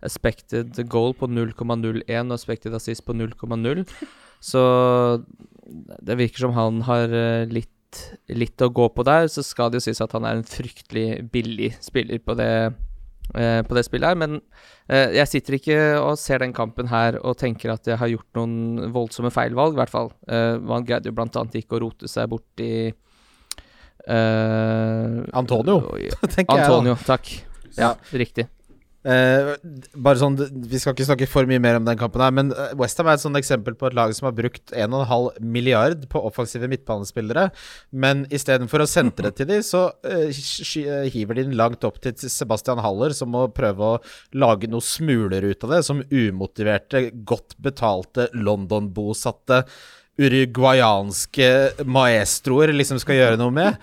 expected 0.04 0.76
goal 0.92 1.14
på 1.16 1.28
0,01 1.30 2.30
og 2.30 2.36
expected 2.36 2.76
assist 2.76 3.04
på 3.06 3.16
0,0. 3.16 3.84
Så 4.44 4.62
det 5.66 6.18
virker 6.18 6.46
som 6.46 6.54
han 6.56 6.82
har 6.86 7.12
eh, 7.12 7.46
litt, 7.50 8.02
litt, 8.32 8.62
å 8.62 8.72
gå 8.72 8.88
på 8.94 9.04
der. 9.06 9.28
Så 9.32 9.42
skal 9.46 9.70
det 9.70 9.80
jo 9.80 9.86
sies 9.88 10.02
at 10.04 10.14
han 10.16 10.26
er 10.28 10.34
en 10.38 10.48
fryktelig 10.48 11.08
billig 11.32 11.72
spiller 11.84 12.18
på 12.22 12.32
det, 12.38 12.52
eh, 13.34 13.60
på 13.66 13.78
det 13.78 13.84
spillet 13.86 14.08
her. 14.12 14.20
Men 14.20 14.32
eh, 14.88 15.16
jeg 15.18 15.32
sitter 15.32 15.52
ikke 15.58 15.78
og 16.00 16.20
ser 16.20 16.38
den 16.44 16.56
kampen 16.56 16.86
her 16.92 17.10
og 17.22 17.38
tenker 17.42 17.68
at 17.74 17.84
jeg 17.88 18.00
har 18.00 18.12
gjort 18.12 18.40
noen 18.40 18.56
voldsomme 18.94 19.32
feilvalg, 19.34 19.72
i 19.76 19.82
hvert 19.82 19.94
fall. 19.94 20.10
Eh, 20.28 20.54
man 20.62 20.86
greide 20.88 21.08
jo 21.10 21.18
blant 21.18 21.38
annet 21.40 21.60
ikke 21.62 21.78
å 21.78 21.84
rote 21.86 22.06
seg 22.10 22.24
bort 22.32 22.64
i 22.64 22.74
eh, 22.86 22.92
Antonio, 25.36 25.76
tenker 26.34 26.50
jeg. 26.50 26.66
Antonio, 26.66 26.94
takk. 27.06 27.24
Ja, 27.76 27.90
riktig. 28.16 28.46
Uh, 29.06 29.52
bare 30.02 30.18
sånn, 30.18 30.34
Vi 30.66 30.80
skal 30.82 30.96
ikke 30.96 31.04
snakke 31.06 31.28
for 31.30 31.46
mye 31.46 31.60
mer 31.62 31.76
om 31.78 31.84
den 31.86 31.98
kampen, 32.00 32.24
her 32.24 32.32
men 32.34 32.48
uh, 32.50 32.72
Westham 32.80 33.06
er 33.06 33.14
et 33.14 33.22
sånt 33.22 33.38
eksempel 33.38 33.76
på 33.78 33.86
et 33.86 33.94
lag 33.94 34.10
som 34.16 34.26
har 34.26 34.34
brukt 34.34 34.72
1,5 34.74 35.36
milliard 35.46 36.08
på 36.10 36.22
offensive 36.26 36.66
midtbanespillere. 36.72 37.44
Men 37.94 38.24
istedenfor 38.34 38.82
å 38.82 38.88
sentre 38.90 39.30
til 39.36 39.46
dem, 39.52 39.62
så 39.62 39.84
uh, 40.02 40.40
hiver 41.12 41.38
de 41.38 41.44
den 41.46 41.54
langt 41.60 41.86
opp 41.86 42.00
til 42.02 42.16
Sebastian 42.18 42.82
Haller, 42.82 43.14
som 43.14 43.30
må 43.30 43.44
prøve 43.54 43.92
å 43.92 44.00
lage 44.34 44.70
noen 44.72 44.82
smuler 44.82 45.46
ut 45.46 45.68
av 45.68 45.76
det, 45.76 45.80
som 45.86 46.02
umotiverte, 46.10 47.06
godt 47.28 47.54
betalte 47.62 48.26
London-bosatte 48.34 49.62
uruguayanske 50.16 51.48
maestroer 51.92 52.72
liksom 52.72 52.98
skal 53.02 53.18
gjøre 53.18 53.38
noe 53.38 53.52
med. 53.52 53.74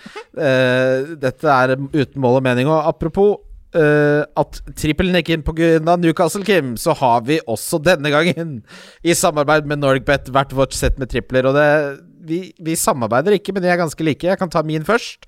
dette 1.21 1.57
er 1.61 1.75
uten 1.77 2.17
mål 2.17 2.39
og 2.39 2.47
mening. 2.47 2.71
Og 2.73 2.87
apropos 2.89 3.35
uh, 3.77 4.23
at 4.39 4.61
trippelen 4.79 5.17
gikk 5.19 5.33
inn 5.35 5.45
pga. 5.45 5.97
Newcastle, 5.99 6.43
Kim, 6.47 6.75
så 6.79 6.95
har 6.99 7.25
vi 7.27 7.39
også 7.49 7.81
denne 7.83 8.11
gangen, 8.13 8.61
i 9.03 9.15
samarbeid 9.17 9.69
med 9.69 9.83
NorgBet, 9.83 10.31
hvert 10.33 10.55
vårt 10.55 10.77
sett 10.77 11.01
med 11.01 11.11
tripler. 11.13 11.49
Og 11.49 11.57
det, 11.57 11.67
vi, 12.27 12.45
vi, 12.63 12.77
samarbeider 12.79 13.37
ikke, 13.37 13.55
men 13.55 13.65
de 13.65 13.71
er 13.73 13.81
ganske 13.81 14.05
like. 14.05 14.27
Jeg 14.27 14.39
kan 14.39 14.51
ta 14.51 14.63
min 14.65 14.85
først. 14.87 15.27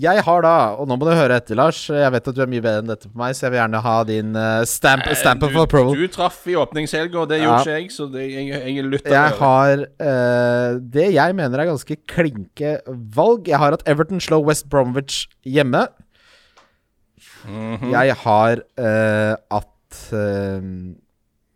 Jeg 0.00 0.22
har 0.24 0.44
da, 0.44 0.52
og 0.80 0.86
nå 0.88 0.96
må 0.96 1.04
du 1.04 1.10
høre 1.12 1.36
etter, 1.36 1.58
Lars. 1.58 1.80
Jeg 1.92 2.08
vet 2.14 2.28
at 2.30 2.36
du 2.36 2.40
er 2.40 2.48
mye 2.48 2.62
bedre 2.64 2.80
enn 2.80 2.88
dette 2.88 3.10
på 3.10 3.20
meg, 3.20 3.34
så 3.36 3.44
jeg 3.44 3.52
vil 3.52 3.60
gjerne 3.60 3.80
ha 3.84 3.96
din 4.08 4.30
uh, 4.38 4.62
stamp, 4.68 5.04
stamp 5.18 5.42
of 5.44 5.58
approval. 5.60 5.98
Du 5.98 6.08
traff 6.14 6.38
i 6.48 6.54
åpningshelga, 6.56 7.18
og 7.20 7.28
det 7.28 7.40
ja. 7.40 7.48
gjorde 7.48 7.64
ikke 7.66 7.74
jeg, 7.74 7.90
så 7.92 8.06
det, 8.14 8.28
jeg, 8.30 8.60
jeg 8.78 8.86
lytter. 8.86 9.16
Jeg 9.16 9.36
har 9.42 9.84
uh, 9.84 10.78
det 10.94 11.08
jeg 11.18 11.36
mener 11.36 11.64
er 11.64 11.72
ganske 11.74 11.98
klinke 12.08 12.78
valg. 13.18 13.50
Jeg 13.50 13.60
har 13.60 13.76
at 13.76 13.84
Everton 13.90 14.22
slår 14.24 14.46
West 14.46 14.70
Bromwich 14.72 15.26
hjemme. 15.44 15.84
Mm 17.44 17.76
-hmm. 17.76 17.90
Jeg 17.90 18.16
har 18.16 18.52
uh, 18.78 19.34
at 19.50 20.12
uh, 20.12 20.62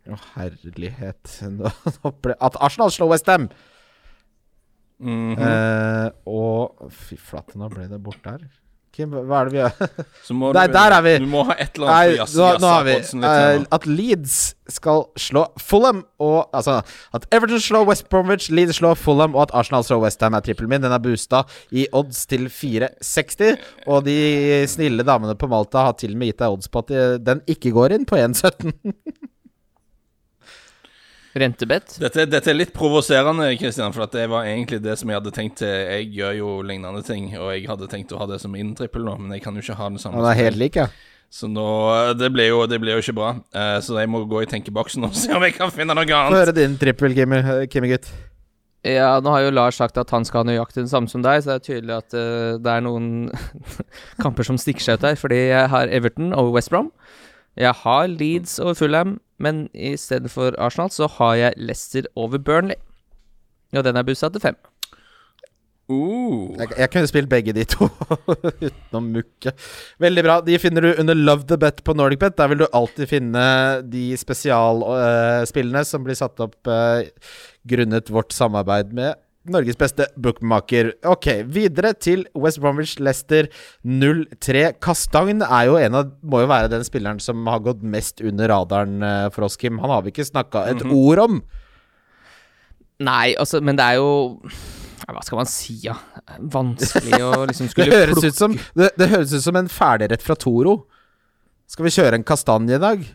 Å, 0.05 0.13
uh, 0.13 0.25
herlighet 0.35 1.43
At 2.45 2.57
Arsenal 2.59 2.91
slår 2.91 3.09
Westham! 3.09 3.49
Mm 4.99 5.35
-hmm. 5.35 5.41
uh, 5.41 6.11
og 6.25 6.91
Fy 6.91 7.17
flate, 7.17 7.57
nå 7.57 7.69
ble 7.69 7.87
det 7.87 8.03
borte 8.03 8.29
her. 8.29 8.39
Kim, 8.95 9.11
hva 9.11 9.41
er 9.41 9.49
det 9.49 9.51
vi 9.51 9.59
gjør? 9.59 10.03
Nei, 10.55 10.65
der 10.71 10.93
er 10.95 11.01
vi! 11.03 11.13
Du 11.19 11.27
må 11.27 11.41
ha 11.49 11.55
et 11.59 11.75
eller 11.75 11.91
annet 11.91 12.21
Nei, 12.21 12.27
nå, 12.31 12.45
nå 12.63 12.69
har 12.71 12.85
vi 12.87 12.93
uh, 13.19 13.65
At 13.75 13.87
Leeds 13.89 14.37
skal 14.71 15.03
slå 15.19 15.43
Fulham, 15.59 16.05
og 16.23 16.55
Altså 16.55 16.77
at 17.15 17.27
Everton 17.35 17.59
slår 17.59 17.89
West 17.89 18.07
Bromwich, 18.09 18.47
Leeds 18.55 18.79
slår 18.79 18.95
Fulham, 18.99 19.35
og 19.35 19.49
at 19.49 19.53
Arsenal 19.59 19.83
slår 19.83 20.05
Westham, 20.05 20.37
er 20.37 20.45
trippelen 20.45 20.71
min. 20.71 20.83
Den 20.85 20.95
er 20.95 21.03
boosta 21.03 21.43
i 21.75 21.85
odds 21.95 22.23
til 22.31 22.47
4,60. 22.47 23.59
Og 23.91 24.07
de 24.07 24.17
snille 24.71 25.05
damene 25.05 25.35
på 25.37 25.51
Malta 25.51 25.89
har 25.89 25.99
til 25.99 26.15
og 26.15 26.23
med 26.23 26.31
gitt 26.31 26.41
deg 26.41 26.55
odds 26.55 26.71
på 26.71 26.85
at 26.85 26.95
den 27.27 27.43
ikke 27.51 27.75
går 27.75 27.99
inn 27.99 28.07
på 28.09 28.17
1,17. 28.21 28.71
Rentebett? 31.35 31.97
Dette, 31.99 32.23
dette, 32.31 32.47
er 32.47 32.55
litt 32.55 32.71
provoserende, 32.75 33.49
Kristian, 33.59 33.91
for 33.91 34.07
det 34.07 34.29
var 34.31 34.47
egentlig 34.47 34.79
det 34.85 34.93
som 34.95 35.09
jeg 35.11 35.19
hadde 35.19 35.33
tenkt 35.35 35.57
til. 35.59 35.67
Jeg 35.67 36.07
gjør 36.15 36.37
jo 36.37 36.51
lignende 36.63 37.01
ting, 37.03 37.27
og 37.35 37.49
jeg 37.51 37.65
hadde 37.67 37.89
tenkt 37.91 38.13
å 38.15 38.21
ha 38.21 38.27
det 38.29 38.39
som 38.39 38.53
min 38.55 38.71
trippel 38.77 39.03
nå, 39.03 39.17
men 39.19 39.35
jeg 39.35 39.43
kan 39.43 39.57
jo 39.57 39.65
ikke 39.65 39.75
ha 39.75 39.89
den 39.91 39.99
samme. 39.99 40.21
Han 40.21 40.29
er 40.31 40.39
helt 40.45 40.61
lik, 40.61 40.79
ja. 40.79 40.87
Så 41.35 41.49
nå 41.51 41.65
Det 42.15 42.29
blir, 42.31 42.47
jo, 42.53 42.61
det 42.69 42.79
jo 42.79 43.01
ikke 43.01 43.17
bra. 43.17 43.33
Uh, 43.51 43.81
så 43.83 43.97
jeg 43.99 44.07
må 44.07 44.21
gå 44.29 44.45
i 44.45 44.47
tenkeboksen 44.47 45.03
og 45.03 45.17
se 45.19 45.33
om 45.35 45.43
jeg 45.43 45.57
kan 45.57 45.73
finne 45.75 45.97
noe 45.97 46.05
annet. 46.05 46.31
Få 46.31 46.39
høre 46.39 46.55
din 46.55 46.79
trippel, 46.79 47.17
Kimmy-gutt. 47.17 48.07
Ja, 48.85 49.15
nå 49.19 49.31
har 49.33 49.41
jo 49.41 49.53
Lars 49.57 49.79
sagt 49.81 49.97
at 49.97 50.11
han 50.13 50.27
skal 50.27 50.43
ha 50.43 50.51
nøyaktig 50.51 50.83
den 50.83 50.91
samme 50.91 51.09
som 51.09 51.23
deg, 51.25 51.41
så 51.41 51.55
det 51.55 51.57
er 51.57 51.65
tydelig 51.65 51.95
at 51.97 52.15
uh, 52.15 52.55
det 52.61 52.77
er 52.77 52.85
noen 52.85 53.07
kamper 54.23 54.47
som 54.47 54.61
stikker 54.61 54.85
seg 54.85 55.01
ut 55.01 55.07
her. 55.09 55.19
Fordi 55.19 55.41
jeg 55.49 55.71
har 55.73 55.91
Everton 55.91 56.31
over 56.31 56.55
West 56.55 56.71
Brom. 56.71 56.93
Jeg 57.57 57.73
har 57.83 58.07
Leeds 58.07 58.59
over 58.59 58.73
Fulham 58.73 59.19
men 59.41 59.65
i 59.73 59.95
stedet 59.99 60.31
for 60.31 60.55
Arsenal 60.61 60.91
så 60.93 61.09
har 61.17 61.35
jeg 61.39 61.59
Leicester 61.59 62.07
over 62.15 62.39
Burnley. 62.39 62.79
Og 63.75 63.83
den 63.83 63.99
er 63.99 64.07
bussa 64.07 64.29
til 64.31 64.43
fem. 64.43 64.55
Uh. 65.85 66.55
Jeg, 66.57 66.71
jeg, 66.79 66.89
kunne 66.89 67.09
spilt 67.09 67.29
begge 67.29 67.53
de 67.53 67.65
to 67.69 67.85
utenom 68.65 69.11
mukke. 69.13 69.51
Veldig 70.01 70.23
bra. 70.25 70.39
De 70.41 70.55
finner 70.57 70.81
du 70.87 70.93
under 71.01 71.17
Love 71.17 71.45
the 71.49 71.59
Bet 71.61 71.83
på 71.85 71.93
NordicBet. 71.93 72.37
Der 72.39 72.49
vil 72.49 72.63
du 72.63 72.65
alltid 72.73 73.11
finne 73.11 73.43
de 73.85 74.07
spesialspillene 74.17 75.83
uh, 75.83 75.89
som 75.89 76.07
blir 76.07 76.17
satt 76.17 76.41
opp 76.41 76.71
uh, 76.71 77.03
grunnet 77.69 78.09
vårt 78.09 78.33
samarbeid 78.33 78.95
med 78.97 79.19
Norges 79.45 79.77
beste 79.77 80.07
bookmaker. 80.17 80.91
Ok, 81.05 81.27
videre 81.53 81.93
til 81.93 82.25
West 82.33 82.59
Bromwich 82.63 82.95
Leicester 82.97 83.49
0-3. 83.85 84.71
Kastagn 84.81 85.43
er 85.45 85.67
jo 85.69 85.77
en 85.77 85.99
av 85.99 86.13
Må 86.25 86.41
jo 86.41 86.49
være 86.49 86.71
den 86.73 86.85
spilleren 86.87 87.21
som 87.21 87.45
har 87.49 87.61
gått 87.65 87.83
mest 87.85 88.23
under 88.25 88.49
radaren 88.49 89.03
eh, 89.05 89.27
for 89.35 89.45
oss, 89.45 89.57
Kim. 89.61 89.77
Han 89.83 89.93
har 89.93 90.05
vi 90.05 90.13
ikke 90.13 90.25
snakka 90.25 90.65
et 90.69 90.81
mm 90.81 90.89
-hmm. 90.89 90.95
ord 90.95 91.19
om. 91.19 91.43
Nei, 92.99 93.35
altså, 93.37 93.61
men 93.61 93.75
det 93.75 93.83
er 93.83 93.95
jo 93.99 94.39
hva 95.05 95.21
skal 95.21 95.37
man 95.37 95.45
si, 95.45 95.79
ja? 95.83 95.95
Vanskelig 96.39 97.21
å 97.21 97.45
liksom 97.49 97.67
skulle 97.69 97.91
det 97.91 98.07
høres, 98.07 98.23
ut 98.23 98.35
som, 98.35 98.57
det, 98.73 98.89
det 98.97 99.09
høres 99.09 99.33
ut 99.33 99.43
som 99.43 99.55
en 99.55 99.69
ferdigrett 99.69 100.23
fra 100.23 100.35
Toro. 100.35 100.87
Skal 101.67 101.85
vi 101.85 101.91
kjøre 101.91 102.15
en 102.15 102.23
kastanje 102.23 102.75
i 102.75 102.81
dag? 102.81 103.05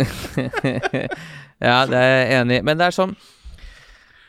ja, 1.68 1.86
det 1.86 1.96
er 1.96 2.10
jeg 2.10 2.40
enig 2.40 2.58
i. 2.58 2.62
Men 2.62 2.80
det 2.80 2.86
er 2.86 2.96
sånn 2.96 3.16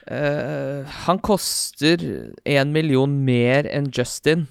Uh, 0.10 0.82
han 1.06 1.20
koster 1.22 2.02
én 2.48 2.74
million 2.74 3.12
mer 3.26 3.70
enn 3.70 3.92
Justin. 3.94 4.48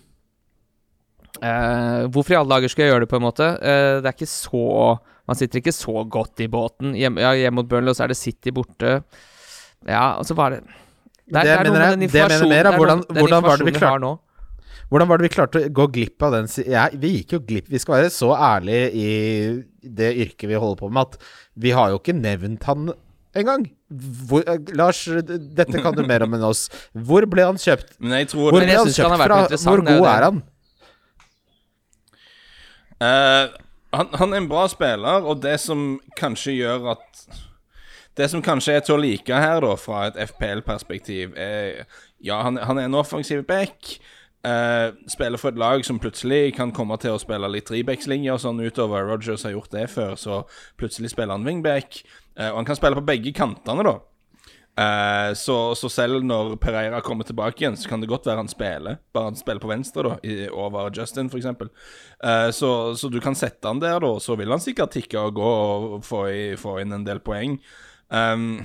Uh, 1.41 2.07
hvorfor 2.13 2.35
i 2.35 2.39
alle 2.39 2.55
dager 2.55 2.71
skal 2.71 2.85
jeg 2.85 2.93
gjøre 2.93 3.07
det, 3.07 3.11
på 3.11 3.19
en 3.19 3.27
måte? 3.27 3.49
Uh, 3.59 3.99
det 3.99 4.11
er 4.11 4.17
ikke 4.17 4.31
så 4.31 4.99
Man 5.31 5.39
sitter 5.39 5.61
ikke 5.61 5.75
så 5.75 6.03
godt 6.11 6.43
i 6.43 6.49
båten. 6.51 6.95
Hjem, 6.99 7.21
ja, 7.23 7.31
hjemme 7.39 7.61
mot 7.61 7.69
Burnley, 7.71 7.93
og 7.93 7.99
så 7.99 8.03
er 8.09 8.11
det 8.11 8.19
City 8.19 8.51
borte. 8.51 8.97
Ja, 9.87 10.17
og 10.19 10.27
så 10.27 10.35
var 10.35 10.57
det 10.57 10.65
Det, 10.67 11.39
er, 11.39 11.45
det, 11.45 11.45
det 11.45 11.53
er 11.55 11.69
noe 11.69 11.77
med 11.77 11.85
den 11.87 12.03
informasjonen 12.09 12.51
mer, 12.51 12.69
hvordan, 12.75 13.05
hvordan 13.15 13.45
var 13.47 13.61
det 13.61 13.69
vi 13.69 13.75
klarte 13.77 14.17
hvordan 14.91 15.07
var 15.07 15.21
det 15.21 15.29
vi 15.29 15.35
klarte 15.35 15.61
å 15.63 15.71
gå 15.71 15.87
glipp 15.95 16.25
av 16.27 16.35
den 16.35 16.49
ja, 16.67 16.89
Vi 16.99 17.13
gikk 17.15 17.37
jo 17.37 17.39
glipp 17.47 17.69
Vi 17.71 17.79
skal 17.79 18.01
være 18.01 18.11
så 18.11 18.33
ærlige 18.35 18.89
i 18.91 19.11
det 19.81 20.11
yrket 20.25 20.51
vi 20.51 20.59
holder 20.59 20.81
på 20.81 20.91
med, 20.91 21.07
at 21.07 21.61
vi 21.63 21.71
har 21.77 21.93
jo 21.93 22.01
ikke 22.01 22.17
nevnt 22.17 22.67
han 22.67 22.91
engang. 23.39 23.69
Hvor, 23.91 24.45
uh, 24.47 24.73
Lars, 24.79 25.03
dette 25.27 25.83
kan 25.83 25.97
du 25.97 26.05
mer 26.07 26.23
om 26.27 26.37
enn 26.37 26.47
oss. 26.47 26.69
Hvor 26.95 27.27
ble 27.31 27.49
han 27.49 27.59
kjøpt? 27.59 27.97
Hvor 27.99 28.55
ble 28.55 28.71
han 28.71 28.93
kjøpt 28.95 29.25
fra? 29.25 29.41
Hvor 29.67 29.85
god 29.89 30.09
er 30.13 30.27
han? 30.29 30.43
Uh, 33.01 33.59
han? 33.97 34.15
Han 34.21 34.35
er 34.35 34.45
en 34.45 34.51
bra 34.51 34.69
spiller, 34.71 35.27
og 35.27 35.43
det 35.43 35.57
som 35.63 35.99
kanskje 36.21 36.61
gjør 36.61 36.93
at 36.95 37.25
det 38.19 38.29
som 38.31 38.43
kanskje 38.45 38.77
er 38.77 38.85
til 38.85 38.99
å 38.99 39.01
like 39.01 39.43
her, 39.43 39.61
da, 39.65 39.75
fra 39.81 40.07
et 40.11 40.19
FPL-perspektiv, 40.31 41.37
er 41.39 41.85
Ja, 42.21 42.43
han, 42.45 42.59
han 42.61 42.79
er 42.79 42.91
en 42.91 42.99
offensiv 43.01 43.47
back. 43.49 43.95
Uh, 44.41 44.97
spiller 45.09 45.37
for 45.37 45.53
et 45.53 45.59
lag 45.61 45.83
som 45.85 45.99
plutselig 46.01 46.55
kan 46.57 46.73
komme 46.73 46.97
til 47.01 47.13
å 47.13 47.21
spille 47.21 47.49
litt 47.53 47.67
trebackslinjer 47.69 48.41
sånn 48.41 48.61
utover. 48.61 49.05
Rogers 49.09 49.45
har 49.45 49.55
gjort 49.55 49.73
det 49.73 49.87
før, 49.93 50.15
så 50.21 50.43
plutselig 50.81 51.13
spiller 51.13 51.37
han 51.37 51.45
wingback. 51.49 52.03
Uh, 52.39 52.51
og 52.53 52.61
han 52.61 52.69
kan 52.69 52.79
spille 52.79 52.99
på 52.99 53.09
begge 53.09 53.35
kantene, 53.37 53.87
da. 53.87 53.99
Uh, 54.81 55.35
så, 55.35 55.75
så, 55.75 55.91
selv 55.93 56.25
når 56.25 56.55
Pereira 56.63 57.03
kommer 57.05 57.27
tilbake 57.27 57.65
igjen, 57.65 57.77
så 57.77 57.91
kan 57.91 58.01
det 58.01 58.09
godt 58.09 58.29
være 58.29 58.41
han 58.41 58.51
spiller. 58.51 59.01
Bare 59.13 59.33
han 59.33 59.39
spiller 59.39 59.61
på 59.61 59.71
venstre, 59.71 60.07
da, 60.07 60.37
over 60.57 60.93
Justin, 60.97 61.29
f.eks. 61.29 61.49
Uh, 61.51 62.49
så, 62.55 62.71
så 62.97 63.11
du 63.13 63.21
kan 63.21 63.37
sette 63.37 63.69
han 63.69 63.83
der, 63.83 63.99
da. 64.01 64.15
Så 64.23 64.39
vil 64.41 64.53
han 64.53 64.63
sikkert 64.63 64.95
tikke 64.97 65.21
og 65.21 65.37
gå 65.41 65.51
og 65.51 65.99
få, 66.07 66.27
i, 66.31 66.45
få 66.61 66.79
inn 66.85 66.97
en 66.97 67.05
del 67.07 67.21
poeng. 67.25 67.59
Um, 68.09 68.63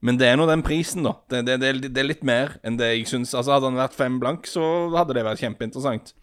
men 0.00 0.16
det 0.16 0.30
er 0.30 0.38
nå 0.40 0.46
den 0.48 0.64
prisen, 0.64 1.04
da. 1.04 1.14
Det, 1.30 1.44
det, 1.46 1.58
det, 1.60 1.72
det, 1.88 2.00
er 2.00 2.08
litt 2.08 2.26
mer 2.26 2.56
enn 2.64 2.78
det 2.80 2.90
jeg 2.94 3.08
syns. 3.10 3.34
Altså, 3.36 3.54
hadde 3.54 3.68
han 3.68 3.80
vært 3.80 3.96
fem 3.96 4.20
blank, 4.20 4.48
så 4.48 4.64
hadde 4.96 5.16
det 5.16 5.26
vært 5.26 5.42
kjempeinteressant. 5.44 6.14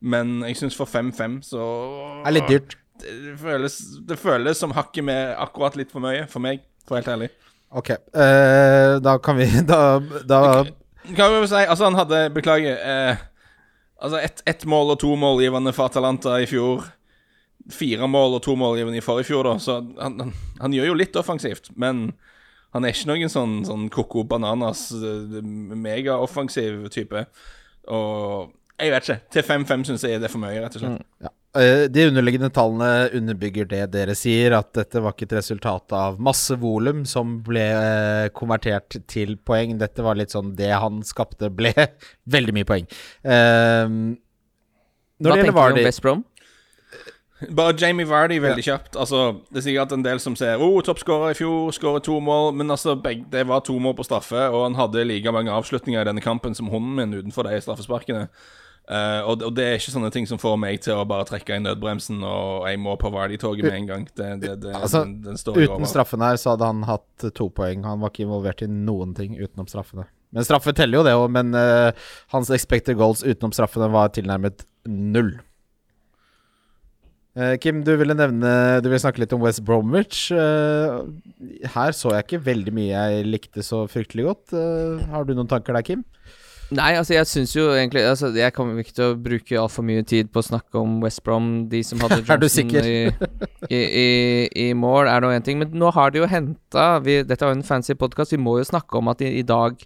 Men 0.00 0.40
jeg 0.48 0.56
syns 0.56 0.76
for 0.78 0.88
5-5, 0.88 1.40
så 1.50 1.64
Det 2.22 2.30
er 2.30 2.36
litt 2.38 2.48
dyrt. 2.48 2.78
Det 3.02 3.36
føles, 3.40 3.78
det 4.08 4.18
føles 4.20 4.60
som 4.60 4.74
hakket 4.76 5.06
med 5.06 5.34
akkurat 5.40 5.76
litt 5.78 5.92
for 5.92 6.04
mye, 6.04 6.26
for 6.30 6.44
meg, 6.44 6.62
for 6.88 6.98
helt 6.98 7.10
ærlig. 7.10 7.30
OK. 7.70 7.90
Uh, 8.14 8.98
da 8.98 9.14
kan 9.22 9.36
vi 9.38 9.46
Da, 9.70 10.00
da 10.26 10.38
Kan 11.14 11.36
vi 11.36 11.46
si 11.46 11.60
Altså, 11.60 11.84
han 11.86 11.98
hadde 11.98 12.24
Beklager. 12.34 12.80
Uh, 12.82 13.20
altså, 14.02 14.18
ett 14.18 14.42
et 14.46 14.66
mål 14.66 14.96
og 14.96 15.00
to 15.04 15.14
målgivende 15.16 15.72
for 15.76 15.90
Atalanta 15.90 16.40
i 16.42 16.48
fjor. 16.50 16.88
Fire 17.70 18.08
mål 18.10 18.40
og 18.40 18.42
to 18.42 18.56
målgivende 18.58 18.98
i 18.98 19.04
forrige 19.04 19.30
fjor, 19.30 19.46
da. 19.46 19.58
Så 19.62 19.78
han, 20.00 20.18
han, 20.18 20.34
han 20.60 20.74
gjør 20.74 20.90
jo 20.90 20.98
litt 20.98 21.16
offensivt, 21.16 21.70
men 21.78 22.08
han 22.74 22.86
er 22.86 22.94
ikke 22.94 23.10
noen 23.10 23.30
sånn, 23.30 23.60
sånn 23.66 23.88
koko 23.92 24.24
Bananas 24.26 24.88
uh, 24.94 25.40
megaoffensiv 25.42 26.88
type. 26.94 27.26
Og 27.90 28.50
jeg 28.80 28.94
vet 28.94 29.06
ikke. 29.06 29.20
Til 29.34 29.46
5-5 29.46 29.86
syns 29.90 30.06
jeg 30.06 30.20
det 30.20 30.30
er 30.30 30.32
for 30.32 30.42
mye, 30.42 30.58
rett 30.62 30.76
og 30.78 30.84
slett. 30.84 30.98
Mm, 30.98 31.26
ja. 31.26 31.32
Uh, 31.58 31.84
de 31.90 32.06
underliggende 32.10 32.50
tallene 32.54 33.10
underbygger 33.16 33.68
det 33.70 33.82
dere 33.94 34.16
sier, 34.18 34.54
at 34.58 34.72
dette 34.76 35.02
var 35.02 35.16
ikke 35.16 35.28
et 35.30 35.36
resultat 35.40 35.96
av 35.96 36.20
masse 36.22 36.56
volum 36.60 37.04
som 37.08 37.38
ble 37.46 37.66
uh, 37.74 38.30
konvertert 38.36 39.00
til 39.10 39.36
poeng. 39.36 39.78
Dette 39.80 40.04
var 40.06 40.18
litt 40.18 40.34
sånn 40.34 40.54
det 40.58 40.72
han 40.72 41.02
skapte, 41.06 41.52
ble 41.52 41.74
veldig 42.36 42.56
mye 42.56 42.68
poeng. 42.68 42.90
Hva 45.20 45.36
tenker 45.36 45.52
du 45.52 45.60
om 45.60 45.84
West 45.84 46.04
Brom? 46.04 46.24
Bare 47.48 47.72
Jamie 47.78 48.04
Vardy 48.06 48.38
veldig 48.38 48.60
ja. 48.66 48.74
kjapt. 48.74 48.96
Altså, 48.96 49.40
Det 49.50 49.62
er 49.62 49.64
sikkert 49.64 49.92
en 49.92 50.04
del 50.04 50.20
som 50.20 50.36
ser 50.36 50.60
oh, 50.60 50.80
toppskårer 50.84 51.32
i 51.32 51.38
fjor, 51.38 51.70
skårer 51.72 52.02
to 52.04 52.18
mål. 52.20 52.52
Men 52.54 52.70
altså, 52.70 52.94
det 53.32 53.46
var 53.48 53.60
to 53.64 53.78
mål 53.78 53.96
på 53.96 54.04
straffe, 54.04 54.48
og 54.48 54.64
han 54.66 54.76
hadde 54.76 55.06
like 55.08 55.32
mange 55.32 55.52
avslutninger 55.52 56.02
i 56.02 56.08
denne 56.08 56.20
kampen 56.20 56.54
som 56.54 56.68
hunden 56.68 56.98
min 56.98 57.14
utenfor 57.16 57.48
de 57.48 57.60
straffesparkene. 57.60 58.28
Uh, 58.90 59.22
og, 59.22 59.42
og, 59.46 59.52
det 59.54 59.64
er 59.64 59.76
ikke 59.78 59.92
sånne 59.92 60.08
ting 60.10 60.24
som 60.26 60.38
får 60.40 60.56
meg 60.58 60.80
til 60.82 60.98
å 60.98 61.04
bare 61.06 61.22
trekke 61.28 61.60
i 61.60 61.62
nødbremsen 61.62 62.24
og 62.26 62.64
jeg 62.66 62.80
må 62.82 62.96
på 62.98 63.12
Vardi-toget 63.14 63.68
med 63.68 63.76
en 63.76 63.90
gang. 63.90 64.06
Det, 64.08 64.30
det, 64.42 64.54
det, 64.64 64.72
altså, 64.74 65.04
den, 65.04 65.20
den 65.28 65.38
uten 65.38 65.76
over. 65.76 65.86
straffen 65.86 66.24
her 66.26 66.40
så 66.40 66.56
hadde 66.56 66.70
han 66.72 66.82
hatt 66.88 67.28
to 67.38 67.46
poeng. 67.54 67.84
Han 67.86 68.02
var 68.02 68.10
ikke 68.10 68.24
involvert 68.26 68.64
i 68.66 68.70
noen 68.70 69.14
ting 69.14 69.36
utenom 69.38 69.70
straffene. 69.70 70.08
Men 70.34 70.46
straffe 70.46 70.74
teller 70.74 70.98
jo 70.98 71.04
det 71.06 71.14
òg, 71.18 71.28
men 71.38 71.54
uh, 71.54 71.94
hans 72.34 72.50
expected 72.54 72.98
goals 72.98 73.22
utenom 73.22 73.54
straffene 73.54 73.90
var 73.94 74.10
tilnærmet 74.16 74.66
null. 74.90 75.36
Uh, 77.38 77.54
Kim, 77.62 77.84
du 77.86 77.92
ville 77.94 78.16
nevne 78.18 78.50
Du 78.82 78.88
ville 78.88 78.98
snakke 78.98 79.22
litt 79.22 79.36
om 79.36 79.44
West 79.46 79.62
Bromwich. 79.62 80.32
Her 80.34 81.94
så 81.94 82.16
jeg 82.16 82.26
ikke 82.26 82.46
veldig 82.50 82.74
mye 82.74 82.90
jeg 82.90 83.30
likte 83.30 83.62
så 83.62 83.84
fryktelig 83.90 84.32
godt. 84.32 84.58
Har 85.14 85.30
du 85.30 85.36
noen 85.38 85.50
tanker 85.50 85.78
der, 85.78 85.86
Kim? 85.86 86.02
Nei, 86.70 86.92
altså 86.94 87.16
jeg 87.16 87.26
syns 87.26 87.52
jo 87.56 87.64
egentlig 87.74 88.04
altså, 88.06 88.28
Jeg 88.36 88.54
kommer 88.54 88.78
ikke 88.78 88.94
til 88.94 89.08
å 89.10 89.18
bruke 89.18 89.56
altfor 89.58 89.82
mye 89.86 90.04
tid 90.06 90.28
på 90.30 90.38
å 90.38 90.46
snakke 90.46 90.78
om 90.78 91.00
West 91.02 91.24
Brom, 91.26 91.48
de 91.72 91.80
som 91.86 92.02
hadde 92.04 92.20
Johnson 92.28 92.70
i, 92.78 92.94
i, 93.66 93.80
i, 93.80 94.08
i, 94.66 94.66
mål, 94.78 95.10
er 95.10 95.24
nå 95.24 95.32
én 95.34 95.46
ting. 95.46 95.58
Men 95.62 95.74
nå 95.74 95.90
har 95.96 96.14
de 96.14 96.22
jo 96.22 96.30
henta 96.30 96.86
Dette 97.02 97.38
er 97.40 97.50
jo 97.50 97.58
en 97.58 97.66
fancy 97.66 97.96
podkast, 97.98 98.36
vi 98.36 98.42
må 98.42 98.58
jo 98.60 98.68
snakke 98.70 99.00
om 99.00 99.10
at 99.10 99.22
de 99.22 99.32
i 99.40 99.46
dag, 99.46 99.82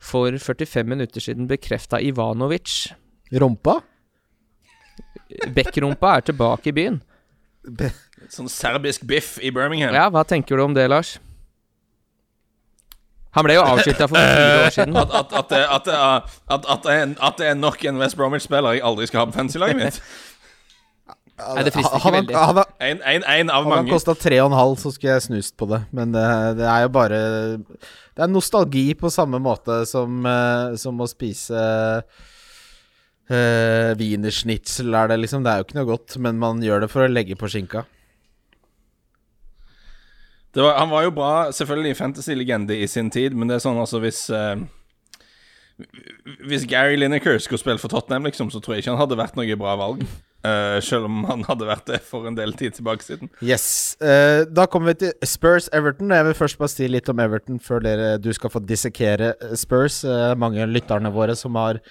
for 0.00 0.32
45 0.38 0.86
minutter 0.88 1.24
siden, 1.24 1.50
bekrefta 1.50 1.98
Ivanovic. 2.00 2.92
Rumpa? 3.34 3.80
Bekkrumpa 5.54 6.16
er 6.18 6.30
tilbake 6.30 6.70
i 6.70 6.76
byen. 6.76 7.02
Be 7.66 7.90
sånn 8.30 8.50
serbisk 8.52 9.04
biff 9.08 9.36
i 9.42 9.50
Birmingham. 9.54 9.94
Ja, 9.96 10.06
hva 10.12 10.22
tenker 10.28 10.58
du 10.58 10.64
om 10.64 10.76
det, 10.76 10.86
Lars? 10.90 11.16
Han 13.36 13.46
ble 13.46 13.54
jo 13.54 13.62
avskilta 13.62 14.08
for 14.10 14.18
fire 14.18 14.64
år 14.64 14.74
siden. 14.74 14.96
At, 14.98 15.12
at, 15.14 15.52
at, 15.52 16.66
at, 16.74 17.38
det 17.38 17.46
er 17.46 17.54
nok 17.58 17.84
en 17.86 18.00
West 18.02 18.18
Bromwich-spiller 18.18 18.78
jeg 18.78 18.84
aldri 18.86 19.06
skal 19.06 19.22
ha 19.22 19.30
på 19.30 19.36
fancy-laget 19.38 19.78
mitt. 19.78 20.00
Nei, 21.40 21.62
det 21.64 21.72
frister 21.72 21.96
ikke 21.96 22.12
veldig. 22.18 22.34
Han, 22.36 22.58
en, 22.84 22.98
en, 23.12 23.22
en 23.24 23.52
av 23.54 23.68
mange. 23.68 23.78
Hadde 23.78 23.86
han 23.86 23.94
kosta 23.94 24.16
3,5, 24.18 24.74
så 24.82 24.92
skulle 24.96 25.14
jeg 25.14 25.26
snust 25.28 25.56
på 25.60 25.70
det. 25.70 25.80
Men 25.96 26.12
det, 26.16 26.26
det, 26.58 26.66
er 26.68 26.84
jo 26.84 26.90
bare 26.98 27.20
Det 27.60 28.26
er 28.26 28.32
nostalgi 28.32 28.84
på 28.98 29.12
samme 29.14 29.40
måte 29.42 29.82
som, 29.88 30.20
eh, 30.26 30.76
som 30.80 31.00
å 31.00 31.08
spise 31.10 31.64
Uh, 33.30 33.94
Wienerschnitzel 33.94 34.90
er 34.90 35.12
det, 35.12 35.20
liksom. 35.22 35.44
Det 35.46 35.52
er 35.52 35.60
jo 35.60 35.66
ikke 35.68 35.76
noe 35.76 35.86
godt, 35.86 36.16
men 36.18 36.40
man 36.42 36.58
gjør 36.66 36.82
det 36.82 36.88
for 36.90 37.04
å 37.04 37.10
legge 37.12 37.36
på 37.38 37.46
skinka. 37.52 37.84
Var, 40.54 40.74
han 40.78 40.90
var 40.90 41.06
jo 41.06 41.14
bra, 41.14 41.32
selvfølgelig 41.54 41.96
fantasy-legende 41.98 42.76
i 42.76 42.88
sin 42.90 43.10
tid, 43.10 43.36
men 43.38 43.48
det 43.50 43.58
er 43.58 43.62
sånn 43.62 43.78
altså 43.78 44.00
hvis 44.02 44.24
eh, 44.34 44.64
Hvis 46.48 46.66
Gary 46.68 46.98
Lineker 46.98 47.38
skulle 47.38 47.62
spille 47.62 47.78
for 47.80 47.92
Tottenham, 47.92 48.26
liksom, 48.26 48.50
så 48.50 48.60
tror 48.60 48.74
jeg 48.74 48.84
ikke 48.84 48.96
han 48.96 49.00
hadde 49.00 49.20
vært 49.20 49.38
noe 49.38 49.60
bra 49.60 49.76
valg. 49.80 50.02
Uh, 50.40 50.78
selv 50.80 51.04
om 51.04 51.18
han 51.28 51.42
hadde 51.44 51.66
vært 51.68 51.88
det 51.90 51.98
for 52.08 52.24
en 52.24 52.36
del 52.36 52.54
tid 52.56 52.72
tilbake 52.72 53.04
siden. 53.04 53.28
Yes. 53.44 53.96
Uh, 54.00 54.48
da 54.48 54.64
kommer 54.64 54.94
vi 54.94 55.02
til 55.02 55.26
Spurs-Everton. 55.28 56.14
Jeg 56.16 56.26
vil 56.30 56.36
først 56.38 56.60
bare 56.60 56.72
si 56.72 56.88
litt 56.88 57.10
om 57.12 57.20
Everton 57.20 57.58
før 57.60 57.84
dere, 57.84 58.14
du 58.16 58.30
skal 58.32 58.52
få 58.52 58.62
dissekere 58.64 59.34
Spurs. 59.60 60.00
Uh, 60.00 60.32
mange 60.40 60.64
lytterne 60.68 61.12
våre 61.12 61.36
som 61.36 61.60
har 61.60 61.82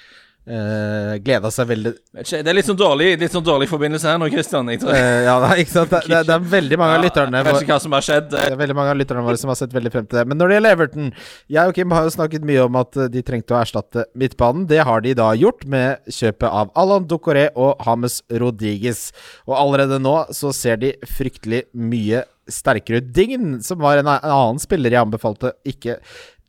Uh, 0.50 1.14
eh, 1.14 1.16
gleda 1.22 1.52
seg 1.54 1.68
veldig 1.70 1.91
Det 2.26 2.39
er 2.41 2.56
litt 2.58 2.66
sånn 2.66 2.78
dårlig, 2.80 3.12
litt 3.22 3.34
sånn 3.34 3.43
dårlig 3.45 3.68
forbindelse 3.70 4.08
her 4.10 4.18
nå, 4.18 4.32
Christian. 4.34 4.72
jeg 4.74 4.82
Uh, 4.82 4.95
ja, 5.28 5.36
da, 5.43 5.50
ikke 5.62 5.74
sant? 5.76 5.91
Det, 5.91 6.00
det, 6.10 6.22
det, 6.26 6.34
er 6.34 6.47
veldig 6.54 6.80
mange 6.80 6.95
av 6.95 7.04
lytterne 7.04 7.41
Vet 7.45 7.68
hva 7.68 7.78
som 7.84 7.93
har 7.93 8.06
skjedd. 8.06 8.32
Det 8.32 8.41
er 8.47 8.58
veldig 8.58 8.78
mange 8.78 8.95
av 8.95 8.97
lytterne 8.97 9.26
våre 9.28 9.38
som 9.38 9.52
har 9.52 9.60
sett 9.60 9.76
veldig 9.76 9.91
frem 9.93 10.08
til 10.10 10.22
det. 10.22 10.24
Men 10.32 10.39
når 10.41 10.50
det 10.50 10.58
gjelder 10.58 10.78
Everton 10.78 11.12
Jeg 11.54 11.70
og 11.70 11.78
Kim 11.78 11.93
har 11.93 12.08
jo 12.08 12.16
snakket 12.16 12.47
mye 12.50 12.66
om 12.66 12.80
at 12.82 12.97
de 13.14 13.24
trengte 13.26 13.54
å 13.54 13.60
erstatte 13.60 14.08
midtbanen. 14.18 14.66
Det 14.72 14.82
har 14.89 15.06
de 15.06 15.14
da 15.20 15.30
gjort 15.38 15.68
med 15.70 16.10
kjøpet 16.10 16.47
av 16.50 16.74
Alan 16.80 17.06
Ducoré 17.12 17.50
og 17.54 17.86
Hames 17.86 18.22
Rodriguez. 18.32 19.10
Og 19.45 19.58
allerede 19.60 20.02
nå 20.02 20.18
så 20.34 20.56
ser 20.56 20.82
de 20.82 20.95
fryktelig 21.14 21.68
mye 21.78 22.26
sterkere 22.50 23.04
ut. 23.04 23.14
Dign, 23.14 23.60
som 23.66 23.82
var 23.82 24.02
en 24.02 24.10
annen 24.10 24.60
spiller 24.62 24.95
jeg 24.95 25.06
anbefalte 25.06 25.54
ikke 25.68 26.00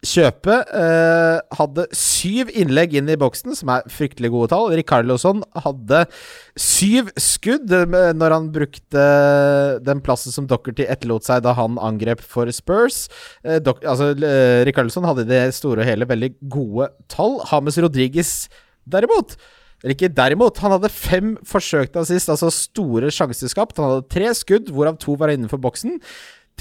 Kjøpet 0.00 0.70
eh, 0.72 1.38
hadde 1.58 1.84
syv 1.92 2.48
innlegg 2.56 2.94
inn 2.96 3.10
i 3.12 3.18
boksen, 3.20 3.52
som 3.56 3.72
er 3.74 3.84
fryktelig 3.92 4.30
gode 4.32 4.48
tall. 4.52 4.70
Ricarlosson 4.78 5.42
hadde 5.66 6.06
syv 6.56 7.10
skudd 7.20 7.68
eh, 7.76 8.12
når 8.16 8.36
han 8.36 8.48
brukte 8.54 9.04
den 9.84 10.00
plassen 10.04 10.32
som 10.32 10.48
Dockerty 10.48 10.88
etterlot 10.88 11.28
seg 11.28 11.44
da 11.44 11.52
han 11.58 11.76
angrep 11.76 12.24
for 12.24 12.48
Spurs. 12.56 13.04
Eh, 13.44 13.60
altså, 13.60 14.14
eh, 14.16 14.64
Ricarlosson 14.68 15.04
hadde 15.04 15.28
i 15.28 15.32
det 15.34 15.44
store 15.58 15.84
og 15.84 15.92
hele 15.92 16.08
veldig 16.08 16.32
gode 16.48 16.88
tall. 17.12 17.36
Hames 17.52 17.76
Rodriguez 17.84 18.34
derimot 18.88 19.36
eller 19.80 19.96
ikke 19.96 20.12
derimot, 20.12 20.58
han 20.60 20.74
hadde 20.74 20.90
fem 20.92 21.30
forsøk 21.48 21.92
til 21.92 22.02
assist, 22.02 22.28
altså 22.28 22.50
store 22.52 23.08
sjanser 23.14 23.48
skapt. 23.48 23.78
Han 23.80 23.94
hadde 23.94 24.10
tre 24.12 24.28
skudd, 24.36 24.68
hvorav 24.76 24.98
to 25.00 25.14
var 25.20 25.32
innenfor 25.32 25.60
boksen. 25.62 25.96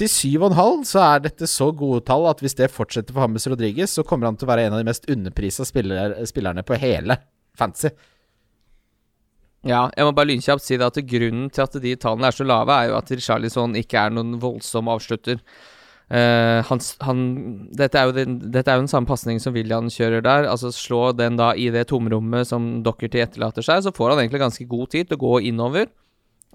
Til 0.00 0.08
7,5 0.08 0.86
så 0.88 1.00
er 1.04 1.24
dette 1.26 1.44
så 1.50 1.66
gode 1.76 2.00
tall 2.08 2.24
at 2.30 2.38
hvis 2.40 2.56
det 2.56 2.70
fortsetter 2.72 3.12
for 3.12 3.26
Hammes 3.26 3.44
Rodriges, 3.50 3.92
så 3.98 4.04
kommer 4.06 4.30
han 4.30 4.38
til 4.40 4.48
å 4.48 4.52
være 4.54 4.64
en 4.68 4.76
av 4.78 4.80
de 4.80 4.88
mest 4.88 5.04
underprisa 5.12 5.66
spiller, 5.68 6.14
spillerne 6.24 6.64
på 6.64 6.78
hele 6.80 7.18
fantasy. 7.58 7.90
Ja, 9.68 9.90
jeg 9.92 10.06
må 10.08 10.14
bare 10.16 10.30
lynkjapt 10.30 10.64
si 10.64 10.78
det 10.80 10.88
at 10.88 11.02
grunnen 11.04 11.50
til 11.52 11.66
at 11.66 11.76
de 11.84 11.92
tallene 12.00 12.30
er 12.30 12.36
så 12.38 12.46
lave, 12.48 12.72
er 12.72 12.88
jo 12.88 12.96
at 12.96 13.12
Richarlison 13.12 13.76
ikke 13.76 14.00
er 14.00 14.16
noen 14.16 14.38
voldsom 14.40 14.88
avslutter. 14.88 15.42
Uh, 16.10 16.64
han, 16.66 16.80
han, 17.04 17.20
dette, 17.76 18.00
er 18.00 18.14
den, 18.16 18.38
dette 18.50 18.72
er 18.72 18.80
jo 18.80 18.86
den 18.86 18.90
samme 18.90 19.06
pasningen 19.06 19.42
som 19.44 19.52
William 19.54 19.92
kjører 19.92 20.24
der. 20.24 20.48
Altså 20.48 20.72
Slå 20.72 21.10
den 21.12 21.36
da 21.36 21.52
i 21.52 21.68
det 21.74 21.90
tomrommet 21.92 22.48
som 22.48 22.78
Dockerty 22.86 23.20
etterlater 23.20 23.66
seg, 23.66 23.84
så 23.84 23.92
får 23.92 24.14
han 24.14 24.24
egentlig 24.24 24.46
ganske 24.46 24.70
god 24.70 24.94
tid 24.96 25.10
til 25.10 25.20
å 25.20 25.24
gå 25.26 25.42
innover. 25.52 25.92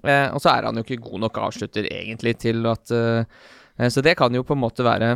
Eh, 0.04 0.28
og 0.34 0.40
så 0.42 0.52
er 0.52 0.66
han 0.68 0.76
jo 0.76 0.82
ikke 0.84 1.00
god 1.02 1.20
nok 1.24 1.38
avslutter, 1.46 1.86
egentlig, 1.90 2.36
til 2.38 2.66
at 2.68 2.90
eh, 2.92 3.24
eh, 3.78 3.88
Så 3.88 4.02
det 4.04 4.16
kan 4.18 4.34
jo 4.34 4.42
på 4.44 4.52
en 4.56 4.60
måte 4.62 4.84
være 4.84 5.14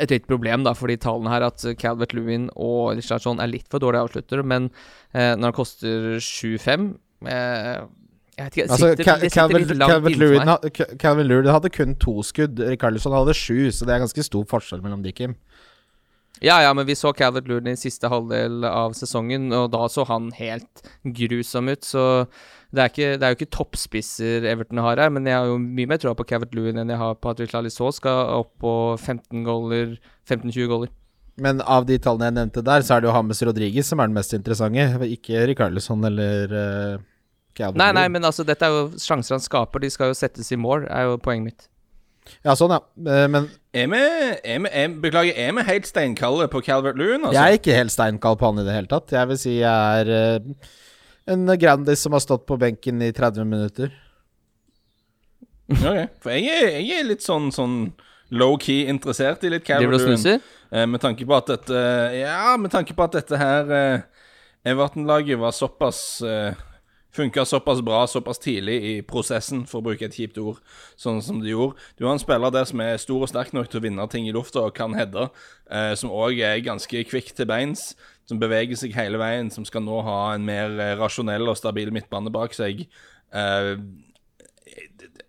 et 0.00 0.10
litt 0.10 0.24
problem 0.26 0.64
da, 0.64 0.72
for 0.74 0.88
de 0.90 0.96
tallene 0.98 1.30
her, 1.30 1.44
at 1.46 1.60
Calvert 1.78 2.14
Lewin 2.16 2.48
og 2.56 2.96
Richardson 2.96 3.38
er 3.38 3.46
litt 3.52 3.68
for 3.70 3.78
dårlige 3.84 4.06
avslutter, 4.08 4.42
men 4.42 4.70
eh, 5.12 5.34
når 5.36 5.50
han 5.52 5.58
koster 5.58 6.16
7-5 6.18 6.88
eh, 7.28 7.84
Jeg 8.34 8.48
vet 8.48 8.56
ikke, 8.56 8.64
Altså, 8.72 8.88
sitter, 8.90 9.04
Cal- 9.04 9.20
det 9.20 9.30
sitter 9.30 9.36
Calvin 9.36 9.62
litt 9.68 9.78
langt 9.78 9.92
Calvin 9.92 10.14
inne 10.14 10.18
for 10.18 10.24
Lewin 10.24 10.40
meg. 10.40 10.48
ha- 10.48 10.72
Ca- 10.80 10.96
Calvin 11.04 11.28
Lewin 11.30 11.52
hadde 11.54 11.70
kun 11.76 11.94
to 12.02 12.16
skudd. 12.26 12.58
Rikarlison 12.72 13.14
hadde 13.14 13.36
sju, 13.38 13.68
så 13.70 13.86
det 13.86 13.94
er 13.94 14.02
ganske 14.02 14.24
stor 14.26 14.48
forskjell 14.50 14.82
mellom 14.82 15.04
de, 15.04 15.12
Kim. 15.14 15.36
Ja, 16.42 16.56
ja, 16.64 16.72
men 16.74 16.88
vi 16.88 16.96
så 16.98 17.12
Calvert 17.14 17.46
Lewin 17.46 17.70
i 17.70 17.76
siste 17.78 18.10
halvdel 18.10 18.64
av 18.66 18.96
sesongen, 18.98 19.46
og 19.54 19.68
da 19.70 19.84
så 19.88 20.02
han 20.10 20.32
helt 20.34 20.82
grusom 21.06 21.70
ut. 21.70 21.86
Så 21.86 22.02
det 22.74 22.82
er, 22.82 22.90
ikke, 22.90 23.12
det 23.20 23.26
er 23.26 23.32
jo 23.32 23.38
ikke 23.38 23.54
toppspisser 23.54 24.44
Everton 24.50 24.82
har 24.82 25.00
her, 25.00 25.12
men 25.14 25.26
jeg 25.28 25.36
har 25.38 25.48
jo 25.48 25.56
mye 25.62 25.88
mer 25.90 26.00
troa 26.02 26.16
på 26.18 26.26
Calvert 26.28 26.54
Lewin 26.56 26.80
enn 26.82 26.92
jeg 26.92 27.00
har 27.00 27.16
på 27.16 27.32
at 27.32 27.40
Richarlison 27.42 27.94
skal 27.94 28.34
opp 28.40 28.52
på 28.62 28.74
15 28.98 29.46
goaler, 29.46 29.96
15-20 30.28 30.70
goaler. 30.70 30.92
Men 31.44 31.62
av 31.66 31.86
de 31.88 31.98
tallene 31.98 32.28
jeg 32.28 32.36
nevnte 32.38 32.62
der, 32.66 32.84
så 32.86 32.96
er 32.96 33.02
det 33.02 33.10
jo 33.10 33.16
Hames 33.16 33.42
Rodriguez 33.42 33.90
som 33.90 34.02
er 34.02 34.10
den 34.10 34.18
mest 34.18 34.34
interessante. 34.36 35.08
Ikke 35.10 35.42
Rikarlison 35.50 36.06
eller 36.06 36.54
uh, 36.54 37.04
Calvin 37.58 37.80
Nei, 37.82 37.90
nei, 37.96 38.06
men 38.12 38.26
altså, 38.26 38.46
dette 38.46 38.66
er 38.66 38.74
jo 38.74 38.84
sjanser 39.02 39.36
han 39.38 39.42
skaper. 39.42 39.82
De 39.82 39.90
skal 39.90 40.12
jo 40.12 40.18
settes 40.18 40.52
i 40.54 40.58
mål, 40.60 40.86
er 40.90 41.08
jo 41.08 41.18
poenget 41.22 41.50
mitt. 41.50 41.66
Ja, 42.44 42.54
sånn, 42.56 42.72
ja. 42.72 42.80
Eh, 43.04 43.26
Men 43.28 43.50
Er 43.74 43.90
vi, 43.90 44.00
er 44.00 44.62
vi, 44.64 44.70
er, 44.70 44.94
beklager, 45.02 45.36
er 45.36 45.52
vi 45.58 45.66
helt 45.66 45.88
steinkalde 45.88 46.46
på 46.52 46.62
Calvert 46.64 46.96
Lewin, 46.96 47.26
altså? 47.26 47.34
jeg 47.36 47.42
er 47.42 47.58
ikke 47.58 47.76
helt 47.76 47.92
steinkald 47.92 48.38
på 48.40 48.48
han 48.48 48.62
i 48.62 48.66
det 48.66 48.76
hele 48.76 48.90
tatt. 48.90 49.12
Jeg 49.12 49.30
vil 49.32 49.40
si 49.42 49.58
jeg 49.58 50.00
er 50.00 50.12
eh, 50.14 50.70
en 51.26 51.58
Grandis 51.58 52.02
som 52.04 52.12
har 52.12 52.20
stått 52.20 52.46
på 52.46 52.56
benken 52.60 53.02
i 53.02 53.12
30 53.12 53.44
minutter. 53.44 53.92
Ok, 55.72 56.10
For 56.20 56.34
jeg 56.34 56.50
er, 56.52 56.74
jeg 56.82 56.98
er 57.00 57.06
litt 57.08 57.24
sånn, 57.24 57.48
sånn 57.54 57.78
low-key 58.34 58.84
interessert 58.92 59.44
i 59.46 59.52
litt 59.52 59.64
snuser? 59.68 60.42
Eh, 60.70 60.84
med 60.90 61.00
tanke 61.00 61.24
på 61.24 61.36
at 61.36 61.48
dette 61.54 61.80
Ja, 62.18 62.56
med 62.60 62.72
tanke 62.72 62.96
på 62.96 63.06
at 63.06 63.16
dette 63.16 63.38
her 63.40 63.72
eh, 63.72 64.04
Everton-laget 64.68 65.40
var 65.40 65.52
såpass 65.56 66.00
eh, 66.24 66.56
Funka 67.14 67.44
såpass 67.46 67.82
bra 67.86 68.06
såpass 68.10 68.40
tidlig 68.42 68.76
i 68.82 68.94
prosessen, 69.06 69.62
for 69.70 69.78
å 69.78 69.86
bruke 69.86 70.08
et 70.08 70.16
kjipt 70.16 70.38
ord, 70.42 70.58
sånn 70.98 71.20
som 71.22 71.38
de 71.42 71.52
gjorde. 71.52 71.78
Du 71.94 72.08
har 72.08 72.16
en 72.16 72.22
spiller 72.22 72.50
der 72.50 72.66
som 72.66 72.82
er 72.82 72.98
stor 72.98 73.22
og 73.22 73.30
sterk 73.30 73.52
nok 73.54 73.70
til 73.70 73.78
å 73.78 73.84
vinne 73.84 74.06
ting 74.10 74.26
i 74.26 74.34
lufta 74.34 74.64
og 74.66 74.74
kan 74.74 74.96
heade, 74.98 75.28
eh, 75.70 75.92
som 75.94 76.10
òg 76.10 76.42
er 76.42 76.64
ganske 76.66 77.04
kvikk 77.06 77.30
til 77.38 77.46
beins, 77.46 77.92
som 78.26 78.40
beveger 78.42 78.80
seg 78.80 78.96
hele 78.98 79.20
veien, 79.20 79.52
som 79.52 79.66
skal 79.68 79.84
nå 79.86 80.00
ha 80.02 80.34
en 80.34 80.46
mer 80.46 80.74
eh, 80.80 80.96
rasjonell 80.98 81.46
og 81.52 81.60
stabil 81.60 81.92
midtbane 81.94 82.32
bak 82.34 82.56
seg. 82.56 82.88
Eh, 83.30 83.76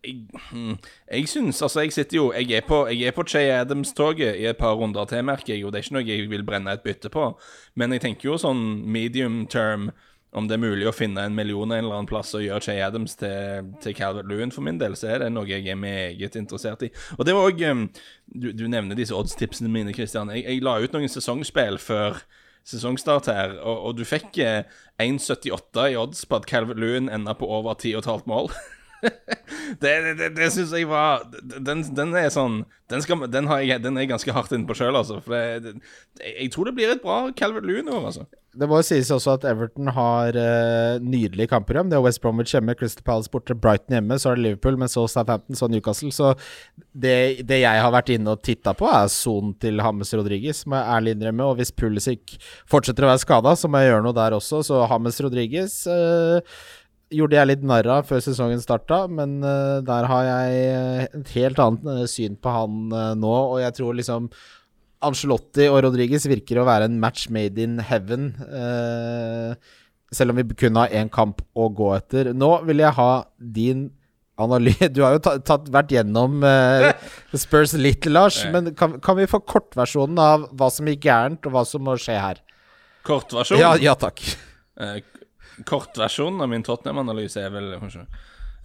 jeg, 0.06 0.16
hmm, 0.50 0.78
jeg 1.12 1.30
syns 1.30 1.62
Altså, 1.62 1.82
jeg 1.82 1.94
sitter 1.94 2.18
jo 2.18 2.26
Jeg 2.32 2.52
er 2.52 2.62
på, 2.68 2.86
jeg 2.88 3.08
er 3.10 3.12
på 3.16 3.24
Che 3.28 3.42
Adams-toget 3.52 4.38
i 4.38 4.46
et 4.46 4.58
par 4.58 4.76
runder 4.78 5.06
til, 5.06 5.24
merker 5.26 5.54
jeg, 5.54 5.66
og 5.66 5.74
det 5.74 5.80
er 5.80 5.86
ikke 5.88 5.98
noe 5.98 6.08
jeg 6.08 6.30
vil 6.30 6.46
brenne 6.46 6.74
et 6.74 6.84
bytte 6.86 7.10
på. 7.10 7.32
Men 7.76 7.94
jeg 7.94 8.06
tenker 8.06 8.30
jo 8.30 8.38
sånn 8.42 8.62
medium 8.86 9.46
term 9.52 9.92
om 10.36 10.48
det 10.50 10.58
er 10.58 10.64
mulig 10.64 10.88
å 10.90 10.96
finne 10.96 11.24
en 11.24 11.36
million 11.36 11.72
en 11.72 11.80
eller 11.80 11.96
annen 11.96 12.10
plass 12.10 12.34
og 12.36 12.44
gjøre 12.44 12.64
Che 12.66 12.76
Adams 12.84 13.16
til, 13.20 13.72
til 13.84 13.96
Calvert 13.96 14.28
Lewin 14.30 14.52
for 14.52 14.66
min 14.68 14.80
del, 14.82 14.98
så 15.00 15.14
er 15.14 15.24
det 15.24 15.32
noe 15.32 15.48
jeg 15.48 15.68
er 15.72 15.80
meget 15.80 16.36
interessert 16.36 16.84
i. 16.84 16.92
Og 17.16 17.26
det 17.28 17.36
var 17.38 17.48
òg 17.48 17.62
du, 17.62 18.50
du 18.52 18.66
nevner 18.68 18.98
disse 19.00 19.16
oddstipsene 19.16 19.72
mine, 19.72 19.94
Christian. 19.96 20.34
Jeg, 20.36 20.44
jeg 20.44 20.66
la 20.66 20.78
ut 20.84 20.96
noen 20.96 21.12
sesongspill 21.12 21.80
før 21.80 22.20
sesongstart 22.66 23.30
her, 23.30 23.60
og, 23.62 23.90
og 23.90 24.00
du 24.00 24.04
fikk 24.08 24.40
eh, 24.42 24.64
1,78 25.02 25.92
i 25.94 26.00
odds 26.02 26.26
på 26.26 26.40
at 26.40 26.48
Calvert 26.50 26.82
Lewin 26.82 27.12
enda 27.14 27.36
på 27.38 27.48
over 27.48 27.78
10,5 27.78 28.26
mål. 28.30 28.52
det 29.82 29.94
det, 30.20 30.30
det, 30.38 30.48
syns 30.54 30.72
jeg 30.74 30.88
var 30.90 31.26
Den, 31.30 31.84
den 31.96 32.16
er 32.18 32.30
sånn 32.34 32.64
Den, 32.90 33.04
skal, 33.04 33.26
den, 33.32 33.50
jeg, 33.66 33.82
den 33.84 33.98
er 33.98 34.06
jeg 34.06 34.14
ganske 34.14 34.34
hardt 34.36 34.54
inne 34.56 34.68
på 34.70 34.78
sjøl, 34.78 34.96
altså. 34.96 35.20
For 35.26 35.36
det, 35.36 35.76
det, 35.76 36.32
jeg 36.32 36.52
tror 36.54 36.70
det 36.70 36.76
blir 36.78 36.94
et 36.94 37.04
bra 37.04 37.24
Calvert 37.38 37.66
Lewin 37.68 37.90
år, 37.90 38.10
altså. 38.12 38.28
Det 38.56 38.68
må 38.72 38.78
jo 38.80 38.86
sies 38.88 39.10
også 39.12 39.34
at 39.36 39.46
Everton 39.50 39.90
har 39.92 40.38
uh, 40.38 41.02
nydelige 41.04 41.50
kampprogram. 41.52 41.90
Det 41.92 41.98
er 41.98 42.04
West 42.06 42.22
Bromwich 42.24 42.54
hjemme, 42.56 42.76
Crystal 42.80 43.04
Palace 43.04 43.32
borte, 43.32 43.56
Brighton 43.58 43.98
hjemme, 43.98 44.16
så 44.22 44.32
er 44.32 44.40
det 44.40 44.46
Liverpool, 44.46 44.78
men 44.80 44.92
så 44.92 45.04
Southampton, 45.12 45.58
så 45.60 45.68
Newcastle. 45.72 46.12
Så 46.16 46.32
det, 46.94 47.44
det 47.50 47.60
jeg 47.66 47.84
har 47.84 47.92
vært 47.92 48.14
inne 48.16 48.32
og 48.32 48.46
titta 48.48 48.72
på, 48.78 48.88
er 48.88 49.12
sonen 49.12 49.58
til 49.60 49.84
Hammes 49.84 50.14
Rodriguez, 50.16 50.64
må 50.70 50.80
jeg 50.80 51.00
ærlig 51.00 51.18
innrømme. 51.18 51.50
Og 51.50 51.60
hvis 51.60 51.74
Pulisic 51.76 52.38
fortsetter 52.72 53.08
å 53.08 53.12
være 53.12 53.26
skada, 53.26 53.58
så 53.60 53.72
må 53.72 53.84
jeg 53.84 53.92
gjøre 53.92 54.08
noe 54.08 54.20
der 54.22 54.38
også. 54.40 54.64
Så 54.70 54.86
Hammes 54.88 55.20
Rodriguez 55.26 55.82
uh, 55.92 56.40
gjorde 57.14 57.38
jeg 57.38 57.50
litt 57.50 57.64
narr 57.68 57.88
av 57.92 58.08
før 58.10 58.22
sesongen 58.24 58.62
starta, 58.64 59.06
men 59.12 59.38
uh, 59.46 59.82
der 59.86 60.08
har 60.10 60.28
jeg 60.28 61.08
et 61.20 61.34
helt 61.38 61.62
annet 61.62 61.88
uh, 61.88 62.04
syn 62.10 62.38
på 62.42 62.54
han 62.54 62.86
nå, 63.22 63.34
og 63.34 63.60
jeg 63.62 63.76
tror 63.80 63.98
liksom 64.00 64.30
Angelotti 65.06 65.68
og 65.70 65.84
Rodriguez 65.86 66.24
virker 66.26 66.58
å 66.58 66.66
være 66.66 66.88
en 66.90 66.96
match 67.02 67.28
made 67.30 67.62
in 67.62 67.78
heaven. 67.84 68.32
selv 70.10 70.32
om 70.32 70.40
vi 70.40 70.56
kun 70.58 70.80
har 70.80 70.90
én 70.90 71.12
kamp 71.12 71.44
å 71.54 71.68
gå 71.70 71.92
etter. 71.94 72.32
Nå 72.34 72.50
vil 72.66 72.82
jeg 72.82 72.96
ha 72.98 73.10
din 73.38 73.84
analyse 74.42 74.88
Du 74.96 75.04
har 75.04 75.18
jo 75.18 75.22
tatt, 75.28 75.44
tatt, 75.46 75.68
vært 75.70 75.94
gjennom 75.94 76.42
Spurs 77.38 77.76
litt, 77.78 78.08
Lars, 78.10 78.40
men 78.50 78.72
kan, 78.74 78.98
kan 79.04 79.20
vi 79.20 79.30
få 79.30 79.44
kortversjonen 79.46 80.18
av 80.18 80.48
hva 80.58 80.72
som 80.74 80.90
gikk 80.90 81.06
gærent, 81.06 81.46
og 81.46 81.54
hva 81.54 81.66
som 81.70 81.86
må 81.86 82.00
skje 82.02 82.18
her? 82.18 82.42
Kortversjon? 83.06 83.62
Ja, 83.62 83.76
ja 83.78 83.94
takk. 84.00 84.24
Eh, 85.58 85.64
kortversjonen 85.64 86.42
av 86.42 86.50
min 86.52 86.64
Tottenham-analyse 86.64 87.42
er 87.42 87.54
vel 87.54 87.74
kanskje 87.80 88.06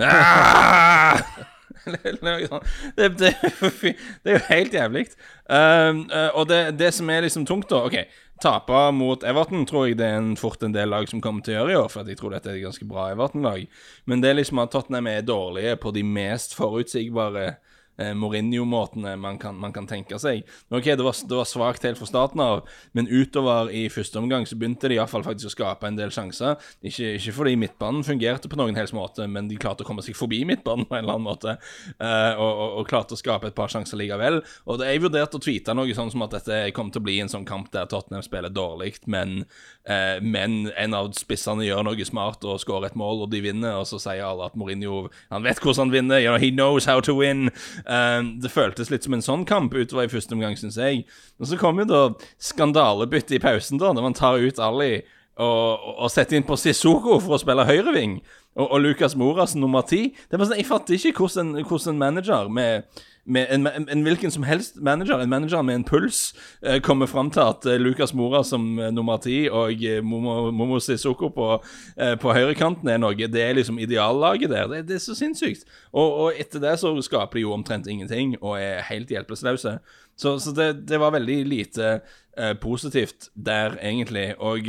ah! 0.00 1.20
det, 1.84 3.08
det, 3.08 3.08
det, 4.22 4.30
er 4.30 4.34
jo 4.34 4.40
helt 4.48 4.74
jævlig. 4.74 5.04
Um, 5.48 6.02
uh, 6.12 6.28
og 6.36 6.48
det, 6.50 6.58
det 6.78 6.90
som 6.94 7.10
er 7.10 7.24
liksom 7.24 7.46
tungt, 7.48 7.70
da 7.70 7.84
OK, 7.86 7.96
tape 8.42 8.82
mot 8.96 9.24
Everton 9.24 9.64
tror 9.68 9.88
jeg 9.88 9.98
det 10.00 10.08
er 10.08 10.18
en, 10.18 10.34
fort 10.40 10.62
en 10.66 10.74
del 10.74 10.90
lag 10.92 11.08
som 11.08 11.22
kommer 11.24 11.44
til 11.44 11.56
å 11.56 11.60
gjøre 11.60 11.72
i 11.72 11.78
år, 11.80 11.88
for 11.92 12.08
jeg 12.08 12.20
tror 12.20 12.34
dette 12.34 12.52
er 12.52 12.58
et 12.58 12.66
ganske 12.66 12.88
bra 12.88 13.10
Everton-lag. 13.14 13.64
Men 14.10 14.22
det 14.22 14.32
er 14.32 14.40
liksom 14.40 14.60
at 14.62 14.72
Tottenham 14.74 15.08
er 15.10 15.26
dårlige 15.26 15.76
på 15.80 15.92
de 15.96 16.04
mest 16.06 16.56
forutsigbare 16.58 17.54
eh, 18.00 18.12
Mourinho-måtene 18.16 19.14
man, 19.20 19.38
man, 19.60 19.74
kan 19.74 19.88
tenke 19.88 20.18
seg. 20.20 20.44
Ok, 20.72 20.88
Det 20.90 21.04
var, 21.04 21.16
det 21.28 21.38
var 21.38 21.48
svakt 21.48 21.84
helt 21.86 22.00
fra 22.00 22.08
starten 22.08 22.42
av, 22.42 22.64
men 22.96 23.08
utover 23.10 23.70
i 23.74 23.86
første 23.92 24.18
omgang 24.20 24.46
så 24.48 24.58
begynte 24.58 24.90
de 24.90 24.98
iallfall 24.98 25.24
faktisk 25.26 25.50
å 25.50 25.54
skape 25.54 25.88
en 25.88 25.98
del 25.98 26.12
sjanser. 26.14 26.58
Ikke, 26.82 27.14
ikke 27.18 27.34
fordi 27.36 27.56
midtbanen 27.60 28.04
fungerte 28.06 28.50
på 28.50 28.58
noen 28.60 28.78
helst 28.78 28.96
måte, 28.96 29.26
men 29.30 29.50
de 29.50 29.58
klarte 29.60 29.84
å 29.84 29.88
komme 29.88 30.04
seg 30.06 30.18
forbi 30.18 30.42
midtbanen 30.48 30.88
på 30.88 30.96
en 30.96 31.04
eller 31.04 31.18
annen 31.18 31.28
måte, 31.28 31.56
eh, 31.96 32.32
og, 32.34 32.50
og, 32.50 32.78
og, 32.80 32.88
klarte 32.90 33.16
å 33.16 33.20
skape 33.20 33.50
et 33.50 33.58
par 33.58 33.72
sjanser 33.72 34.00
likevel. 34.00 34.40
Og 34.66 34.84
Jeg 34.84 35.02
vurderte 35.04 35.38
å 35.38 35.42
tweete 35.42 35.76
noe 35.76 35.94
sånn 35.96 36.12
som 36.12 36.24
at 36.26 36.38
dette 36.38 36.62
kom 36.76 36.90
til 36.90 37.02
å 37.02 37.06
bli 37.06 37.18
en 37.22 37.30
sånn 37.30 37.46
kamp 37.48 37.70
der 37.74 37.88
Tottenham 37.90 38.24
spiller 38.26 38.52
dårlig, 38.52 38.96
men, 39.10 39.44
eh, 39.84 40.18
men 40.22 40.70
en 40.76 40.96
av 40.96 41.12
spissene 41.18 41.66
gjør 41.66 41.84
noe 41.86 42.06
smart 42.06 42.44
og 42.48 42.60
skårer 42.62 42.90
et 42.90 42.98
mål, 42.98 43.26
og 43.26 43.32
de 43.34 43.42
vinner, 43.44 43.76
og 43.78 43.86
så 43.88 44.00
sier 44.00 44.24
alle 44.26 44.48
at 44.48 44.56
Mourinho 44.58 45.08
han 45.30 45.44
vet 45.44 45.60
hvordan 45.60 45.90
han 45.90 45.94
vinner, 45.94 46.20
you 46.20 46.28
know, 46.30 46.38
he 46.38 46.50
knows 46.50 46.84
how 46.84 47.00
to 47.00 47.14
win. 47.14 47.50
Um, 47.90 48.36
det 48.38 48.52
føltes 48.54 48.90
litt 48.92 49.02
som 49.02 49.16
en 49.16 49.24
sånn 49.24 49.40
kamp 49.48 49.72
utover 49.74 50.06
i 50.06 50.12
første 50.12 50.36
omgang, 50.36 50.54
syns 50.58 50.76
jeg. 50.78 51.02
Og 51.42 51.48
så 51.50 51.56
kom 51.58 51.80
jo 51.82 51.88
da 51.90 52.02
skandalebyttet 52.38 53.40
i 53.40 53.42
pausen, 53.42 53.80
da, 53.82 53.90
når 53.96 54.06
man 54.06 54.14
tar 54.14 54.38
ut 54.38 54.60
Ali 54.62 55.00
og, 55.40 55.88
og 55.96 56.12
setter 56.12 56.38
inn 56.38 56.46
på 56.46 56.58
Sissoko 56.60 57.18
for 57.18 57.34
å 57.34 57.40
spille 57.42 57.66
høyreving, 57.66 58.20
og, 58.60 58.66
og 58.68 58.84
Lukas 58.84 59.16
Moras 59.16 59.56
nummer 59.56 59.86
ti. 59.88 60.10
Sånn, 60.28 60.58
Jeg 60.58 60.68
fatter 60.68 60.98
ikke 60.98 61.24
hvordan, 61.24 61.56
hvordan 61.64 61.96
en 61.96 62.04
manager 62.04 62.52
med 62.52 63.00
med 63.30 63.46
en, 63.50 63.66
en, 63.66 63.88
en, 63.88 64.02
hvilken 64.02 64.32
som 64.32 64.42
helst 64.42 64.78
manager, 64.80 65.20
en 65.20 65.28
manager 65.28 65.62
med 65.62 65.74
en 65.74 65.84
puls, 65.84 66.32
eh, 66.62 66.80
kommer 66.80 67.06
fram 67.06 67.30
til 67.30 67.44
at 67.44 67.66
eh, 67.68 67.78
Lukas 67.80 68.14
Mora 68.14 68.42
som 68.44 68.78
eh, 68.78 68.90
nummer 68.94 69.20
ti 69.22 69.44
og 69.46 69.84
eh, 69.84 70.00
Momo, 70.04 70.50
Momo 70.50 70.80
Sissoko 70.80 71.28
på, 71.34 71.50
eh, 71.96 72.16
på 72.20 72.34
høyrekanten 72.34 72.88
er 72.88 72.98
noe 72.98 73.14
Det 73.14 73.42
er 73.42 73.54
liksom 73.58 73.78
ideallaget 73.78 74.50
der. 74.50 74.66
Det, 74.72 74.82
det 74.88 74.96
er 74.96 75.04
så 75.04 75.14
sinnssykt. 75.14 75.68
Og, 75.92 76.08
og, 76.08 76.40
etter 76.40 76.62
det 76.64 76.78
så 76.80 76.94
skaper 77.04 77.38
de 77.38 77.44
jo 77.44 77.54
omtrent 77.54 77.86
ingenting 77.86 78.34
og 78.40 78.58
er 78.58 78.82
helt 78.88 79.12
hjelpeløse. 79.12 79.78
Så, 80.16 80.38
så 80.38 80.56
det, 80.56 80.70
det, 80.88 81.00
var 81.00 81.14
veldig 81.14 81.38
lite 81.48 82.00
eh, 82.36 82.54
positivt 82.60 83.30
der, 83.34 83.76
egentlig. 83.82 84.34
Og 84.38 84.66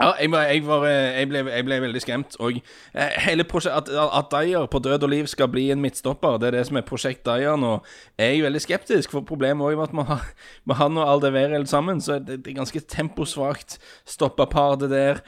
ja, 0.00 0.08
jeg, 0.20 0.30
jeg, 0.32 0.62
var, 0.66 0.86
jeg, 0.88 1.28
ble, 1.30 1.42
jeg, 1.50 1.64
ble, 1.64 1.76
veldig 1.84 2.00
skremt. 2.02 2.36
Og 2.42 2.56
eh, 2.58 3.18
hele 3.28 3.46
at, 3.70 3.90
at 3.94 4.32
Dyer 4.32 4.66
på 4.66 4.78
død 4.82 5.06
og 5.06 5.12
liv 5.12 5.26
skal 5.30 5.48
bli 5.48 5.68
en 5.70 5.80
midtstopper, 5.80 6.38
det 6.42 6.48
er 6.48 6.56
det 6.58 6.64
som 6.66 6.80
er 6.80 6.86
prosjekt 6.88 7.22
Dyer 7.26 7.56
nå, 7.56 7.76
Jeg 8.18 8.38
er 8.38 8.46
veldig 8.48 8.60
skeptisk. 8.64 9.14
For 9.14 9.20
problemet 9.20 9.66
også 9.66 9.76
med 9.76 9.84
at 9.84 9.94
med, 9.94 10.34
med 10.64 10.80
han 10.80 10.98
og 10.98 11.12
Aldeverel 11.12 11.66
sammen, 11.70 12.00
så 12.00 12.18
det, 12.18 12.42
det 12.44 12.50
er 12.50 12.58
ganske 12.58 12.80
temposvakt 12.80 13.78
stoppapar, 14.04 14.74
det 14.82 14.90
der. 14.90 15.22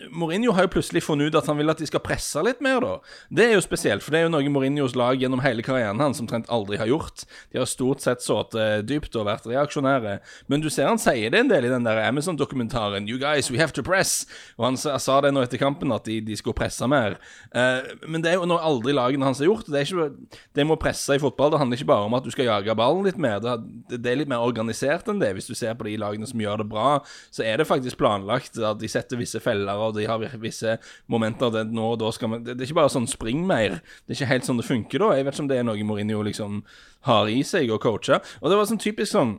Eh, 0.00 0.08
Mourinho 0.10 0.52
har 0.52 0.66
jo 0.66 0.72
plutselig 0.74 1.02
funnet 1.04 1.30
ut 1.30 1.38
at 1.38 1.48
han 1.50 1.58
vil 1.58 1.70
at 1.70 1.80
de 1.80 1.88
skal 1.88 2.02
presse 2.04 2.40
litt 2.44 2.60
mer, 2.64 2.80
da. 2.80 2.92
Det 3.30 3.46
er 3.46 3.54
jo 3.56 3.64
spesielt, 3.64 4.04
for 4.04 4.14
det 4.14 4.20
er 4.20 4.26
jo 4.26 4.32
noe 4.34 4.52
Mourinhos 4.52 4.96
lag 4.98 5.20
gjennom 5.20 5.42
hele 5.44 5.64
karrieren 5.66 6.00
hans 6.00 6.20
omtrent 6.22 6.48
aldri 6.52 6.80
har 6.80 6.90
gjort. 6.90 7.24
De 7.52 7.60
har 7.60 7.68
stort 7.68 8.04
sett 8.04 8.24
sittet 8.24 8.86
dypt 8.88 9.16
og 9.18 9.26
vært 9.28 9.48
reaksjonære. 9.50 10.18
Men 10.50 10.64
du 10.64 10.70
ser 10.72 10.88
han 10.90 11.00
sier 11.00 11.32
det 11.32 11.44
en 11.44 11.50
del 11.50 11.68
i 11.68 11.72
den 11.72 11.86
der 11.86 12.02
Amazon-dokumentaren. 12.06 13.08
You 13.08 13.18
guys, 13.20 13.50
we 13.50 13.60
have 13.60 13.74
to 13.76 13.84
press. 13.86 14.24
Og 14.58 14.70
han 14.70 14.78
sa, 14.80 15.20
det 15.20 15.32
nå 15.34 15.44
etter 15.44 15.60
kampen, 15.60 15.92
at 15.92 16.06
de, 16.08 16.20
de 16.24 16.36
skulle 16.38 16.56
presse 16.56 16.86
mer. 16.90 17.18
Uh, 17.54 17.84
men 18.06 18.24
det 18.24 18.32
er 18.32 18.40
jo 18.40 18.48
noe 18.48 18.62
aldri 18.64 18.94
lagene 18.96 19.26
hans 19.26 19.42
har 19.42 19.50
gjort. 19.50 19.68
Det, 19.70 19.84
ikke, 19.86 20.10
det 20.56 20.66
må 20.66 20.78
presse 20.80 21.16
i 21.16 21.22
fotball. 21.22 21.52
Det 21.52 21.60
handler 21.62 21.80
ikke 21.80 21.90
bare 21.92 22.08
om 22.08 22.16
at 22.18 22.26
du 22.26 22.32
skal 22.32 22.48
jage 22.48 22.76
ballen 22.78 23.06
litt 23.06 23.20
mer. 23.20 23.40
Det, 23.42 23.56
det 23.96 24.12
er 24.12 24.22
litt 24.22 24.30
mer 24.30 24.44
organisert 24.46 25.08
enn 25.10 25.20
det. 25.22 25.32
Hvis 25.36 25.50
du 25.50 25.56
ser 25.58 25.76
på 25.78 25.88
de 25.88 25.96
lagene 26.00 26.28
som 26.28 26.40
gjør 26.40 26.62
det 26.62 26.70
bra, 26.70 27.00
så 27.34 27.44
er 27.46 27.60
det 27.60 27.68
faktisk 27.68 28.00
planlagt 28.00 28.58
at 28.58 28.80
de 28.80 28.90
setter 28.90 29.20
visse 29.20 29.40
feller 29.42 29.80
og 29.80 29.89
og 29.90 29.98
de 29.98 30.06
har 30.08 30.22
visse 30.40 30.78
momenter 31.10 31.52
der 31.54 31.68
nå 31.68 31.92
man 31.98 32.44
Det, 32.44 32.56
det 32.56 32.64
er 32.64 32.70
ikke 32.70 32.80
bare 32.80 32.94
sånn 32.94 33.10
spring 33.10 33.44
mer. 33.46 33.80
Det 34.06 34.14
er 34.14 34.20
ikke 34.20 34.32
helt 34.32 34.48
sånn 34.48 34.62
det 34.62 34.68
funker 34.68 35.02
da. 35.02 35.12
Jeg 35.18 35.26
vet 35.26 35.34
ikke 35.34 35.44
om 35.44 35.52
det 35.52 35.60
er 35.60 35.68
noe 35.68 35.84
Mourinho 35.84 36.22
liksom 36.26 36.64
har 37.10 37.28
i 37.28 37.42
seg 37.46 37.70
å 37.70 37.80
coache. 37.82 38.20
Og 38.40 38.50
det 38.50 38.58
var 38.58 38.68
sånn 38.70 38.82
typisk 38.82 39.12
sånn 39.12 39.38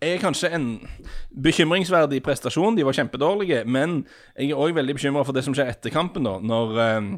jeg 0.00 0.16
er 0.16 0.22
kanskje 0.22 0.48
en 0.56 0.66
bekymringsverdig 1.44 2.22
prestasjon. 2.24 2.76
De 2.76 2.86
var 2.88 2.96
kjempedårlige. 2.96 3.66
Men 3.68 4.06
jeg 4.32 4.54
er 4.54 4.60
òg 4.60 4.72
veldig 4.78 4.96
bekymra 4.96 5.24
for 5.28 5.36
det 5.36 5.44
som 5.44 5.56
skjer 5.56 5.68
etter 5.74 5.92
kampen, 5.92 6.24
da. 6.24 6.38
Når 6.40 6.78
eh, 6.80 7.10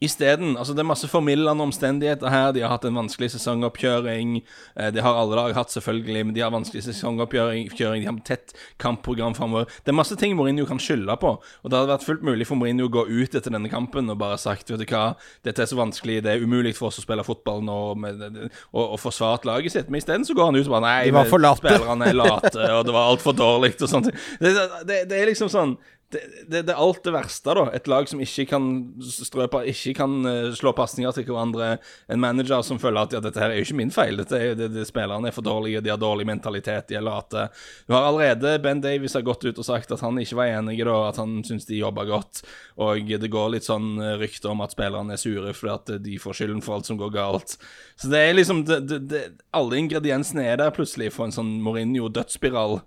Isteden 0.00 0.56
Altså, 0.56 0.74
det 0.74 0.82
er 0.82 0.88
masse 0.88 1.08
formildende 1.10 1.64
omstendigheter 1.64 2.30
her. 2.30 2.52
De 2.54 2.62
har 2.62 2.72
hatt 2.72 2.86
en 2.86 2.98
vanskelig 2.98 3.32
sesongoppkjøring. 3.34 4.38
Eh, 4.76 4.90
det 4.94 5.02
har 5.02 5.18
alle 5.18 5.38
lag 5.38 5.56
hatt, 5.56 5.72
selvfølgelig, 5.74 6.26
men 6.26 6.36
de 6.36 6.44
har 6.44 6.52
vanskelig 6.54 6.84
sesongoppkjøring. 6.86 7.70
De 7.74 8.06
har 8.06 8.20
tett 8.26 8.54
kampprogram 8.78 9.34
framover. 9.38 9.70
Det 9.82 9.92
er 9.92 9.98
masse 9.98 10.16
ting 10.18 10.36
Mourinho 10.38 10.66
kan 10.68 10.80
skylde 10.82 11.16
på. 11.20 11.34
Og 11.38 11.70
det 11.70 11.78
hadde 11.78 11.92
vært 11.92 12.06
fullt 12.06 12.26
mulig 12.26 12.46
for 12.48 12.60
Mourinho 12.60 12.88
å 12.88 12.94
gå 12.98 13.06
ut 13.08 13.34
etter 13.34 13.54
denne 13.54 13.70
kampen 13.72 14.10
og 14.10 14.20
bare 14.20 14.38
sagt 14.38 14.68
Vet 14.68 14.82
du 14.82 14.86
hva, 14.90 15.16
dette 15.46 15.62
er 15.64 15.68
så 15.70 15.78
vanskelig, 15.78 16.20
det 16.24 16.34
er 16.34 16.42
umulig 16.44 16.74
for 16.76 16.90
oss 16.90 17.00
å 17.00 17.04
spille 17.04 17.24
fotball 17.24 17.62
nå, 17.64 17.78
med, 17.98 18.24
og, 18.70 18.82
og 18.82 18.98
forsvare 19.00 19.48
laget 19.48 19.74
sitt. 19.74 19.88
Men 19.90 20.02
isteden 20.02 20.26
så 20.28 20.36
går 20.36 20.50
han 20.50 20.58
ut 20.58 20.66
og 20.66 20.74
bare 20.76 20.86
Nei, 20.88 21.52
spillerne 21.58 22.10
er 22.10 22.18
late, 22.18 22.70
og 22.78 22.86
det 22.86 22.94
var 22.94 23.12
altfor 23.12 23.36
dårlig, 23.36 23.74
og 23.82 23.90
sånt. 23.90 24.10
Det, 24.38 24.52
det, 24.86 25.04
det 25.10 25.18
er 25.18 25.30
liksom 25.30 25.50
sånn 25.52 25.76
det, 26.12 26.62
det, 26.62 26.72
er 26.72 26.78
alt 26.80 27.02
det 27.04 27.12
verste, 27.12 27.52
da. 27.52 27.66
Et 27.76 27.88
lag 27.90 28.06
som 28.08 28.20
ikke 28.24 28.46
kan 28.48 28.68
strøpe, 29.04 29.60
ikke 29.68 29.92
kan 29.98 30.14
uh, 30.24 30.54
slå 30.56 30.72
pasninger 30.76 31.12
til 31.12 31.26
hverandre. 31.28 31.74
En 32.08 32.22
manager 32.22 32.62
som 32.64 32.80
føler 32.80 33.02
at 33.04 33.12
ja, 33.12 33.20
dette 33.24 33.42
her 33.42 33.52
er 33.52 33.60
jo 33.60 33.66
ikke 33.66 33.76
min 33.82 33.92
feil. 33.92 34.16
Dette 34.22 34.38
er, 34.40 34.54
det, 34.56 34.70
det, 34.72 34.86
Spillerne 34.88 35.28
er 35.28 35.36
for 35.36 35.44
dårlige, 35.44 35.82
de 35.84 35.92
har 35.92 36.00
dårlig 36.00 36.24
mentalitet, 36.30 36.88
de 36.88 36.96
er 36.96 37.04
late. 37.04 37.48
Du 37.84 37.92
har 37.92 38.08
allerede 38.08 38.54
Ben 38.64 38.80
Davies 38.80 39.18
har 39.18 39.26
gått 39.26 39.44
ut 39.44 39.60
og 39.60 39.68
sagt 39.68 39.92
at 39.92 40.04
han 40.04 40.16
ikke 40.22 40.38
var 40.40 40.54
enig, 40.54 40.78
da, 40.88 40.96
at 41.10 41.20
han 41.20 41.42
syns 41.44 41.68
de 41.68 41.82
jobber 41.82 42.08
godt. 42.08 42.40
Og 42.80 43.12
det 43.20 43.32
går 43.34 43.52
litt 43.58 43.68
sånn 43.68 43.98
uh, 44.00 44.14
rykter 44.22 44.54
om 44.54 44.64
at 44.64 44.72
spillerne 44.72 45.12
er 45.12 45.20
sure 45.20 45.52
fordi 45.58 45.74
at 45.74 45.94
de 46.08 46.16
får 46.22 46.40
skylden 46.40 46.64
for 46.64 46.78
alt 46.78 46.88
som 46.88 47.00
går 47.00 47.12
galt. 47.18 47.58
Så 48.00 48.08
det 48.08 48.24
er 48.24 48.36
liksom 48.36 48.64
Alle 49.58 49.78
ingrediensene 49.80 50.44
er 50.46 50.58
der 50.60 50.72
plutselig 50.72 51.12
for 51.12 51.28
en 51.28 51.34
sånn 51.34 51.58
Mourinho-dødsspiral. 51.64 52.78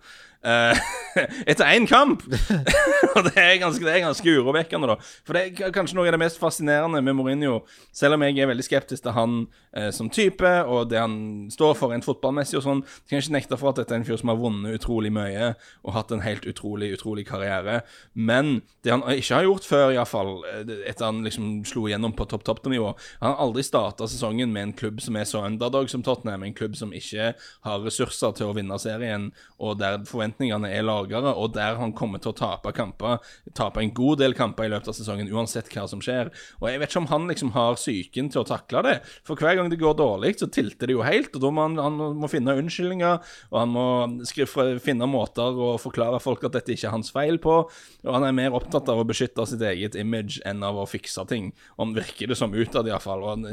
Uh, 0.42 0.74
etter 1.50 1.68
én 1.70 1.86
kamp! 1.86 2.24
og 3.16 3.28
det 3.28 3.36
er, 3.38 3.60
ganske, 3.62 3.84
det 3.86 3.94
er 3.94 4.06
ganske 4.08 4.26
urovekkende, 4.26 4.90
da. 4.90 4.96
For 5.28 5.38
det 5.38 5.44
er 5.62 5.74
kanskje 5.76 5.98
noe 6.00 6.10
av 6.10 6.16
det 6.16 6.22
mest 6.24 6.40
fascinerende 6.42 7.02
med 7.06 7.14
Mourinho, 7.18 7.60
selv 7.94 8.18
om 8.18 8.26
jeg 8.26 8.40
er 8.42 8.50
veldig 8.50 8.66
skeptisk 8.66 9.06
til 9.06 9.14
han 9.14 9.36
uh, 9.78 9.90
som 9.94 10.10
type, 10.10 10.54
og 10.66 10.90
det 10.90 10.98
han 11.02 11.16
står 11.54 11.76
for 11.78 11.94
rent 11.94 12.08
fotballmessig 12.08 12.58
og 12.58 12.66
sånn, 12.66 12.82
kan 13.06 13.20
jeg 13.20 13.28
ikke 13.28 13.36
nekte 13.38 13.60
for 13.62 13.72
at 13.72 13.82
dette 13.84 13.94
er 13.94 14.02
en 14.02 14.08
fyr 14.08 14.18
som 14.22 14.34
har 14.34 14.40
vunnet 14.42 14.80
utrolig 14.80 15.14
mye 15.14 15.52
og 15.86 15.94
hatt 15.96 16.16
en 16.16 16.26
helt 16.26 16.48
utrolig, 16.50 16.90
utrolig 16.98 17.28
karriere. 17.30 17.82
Men 18.18 18.62
det 18.82 18.96
han 18.96 19.06
ikke 19.14 19.38
har 19.38 19.46
gjort 19.46 19.70
før, 19.70 19.94
iallfall, 19.94 20.34
eh, 20.50 20.74
etter 20.90 21.06
han 21.10 21.22
liksom 21.28 21.62
slo 21.70 21.86
igjennom 21.86 22.16
på 22.18 22.26
topp-topp-nivå 22.32 22.90
Han 23.22 23.28
har 23.30 23.42
aldri 23.44 23.64
starta 23.66 24.08
sesongen 24.10 24.50
med 24.54 24.64
en 24.64 24.74
klubb 24.74 25.02
som 25.04 25.18
er 25.20 25.28
så 25.30 25.44
underdog 25.46 25.90
som 25.92 26.02
Tottenham, 26.06 26.44
en 26.44 26.58
klubb 26.58 26.76
som 26.80 26.94
ikke 26.96 27.34
har 27.38 27.86
ressurser 27.86 28.34
til 28.38 28.50
å 28.50 28.56
vinne 28.58 28.80
serien, 28.82 29.30
og 29.62 29.78
der 29.82 30.02
forventer 30.10 30.31
forventningene 30.32 30.72
er 30.72 30.86
lavere, 30.86 31.34
og 31.36 31.54
der 31.56 31.78
han 31.80 31.94
kommer 31.94 32.20
til 32.22 32.32
å 32.32 32.38
tape 32.38 32.72
kamper, 32.76 33.20
tape 33.54 33.82
en 33.82 33.94
god 33.94 34.20
del 34.20 34.34
kamper 34.34 34.66
i 34.66 34.72
løpet 34.72 34.90
av 34.90 34.96
sesongen, 34.96 35.30
uansett 35.32 35.70
hva 35.74 35.88
som 35.88 36.02
skjer. 36.02 36.32
Og 36.62 36.70
Jeg 36.70 36.80
vet 36.80 36.90
ikke 36.90 37.02
om 37.02 37.12
han 37.12 37.28
liksom 37.28 37.52
har 37.52 37.76
psyken 37.76 38.30
til 38.32 38.42
å 38.42 38.48
takle 38.48 38.84
det. 38.84 38.96
For 39.28 39.36
hver 39.36 39.58
gang 39.58 39.70
det 39.70 39.80
går 39.80 39.98
dårlig, 39.98 40.38
så 40.40 40.48
tilter 40.48 40.88
det 40.88 40.96
jo 40.96 41.04
helt, 41.04 41.36
og 41.36 41.42
da 41.42 41.52
må 41.52 41.68
han, 41.68 41.78
han 41.78 42.18
må 42.18 42.30
finne 42.32 42.56
unnskyldninger, 42.58 43.20
og 43.52 43.58
han 43.60 43.74
må 43.74 43.86
skrive, 44.28 44.80
finne 44.84 45.10
måter 45.10 45.52
å 45.52 45.76
forklare 45.82 46.22
folk 46.22 46.46
at 46.48 46.56
dette 46.56 46.76
ikke 46.76 46.90
er 46.90 46.96
hans 46.96 47.12
feil 47.14 47.40
på. 47.42 47.58
Og 48.06 48.14
han 48.16 48.26
er 48.28 48.36
mer 48.36 48.56
opptatt 48.56 48.90
av 48.92 49.02
å 49.02 49.08
beskytte 49.08 49.46
sitt 49.50 49.64
eget 49.66 49.98
image 50.00 50.42
enn 50.48 50.64
av 50.64 50.80
å 50.80 50.88
fikse 50.90 51.26
ting. 51.30 51.52
om 51.78 51.94
virker 51.96 52.28
det 52.28 52.38
som 52.38 52.54
utad, 52.54 52.88
iallfall. 52.88 53.24
Han, 53.28 53.48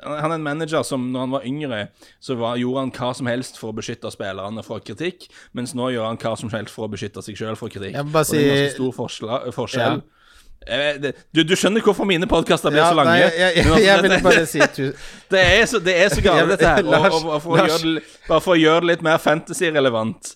han 0.00 0.30
er 0.30 0.36
en 0.36 0.46
manager 0.46 0.84
som 0.86 1.10
når 1.12 1.26
han 1.26 1.34
var 1.34 1.48
yngre, 1.48 1.80
så 2.22 2.36
var, 2.38 2.58
gjorde 2.60 2.84
han 2.84 2.94
hva 2.94 3.10
som 3.16 3.28
helst 3.28 3.58
for 3.60 3.72
å 3.72 3.76
beskytte 3.76 4.10
spillerne 4.12 4.64
fra 4.64 4.80
kritikk, 4.84 5.28
mens 5.56 5.74
nå 5.76 5.90
gjør 5.92 6.08
han 6.08 6.13
hva 6.20 6.34
som 6.38 6.52
helst 6.52 6.74
for 6.74 6.86
å 6.86 6.90
beskytte 6.92 7.22
seg 7.24 7.38
sjøl 7.38 7.56
for 7.58 7.72
kritikk. 7.72 7.94
Jeg 7.96 8.06
må 8.06 8.14
bare 8.14 8.28
si... 8.28 8.36
Og 8.36 8.42
det 8.42 8.50
er 8.50 8.60
ganske 8.60 8.76
stor 8.76 8.92
forskjell. 8.98 9.54
forskjell. 9.56 9.98
Ja. 10.02 10.10
Du, 11.34 11.42
du, 11.44 11.52
skjønner 11.60 11.84
hvorfor 11.84 12.08
mine 12.08 12.26
podkaster 12.30 12.72
blir 12.72 12.80
ja, 12.80 12.86
så 12.88 12.96
lange? 12.96 13.12
Nei, 13.12 13.18
jeg, 13.20 13.34
jeg, 13.36 13.66
jeg, 13.66 13.82
jeg 13.84 14.04
vil 14.04 14.14
bare 14.24 14.44
si 14.48 14.62
det, 15.34 15.42
er 15.42 15.66
så, 15.68 15.80
det 15.82 15.96
er 16.00 16.14
så 16.14 16.24
galt, 16.24 16.54
dette 16.54 16.70
her. 16.70 16.86
Og, 16.88 17.04
og, 17.04 17.28
og 17.36 17.42
for 17.44 17.60
det, 17.60 18.06
bare 18.28 18.40
for 18.40 18.54
å 18.54 18.58
gjøre 18.58 18.86
det 18.86 18.94
litt 18.94 19.04
mer 19.04 19.20
fantasy-relevant 19.20 20.32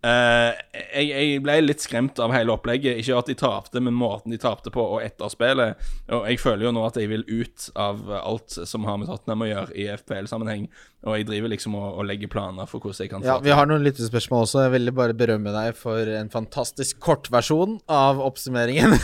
Uh, 0.00 0.56
jeg, 0.72 1.10
jeg, 1.10 1.40
ble 1.44 1.58
litt 1.60 1.82
skremt 1.84 2.20
av 2.24 2.32
hele 2.32 2.54
opplegget. 2.54 3.02
Ikke 3.02 3.18
at 3.20 3.28
de 3.28 3.36
tapte, 3.36 3.82
men 3.84 3.96
måten 3.96 4.32
de 4.32 4.38
tapte 4.40 4.72
på, 4.72 4.84
og 4.96 5.02
etter 5.04 5.32
spillet. 5.32 5.90
Og 6.08 6.24
jeg 6.30 6.40
føler 6.40 6.68
jo 6.68 6.72
nå 6.76 6.86
at 6.88 6.96
jeg 7.00 7.10
vil 7.10 7.26
ut 7.28 7.66
av 7.76 8.00
alt 8.20 8.56
som 8.68 8.88
har 8.88 9.00
med 9.00 9.10
Tottenham 9.10 9.44
å 9.44 9.50
gjøre 9.50 9.76
i 9.76 9.90
FPL-sammenheng. 10.00 10.70
Og 11.08 11.16
jeg 11.16 11.28
driver 11.28 11.52
liksom 11.52 11.76
og, 11.78 11.86
og, 11.94 12.02
legger 12.08 12.28
planer 12.32 12.68
for 12.68 12.82
hvordan 12.82 13.04
jeg 13.06 13.12
kan 13.12 13.24
Ja, 13.24 13.38
Vi 13.44 13.52
har 13.56 13.68
noen 13.68 13.84
lyttespørsmål 13.84 14.46
også. 14.46 14.64
Jeg 14.66 14.74
ville 14.76 14.96
bare 14.96 15.16
berømme 15.16 15.52
deg 15.54 15.76
for 15.78 16.08
en 16.16 16.32
fantastisk 16.32 17.00
kortversjon 17.04 17.78
av 17.88 18.20
oppsummeringen. 18.24 18.96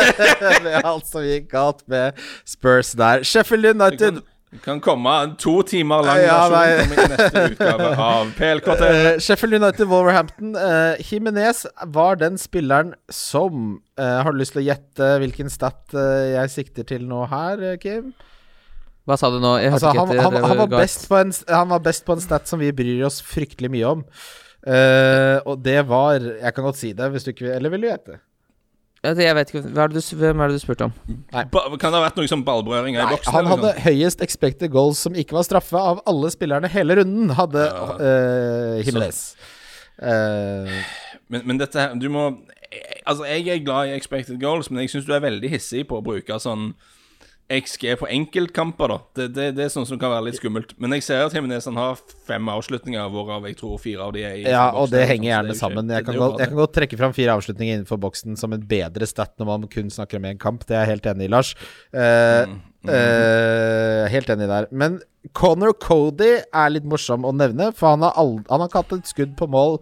med 0.66 0.80
alt 0.80 1.08
som 1.08 1.24
gikk 1.24 1.48
galt 1.52 1.84
med 1.92 2.16
Spurs 2.48 2.94
der. 2.96 3.24
Sheffield 3.24 3.68
United 3.76 4.24
det 4.48 4.62
kan 4.64 4.78
komme 4.80 5.12
en 5.22 5.34
to 5.36 5.58
timer 5.68 6.06
lang 6.06 6.22
ja, 6.22 6.36
versjon 6.48 6.92
i 6.94 7.08
neste 7.12 7.42
utgave 7.50 7.88
av 8.00 8.30
PL-kvarteret. 8.38 9.18
Uh, 9.18 9.20
Sheffield 9.20 9.58
United 9.58 9.90
Wolverhampton. 9.90 10.54
Uh, 10.56 10.96
Jimenez 11.04 11.66
var 11.92 12.16
den 12.16 12.40
spilleren 12.40 12.94
som 13.12 13.76
uh, 14.00 14.22
Har 14.24 14.32
du 14.32 14.40
lyst 14.40 14.56
til 14.56 14.62
å 14.62 14.68
gjette 14.70 15.10
hvilken 15.20 15.52
stat 15.52 15.92
uh, 15.92 16.24
jeg 16.32 16.54
sikter 16.54 16.88
til 16.88 17.04
nå 17.10 17.26
her, 17.28 17.66
Kim? 17.82 18.14
Hva 19.08 19.18
sa 19.20 19.28
du 19.32 19.36
nå? 19.40 19.58
Altså, 19.68 19.92
han, 19.92 20.14
han, 20.16 20.16
han, 20.16 20.32
var 20.32 20.40
en, 20.40 20.48
han, 20.48 21.68
var 21.74 21.84
best 21.84 22.08
på 22.08 22.16
en, 22.16 22.24
stat 22.24 22.48
som 22.48 22.60
vi 22.60 22.72
bryr 22.76 23.04
oss 23.08 23.20
fryktelig 23.24 23.72
mye 23.72 23.92
om. 23.96 24.02
og 25.48 25.60
det 25.64 25.78
var 25.88 26.18
Jeg 26.18 26.50
kan 26.52 26.64
godt 26.66 26.76
si 26.76 26.90
det, 26.92 27.06
hvis 27.12 27.24
du 27.24 27.30
ikke 27.30 27.46
vil 27.46 27.54
Eller 27.54 27.72
vil 27.72 27.84
du 27.84 27.86
gjette? 27.88 28.18
Jeg 29.04 29.34
vet 29.36 29.52
ikke, 29.52 29.62
er 29.78 29.92
du, 29.92 30.00
Hvem 30.20 30.40
er 30.40 30.50
det 30.50 30.58
du 30.58 30.62
spurte 30.62 30.88
om? 30.88 30.94
Ba, 31.30 31.62
kan 31.78 31.92
det 31.92 32.00
ha 32.00 32.02
vært 32.02 32.18
noe 32.18 32.30
som 32.30 32.42
ballberøringer 32.46 33.04
i 33.04 33.10
boksen? 33.12 33.34
Han 33.36 33.50
hadde 33.52 33.72
høyest 33.84 34.24
expected 34.24 34.72
goals 34.74 34.98
som 35.06 35.14
ikke 35.18 35.36
var 35.36 35.46
straffe 35.46 35.78
av 35.78 36.02
alle 36.10 36.30
spillerne 36.34 36.70
hele 36.72 36.98
runden, 36.98 37.30
hadde 37.38 37.62
ja. 37.68 37.84
uh, 38.00 38.80
Jimenez. 38.82 39.22
Uh, 40.02 40.66
men, 41.30 41.42
men, 41.44 41.58
dette 41.58 41.74
her 41.74 41.96
Du 41.98 42.06
må 42.10 42.28
Altså, 43.02 43.24
jeg 43.26 43.48
er 43.50 43.64
glad 43.64 43.88
i 43.88 43.96
expected 43.96 44.36
goals, 44.42 44.68
men 44.70 44.82
jeg 44.82 44.92
syns 44.92 45.06
du 45.08 45.14
er 45.16 45.24
veldig 45.24 45.48
hissig 45.50 45.86
på 45.88 45.98
å 45.98 46.04
bruke 46.04 46.36
sånn 46.42 46.74
XG 47.48 47.94
på 47.96 48.08
enkeltkamper, 48.12 48.92
da. 48.92 48.96
Det, 49.16 49.26
det, 49.32 49.44
det, 49.56 49.64
er 49.64 49.70
sånn 49.72 49.86
som 49.88 49.96
kan 50.00 50.10
være 50.12 50.26
litt 50.26 50.36
skummelt. 50.36 50.74
Men 50.76 50.92
jeg 50.96 51.06
ser 51.06 51.22
at 51.24 51.32
Jimenez 51.32 51.64
har 51.72 52.00
fem 52.28 52.50
avslutninger, 52.52 53.08
hvorav 53.12 53.46
jeg 53.48 53.56
tror 53.56 53.78
fire 53.80 54.04
av 54.04 54.12
de 54.12 54.24
er 54.28 54.34
i 54.36 54.42
Ja, 54.44 54.66
og 54.76 54.92
det 54.92 55.06
henger 55.08 55.30
gjerne 55.30 55.56
sammen. 55.56 55.88
Jeg 55.96 56.04
kan, 56.04 56.18
godt, 56.20 56.42
jeg 56.42 56.52
kan, 56.52 56.58
godt, 56.60 56.74
trekke 56.76 56.98
fram 57.00 57.14
fire 57.16 57.38
avslutninger 57.38 57.78
innenfor 57.78 58.00
boksen 58.02 58.36
som 58.36 58.52
en 58.52 58.66
bedre 58.68 59.08
stat 59.08 59.32
når 59.40 59.48
man 59.48 59.64
kun 59.72 59.88
snakker 59.94 60.20
om 60.20 60.28
én 60.28 60.40
kamp. 60.40 60.66
Det 60.68 60.76
er 60.76 60.84
jeg 60.84 60.98
helt 60.98 61.08
enig 61.14 61.30
i, 61.30 61.32
Lars. 61.32 61.54
Uh, 61.88 62.44
mm. 62.52 62.60
Mm. 62.84 62.92
Uh, 62.92 64.02
helt 64.12 64.34
enig 64.36 64.50
der. 64.52 64.68
Men 64.84 65.00
Connor 65.32 65.72
Cody 65.80 66.34
er 66.44 66.76
litt 66.76 66.86
morsom 66.88 67.24
å 67.24 67.32
nevne, 67.32 67.72
for 67.76 67.96
han 67.96 68.04
har, 68.04 68.12
han 68.18 68.60
har 68.60 68.68
ikke 68.68 68.84
hatt 68.84 68.96
et 69.00 69.08
skudd 69.08 69.34
på 69.40 69.48
mål 69.48 69.80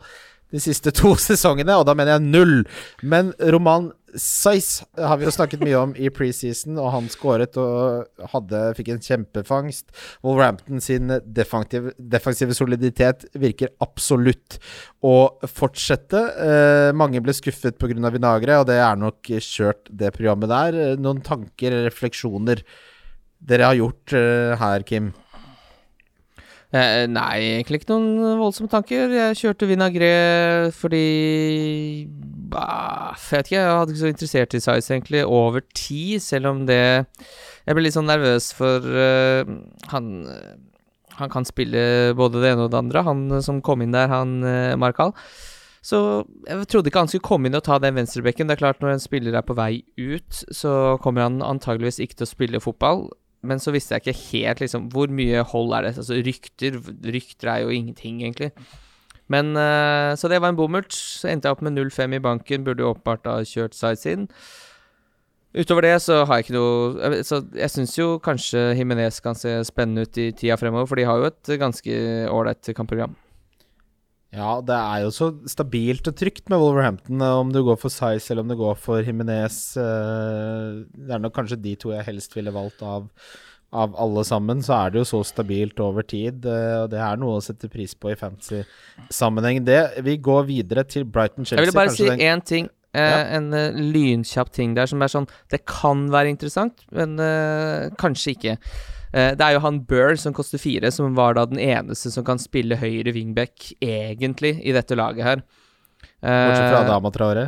de 0.52 0.62
siste 0.62 0.92
to 0.94 1.14
sesongene, 1.28 1.76
og 1.76 1.86
da 1.88 1.94
mener 1.96 2.16
jeg 2.16 2.26
null. 2.26 2.58
Men 3.02 3.32
Roman 3.52 3.92
Size 4.16 4.86
har 4.96 5.18
vi 5.20 5.26
jo 5.26 5.32
snakket 5.34 5.60
mye 5.60 5.76
om 5.76 5.90
i 6.00 6.08
preseason, 6.14 6.78
og 6.80 6.88
han 6.94 7.10
skåret 7.12 7.58
og 7.60 8.06
hadde, 8.32 8.62
fikk 8.78 8.94
en 8.94 9.02
kjempefangst. 9.04 9.90
Wolverhampton 10.24 10.80
sin 10.80 11.12
defensive, 11.36 11.92
defensive 11.98 12.56
soliditet 12.56 13.26
virker 13.36 13.74
absolutt 13.84 14.56
å 15.04 15.36
fortsette. 15.44 16.22
Eh, 16.46 16.90
mange 16.96 17.20
ble 17.20 17.36
skuffet 17.36 17.76
pga. 17.76 17.94
Vinagre, 17.96 18.60
og 18.60 18.66
det 18.68 18.76
er 18.80 18.98
nok 19.00 19.28
kjørt, 19.42 19.88
det 19.90 20.14
programmet 20.16 20.50
der. 20.52 20.96
Noen 21.00 21.22
tanker, 21.24 21.74
refleksjoner 21.86 22.62
dere 23.46 23.68
har 23.68 23.76
gjort 23.78 24.16
eh, 24.16 24.56
her, 24.60 24.84
Kim? 24.86 25.12
Eh, 26.74 27.04
nei, 27.06 27.36
egentlig 27.60 27.78
ikke 27.80 27.92
noen 27.92 28.38
voldsomme 28.40 28.70
tanker. 28.70 29.12
Jeg 29.14 29.38
kjørte 29.38 29.68
Vinagre 29.70 30.10
fordi 30.74 32.08
bah, 32.50 33.14
Jeg 33.14 33.38
vet 33.38 33.50
ikke, 33.50 33.60
jeg 33.60 33.76
hadde 33.78 33.94
ikke 33.94 34.02
så 34.02 34.10
interessert 34.10 34.56
i 34.56 34.62
size, 34.64 34.94
egentlig, 34.94 35.22
over 35.24 35.62
tid, 35.78 36.18
selv 36.24 36.50
om 36.50 36.64
det 36.66 36.80
Jeg 37.06 37.76
ble 37.76 37.84
litt 37.86 37.94
sånn 37.94 38.10
nervøs 38.10 38.50
for 38.58 38.82
uh, 38.82 39.46
han 39.92 40.08
Han 41.20 41.30
kan 41.32 41.46
spille 41.46 42.14
både 42.18 42.42
det 42.42 42.50
ene 42.56 42.66
og 42.66 42.72
det 42.74 42.80
andre, 42.82 43.04
han 43.06 43.28
som 43.46 43.62
kom 43.62 43.84
inn 43.84 43.94
der, 43.94 44.10
han 44.10 44.40
uh, 44.42 44.74
Markal. 44.76 45.14
Så 45.86 46.00
jeg 46.48 46.66
trodde 46.66 46.90
ikke 46.90 47.04
han 47.04 47.12
skulle 47.12 47.28
komme 47.28 47.46
inn 47.46 47.56
og 47.56 47.62
ta 47.62 47.78
den 47.78 47.94
venstrebekken. 47.94 48.50
Det 48.50 48.56
er 48.56 48.64
klart, 48.64 48.82
når 48.82 48.96
en 48.96 49.04
spiller 49.04 49.38
er 49.38 49.46
på 49.46 49.54
vei 49.54 49.84
ut, 49.94 50.42
så 50.50 50.98
kommer 51.00 51.28
han 51.28 51.38
antageligvis 51.46 52.02
ikke 52.02 52.18
til 52.18 52.26
å 52.26 52.32
spille 52.32 52.60
fotball 52.64 53.06
men 53.46 53.62
så 53.62 53.72
visste 53.74 53.96
jeg 53.96 54.04
ikke 54.04 54.24
helt 54.32 54.62
liksom 54.64 54.90
hvor 54.92 55.12
mye 55.12 55.44
hold 55.52 55.74
er 55.76 55.88
det. 55.88 55.94
Altså 56.02 56.18
rykter 56.26 56.78
Rykter 57.16 57.52
er 57.52 57.64
jo 57.64 57.74
ingenting, 57.74 58.20
egentlig. 58.22 58.52
Men 59.28 59.56
uh, 59.56 60.14
Så 60.18 60.28
det 60.30 60.40
var 60.42 60.52
en 60.52 60.58
bommert. 60.58 60.94
Så 60.94 61.30
endte 61.30 61.48
jeg 61.48 61.56
opp 61.56 61.64
med 61.66 61.76
0-5 61.78 62.14
i 62.14 62.22
banken. 62.22 62.64
Burde 62.64 62.84
jo 62.84 62.92
åpenbart 62.94 63.26
ha 63.30 63.40
kjørt 63.46 63.74
size 63.78 64.14
inn. 64.14 64.30
Utover 65.56 65.86
det 65.86 65.94
så 66.04 66.20
har 66.28 66.36
jeg 66.36 66.46
ikke 66.46 66.56
noe 66.58 67.22
Så 67.24 67.38
jeg 67.56 67.72
syns 67.72 67.94
jo 67.96 68.18
kanskje 68.20 68.74
Himinez 68.76 69.22
kan 69.24 69.38
se 69.38 69.54
spennende 69.64 70.04
ut 70.04 70.18
i 70.20 70.28
tida 70.36 70.58
fremover, 70.60 70.90
for 70.90 71.00
de 71.00 71.06
har 71.08 71.22
jo 71.22 71.30
et 71.30 71.54
ganske 71.62 72.00
ålreit 72.28 72.74
kampprogram. 72.76 73.16
Ja, 74.36 74.58
det 74.60 74.76
er 74.76 75.02
jo 75.06 75.10
så 75.14 75.30
stabilt 75.48 76.08
og 76.10 76.16
trygt 76.18 76.50
med 76.52 76.60
Wolverhampton, 76.60 77.22
eh, 77.24 77.36
om 77.40 77.52
du 77.54 77.62
går 77.64 77.78
for 77.80 77.92
Size 77.92 78.30
eller 78.32 78.44
om 78.44 78.50
du 78.52 78.56
går 78.60 78.76
for 78.76 79.00
Jimenez. 79.02 79.76
eh, 79.80 80.84
Det 80.92 81.14
er 81.16 81.22
nok 81.22 81.32
kanskje 81.34 81.60
de 81.62 81.74
to 81.76 81.92
jeg 81.94 82.04
helst 82.04 82.36
ville 82.36 82.52
valgt 82.52 82.82
av, 82.82 83.08
av 83.72 83.94
alle 83.96 84.24
sammen. 84.28 84.60
Så 84.60 84.74
er 84.76 84.90
det 84.92 85.00
jo 85.00 85.08
så 85.08 85.24
stabilt 85.24 85.80
over 85.80 86.02
tid, 86.04 86.44
eh, 86.44 86.82
og 86.82 86.90
det 86.92 87.00
er 87.00 87.16
noe 87.16 87.38
å 87.38 87.44
sette 87.44 87.70
pris 87.72 87.94
på 87.94 88.12
i 88.12 88.18
fantasy-sammenheng. 88.20 89.64
Det 89.64 90.04
Vi 90.04 90.18
går 90.18 90.44
videre 90.46 90.84
til 90.84 91.04
Brighton-Chelsea. 91.06 91.64
Jeg 91.64 91.72
vil 91.72 91.80
bare 91.80 91.96
si 91.96 92.04
én 92.04 92.44
ting. 92.44 92.68
Ja. 92.94 93.24
En 93.36 93.50
lynkjapp 93.92 94.50
ting 94.50 94.74
der 94.74 94.86
som 94.86 95.02
er 95.02 95.08
sånn 95.08 95.26
Det 95.50 95.66
kan 95.66 96.06
være 96.08 96.30
interessant, 96.32 96.80
men 96.90 97.16
kanskje 97.98 98.32
ikke. 98.36 98.58
Eh, 99.16 99.32
det 99.38 99.40
er 99.46 99.54
jo 99.56 99.62
han 99.64 99.78
Burr 99.88 100.16
som 100.20 100.34
koster 100.36 100.60
fire, 100.60 100.90
som 100.92 101.14
var 101.16 101.38
da 101.38 101.46
den 101.48 101.60
eneste 101.62 102.10
som 102.12 102.24
kan 102.26 102.40
spille 102.42 102.76
høyre 102.76 103.14
wingback, 103.16 103.70
egentlig, 103.80 104.58
i 104.60 104.74
dette 104.76 104.98
laget 104.98 105.24
her. 105.24 105.44
Bortsett 106.20 106.68
fra 106.72 106.82
Eh, 106.82 106.84
Adama 106.84 107.10
Traore. 107.14 107.46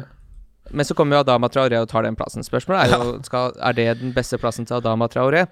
men 0.71 0.85
så 0.85 0.95
kommer 0.95 1.17
jo 1.17 1.21
Adama 1.25 1.49
Traoré 1.49 1.79
og 1.81 1.89
tar 1.89 2.03
den 2.05 2.17
plassen. 2.17 2.45
Spørsmålet 2.45 2.93
er 2.93 2.99
jo 3.01 3.13
skal, 3.25 3.55
er 3.57 3.73
det 3.73 3.87
den 4.03 4.13
beste 4.13 4.37
plassen 4.39 4.67
til 4.69 4.77
Adama 4.77 5.09
Traoré. 5.09 5.47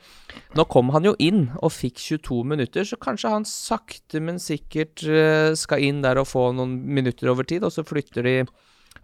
Nå 0.55 0.67
kom 0.69 0.91
han 0.93 1.05
jo 1.09 1.15
inn 1.19 1.51
og 1.63 1.73
fikk 1.73 1.97
22 1.97 2.43
minutter, 2.45 2.85
så 2.85 2.97
kanskje 3.01 3.31
han 3.33 3.45
sakte, 3.49 4.21
men 4.21 4.37
sikkert 4.39 5.05
eh, 5.09 5.55
skal 5.57 5.81
inn 5.81 6.03
der 6.05 6.21
og 6.21 6.29
få 6.29 6.51
noen 6.53 6.77
minutter 6.85 7.33
over 7.33 7.45
tid, 7.49 7.65
og 7.65 7.73
så 7.73 7.85
flytter 7.85 8.23
de 8.29 8.37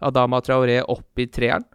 Adama 0.01 0.39
Traoré 0.41 0.83
opp 0.85 1.17
i 1.17 1.25
treeren. 1.25 1.65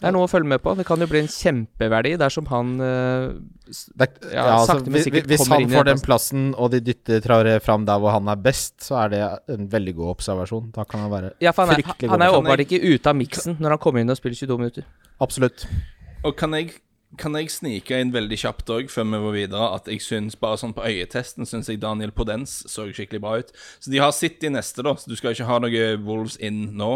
Det 0.00 0.08
er 0.08 0.12
noe 0.16 0.26
å 0.26 0.30
følge 0.30 0.48
med 0.50 0.58
på. 0.60 0.72
Det 0.76 0.84
kan 0.88 0.98
jo 0.98 1.06
bli 1.06 1.20
en 1.22 1.28
kjempeverdi 1.30 2.16
dersom 2.18 2.48
han 2.50 2.72
Det, 2.78 4.06
er- 4.08 4.32
Ja, 4.34 4.42
ja, 4.44 4.56
altså, 4.58 4.66
sakte, 4.74 4.90
men 4.90 4.96
hvis, 4.98 5.04
sikkert 5.06 5.26
hvis 5.30 5.38
kommer 5.44 5.54
han 5.54 5.62
Hvis 5.64 5.74
han 5.74 5.78
får 5.78 5.84
den 5.90 6.00
plassen, 6.04 6.42
og 6.58 6.70
de 6.74 6.80
dytter 6.80 7.20
Traoré 7.24 7.54
fram 7.62 7.84
der 7.86 7.98
hvor 8.02 8.10
han 8.12 8.28
er 8.28 8.36
best, 8.42 8.74
så 8.82 8.98
er 9.04 9.08
det 9.14 9.20
en 9.54 9.68
veldig 9.70 9.94
god 9.96 10.10
observasjon. 10.16 10.70
Da 10.74 10.84
kan 10.84 11.00
han 11.06 11.10
være 11.14 11.30
Ja, 11.40 11.52
for 11.52 11.64
han 11.66 11.76
er, 11.76 11.82
Fryktelig 11.82 12.10
han 12.10 12.22
er 12.22 12.26
jo 12.26 12.32
god. 12.32 12.42
åpenbart 12.44 12.64
ikke 12.66 12.82
ute 12.94 13.06
av 13.14 13.16
miksen 13.16 13.56
når 13.60 13.76
han 13.76 13.78
kommer 13.86 14.00
inn 14.04 14.10
og 14.10 14.16
spiller 14.18 14.36
22 14.42 14.58
minutter. 14.58 14.84
Absolutt. 15.20 15.66
Og 16.24 16.36
kan 16.36 16.50
jeg, 16.58 16.74
kan 17.20 17.36
jeg 17.38 17.50
snike 17.52 17.98
inn 18.00 18.12
veldig 18.14 18.36
kjapt 18.40 18.70
òg, 18.74 18.88
før 18.92 19.06
vi 19.10 19.20
går 19.24 19.34
videre, 19.36 19.68
at 19.76 19.88
jeg 19.90 20.02
syns 20.02 20.36
bare 20.40 20.58
sånn 20.60 20.74
på 20.76 20.84
øyetesten 20.86 21.46
syns 21.48 21.68
jeg 21.70 21.80
Daniel 21.82 22.12
Podens 22.14 22.56
så 22.70 22.86
skikkelig 22.90 23.20
bra 23.22 23.36
ut. 23.42 23.52
Så 23.82 23.92
de 23.92 24.00
har 24.02 24.14
City 24.16 24.50
neste, 24.52 24.82
da, 24.86 24.96
så 24.98 25.10
du 25.10 25.16
skal 25.18 25.34
ikke 25.34 25.48
ha 25.48 25.60
noe 25.62 25.84
Wolves 26.06 26.36
inn 26.42 26.72
nå. 26.78 26.90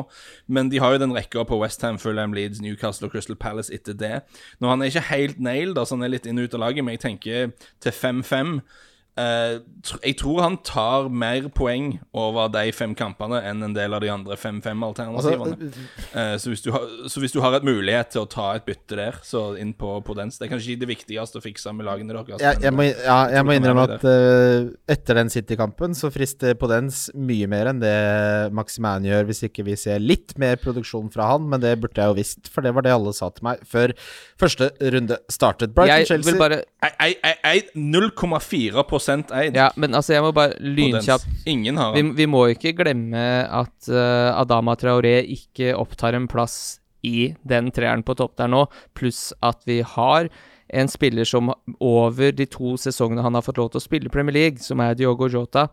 Men 0.49 0.73
de 0.73 0.81
har 0.83 0.97
jo 0.97 1.03
den 1.05 1.15
rekka 1.17 1.45
på 1.49 1.61
Westham, 1.63 2.01
Fulham, 2.03 2.35
Leeds, 2.37 2.63
Newcastle 2.65 3.09
og 3.09 3.15
Crystal 3.15 3.39
Palace 3.39 3.73
etter 3.75 3.97
det. 3.99 4.15
Nå 4.61 4.69
Han 4.73 4.83
er 4.83 4.93
ikke 4.93 5.09
helt 5.13 5.41
nailed, 5.41 5.79
altså 5.79 5.97
han 5.97 6.05
er 6.09 6.17
litt 6.17 6.27
inn 6.27 6.39
og 6.39 6.49
ut 6.49 6.59
av 6.59 6.67
laget, 6.67 6.85
men 6.85 6.97
jeg 6.99 7.05
tenker 7.07 7.51
til 7.81 7.93
5-5 7.93 8.23
eh, 8.35 8.61
tr- 8.61 8.87
jeg 9.19 10.17
tror 10.21 10.43
han 10.45 10.59
tar 10.67 11.09
mer 11.11 11.49
poeng 11.55 11.95
over 12.17 12.51
de 12.53 12.71
fem 12.77 12.95
kampene 12.99 13.41
enn 13.49 13.65
en 13.67 13.77
del 13.77 13.97
av 13.97 14.05
de 14.05 14.11
andre 14.13 14.37
5-5-alternativene. 14.39 15.57
Altså, 15.59 15.87
Eh, 16.19 16.35
så, 16.41 16.51
hvis 16.51 16.63
du 16.65 16.71
har, 16.73 16.85
så 17.11 17.21
hvis 17.21 17.35
du 17.35 17.41
har 17.43 17.55
et 17.59 17.67
mulighet 17.67 18.13
til 18.15 18.23
å 18.25 18.29
ta 18.31 18.49
et 18.57 18.65
bytte 18.67 18.97
der, 18.99 19.19
så 19.27 19.53
inn 19.61 19.75
på, 19.77 19.91
på 20.05 20.17
den 20.17 20.31
Det 20.33 20.47
er 20.47 20.53
kanskje 20.53 20.75
ikke 20.75 20.83
det 20.83 20.91
viktigste 20.91 21.41
å 21.41 21.45
fikse 21.45 21.73
med 21.77 21.87
lagene 21.89 22.15
deres. 22.15 22.41
jeg, 22.43 22.61
jeg, 22.65 22.75
må, 22.75 22.87
ja, 22.89 23.19
jeg 23.33 23.47
må 23.47 23.57
innrømme 23.57 23.85
at 23.89 24.07
uh, 24.07 24.71
etter 24.91 25.21
den 25.21 25.33
City-kampen 25.33 25.97
så 25.99 26.11
frister 26.15 26.57
Podens 26.59 27.07
mye 27.15 27.49
mer 27.51 27.73
enn 27.73 27.83
det 27.83 27.95
Maximan 28.57 29.07
gjør, 29.07 29.29
hvis 29.29 29.45
ikke 29.49 29.67
vi 29.69 29.77
ser 29.81 30.03
litt 30.03 30.37
mer 30.41 30.59
produksjon 30.61 31.11
fra 31.13 31.31
han, 31.35 31.49
men 31.51 31.63
det 31.63 31.75
burde 31.83 32.01
jeg 32.01 32.13
jo 32.13 32.19
visst, 32.19 32.53
for 32.53 32.65
det 32.65 32.75
var 32.77 32.87
det 32.87 32.95
alle 32.95 33.15
sa 33.17 33.31
til 33.35 33.49
meg 33.49 33.63
før 33.69 33.95
første 34.41 34.71
runde 34.95 35.21
startet. 35.33 35.75
Brighton-Chelsea 35.77 36.33
vil 36.33 36.41
bare 39.09 39.25
jeg, 39.25 39.31
jeg, 39.31 39.33
jeg, 39.33 39.33
0,4 39.33 39.41
eid. 39.43 39.59
Ja, 39.59 39.69
men 39.77 39.97
altså, 39.99 40.15
jeg 40.15 40.25
må 40.25 40.33
bare 40.37 40.59
lynkjapt 40.61 41.49
Ingen 41.51 41.81
har 41.81 41.97
vi, 41.97 42.05
vi 42.19 42.29
må 42.31 42.45
ikke 42.53 42.75
glemme 42.79 43.25
at 43.45 43.91
uh, 43.91 44.37
Adama 44.39 44.77
Traoré 44.79 45.17
ikke 45.25 45.75
opptar 45.79 46.19
en 46.19 46.29
plass 46.31 46.79
i 47.07 47.33
den 47.47 47.71
treeren 47.75 48.03
på 48.05 48.17
topp 48.19 48.37
der 48.41 48.51
nå, 48.51 48.65
pluss 48.99 49.31
at 49.45 49.63
vi 49.69 49.81
har 49.87 50.29
en 50.69 50.91
spiller 50.91 51.25
som 51.25 51.53
over 51.81 52.35
de 52.37 52.45
to 52.51 52.75
sesongene 52.77 53.23
han 53.25 53.39
har 53.39 53.45
fått 53.47 53.61
lov 53.61 53.71
til 53.73 53.81
å 53.81 53.85
spille 53.87 54.13
Premier 54.13 54.37
League, 54.37 54.61
som 54.61 54.83
er 54.85 54.99
Diogo 54.99 55.31
Jota, 55.31 55.69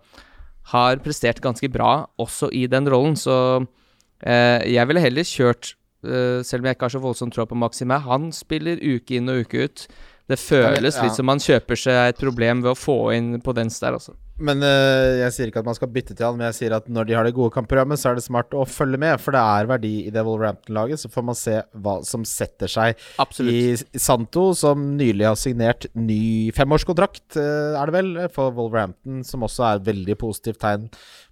har 0.71 1.01
prestert 1.03 1.41
ganske 1.43 1.67
bra 1.73 2.05
også 2.21 2.47
i 2.55 2.63
den 2.71 2.87
rollen, 2.89 3.17
så 3.19 3.35
uh, 3.65 4.59
jeg 4.63 4.87
ville 4.87 5.03
heller 5.03 5.27
kjørt 5.27 5.75
Uh, 6.05 6.43
Selv 6.45 6.61
om 6.61 6.69
jeg 6.69 6.77
ikke 6.77 6.85
har 6.85 6.93
så 6.93 7.01
voldsomt 7.01 7.33
tro 7.33 7.47
på 7.49 7.57
Maxime, 7.57 7.97
han 8.05 8.29
spiller 8.35 8.77
uke 8.77 9.17
inn 9.17 9.31
og 9.31 9.45
uke 9.45 9.65
ut. 9.65 9.85
Det 10.25 10.37
føles 10.41 10.95
litt 11.03 11.17
som 11.17 11.27
man 11.29 11.41
kjøper 11.41 11.77
seg 11.77 12.11
et 12.11 12.21
problem 12.21 12.63
ved 12.65 12.73
å 12.73 12.77
få 12.77 12.99
inn 13.13 13.35
på 13.45 13.53
dens 13.53 13.77
der, 13.81 13.97
altså. 13.99 14.15
Men 14.35 14.59
øh, 14.67 15.21
jeg 15.21 15.31
sier 15.31 15.47
ikke 15.47 15.61
at 15.61 15.67
man 15.69 15.77
skal 15.77 15.91
bytte 15.95 16.11
til 16.11 16.25
han, 16.25 16.35
men 16.35 16.49
jeg 16.49 16.57
sier 16.57 16.73
at 16.75 16.89
når 16.91 17.07
de 17.07 17.13
har 17.15 17.27
det 17.27 17.35
gode 17.37 17.53
kampprogrammet, 17.55 18.01
så 18.01 18.09
er 18.09 18.17
det 18.17 18.25
smart 18.25 18.51
å 18.57 18.65
følge 18.67 18.99
med, 18.99 19.21
for 19.23 19.35
det 19.35 19.39
er 19.39 19.69
verdi 19.69 19.93
i 20.09 20.11
det 20.11 20.23
Wolverhampton-laget. 20.27 20.99
Så 20.99 21.11
får 21.13 21.25
man 21.29 21.37
se 21.39 21.61
hva 21.85 21.93
som 22.07 22.25
setter 22.27 22.71
seg 22.71 22.99
Absolutt. 23.21 23.95
i 23.95 24.01
Santo, 24.01 24.49
som 24.57 24.89
nylig 24.97 25.29
har 25.29 25.39
signert 25.39 25.87
ny 25.95 26.51
femårskontrakt, 26.57 27.37
øh, 27.39 27.77
er 27.79 27.87
det 27.87 27.95
vel, 27.95 28.11
for 28.35 28.51
Wolverhampton, 28.57 29.23
som 29.27 29.47
også 29.47 29.69
er 29.69 29.79
et 29.79 29.87
veldig 29.93 30.19
positivt 30.19 30.59
tegn 30.65 30.89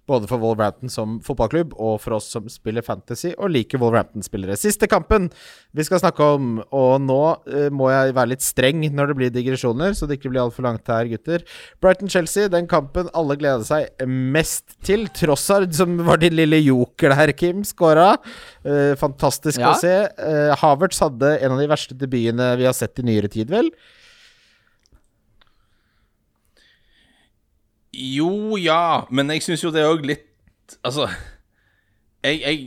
både 0.08 0.28
for 0.28 0.40
Wolverhampton 0.42 0.90
som 0.92 1.16
fotballklubb 1.24 1.72
og 1.80 1.96
for 2.02 2.18
oss 2.18 2.26
som 2.34 2.44
spiller 2.52 2.84
fantasy 2.84 3.30
og 3.38 3.52
liker 3.54 3.80
Wolverhampton-spillere. 3.80 4.56
Siste 4.60 4.88
kampen 4.90 5.30
vi 5.74 5.86
skal 5.86 6.02
snakke 6.02 6.26
om, 6.36 6.50
og 6.74 6.98
nå 7.02 7.20
øh, 7.48 7.70
må 7.74 7.88
jeg 7.92 8.14
være 8.16 8.32
litt 8.34 8.44
streng 8.44 8.84
når 8.94 9.10
det 9.10 9.16
blir 9.18 9.32
digresjoner, 9.34 9.96
så 9.96 10.08
det 10.08 10.18
ikke 10.18 10.32
blir 10.34 10.42
altfor 10.44 10.66
langt 10.68 10.88
her, 10.92 11.08
gutter. 11.10 11.46
Brighton-Chelsea, 11.82 12.50
den 12.52 12.68
kampen 12.70 13.08
alle 13.16 13.38
gleder 13.40 13.64
seg 13.66 14.04
mest 14.08 14.76
til. 14.84 15.08
Trossard, 15.14 15.72
som 15.76 15.96
var 16.06 16.20
din 16.22 16.36
lille 16.36 16.60
joker 16.62 17.14
der, 17.16 17.32
Kim, 17.36 17.64
skåra. 17.66 18.14
Eh, 18.64 18.92
fantastisk 19.00 19.58
Ja. 19.60 19.72
å 19.72 19.80
se. 19.80 19.94
Uh, 20.18 20.52
Havertz 20.60 21.00
hadde 21.02 21.38
en 21.40 21.52
av 21.54 21.60
de 21.60 21.68
verste 21.70 21.96
debutene 21.96 22.56
vi 22.60 22.66
har 22.68 22.76
sett 22.76 22.98
i 23.00 23.06
nyere 23.06 23.30
tid, 23.32 23.48
vel? 23.52 23.70
Jo, 27.94 28.56
ja, 28.60 29.04
men 29.10 29.30
jeg 29.34 29.42
syns 29.46 29.62
jo 29.64 29.70
det 29.74 29.82
er 29.84 29.92
òg 29.92 30.04
litt 30.08 30.30
Altså 30.84 31.06
jeg, 32.24 32.38
jeg, 32.40 32.60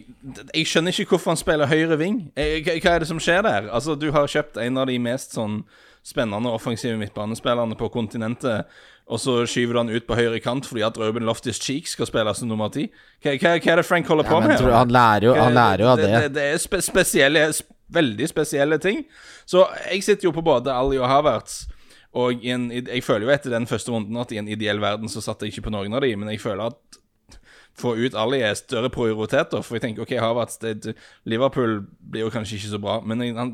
jeg 0.53 0.67
skjønner 0.69 0.93
ikke 0.93 1.15
hvorfor 1.15 1.31
han 1.33 1.39
spiller 1.39 1.65
høyre 1.69 1.95
ving. 1.97 2.19
Jeg, 2.37 2.61
hva 2.83 2.91
er 2.93 3.01
det 3.01 3.07
som 3.09 3.17
skjer 3.21 3.41
der? 3.41 3.71
Altså, 3.73 3.95
Du 3.97 4.11
har 4.13 4.27
kjøpt 4.29 4.59
en 4.61 4.77
av 4.77 4.85
de 4.85 4.99
mest 5.01 5.33
sånn 5.33 5.63
spennende 6.05 6.51
offensive 6.53 6.93
midtbanespillerne 7.01 7.75
på 7.75 7.89
kontinentet, 7.91 8.69
og 9.09 9.19
så 9.19 9.39
skyver 9.49 9.73
du 9.73 9.79
han 9.81 9.89
ut 9.89 10.05
på 10.07 10.15
høyre 10.19 10.37
kant 10.43 10.67
fordi 10.69 10.83
at 10.85 10.99
Ruben 11.01 11.25
Loftus 11.25 11.57
Cheek 11.63 11.87
skal 11.89 12.05
spille 12.07 12.35
som 12.37 12.51
nummer 12.51 12.69
ti. 12.69 12.85
Hva, 13.23 13.33
hva, 13.33 13.55
hva 13.57 13.71
er 13.73 13.81
det 13.81 13.87
Frank 13.87 14.07
holder 14.13 14.29
på 14.29 14.37
Ja, 14.37 14.45
med? 14.45 14.61
han 14.77 14.93
lærer 14.93 15.25
jo, 15.25 15.33
han 15.41 15.57
lærer 15.57 15.83
jo 15.83 15.89
av 15.89 15.97
det. 16.03 16.11
Det, 16.13 16.29
det 16.37 16.45
er 16.53 16.61
spe 16.61 16.83
spesielle, 16.85 17.47
sp 17.55 17.73
veldig 17.97 18.27
spesielle 18.27 18.77
ting. 18.83 19.05
Så 19.47 19.61
jeg 19.87 20.03
sitter 20.03 20.27
jo 20.27 20.33
på 20.35 20.41
både 20.43 20.73
Ali 20.75 20.97
og 20.99 21.07
Havertz. 21.07 21.61
Og 22.15 22.45
en, 22.45 22.69
jeg 22.71 23.03
føler 23.03 23.27
jo 23.27 23.33
etter 23.33 23.53
den 23.53 23.67
første 23.67 23.91
runden 23.91 24.17
at 24.17 24.31
i 24.31 24.39
en 24.39 24.47
ideell 24.47 24.79
verden 24.81 25.11
så 25.11 25.21
satt 25.21 25.43
jeg 25.43 25.53
ikke 25.53 25.67
på 25.67 25.75
noen 25.75 25.93
av 25.93 26.05
de, 26.05 26.13
men 26.15 26.31
jeg 26.31 26.41
føler 26.41 26.71
at 26.71 27.01
få 27.77 27.93
ut 27.95 28.15
Ali 28.17 28.39
er 28.41 28.55
større 28.57 28.89
prioriteter. 28.89 29.61
For 29.61 29.77
jeg 29.77 29.85
tenker 29.85 30.05
OK, 30.05 30.15
Havertz 30.21 30.57
det, 30.63 30.95
Liverpool 31.29 31.83
blir 32.11 32.25
jo 32.25 32.33
kanskje 32.33 32.57
ikke 32.57 32.73
så 32.73 32.81
bra, 32.81 32.97
men 33.05 33.21
han, 33.37 33.53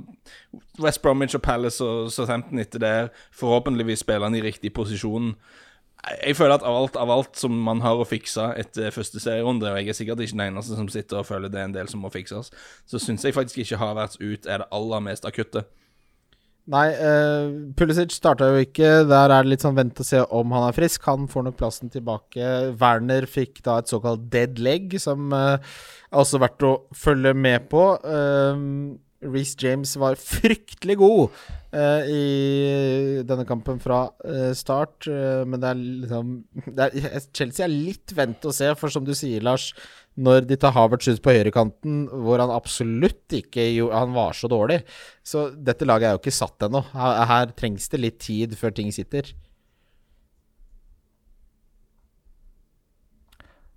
West 0.79 1.01
Bromwich 1.03 1.35
og 1.35 1.43
Palace 1.43 1.83
og 1.83 2.11
Southampton 2.11 2.61
etter 2.63 2.79
der, 2.79 3.11
forhåpentligvis 3.35 4.05
spiller 4.05 4.29
han 4.29 4.39
i 4.39 4.43
riktig 4.45 4.73
posisjon. 4.73 5.33
Jeg 6.03 6.35
føler 6.35 6.57
at 6.57 6.65
av 6.67 6.75
alt, 6.75 6.95
av 6.99 7.11
alt 7.11 7.37
som 7.39 7.55
man 7.63 7.79
har 7.83 7.99
å 7.99 8.07
fikse 8.07 8.49
etter 8.59 8.91
første 8.91 9.21
serierunde, 9.23 9.69
og 9.71 9.79
jeg 9.79 9.91
er 9.91 9.99
sikkert 9.99 10.23
ikke 10.23 10.35
den 10.35 10.47
eneste 10.49 10.75
som 10.75 10.89
sitter 10.91 11.21
og 11.21 11.29
føler 11.29 11.51
det 11.51 11.61
er 11.61 11.69
en 11.69 11.75
del 11.75 11.91
som 11.91 12.03
må 12.03 12.11
fikses, 12.11 12.51
så 12.85 12.99
syns 12.99 13.23
jeg 13.23 13.35
faktisk 13.35 13.63
ikke 13.63 13.79
Havertz 13.79 14.19
ut 14.19 14.47
er 14.47 14.63
det 14.63 14.71
aller 14.71 15.03
mest 15.03 15.27
akutte. 15.27 15.63
Nei, 16.71 16.85
uh, 16.95 17.73
Pulisic 17.75 18.13
starta 18.15 18.47
jo 18.53 18.61
ikke. 18.63 18.91
Der 19.09 19.33
er 19.33 19.43
det 19.43 19.51
litt 19.51 19.65
sånn 19.65 19.75
vent 19.75 19.99
og 19.99 20.07
se 20.07 20.21
om 20.23 20.53
han 20.55 20.69
er 20.69 20.77
frisk. 20.77 21.03
Han 21.09 21.27
får 21.31 21.49
nok 21.49 21.57
plassen 21.59 21.91
tilbake. 21.91 22.51
Werner 22.79 23.27
fikk 23.27 23.59
da 23.65 23.81
et 23.81 23.91
såkalt 23.91 24.29
dead 24.31 24.61
leg, 24.63 24.95
som 25.03 25.35
uh, 25.35 25.57
er 25.59 26.21
også 26.23 26.39
verdt 26.43 26.63
å 26.69 26.77
følge 26.95 27.35
med 27.35 27.67
på. 27.73 27.83
Uh, 28.07 28.95
Reece 29.23 29.55
James 29.59 29.95
var 29.99 30.17
fryktelig 30.19 30.97
god 30.99 31.35
uh, 31.75 32.03
i 32.07 32.23
denne 33.27 33.45
kampen 33.47 33.79
fra 33.83 34.05
uh, 34.25 34.51
start, 34.57 35.07
uh, 35.07 35.43
men 35.47 35.61
det 35.61 35.69
er 35.69 35.81
liksom 36.03 36.33
det 36.77 36.89
er, 36.89 37.19
Chelsea 37.35 37.65
er 37.67 37.73
litt 37.73 38.15
vent 38.17 38.43
og 38.49 38.55
se, 38.55 38.71
for 38.79 38.93
som 38.93 39.07
du 39.07 39.13
sier, 39.17 39.43
Lars, 39.45 39.71
når 40.15 40.45
de 40.49 40.57
tar 40.61 40.75
Havertz 40.75 41.07
ut 41.09 41.21
på 41.25 41.33
høyrekanten, 41.33 42.03
hvor 42.25 42.41
han 42.41 42.53
absolutt 42.53 43.33
ikke 43.33 43.65
Han 43.89 44.13
var 44.13 44.33
så 44.37 44.47
dårlig. 44.51 44.83
Så 45.25 45.49
dette 45.55 45.87
laget 45.89 46.07
er 46.07 46.17
jo 46.17 46.21
ikke 46.21 46.35
satt 46.35 46.67
ennå. 46.67 46.83
Her, 46.93 47.23
her 47.29 47.55
trengs 47.57 47.89
det 47.89 48.01
litt 48.01 48.19
tid 48.21 48.53
før 48.59 48.75
ting 48.77 48.91
sitter. 48.93 49.33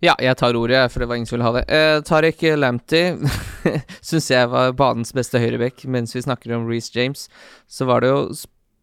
Ja, 0.04 0.12
jeg 0.20 0.36
tar 0.36 0.56
ordet, 0.58 0.82
for 0.92 1.00
det 1.00 1.08
var 1.08 1.16
ingen 1.16 1.26
som 1.28 1.38
ville 1.38 1.48
ha 1.48 1.54
det. 1.56 1.64
Eh, 1.72 1.98
Tariq 2.04 2.42
Lamptey 2.60 3.14
syns 4.04 4.28
jeg 4.28 4.50
var 4.52 4.74
banens 4.76 5.14
beste 5.16 5.40
høyrebekk. 5.40 5.86
Mens 5.88 6.12
vi 6.12 6.20
snakker 6.26 6.52
om 6.52 6.68
Reece 6.68 6.92
James, 6.92 7.30
så 7.66 7.88
var 7.88 8.04
det 8.04 8.12
jo 8.12 8.20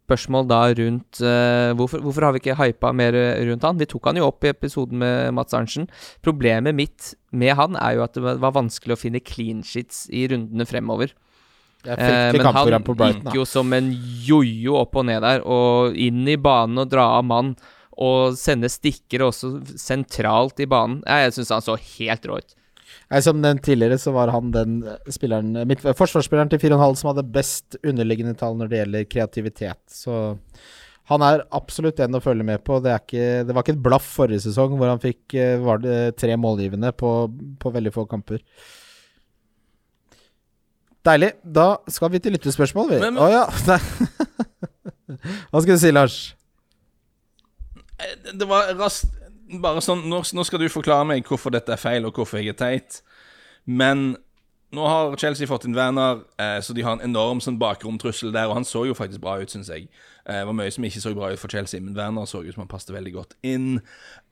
spørsmål 0.04 0.47
da 0.51 0.62
rundt 0.78 1.22
uh, 1.24 1.72
hvorfor, 1.80 2.04
hvorfor, 2.04 2.28
har 2.28 2.36
vi 2.36 2.43
ikke 2.43 2.58
hypa 2.60 2.93
mer 2.95 3.18
rundt 3.49 3.68
han? 3.68 3.80
Vi 3.80 3.89
tok 3.89 4.12
han 4.12 4.20
jo 4.20 4.30
opp 4.30 4.45
i 4.45 4.51
episoden 4.51 5.01
med 5.01 5.34
Mats 5.36 5.56
Arntzen. 5.58 5.89
Problemet 6.26 6.76
mitt 6.78 7.14
med 7.32 7.56
han 7.58 7.80
er 7.80 7.97
jo 7.97 8.06
at 8.06 8.18
det 8.18 8.24
var 8.43 8.56
vanskelig 8.56 8.97
å 8.97 8.99
finne 8.99 9.24
clean 9.24 9.64
shits 9.66 10.06
i 10.14 10.28
rundene 10.32 10.68
fremover. 10.70 11.16
Uh, 11.84 12.32
men 12.32 12.47
han 12.47 12.70
gikk 12.80 13.34
jo 13.36 13.43
som 13.47 13.74
en 13.76 13.89
jojo 14.24 14.78
opp 14.80 14.95
og 15.01 15.08
ned 15.10 15.24
der, 15.24 15.43
og 15.43 15.97
inn 15.99 16.24
i 16.32 16.39
banen 16.39 16.86
og 16.86 16.91
dra 16.93 17.10
av 17.18 17.26
mann 17.28 17.56
og 18.01 18.38
sende 18.39 18.70
stikker 18.72 19.26
også 19.28 19.58
sentralt 19.78 20.62
i 20.64 20.70
banen. 20.70 21.01
Jeg 21.06 21.36
syns 21.36 21.51
han 21.54 21.66
så 21.66 21.76
helt 21.78 22.28
rå 22.30 22.39
ut. 22.41 22.56
Som 23.22 23.41
nevnt 23.43 23.61
tidligere, 23.66 23.99
så 24.01 24.14
var 24.16 24.32
han 24.34 24.53
den 24.53 24.80
spilleren 25.11 25.51
mitt, 25.70 25.84
forsvarsspilleren 25.84 26.49
til 26.49 26.61
4,5 26.64 26.95
som 26.97 27.11
hadde 27.11 27.26
best 27.36 27.78
underliggende 27.84 28.34
tall 28.39 28.55
når 28.57 28.72
det 28.72 28.80
gjelder 28.80 29.09
kreativitet. 29.11 29.82
Så 29.91 30.16
han 31.11 31.26
er 31.26 31.43
absolutt 31.51 31.99
en 31.99 32.16
å 32.16 32.22
følge 32.24 32.45
med 32.47 32.64
på. 32.66 32.80
Det, 32.84 32.93
ikke, 33.03 33.26
det 33.47 33.55
var 33.55 33.66
ikke 33.66 33.76
et 33.76 33.84
blaff 33.86 34.07
forrige 34.16 34.45
sesong 34.45 34.78
hvor 34.80 34.89
han 34.89 35.01
fikk 35.03 35.36
eh, 35.36 35.57
var 35.61 35.84
det 35.84 36.16
tre 36.20 36.38
målgivende 36.39 36.93
på, 36.95 37.11
på 37.59 37.74
veldig 37.76 37.93
få 37.93 38.05
kamper. 38.09 38.39
Deilig. 41.03 41.34
Da 41.43 41.68
skal 41.91 42.14
vi 42.14 42.22
til 42.24 42.38
lyttespørsmål, 42.38 42.93
vi. 42.93 43.01
Å 43.03 43.11
oh, 43.20 43.32
ja. 43.32 43.43
Hva 45.51 45.59
skal 45.59 45.76
du 45.76 45.82
si, 45.82 45.91
Lars? 45.91 46.16
Eh, 47.99 48.32
det 48.32 48.47
var 48.47 48.72
raskt 48.80 49.11
Bare 49.62 49.82
sånn 49.86 50.06
nå, 50.10 50.24
nå, 50.34 50.43
skal 50.47 50.62
du 50.62 50.70
forklare 50.72 51.06
meg 51.06 51.28
hvorfor 51.28 51.54
dette 51.54 51.74
er 51.76 51.82
feil, 51.82 52.08
og 52.08 52.18
hvorfor 52.18 52.39
jeg 52.39 52.54
er 52.54 52.60
teit. 52.60 53.01
Men 53.66 54.16
nå 54.74 54.86
har 54.89 55.16
Chelsea 55.22 55.47
fått 55.47 55.68
inn 55.68 55.76
Werner, 55.78 56.24
eh, 56.41 56.58
så 56.62 56.74
de 56.74 56.82
har 56.82 56.97
en 56.97 57.06
enorm 57.06 57.41
sånn 57.43 57.60
bakromtrussel 57.62 58.34
der. 58.34 58.49
Og 58.49 58.58
han 58.58 58.66
så 58.66 58.86
jo 58.88 58.95
faktisk 58.97 59.22
bra 59.22 59.38
ut, 59.41 59.51
syns 59.54 59.70
jeg. 59.70 59.86
Eh, 60.26 60.39
det 60.39 60.47
var 60.49 60.58
mye 60.58 60.74
som 60.74 60.86
ikke 60.88 61.04
så 61.04 61.14
bra 61.14 61.30
ut 61.34 61.41
for 61.41 61.54
Chelsea, 61.54 61.82
men 61.82 61.97
Werner 61.97 62.26
så 62.30 62.41
ut 62.41 62.56
som 62.56 62.64
han 62.64 62.72
passet 62.72 62.93
veldig 62.95 63.14
godt 63.14 63.36
inn. 63.45 63.76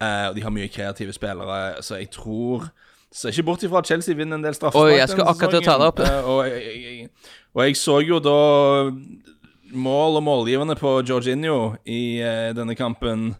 Eh, 0.01 0.29
og 0.31 0.37
de 0.37 0.45
har 0.45 0.55
mye 0.55 0.71
kreative 0.71 1.13
spillere, 1.13 1.83
så 1.85 2.01
jeg 2.01 2.11
tror 2.15 2.71
Så 3.11 3.27
ikke 3.27 3.43
bort 3.43 3.63
ifra 3.63 3.81
at 3.83 3.89
Chelsea 3.89 4.15
vinner 4.15 4.37
en 4.37 4.43
del 4.45 4.53
straffer. 4.55 4.79
Oi, 4.79 4.93
jeg 4.95 5.09
skal 5.11 5.27
akkurat 5.27 5.65
ta 5.65 5.73
det 5.81 5.87
opp. 5.89 5.97
Og, 5.99 6.45
jeg, 6.47 6.61
jeg, 6.79 7.09
og 7.51 7.65
jeg 7.65 7.75
så 7.75 7.97
jo 7.99 8.19
da 8.23 8.35
mål 9.75 10.15
og 10.15 10.23
målgivende 10.23 10.77
på 10.79 10.93
Jorginho 11.03 11.73
i 11.83 12.23
denne 12.55 12.71
kampen. 12.79 13.33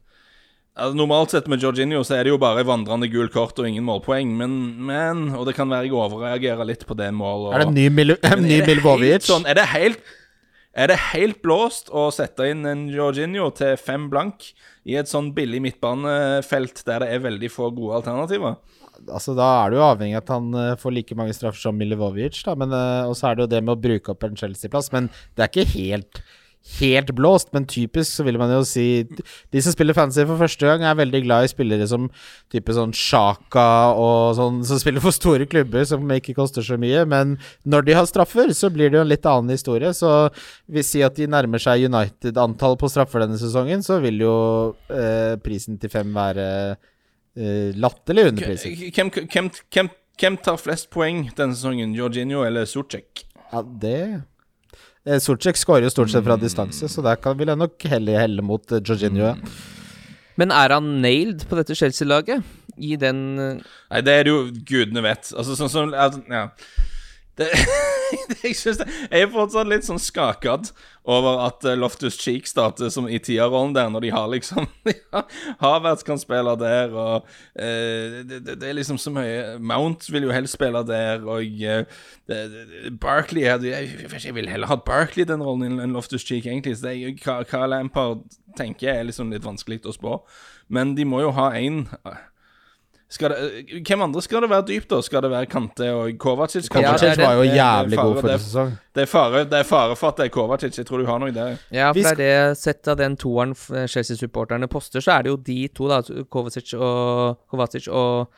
Altså, 0.72 0.96
normalt 0.96 1.34
sett 1.34 1.50
med 1.52 1.60
Jorginho 1.60 2.00
så 2.08 2.16
er 2.16 2.24
det 2.26 2.32
jo 2.32 2.40
bare 2.40 2.64
vandrende 2.64 3.10
gul 3.12 3.28
kort 3.32 3.58
og 3.60 3.68
ingen 3.68 3.84
målpoeng, 3.84 4.32
men, 4.40 4.54
men 4.88 5.26
Og 5.36 5.44
det 5.50 5.58
kan 5.58 5.68
være 5.68 5.90
jeg 5.90 5.98
overreagerer 6.00 6.68
litt 6.68 6.86
på 6.88 6.96
det 6.96 7.10
målet. 7.12 7.58
Er 7.58 7.66
det 7.66 7.76
ny, 7.76 7.90
Mil 7.92 8.16
ny 8.46 8.62
Milvovic? 8.70 9.28
Sånn, 9.28 9.44
er, 9.44 9.60
det 9.60 9.68
helt, 9.74 10.00
er 10.72 10.94
det 10.94 11.00
helt 11.12 11.42
blåst 11.44 11.92
å 11.92 12.08
sette 12.16 12.48
inn 12.54 12.64
en 12.70 12.86
Jorginho 12.92 13.50
til 13.58 13.76
fem 13.76 14.08
blank 14.14 14.54
i 14.88 14.96
et 14.96 15.12
sånn 15.12 15.34
billig 15.36 15.60
midtbanefelt 15.68 16.86
der 16.88 17.04
det 17.04 17.12
er 17.18 17.26
veldig 17.28 17.52
få 17.52 17.68
gode 17.76 18.00
alternativer? 18.00 18.56
Altså, 19.10 19.36
Da 19.36 19.50
er 19.66 19.74
det 19.74 19.82
jo 19.82 19.88
avhengig 19.90 20.22
av 20.22 20.24
at 20.24 20.36
han 20.38 20.52
uh, 20.56 20.78
får 20.80 20.96
like 20.96 21.18
mange 21.20 21.36
straffer 21.36 21.60
som 21.60 21.76
Milivovic. 21.76 22.46
da, 22.48 22.56
men, 22.56 22.72
Og 23.10 23.18
så 23.20 23.28
er 23.28 23.36
det 23.36 23.50
jo 23.50 23.54
det 23.58 23.66
med 23.66 23.76
å 23.76 23.82
bruke 23.90 24.16
opp 24.16 24.24
en 24.24 24.40
Chelsea-plass, 24.40 24.94
men 24.96 25.12
det 25.36 25.44
er 25.44 25.52
ikke 25.52 25.74
helt 25.76 26.24
helt 26.62 27.10
blåst, 27.18 27.50
men 27.56 27.66
typisk 27.66 28.14
så 28.14 28.24
vil 28.26 28.38
man 28.38 28.52
jo 28.54 28.62
si 28.68 29.04
De 29.52 29.62
som 29.64 29.74
spiller 29.74 29.98
fancy 29.98 30.24
for 30.30 30.40
første 30.40 30.68
gang, 30.68 30.84
er 30.86 31.00
veldig 31.00 31.24
glad 31.26 31.46
i 31.46 31.52
spillere 31.52 31.88
som 31.90 32.08
type 32.54 32.76
sånn 32.76 32.94
Sjaka 32.96 33.96
og 33.98 34.36
sånn, 34.38 34.62
som 34.68 34.80
spiller 34.82 35.04
for 35.04 35.16
store 35.16 35.48
klubber 35.50 35.86
som 35.90 36.06
ikke 36.14 36.36
koster 36.38 36.66
så 36.66 36.78
mye. 36.82 37.04
Men 37.10 37.36
når 37.66 37.88
de 37.88 37.98
har 37.98 38.10
straffer, 38.10 38.54
så 38.58 38.70
blir 38.74 38.92
det 38.92 39.00
jo 39.00 39.06
en 39.06 39.12
litt 39.12 39.26
annen 39.26 39.54
historie. 39.54 39.94
Så 39.98 40.12
hvis 40.72 40.94
si 40.94 41.04
at 41.06 41.18
de 41.18 41.30
nærmer 41.32 41.62
seg 41.62 41.88
United-antall 41.90 42.78
på 42.80 42.92
straffer 42.92 43.26
denne 43.26 43.42
sesongen, 43.42 43.84
så 43.86 44.00
vil 44.04 44.22
jo 44.22 44.36
eh, 44.94 45.38
prisen 45.42 45.82
til 45.82 45.92
fem 45.94 46.14
være 46.16 46.48
eh, 46.72 47.72
latterlig 47.74 48.30
underpriset. 48.32 48.86
Hvem, 50.22 50.38
tar 50.46 50.62
flest 50.62 50.92
poeng 50.94 51.26
denne 51.34 51.58
sesongen? 51.58 51.96
Jorginho 51.98 52.46
eller 52.46 52.70
Sucek? 52.70 53.26
Ja, 53.52 53.64
det 53.66 53.98
Eh, 55.08 55.18
Sorcek 55.22 55.58
skårer 55.58 55.88
jo 55.88 55.94
stort 55.94 56.12
sett 56.14 56.26
fra 56.26 56.38
distanse, 56.38 56.90
så 56.90 57.04
der 57.06 57.18
kan, 57.22 57.38
vil 57.40 57.50
jeg 57.50 57.58
nok 57.58 57.86
helle, 57.90 58.18
helle 58.20 58.46
mot 58.46 58.64
uh, 58.70 58.78
Jorginho. 58.78 59.34
Mm. 59.38 59.56
Men 60.42 60.54
er 60.56 60.76
han 60.76 60.90
nailed 61.04 61.48
på 61.50 61.58
dette 61.60 61.78
Chelsea-laget? 61.78 62.46
I 62.78 62.96
den 63.00 63.24
uh... 63.40 63.72
Nei, 63.92 64.02
det 64.06 64.14
er 64.14 64.28
det 64.28 64.34
jo 64.34 64.44
gudene 64.68 65.04
vet. 65.06 65.34
Altså 65.36 65.58
sånn 65.58 65.72
som 65.74 65.96
Ja. 66.32 66.46
Det, 67.40 67.50
jeg, 68.44 68.56
synes 68.56 68.82
det, 68.82 68.88
jeg 69.10 69.26
er 69.26 69.32
fortsatt 69.32 69.70
litt 69.70 69.88
sånn 69.88 70.02
skakad 70.02 70.72
over 71.10 71.42
at 71.48 71.66
uh, 71.66 71.74
Loftus 71.78 72.18
Cheek 72.22 72.46
starter 72.50 72.92
som 72.94 73.08
i 73.10 73.18
tierrollen 73.24 73.74
der, 73.74 73.90
når 73.90 74.06
de 74.06 74.12
har 74.14 74.28
liksom 74.32 74.68
ja, 74.92 75.24
Havertz 75.64 76.06
kan 76.08 76.22
spille 76.22 76.54
der, 76.62 76.94
og 76.94 77.30
eh, 77.56 78.22
det, 78.28 78.42
det, 78.52 78.62
er 78.62 78.78
liksom 78.78 79.00
så 79.02 79.14
mye 79.14 79.58
Mount 79.58 80.06
vil 80.14 80.28
jo 80.28 80.36
helst 80.36 80.60
spille 80.60 80.84
der, 80.88 81.26
og 81.26 81.64
eh, 81.66 82.02
Barkley 83.02 83.48
jeg, 83.48 83.90
jeg, 84.14 84.36
vil 84.36 84.50
heller 84.52 84.70
ha 84.70 84.78
Barkley 84.78 85.26
den 85.28 85.44
rollen 85.44 85.82
enn 85.82 85.96
Loftus 85.96 86.26
Cheek, 86.26 86.46
egentlig. 86.46 86.78
Så 86.78 86.88
det, 86.88 86.96
er, 86.96 87.18
hva, 87.26 87.42
hva 87.50 87.68
Lampard 87.72 88.24
tenker 88.58 88.90
jeg 88.90 89.02
er 89.02 89.08
liksom 89.10 89.32
litt 89.34 89.46
vanskelig 89.46 89.82
å 89.90 89.96
spå. 89.96 90.20
Men 90.72 90.96
de 90.96 91.06
må 91.08 91.24
jo 91.24 91.34
ha 91.36 91.52
én 91.58 91.84
det, 93.20 93.38
eh, 93.38 93.82
hvem 93.84 94.02
andre 94.02 94.22
skal 94.22 94.42
det 94.42 94.50
være 94.50 94.66
dypt, 94.68 94.90
da? 94.90 95.02
Skal 95.02 95.22
det 95.26 95.32
være 95.32 95.46
Kante 95.52 95.90
og 95.92 96.18
Kovacic? 96.20 96.70
Kovacic 96.72 97.18
var 97.20 97.34
jo 97.34 97.44
jævlig 97.44 97.98
god 97.98 98.22
forrige 98.22 98.40
sesong. 98.40 98.72
Det 98.96 99.02
er, 99.04 99.10
fare, 99.12 99.44
det 99.44 99.60
er 99.60 99.68
fare 99.68 99.96
for 99.96 100.12
at 100.12 100.18
det 100.18 100.26
er 100.26 100.34
Kovacic. 100.36 100.78
Jeg 100.78 100.88
tror 100.88 101.04
du 101.04 101.06
har 101.06 101.20
noe 101.20 101.32
der. 101.36 101.58
Ja, 101.72 101.92
for 101.92 102.00
det 102.00 102.28
er 102.30 102.50
det 102.52 102.58
sett 102.60 102.88
av 102.88 102.98
den 102.98 103.18
toeren 103.20 103.56
Chelsea-supporterne 103.56 104.68
poster, 104.72 105.04
så 105.04 105.18
er 105.18 105.28
det 105.28 105.34
jo 105.34 105.38
de 105.38 105.60
to, 105.76 105.90
da. 105.92 106.02
Kovacic 106.32 106.74
og, 106.78 107.42
Kovacic 107.52 107.88
og, 107.92 108.32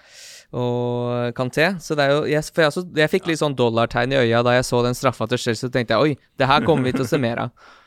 og 0.52 1.38
Kanté. 1.38 1.70
Så 1.80 1.96
det 2.00 2.10
er 2.10 2.18
jo 2.18 2.26
jeg, 2.34 2.50
for 2.50 2.66
jeg, 2.66 2.90
jeg 3.04 3.14
fikk 3.14 3.30
litt 3.30 3.44
sånn 3.44 3.58
dollartegn 3.60 4.18
i 4.18 4.24
øya 4.26 4.42
da 4.46 4.58
jeg 4.58 4.66
så 4.70 4.82
den 4.86 4.98
straffa 4.98 5.30
til 5.30 5.42
Chelsea, 5.46 5.68
så 5.68 5.74
tenkte 5.74 5.98
jeg 5.98 6.18
oi, 6.18 6.34
det 6.42 6.50
her 6.50 6.66
kommer 6.66 6.90
vi 6.90 6.98
til 6.98 7.06
å 7.06 7.10
se 7.14 7.22
mer 7.22 7.46
av. 7.48 7.54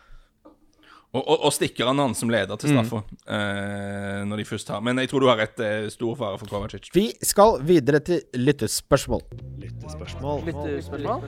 Og, 1.17 1.23
og, 1.25 1.45
og 1.49 1.87
han 1.89 2.01
hans 2.03 2.21
som 2.21 2.31
leder 2.33 2.59
til 2.61 2.75
straffa, 2.75 3.01
mm. 3.01 3.21
eh, 3.37 4.23
når 4.29 4.43
de 4.43 4.45
først 4.45 4.69
har 4.73 4.83
Men 4.85 4.99
jeg 5.01 5.09
tror 5.11 5.25
du 5.25 5.29
har 5.31 5.41
rett. 5.41 5.57
Uh, 5.57 5.89
stor 5.89 6.17
fare 6.19 6.39
for 6.39 6.51
Kovacic. 6.51 6.91
Vi 6.95 7.07
skal 7.25 7.61
videre 7.65 8.01
til 8.05 8.21
lyttespørsmål. 8.35 9.23
Lyttespørsmål? 9.63 10.43
Lyttespørsmål? 10.51 11.21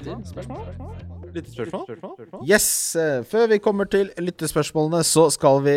Lyttespørsmål? 1.34 2.44
Yes. 2.44 2.68
Uh, 2.98 3.24
før 3.24 3.48
vi 3.54 3.58
kommer 3.64 3.88
til 3.88 4.10
lyttespørsmålene, 4.18 5.04
så 5.04 5.30
skal 5.32 5.64
vi 5.64 5.76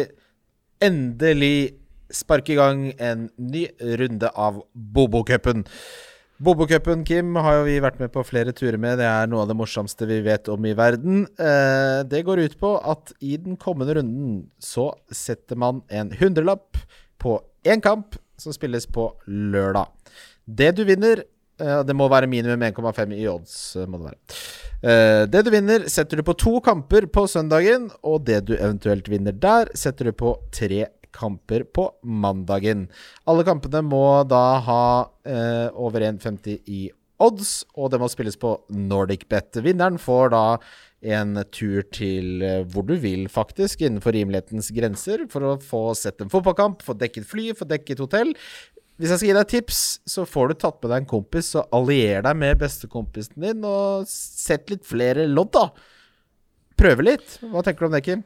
endelig 0.83 1.71
sparke 2.11 2.53
i 2.53 2.59
gang 2.59 2.89
en 2.99 3.29
ny 3.39 3.67
runde 3.79 4.31
av 4.35 4.63
Bobo-cupen. 4.75 5.63
Bobokupen, 6.41 7.03
Kim, 7.05 7.35
har 7.37 7.59
jo 7.59 7.65
vi 7.67 7.75
vært 7.83 7.99
med 8.01 8.09
på 8.15 8.23
flere 8.25 8.49
turer 8.57 8.79
med. 8.81 8.97
Det 8.97 9.05
er 9.05 9.27
noe 9.29 9.43
av 9.43 9.51
det 9.51 9.55
morsomste 9.59 10.07
vi 10.09 10.15
vet 10.25 10.47
om 10.49 10.63
i 10.65 10.71
verden. 10.73 11.27
Eh, 11.37 11.99
det 12.09 12.23
går 12.25 12.41
ut 12.41 12.55
på 12.57 12.71
at 12.81 13.11
i 13.21 13.35
den 13.37 13.59
kommende 13.61 13.93
runden 13.99 14.39
så 14.57 14.87
setter 15.13 15.59
man 15.61 15.83
en 15.93 16.09
hundrelapp 16.17 16.79
på 17.21 17.35
én 17.61 17.83
kamp 17.85 18.17
som 18.41 18.55
spilles 18.57 18.89
på 18.89 19.05
lørdag. 19.29 19.91
Det 20.49 20.71
du 20.79 20.81
vinner 20.87 21.21
eh, 21.21 21.83
Det 21.85 21.93
må 21.93 22.09
være 22.09 22.31
minimum 22.31 22.65
1,5 22.71 23.13
i 23.19 23.27
odds, 23.29 23.59
eh, 23.75 23.85
må 23.85 24.01
det 24.01 24.09
være. 24.09 25.29
Det 25.29 25.43
du 25.45 25.51
vinner, 25.53 25.85
setter 25.93 26.17
du 26.17 26.25
på 26.25 26.33
to 26.41 26.55
kamper 26.65 27.05
på 27.05 27.27
søndagen, 27.29 27.91
og 28.01 28.23
det 28.25 28.39
du 28.47 28.55
eventuelt 28.55 29.05
vinner 29.13 29.35
der, 29.37 29.69
setter 29.77 30.09
du 30.09 30.15
på 30.17 30.33
tre 30.49 30.87
kamper 31.15 31.65
på 31.75 31.87
mandagen. 32.03 32.87
Alle 33.29 33.45
kampene 33.47 33.83
må 33.85 34.05
da 34.29 34.45
ha 34.65 34.83
eh, 35.27 35.67
over 35.73 36.05
1,50 36.07 36.61
i 36.71 36.81
odds, 37.21 37.61
og 37.77 37.91
det 37.93 37.99
må 38.01 38.09
spilles 38.11 38.39
på 38.39 38.55
Nordic 38.73 39.27
Bet. 39.29 39.59
Vinneren 39.61 39.99
får 40.01 40.33
da 40.33 40.45
en 41.01 41.37
tur 41.53 41.85
til 41.93 42.43
eh, 42.45 42.63
hvor 42.69 42.85
du 42.87 42.95
vil, 43.01 43.27
faktisk, 43.31 43.81
innenfor 43.85 44.15
rimelighetens 44.15 44.71
grenser, 44.75 45.25
for 45.31 45.45
å 45.45 45.55
få 45.61 45.83
sett 45.97 46.21
en 46.21 46.31
fotballkamp, 46.31 46.85
få 46.85 46.97
dekket 46.97 47.27
fly, 47.29 47.51
få 47.57 47.67
dekket 47.69 48.03
hotell. 48.03 48.35
Hvis 49.01 49.13
jeg 49.13 49.21
skal 49.21 49.31
gi 49.31 49.37
deg 49.39 49.49
tips, 49.49 49.79
så 50.09 50.27
får 50.29 50.51
du 50.51 50.59
tatt 50.61 50.77
med 50.81 50.91
deg 50.91 50.99
en 51.01 51.09
kompis, 51.09 51.53
så 51.55 51.65
allier 51.73 52.21
deg 52.25 52.37
med 52.37 52.59
bestekompisen 52.61 53.41
din, 53.41 53.65
og 53.65 54.05
sett 54.09 54.69
litt 54.69 54.85
flere 54.85 55.25
lodd, 55.29 55.55
da. 55.57 55.69
Prøve 56.77 57.05
litt. 57.05 57.39
Hva 57.41 57.63
tenker 57.65 57.85
du 57.85 57.89
om 57.89 57.97
det, 57.97 58.05
Kim? 58.05 58.21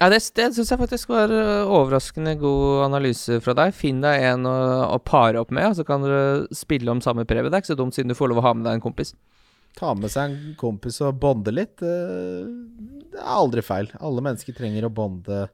Ja, 0.00 0.08
Det, 0.10 0.18
det 0.34 0.48
syns 0.56 0.70
jeg 0.72 0.80
faktisk 0.80 1.12
var 1.12 1.30
øh, 1.30 1.68
overraskende 1.70 2.34
god 2.40 2.86
analyse 2.88 3.38
fra 3.44 3.54
deg. 3.54 3.74
Finn 3.76 4.00
deg 4.02 4.24
en 4.32 4.48
å, 4.50 4.56
å 4.96 4.98
pare 4.98 5.38
opp 5.42 5.52
med, 5.54 5.68
og 5.68 5.76
så 5.78 5.84
kan 5.86 6.02
dere 6.02 6.48
spille 6.56 6.90
om 6.90 7.02
samme 7.04 7.26
premie. 7.28 7.50
Det 7.52 7.58
er 7.60 7.62
ikke 7.62 7.74
så 7.74 7.78
dumt, 7.78 7.94
siden 7.94 8.10
du 8.10 8.18
får 8.18 8.32
lov 8.32 8.40
å 8.42 8.46
ha 8.48 8.54
med 8.56 8.66
deg 8.66 8.78
en 8.80 8.82
kompis. 8.84 9.14
Ta 9.78 9.94
med 9.96 10.10
seg 10.12 10.32
en 10.32 10.54
kompis 10.60 10.98
og 11.06 11.20
bonde 11.22 11.54
litt. 11.54 11.78
Øh, 11.86 12.48
det 13.12 13.20
er 13.20 13.34
aldri 13.36 13.62
feil. 13.64 13.92
Alle 14.00 14.24
mennesker 14.24 14.56
trenger 14.58 14.88
å 14.88 14.92
bonde 14.92 15.46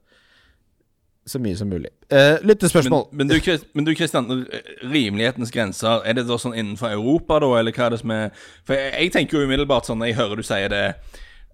så 1.29 1.37
mye 1.37 1.53
som 1.59 1.69
mulig. 1.69 1.91
Uh, 2.09 2.39
lyttespørsmål. 2.41 3.03
Men, 3.11 3.29
men, 3.29 3.85
du, 3.85 3.93
r- 3.93 4.63
rimelighetens 4.89 5.51
grenser, 5.53 6.01
er 6.07 6.17
det 6.17 6.23
da 6.25 6.39
sånn 6.41 6.55
innenfor 6.57 6.89
Europa, 6.95 7.37
da, 7.43 7.51
eller 7.59 7.75
hva 7.75 7.85
er 7.85 7.93
det 7.93 7.99
som 8.01 8.13
er 8.15 8.31
For 8.65 8.73
jeg, 8.73 8.93
jeg 8.95 9.11
tenker 9.13 9.37
jo 9.37 9.45
umiddelbart 9.45 9.85
sånn 9.85 10.01
når 10.01 10.09
jeg 10.09 10.17
hører 10.23 10.41
du 10.41 10.47
sier 10.47 10.73
det 10.73 10.83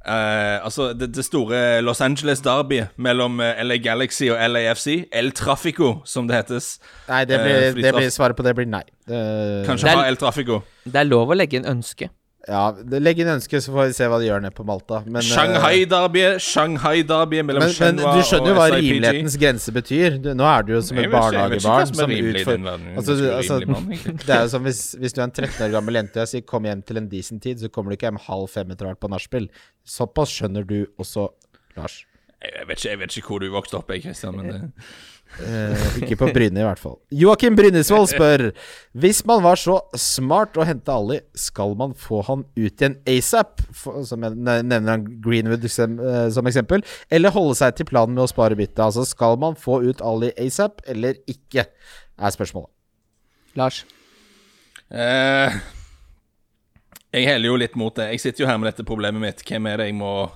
eh, 0.07 0.65
Altså, 0.65 0.93
det, 0.93 1.11
det 1.15 1.25
store 1.25 1.81
Los 1.81 2.01
Angeles 2.01 2.41
Derby 2.41 2.81
mellom 2.97 3.39
eh, 3.41 3.63
LA 3.63 3.77
Galaxy 3.83 4.29
og 4.31 4.37
LAFC, 4.49 5.07
El 5.11 5.31
Trafico, 5.31 6.01
som 6.05 6.27
det 6.27 6.35
hetes. 6.35 6.79
Nei, 7.09 7.23
det 7.25 7.39
blir, 7.41 7.55
uh, 7.55 7.81
det 7.81 7.93
blir, 7.95 8.09
svaret 8.13 8.37
på 8.37 8.43
det 8.43 8.55
blir 8.55 8.65
nei. 8.69 8.83
Det- 9.07 9.65
Kanskje 9.67 9.85
Det 9.89 9.91
er- 9.93 9.97
ha 10.03 10.07
El 10.07 10.17
Trafico. 10.17 10.61
Det 10.85 10.95
er 10.95 11.03
lov 11.09 11.29
å 11.29 11.35
legge 11.37 11.57
inn 11.59 11.65
ønske. 11.65 12.09
Ja, 12.45 12.65
Legg 13.01 13.17
inn 13.23 13.29
ønske, 13.31 13.57
så 13.63 13.71
får 13.73 13.87
vi 13.89 13.93
se 13.97 14.07
hva 14.09 14.19
de 14.21 14.27
gjør 14.27 14.43
nede 14.43 14.53
på 14.53 14.65
Malta. 14.67 14.99
Men, 15.05 15.17
eh, 15.17 15.29
Shanghai-derby 15.33 16.23
Shanghai-derby 16.45 17.39
mellom 17.41 17.65
men, 17.65 17.95
men 17.97 18.19
du 18.19 18.21
skjønner 18.27 18.51
jo 18.51 18.57
hva 18.59 18.67
rimelighetens 18.75 19.37
grense 19.41 19.73
betyr. 19.73 20.19
Du, 20.21 20.29
nå 20.37 20.45
er 20.45 20.67
du 20.67 20.75
jo 20.75 20.81
som 20.85 20.99
et 21.01 21.09
barnehagebarn 21.09 21.89
som 21.89 22.13
er 22.13 22.29
verden. 22.37 22.69
Altså, 22.93 23.17
altså, 23.33 23.57
det 24.27 24.29
er 24.29 24.43
jo 24.43 24.51
som 24.53 24.69
hvis, 24.69 24.83
hvis 25.01 25.17
du 25.17 25.23
er 25.23 25.25
en 25.25 25.33
13 25.33 25.65
år 25.65 25.73
gammel 25.73 25.97
jente 25.97 26.19
og 26.19 26.25
jeg 26.27 26.33
sier 26.35 26.45
'kom 26.45 26.69
hjem 26.69 26.85
til 26.85 27.01
en 27.01 27.09
decent 27.09 27.41
tid', 27.41 27.65
så 27.65 27.71
kommer 27.71 27.89
du 27.89 27.97
ikke 27.97 28.11
hjem 28.11 28.21
halv 28.27 28.47
fem 28.53 28.75
etter 28.75 28.91
hvert 28.91 29.01
på 29.01 29.09
nachspiel. 29.09 29.49
Såpass 29.81 30.37
skjønner 30.37 30.69
du 30.69 30.85
også, 31.01 31.31
Lars. 31.75 32.03
Jeg 32.45 32.67
vet, 32.67 32.77
ikke, 32.77 32.89
jeg 32.89 32.99
vet 32.99 33.17
ikke 33.17 33.27
hvor 33.27 33.41
du 33.41 33.49
vokste 33.49 33.77
opp, 33.79 33.89
jeg, 33.89 34.05
Christian, 34.05 34.37
men 34.37 34.45
det 34.51 34.61
Eh, 35.43 35.85
ikke 35.99 36.15
på 36.21 36.29
Bryne, 36.31 36.61
i 36.61 36.63
hvert 36.63 36.79
fall. 36.79 36.95
Joakim 37.11 37.57
Brynesvold 37.57 38.07
spør 38.13 38.43
Hvis 38.95 39.19
man 39.27 39.41
var 39.43 39.59
så 39.59 39.81
smart 39.99 40.55
å 40.55 40.63
hente 40.63 40.93
Ali, 40.93 41.17
skal 41.35 41.75
man 41.75 41.91
få 41.93 42.21
han 42.23 42.45
ut 42.55 42.71
igjen 42.79 42.95
asap? 43.11 43.59
For- 43.75 44.03
Som 44.07 44.23
jeg 44.23 44.37
nevner 44.39 44.87
han 44.93 45.03
Greenwood 45.21 45.67
som, 45.69 45.99
eh, 45.99 46.29
som 46.31 46.45
eksempel. 46.47 46.85
Eller 47.11 47.31
holde 47.35 47.55
seg 47.59 47.75
til 47.75 47.85
planen 47.89 48.15
med 48.15 48.23
å 48.23 48.31
spare 48.31 48.55
byttet? 48.55 48.79
Altså, 48.79 49.03
skal 49.05 49.35
man 49.37 49.55
få 49.59 49.81
ut 49.89 50.01
Ali 50.01 50.31
asap, 50.37 50.79
eller 50.87 51.15
ikke? 51.27 51.65
Er 52.17 52.31
spørsmålet. 52.31 52.69
Lars. 53.55 53.83
Eh, 54.91 55.51
Jeg 57.15 57.27
heller 57.27 57.47
jo 57.47 57.55
litt 57.57 57.75
mot 57.79 57.95
det. 57.95 58.09
Jeg 58.11 58.19
sitter 58.19 58.43
jo 58.43 58.47
her 58.49 58.57
med 58.59 58.67
dette 58.73 58.83
problemet 58.87 59.21
mitt. 59.21 59.43
Hvem 59.47 59.67
er 59.71 59.77
det 59.77 59.85
jeg 59.87 59.95
må 59.95 60.29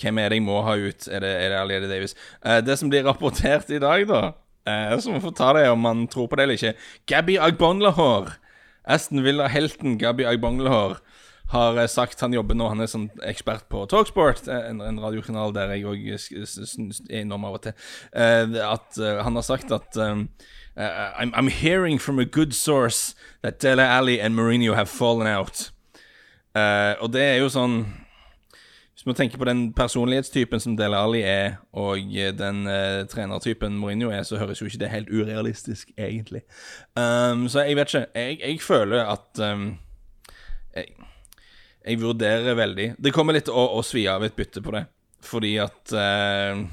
Hvem 0.00 0.18
er 0.18 0.32
det 0.32 0.40
jeg 0.40 0.46
må 0.46 0.60
ha 0.66 0.76
ut? 0.76 1.08
Er 1.08 1.22
det, 1.22 1.32
er 1.40 1.52
det 1.52 1.58
Ali, 1.60 1.80
det 1.82 1.90
Davis? 1.90 2.16
Eh, 2.44 2.60
det 2.64 2.78
som 2.80 2.90
blir 2.90 3.06
rapportert 3.06 3.70
i 3.70 3.80
dag, 3.82 4.06
da 4.10 4.22
uh, 4.68 4.98
Så 4.98 5.10
må 5.10 5.18
vi 5.18 5.26
få 5.28 5.34
ta 5.36 5.52
det 5.56 5.68
om 5.70 5.84
man 5.84 6.06
tror 6.10 6.28
på 6.28 6.38
det 6.38 6.46
eller 6.46 6.58
ikke. 6.58 6.74
Gabby 7.10 7.38
Agbonlahor. 7.38 8.34
Aston 8.84 9.22
Villa-helten 9.24 9.98
Gabby 9.98 10.26
Agbonlahor 10.28 10.98
har 11.52 11.78
eh, 11.78 11.86
sagt 11.88 12.20
han 12.24 12.34
jobber 12.34 12.56
nå, 12.56 12.66
han 12.72 12.80
er 12.80 12.90
sånn 12.90 13.06
ekspert 13.24 13.68
på 13.72 13.84
Talksport, 13.88 14.48
en, 14.48 14.80
en 14.84 14.98
radiokanal 15.00 15.52
der 15.54 15.74
jeg 15.76 15.86
òg 15.88 16.06
er 16.16 17.20
innom 17.20 17.44
av 17.44 17.58
og 17.58 17.66
til, 17.66 17.74
at 18.64 18.98
han 18.98 19.36
har 19.38 19.44
sagt 19.44 19.72
at 19.72 19.96
um, 20.00 20.26
uh, 20.76 21.12
I'm, 21.16 21.32
I'm 21.34 21.48
hearing 21.48 21.98
from 21.98 22.18
a 22.18 22.24
good 22.24 22.54
source 22.54 23.14
that 23.42 23.60
Dele 23.60 23.82
Alli 23.82 24.20
and 24.20 24.34
Mourinho 24.34 24.74
have 24.74 24.88
fallen 24.88 25.26
out. 25.26 25.70
Uh, 26.54 26.94
og 27.00 27.12
det 27.12 27.22
er 27.22 27.38
jo 27.42 27.50
sånn 27.50 27.84
Hvis 29.04 29.10
man 29.12 29.16
tenker 29.18 29.38
på 29.38 29.44
den 29.44 29.72
personlighetstypen 29.76 30.60
som 30.60 30.76
Dele 30.76 30.96
Alli 30.96 31.18
er, 31.28 31.58
og 31.76 31.98
eh, 32.16 32.30
den 32.32 32.62
uh, 32.64 33.02
trenertypen 33.04 33.74
Mourinho 33.76 34.08
er, 34.08 34.22
så 34.24 34.38
høres 34.40 34.62
jo 34.62 34.66
ikke 34.66 34.78
det 34.80 34.88
helt 34.88 35.10
urealistisk, 35.12 35.90
egentlig. 35.98 36.40
Um, 36.96 37.42
så 37.52 37.66
jeg 37.68 37.76
vet 37.76 37.92
ikke. 37.92 38.06
Jeg, 38.14 38.38
jeg 38.40 38.62
føler 38.64 39.04
at 39.04 39.42
um, 39.44 39.66
jeg, 40.76 40.86
jeg 41.84 42.00
vurderer 42.00 42.54
veldig 42.54 42.94
Det 43.04 43.12
kommer 43.12 43.36
litt 43.36 43.52
å, 43.52 43.66
å 43.76 43.82
svi 43.84 44.06
av 44.08 44.24
et 44.24 44.36
bytte 44.36 44.64
på 44.64 44.72
det, 44.72 44.86
fordi 45.20 45.52
at 45.60 45.92
uh, 45.92 46.64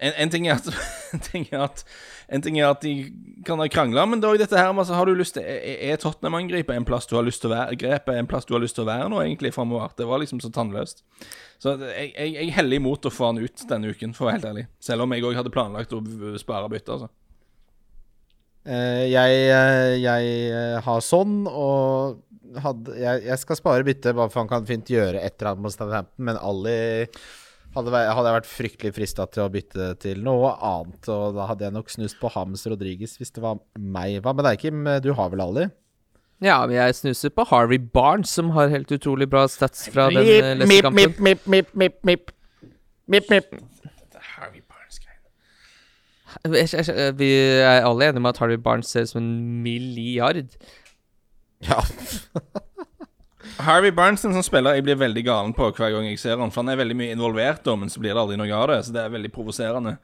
en, 0.00 0.12
en, 0.16 0.34
ting 0.34 0.50
er 0.50 0.58
at, 0.58 0.74
en 1.14 1.22
ting 1.22 1.46
er 1.52 1.68
at 1.68 1.86
En 2.30 2.42
ting 2.44 2.58
er 2.60 2.68
at 2.70 2.84
de 2.84 2.94
kan 3.46 3.58
ha 3.58 3.66
krangla, 3.72 4.04
men 4.06 4.20
det 4.20 4.28
er 4.28 4.36
også 4.36 4.44
dette 4.44 4.58
her 4.60 4.70
altså, 4.70 4.94
Har 4.94 5.08
du 5.08 5.16
lyst 5.18 5.34
til 5.34 5.42
Er 5.42 5.80
er 5.90 5.98
Tottenham-angrepet 5.98 6.76
en 6.76 6.86
plass 6.86 7.08
du 7.10 7.16
har 7.16 7.24
lyst 7.26 7.42
til 7.42 7.50
å 7.50 7.56
være 7.56 7.78
grepet 7.80 8.18
en 8.18 8.28
plass 8.30 8.46
du 8.46 8.52
har 8.54 8.62
lyst 8.62 8.76
til 8.78 8.84
å 8.84 8.90
være 8.90 9.08
nå, 9.10 9.18
egentlig, 9.24 9.54
framover? 9.56 9.90
Det 9.98 10.06
var 10.06 10.22
liksom 10.22 10.42
så 10.44 10.52
tannløst. 10.54 11.02
Så 11.58 11.74
jeg, 11.80 12.12
jeg, 12.14 12.34
jeg 12.36 12.54
heller 12.56 12.78
imot 12.78 13.08
å 13.08 13.12
få 13.12 13.32
han 13.32 13.42
ut 13.42 13.64
denne 13.68 13.90
uken, 13.90 14.14
for 14.14 14.24
å 14.24 14.30
være 14.30 14.38
helt 14.38 14.50
ærlig. 14.52 14.66
Selv 14.80 15.04
om 15.04 15.16
jeg 15.16 15.26
òg 15.26 15.40
hadde 15.40 15.54
planlagt 15.54 15.96
å 15.96 16.02
spare 16.40 16.70
bytte, 16.72 16.96
altså. 16.96 17.10
Eh, 18.68 19.06
jeg, 19.08 19.36
eh, 19.48 19.94
jeg 20.02 20.32
eh, 20.52 20.78
har 20.84 21.04
sånn, 21.04 21.46
og 21.48 22.58
hadde, 22.60 22.96
jeg, 22.98 23.38
skal 23.40 23.58
spare 23.58 23.86
byttet, 23.86 24.12
bare 24.16 24.28
for 24.28 24.42
han 24.42 24.50
kan 24.50 24.66
fint 24.68 24.90
gjøre 24.90 25.22
et 25.22 25.38
eller 25.38 25.54
annet 25.54 25.64
mot 25.64 25.74
Southampton, 25.74 26.26
men 26.28 26.40
Ali 26.40 27.06
hadde, 27.74 27.90
hadde 27.94 28.28
jeg 28.30 28.36
vært 28.38 28.48
fryktelig 28.50 28.94
frista 28.96 29.26
til 29.30 29.44
å 29.44 29.50
bytte 29.52 29.90
til 30.02 30.22
noe 30.26 30.54
annet, 30.66 31.08
og 31.12 31.36
da 31.36 31.46
hadde 31.50 31.66
jeg 31.68 31.74
nok 31.76 31.90
snust 31.92 32.18
på 32.20 32.30
Hams 32.34 32.66
Rodriguez 32.66 33.16
hvis 33.20 33.30
det 33.36 33.42
var 33.44 33.60
meg. 33.78 34.18
Hva 34.24 34.34
med 34.34 34.44
deg, 34.48 34.58
Kim? 34.62 34.84
Du 35.04 35.12
har 35.18 35.30
vel 35.32 35.40
Ali? 35.44 35.68
Ja, 36.40 36.62
men 36.66 36.72
jeg 36.78 36.94
snuser 36.96 37.28
på 37.36 37.44
Harvey 37.50 37.76
Barnes, 37.78 38.30
som 38.32 38.50
har 38.56 38.70
helt 38.72 38.88
utrolig 38.96 39.26
bra 39.28 39.42
stats 39.52 39.88
fra 39.92 40.06
den 40.08 40.24
lesekampen. 40.24 40.62
Leicester-kampen. 40.64 41.24
mip, 41.24 41.46
mip, 41.46 41.74
mip, 41.76 41.98
mip. 42.08 42.30
Mip, 43.10 43.28
mip. 43.28 43.50
Harvey 44.38 44.62
Barnes-greien. 44.64 45.20
Jeg- 46.46 46.72
jeg- 46.72 46.86
jeg- 46.96 47.16
Vi 47.18 47.30
er 47.60 47.84
alle 47.84 48.08
enige 48.08 48.16
om 48.16 48.26
at 48.26 48.38
Harvey 48.38 48.56
Barnes 48.56 48.86
ser 48.88 49.02
ut 49.02 49.08
som 49.10 49.22
en 49.22 49.62
milliard. 49.62 50.48
Ja. 51.60 51.82
Harvey 53.58 53.90
Barnson 53.90 54.34
som 54.36 54.44
spiller 54.44 54.78
jeg 54.78 54.86
blir 54.86 54.98
veldig 55.00 55.24
galen 55.26 55.54
på 55.56 55.70
hver 55.74 55.94
gang 55.94 56.06
jeg 56.08 56.20
ser 56.22 56.40
han 56.40 56.52
For 56.52 56.62
han 56.62 56.72
er 56.72 56.80
veldig 56.80 56.96
mye 56.96 57.14
involvert, 57.16 57.66
men 57.78 57.92
så 57.92 58.02
blir 58.02 58.14
det 58.14 58.22
aldri 58.22 58.38
noe 58.40 58.56
av 58.56 58.68
det. 58.70 58.80
Så 58.86 58.94
det 58.94 59.02
er 59.02 59.14
veldig 59.16 59.32
provoserende. 59.34 59.96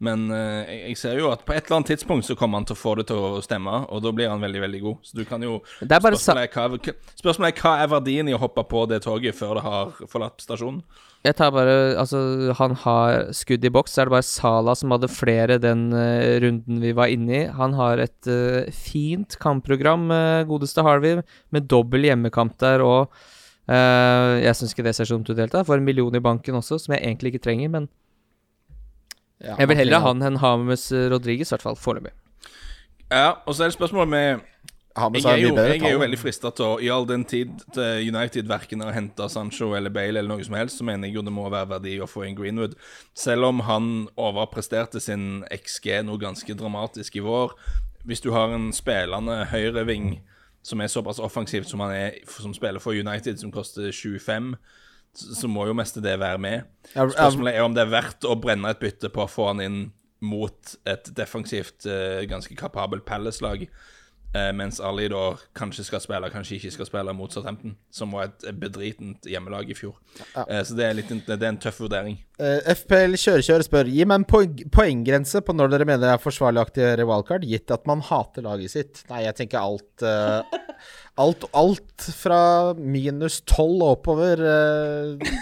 Men 0.00 0.30
uh, 0.32 0.64
jeg, 0.64 0.96
ser 0.96 1.18
jo 1.20 1.28
at 1.28 1.42
på 1.44 1.52
et 1.52 1.66
eller 1.66 1.80
annet 1.80 1.90
tidspunkt 1.92 2.24
så 2.24 2.36
kommer 2.38 2.60
han 2.60 2.66
til 2.68 2.72
å 2.72 2.80
få 2.80 2.94
det 2.96 3.10
til 3.10 3.20
å 3.20 3.42
stemme, 3.44 3.82
og 3.92 4.00
da 4.00 4.12
blir 4.16 4.30
han 4.32 4.40
veldig, 4.40 4.62
veldig 4.64 4.80
god. 4.86 5.02
Så 5.04 5.18
du 5.18 5.26
kan 5.28 5.44
jo 5.44 5.58
sa 5.76 5.88
Spørsmålet 5.90 6.46
er, 6.46 6.54
hva, 6.56 6.94
spørsmålet 7.20 7.52
er 7.52 7.60
hva 7.60 7.74
er 7.82 7.92
verdien 7.92 8.30
i 8.30 8.36
å 8.36 8.40
hoppe 8.40 8.64
på 8.70 8.86
det 8.88 9.02
toget 9.04 9.36
før 9.36 9.58
det 9.58 9.66
har 9.66 9.92
forlatt 10.08 10.40
stasjonen? 10.40 10.80
Jeg 11.20 11.36
tar 11.36 11.52
bare 11.52 11.74
Altså, 12.00 12.22
han 12.56 12.78
har 12.80 13.26
skudd 13.36 13.66
i 13.68 13.72
boks, 13.72 13.92
så 13.92 14.00
er 14.00 14.08
det 14.08 14.16
bare 14.16 14.28
Sala 14.30 14.76
som 14.78 14.96
hadde 14.96 15.12
flere 15.12 15.60
den 15.60 15.90
uh, 15.92 16.40
runden 16.46 16.80
vi 16.80 16.96
var 16.96 17.12
inne 17.12 17.36
i. 17.42 17.44
Han 17.60 17.76
har 17.76 18.00
et 18.00 18.32
uh, 18.32 18.72
fint 18.72 19.36
kampprogram, 19.42 20.08
godeste 20.48 20.80
Harvey, 20.86 21.20
med 21.52 21.68
dobbel 21.68 22.08
hjemmekamp 22.08 22.56
der, 22.62 22.80
og 22.80 23.12
jeg 23.70 24.50
syns 24.58 24.72
ikke 24.74 24.82
det 24.82 24.96
ser 24.96 25.06
sånn 25.06 25.20
ut 25.22 25.28
i 25.30 25.34
det 25.36 25.44
hele 25.44 25.52
tatt. 25.52 25.66
Får 25.68 25.78
en 25.78 25.84
million 25.86 26.16
i 26.18 26.22
banken 26.24 26.56
også, 26.58 26.80
som 26.82 26.94
jeg 26.96 27.04
egentlig 27.04 27.30
ikke 27.30 27.44
trenger, 27.44 27.68
men 27.70 27.84
Ja, 29.40 29.56
jeg 29.58 29.70
vil 29.70 29.78
heller 29.80 30.02
ha 30.02 30.12
han. 30.12 30.20
han 30.20 30.34
enn 30.34 30.40
Hames 30.42 30.90
Rodriguez, 30.92 31.48
i 31.48 31.54
hvert 31.56 31.64
fall 31.64 31.78
foreløpig. 31.80 32.12
Ja, 33.10 33.40
og 33.46 33.56
så 33.56 33.64
er 33.64 33.72
det 33.72 33.78
spørsmålet 33.78 34.10
med 34.12 34.42
Hames 34.96 35.24
Jeg 35.24 35.32
er 35.32 35.42
jo, 35.44 35.54
jeg 35.54 35.82
er 35.86 35.94
jo 35.94 36.02
veldig 36.02 36.18
frista 36.18 36.50
til 36.54 36.66
å 36.66 36.78
I 36.82 36.90
all 36.90 37.06
den 37.06 37.22
tid 37.28 37.62
United 37.78 38.48
verken 38.50 38.82
har 38.82 38.94
henta 38.94 39.28
Sancho 39.30 39.70
eller 39.78 39.92
Bale 39.94 40.18
eller 40.18 40.30
noe 40.30 40.44
som 40.46 40.56
helst, 40.58 40.80
så 40.80 40.86
mener 40.86 41.08
jeg 41.08 41.18
jo 41.18 41.24
det 41.26 41.34
må 41.34 41.46
være 41.48 41.70
verdi 41.76 41.94
å 42.02 42.08
få 42.10 42.24
inn 42.26 42.38
Greenwood. 42.38 42.74
Selv 43.14 43.48
om 43.48 43.62
han 43.68 44.08
overpresterte 44.18 45.02
sin 45.02 45.44
XG 45.54 46.02
noe 46.06 46.20
ganske 46.20 46.58
dramatisk 46.58 47.20
i 47.20 47.24
vår. 47.24 47.54
Hvis 48.06 48.22
du 48.24 48.32
har 48.34 48.52
en 48.54 48.70
spillende 48.74 49.44
høyreving 49.50 50.18
som 50.66 50.82
er 50.82 50.90
såpass 50.92 51.22
offensivt 51.22 51.70
som 51.70 51.80
han 51.84 51.94
er, 51.94 52.20
som 52.28 52.52
spiller 52.56 52.82
for 52.82 52.96
United, 52.96 53.38
som 53.40 53.52
koster 53.54 53.92
25, 53.94 54.54
så, 55.16 55.48
må 55.50 55.66
jo 55.68 55.76
mest 55.76 55.98
det 56.02 56.18
være 56.20 56.40
med. 56.42 56.68
Spørsmålet 56.92 57.56
er 57.56 57.64
om 57.64 57.76
det 57.76 57.84
er 57.84 57.94
verdt 57.94 58.26
å 58.28 58.36
brenne 58.40 58.72
et 58.72 58.82
bytte 58.82 59.10
på 59.12 59.24
å 59.24 59.30
få 59.30 59.50
han 59.50 59.64
inn 59.64 59.80
mot 60.20 60.74
et 60.88 61.08
defensivt, 61.16 61.86
eh, 61.88 62.26
ganske 62.28 62.54
kapabelt 62.58 63.06
Palace-lag. 63.08 63.64
Eh, 64.30 64.52
mens 64.54 64.78
Ali 64.80 65.08
da 65.10 65.32
kanskje 65.58 65.82
skal 65.88 66.02
spille, 66.04 66.28
kanskje 66.30 66.60
ikke 66.60 66.70
skal 66.76 66.86
spille 66.86 67.14
mot 67.18 67.32
Southampton, 67.34 67.72
som 67.90 68.12
var 68.14 68.28
et 68.28 68.44
bedritent 68.60 69.26
hjemmelag 69.26 69.72
i 69.72 69.74
fjor. 69.74 69.96
Ja. 70.36 70.44
så 70.62 70.76
det 70.78 70.84
er, 70.86 70.94
litt, 70.94 71.10
det 71.26 71.34
er 71.34 71.48
en 71.48 71.58
tøff 71.58 71.80
vurdering. 71.82 72.20
Eh, 72.38 72.70
FPL 72.78 73.18
Kjørekjør 73.18 73.64
spør 73.66 73.90
Gi 73.90 74.06
meg 74.06 74.20
en 74.20 74.28
poeng 74.30 74.54
poenggrense 74.70 75.42
på 75.42 75.56
når 75.56 75.74
dere 75.74 75.88
mener 75.88 76.04
det 76.04 76.12
er 76.14 76.22
forsvarlig 76.22 76.62
å 76.62 76.68
aktivere 76.68 77.08
wildcard, 77.10 77.48
gitt 77.48 77.74
at 77.74 77.90
man 77.90 78.04
hater 78.06 78.46
laget 78.46 78.76
sitt. 78.76 79.02
Nei, 79.10 79.24
jeg 79.26 79.38
tenker 79.40 79.64
alt 79.64 80.06
eh, 80.06 80.60
Alt, 81.18 81.44
alt 81.56 82.06
fra 82.16 82.74
minus 82.78 83.40
tolv 83.48 83.82
oppover. 83.82 84.40
eh. 84.40 85.32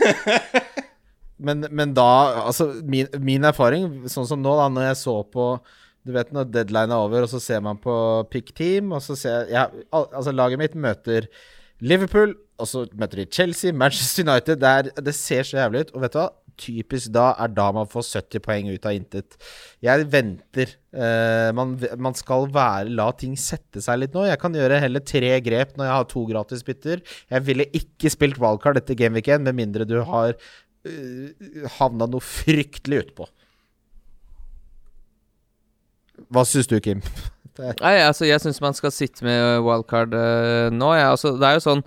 men, 1.47 1.67
men 1.71 1.93
da 1.95 2.09
Altså, 2.47 2.71
min, 2.85 3.07
min 3.21 3.45
erfaring, 3.45 4.09
sånn 4.11 4.27
som 4.27 4.43
nå, 4.43 4.57
da, 4.59 4.71
når 4.73 4.91
jeg 4.91 5.03
så 5.05 5.21
på 5.29 5.51
du 6.09 6.15
vet 6.15 6.31
når 6.33 6.47
deadline 6.49 6.95
er 6.95 7.05
over, 7.05 7.27
og 7.27 7.29
så 7.29 7.41
ser 7.43 7.61
man 7.61 7.77
på 7.77 7.93
pick 8.33 8.55
team, 8.57 8.95
og 8.97 9.03
så 9.05 9.17
ser 9.19 9.51
ja, 9.53 9.67
Altså, 9.93 10.33
laget 10.33 10.61
mitt 10.61 10.77
møter 10.79 11.27
Liverpool, 11.85 12.33
og 12.59 12.67
så 12.71 12.87
møter 12.97 13.21
de 13.21 13.27
Chelsea, 13.31 13.75
Manchester 13.77 14.25
United. 14.25 14.57
Det, 14.63 14.95
det 15.05 15.15
ser 15.15 15.45
så 15.45 15.59
jævlig 15.61 15.85
ut. 15.85 15.93
Og 15.95 16.03
vet 16.03 16.15
du 16.15 16.19
hva? 16.23 16.29
Typisk 16.59 17.13
da 17.15 17.31
er 17.39 17.53
da 17.55 17.69
man 17.75 17.89
får 17.91 18.07
70 18.09 18.43
poeng 18.45 18.69
ut 18.73 18.87
av 18.89 18.97
intet. 18.97 19.37
Jeg 19.85 20.07
venter. 20.13 20.75
Uh, 20.89 21.51
man, 21.55 21.75
man 22.01 22.17
skal 22.17 22.49
være 22.53 22.95
La 22.97 23.11
ting 23.17 23.37
sette 23.39 23.83
seg 23.85 24.01
litt 24.03 24.17
nå. 24.17 24.25
Jeg 24.29 24.41
kan 24.43 24.57
gjøre 24.57 24.81
heller 24.83 25.05
tre 25.05 25.35
grep 25.45 25.77
når 25.77 25.89
jeg 25.89 25.97
har 25.97 26.09
to 26.13 26.25
gratisbytter. 26.31 27.03
Jeg 27.31 27.47
ville 27.47 27.69
ikke 27.77 28.13
spilt 28.13 28.41
wildcard 28.43 28.81
etter 28.81 28.99
gameweekend, 28.99 29.47
1 29.47 29.51
med 29.51 29.61
mindre 29.61 29.87
du 29.89 30.01
har 30.09 30.35
uh, 30.35 31.49
havna 31.79 32.09
noe 32.11 32.25
fryktelig 32.25 33.05
utpå. 33.07 33.29
Hva 36.35 36.45
syns 36.49 36.69
du, 36.71 36.79
Kim? 36.83 37.05
Nei, 37.59 37.97
altså, 38.05 38.27
jeg 38.29 38.43
syns 38.43 38.61
man 38.63 38.77
skal 38.77 38.93
sitte 38.95 39.27
med 39.27 39.63
wildcard 39.67 40.15
uh, 40.15 40.69
nå. 40.75 40.93
Ja. 40.99 41.13
Altså, 41.15 41.37
det 41.39 41.49
er 41.49 41.59
jo 41.59 41.67
sånn 41.71 41.87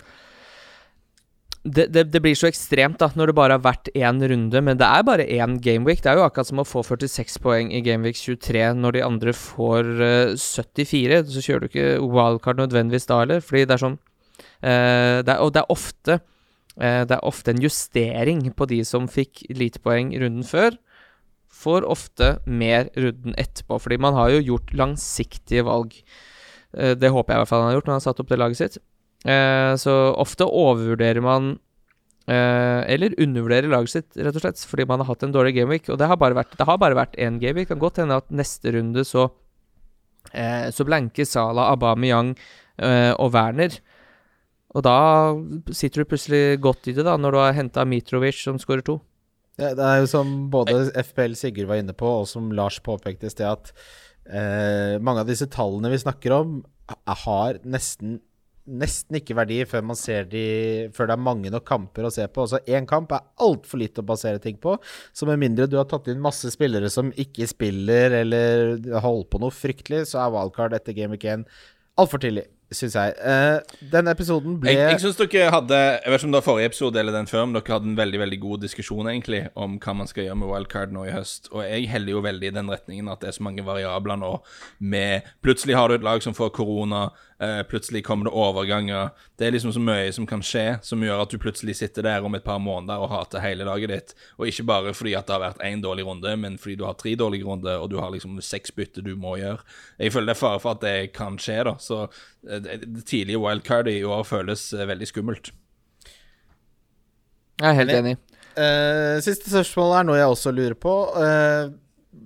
det, 1.62 1.86
det, 1.94 2.02
det, 2.10 2.18
blir 2.22 2.34
så 2.34 2.48
ekstremt 2.48 2.98
da 2.98 3.06
når 3.14 3.30
det 3.30 3.36
bare 3.38 3.54
har 3.54 3.62
vært 3.62 3.90
én 3.94 4.18
runde, 4.18 4.62
men 4.66 4.78
det 4.80 4.86
er 4.86 5.04
bare 5.06 5.26
én 5.30 5.60
gameweek. 5.62 6.00
Det 6.02 6.10
er 6.10 6.18
jo 6.18 6.24
akkurat 6.26 6.48
som 6.48 6.58
å 6.58 6.66
få 6.66 6.82
46 6.82 7.38
poeng 7.42 7.70
i 7.70 7.82
gameweek 7.86 8.18
23 8.18 8.64
når 8.80 8.96
de 8.96 9.04
andre 9.06 9.34
får 9.36 9.90
uh, 10.02 10.34
74. 10.34 11.20
Så 11.30 11.44
kjører 11.46 11.62
du 11.62 11.70
ikke 11.70 11.86
wildcard 12.02 12.64
nødvendigvis 12.64 13.06
da 13.06 13.20
heller, 13.22 13.44
fordi 13.46 13.62
det 13.70 13.76
er 13.76 13.84
sånn 13.84 13.96
uh, 13.98 15.22
det 15.22 15.30
er, 15.30 15.38
Og 15.38 15.54
det 15.54 15.62
er 15.62 15.70
ofte 15.70 16.18
uh, 16.18 17.02
Det 17.06 17.14
er 17.14 17.30
ofte 17.30 17.54
en 17.54 17.62
justering 17.62 18.42
på 18.58 18.70
de 18.72 18.82
som 18.88 19.06
fikk 19.06 19.46
lite 19.54 19.78
poeng 19.86 20.10
runden 20.18 20.42
før. 20.42 20.74
Får 21.62 21.86
ofte 21.86 22.36
mer 22.42 22.90
runden 22.98 23.38
etterpå, 23.38 23.78
fordi 23.84 24.02
man 24.02 24.18
har 24.18 24.34
jo 24.34 24.46
gjort 24.50 24.74
langsiktige 24.74 25.62
valg. 25.68 25.94
det 26.72 27.10
håper 27.12 27.34
jeg 27.34 27.36
i 27.36 27.40
hvert 27.42 27.48
fall 27.50 27.60
han 27.60 27.68
har 27.68 27.74
gjort 27.76 27.86
når 27.86 27.92
han 27.92 28.00
har 28.00 28.04
satt 28.06 28.20
opp 28.22 28.30
det 28.32 28.38
laget 28.40 28.58
sitt. 28.58 28.78
Eh, 29.22 29.74
så 29.78 29.92
ofte 30.18 30.48
overvurderer 30.48 31.22
man 31.22 31.52
eh, 32.26 32.82
eller 32.90 33.14
undervurderer 33.22 33.70
laget 33.70 33.94
sitt, 33.94 34.10
rett 34.18 34.38
og 34.38 34.44
slett, 34.44 34.64
fordi 34.66 34.86
man 34.90 35.02
har 35.02 35.12
hatt 35.12 35.22
en 35.26 35.34
dårlig 35.34 35.54
gameweek. 35.58 35.90
Og 35.92 36.00
det 36.00 36.08
har 36.10 36.18
bare 36.20 36.38
vært, 36.38 36.56
det 36.58 36.66
har 36.68 36.80
bare 36.82 36.98
vært 36.98 37.18
én 37.20 37.38
gameweek. 37.42 37.70
Kan 37.70 37.82
godt 37.82 38.02
hende 38.02 38.18
at 38.22 38.32
neste 38.34 38.74
runde 38.74 39.06
så 39.08 39.28
eh, 40.32 40.68
Så 40.74 40.86
blanker 40.88 41.28
Salah, 41.28 41.72
Aubameyang 41.74 42.34
eh, 42.78 43.12
og 43.12 43.32
Werner. 43.36 43.78
Og 44.72 44.84
da 44.86 44.98
sitter 45.74 46.02
du 46.02 46.08
plutselig 46.08 46.60
godt 46.64 46.88
i 46.88 46.94
det, 46.96 47.04
da, 47.04 47.18
når 47.20 47.34
du 47.34 47.40
har 47.42 47.56
henta 47.58 47.84
Mitrovic 47.84 48.38
som 48.40 48.60
skårer 48.60 48.84
to. 48.86 49.00
Ja, 49.60 49.74
det 49.76 49.84
er 49.84 49.98
jo 50.00 50.08
som 50.08 50.30
både 50.50 50.86
FPL 50.96 51.34
Sigurd 51.36 51.68
var 51.68 51.82
inne 51.82 51.92
på, 51.96 52.08
og 52.22 52.28
som 52.30 52.48
Lars 52.56 52.78
påpekte 52.80 53.28
i 53.28 53.32
sted, 53.34 53.44
at 53.44 53.74
eh, 54.32 54.96
mange 55.04 55.22
av 55.22 55.28
disse 55.28 55.46
tallene 55.52 55.92
vi 55.92 56.00
snakker 56.00 56.32
om, 56.38 56.54
har 57.26 57.60
nesten 57.68 58.16
nesten 58.66 59.18
ikke 59.18 59.36
verdi 59.36 59.58
før 59.66 59.82
man 59.90 59.98
ser 59.98 60.28
de 60.30 60.44
Før 60.94 61.08
det 61.10 61.16
er 61.16 61.24
mange 61.24 61.50
nok 61.50 61.64
kamper 61.66 62.06
å 62.06 62.12
se 62.14 62.26
på. 62.30 62.46
Altså 62.46 62.62
Én 62.70 62.86
kamp 62.88 63.12
er 63.14 63.26
altfor 63.42 63.82
lite 63.82 64.04
å 64.04 64.06
basere 64.06 64.42
ting 64.42 64.58
på. 64.62 64.76
Så 65.12 65.26
med 65.28 65.40
mindre 65.42 65.68
du 65.70 65.78
har 65.80 65.88
tatt 65.90 66.10
inn 66.12 66.22
masse 66.22 66.50
spillere 66.54 66.90
som 66.92 67.10
ikke 67.12 67.48
spiller, 67.50 68.14
eller 68.22 68.78
holder 69.02 69.28
på 69.32 69.42
noe 69.42 69.54
fryktelig, 69.54 70.06
så 70.12 70.22
er 70.22 70.34
wildcard 70.34 70.76
etter 70.78 70.96
Game 70.96 71.16
Week 71.16 71.26
1 71.26 71.46
altfor 72.00 72.22
tidlig 72.22 72.46
syns 72.72 72.94
jeg. 72.96 73.14
Uh, 73.20 73.58
denne 73.92 74.14
episoden 74.14 74.54
ble 74.60 74.72
Jeg, 74.72 74.94
jeg 74.94 75.00
syns 75.02 75.18
dere 75.18 75.50
hadde 75.52 75.76
Jeg 75.78 76.12
vet 76.12 76.22
ikke 76.22 76.28
om 76.28 76.32
det 76.32 76.38
var 76.38 76.46
forrige 76.46 76.70
episode 76.70 77.00
eller 77.02 77.16
den 77.16 77.28
før, 77.28 77.44
men 77.44 77.56
dere 77.58 77.74
hadde 77.76 77.90
en 77.90 77.98
veldig 77.98 78.20
veldig 78.22 78.38
god 78.42 78.62
diskusjon 78.64 79.10
egentlig 79.12 79.42
om 79.52 79.76
hva 79.82 79.94
man 79.98 80.08
skal 80.10 80.26
gjøre 80.26 80.38
med 80.40 80.50
wildcard 80.52 80.94
nå 80.96 81.04
i 81.08 81.12
høst. 81.12 81.50
Og 81.52 81.64
jeg 81.66 81.90
heller 81.92 82.16
jo 82.16 82.24
veldig 82.24 82.48
i 82.48 82.54
den 82.56 82.72
retningen 82.72 83.12
at 83.12 83.20
det 83.20 83.28
er 83.28 83.36
så 83.36 83.44
mange 83.44 83.66
variabler 83.66 84.20
nå 84.22 84.32
med 84.80 85.28
Plutselig 85.44 85.76
har 85.76 85.90
du 85.90 85.98
et 85.98 86.06
lag 86.06 86.24
som 86.24 86.36
får 86.36 86.52
korona, 86.56 87.10
uh, 87.42 87.62
plutselig 87.68 88.04
kommer 88.06 88.28
det 88.28 88.32
overganger. 88.38 89.10
Det 89.38 89.46
er 89.46 89.54
liksom 89.56 89.72
så 89.74 89.82
mye 89.82 90.12
som 90.14 90.26
kan 90.28 90.42
skje, 90.46 90.78
som 90.86 91.02
gjør 91.02 91.24
at 91.24 91.32
du 91.32 91.40
plutselig 91.42 91.76
sitter 91.80 92.06
der 92.06 92.24
om 92.24 92.34
et 92.38 92.44
par 92.46 92.60
måneder 92.62 93.02
og 93.02 93.10
hater 93.12 93.42
hele 93.44 93.66
laget 93.68 93.92
ditt. 93.92 94.14
Og 94.38 94.46
ikke 94.48 94.66
bare 94.70 94.94
fordi 94.96 95.16
at 95.18 95.26
det 95.28 95.36
har 95.36 95.44
vært 95.44 95.64
én 95.66 95.82
dårlig 95.84 96.06
runde, 96.06 96.36
men 96.38 96.58
fordi 96.60 96.78
du 96.80 96.86
har 96.86 96.96
tre 97.00 97.14
dårlige 97.18 97.48
runder, 97.48 97.82
og 97.82 97.90
du 97.90 97.98
har 98.00 98.12
liksom 98.14 98.40
seks 98.44 98.74
bytter 98.76 99.04
du 99.06 99.14
må 99.18 99.36
gjøre. 99.40 99.60
Jeg 99.98 100.14
føler 100.14 100.32
det 100.32 100.36
er 100.36 100.42
fare 100.44 100.62
for 100.62 100.76
at 100.76 100.84
det 100.84 101.12
kan 101.16 101.38
skje, 101.42 101.58
da. 101.68 101.76
Så 101.82 102.04
uh, 102.06 102.58
det 102.62 103.06
tidlige 103.10 103.42
wildcardet 103.42 103.98
i 103.98 104.04
år 104.06 104.24
føles 104.28 104.70
eh, 104.72 104.88
veldig 104.88 105.08
skummelt. 105.10 105.52
Jeg 107.60 107.68
er 107.68 107.78
helt 107.78 107.94
enig. 107.94 108.16
Uh, 108.52 109.18
siste 109.24 109.48
spørsmål 109.48 109.94
er 109.96 110.06
noe 110.08 110.18
jeg 110.18 110.34
også 110.34 110.52
lurer 110.54 110.76
på. 110.78 110.94
Uh, 111.16 111.72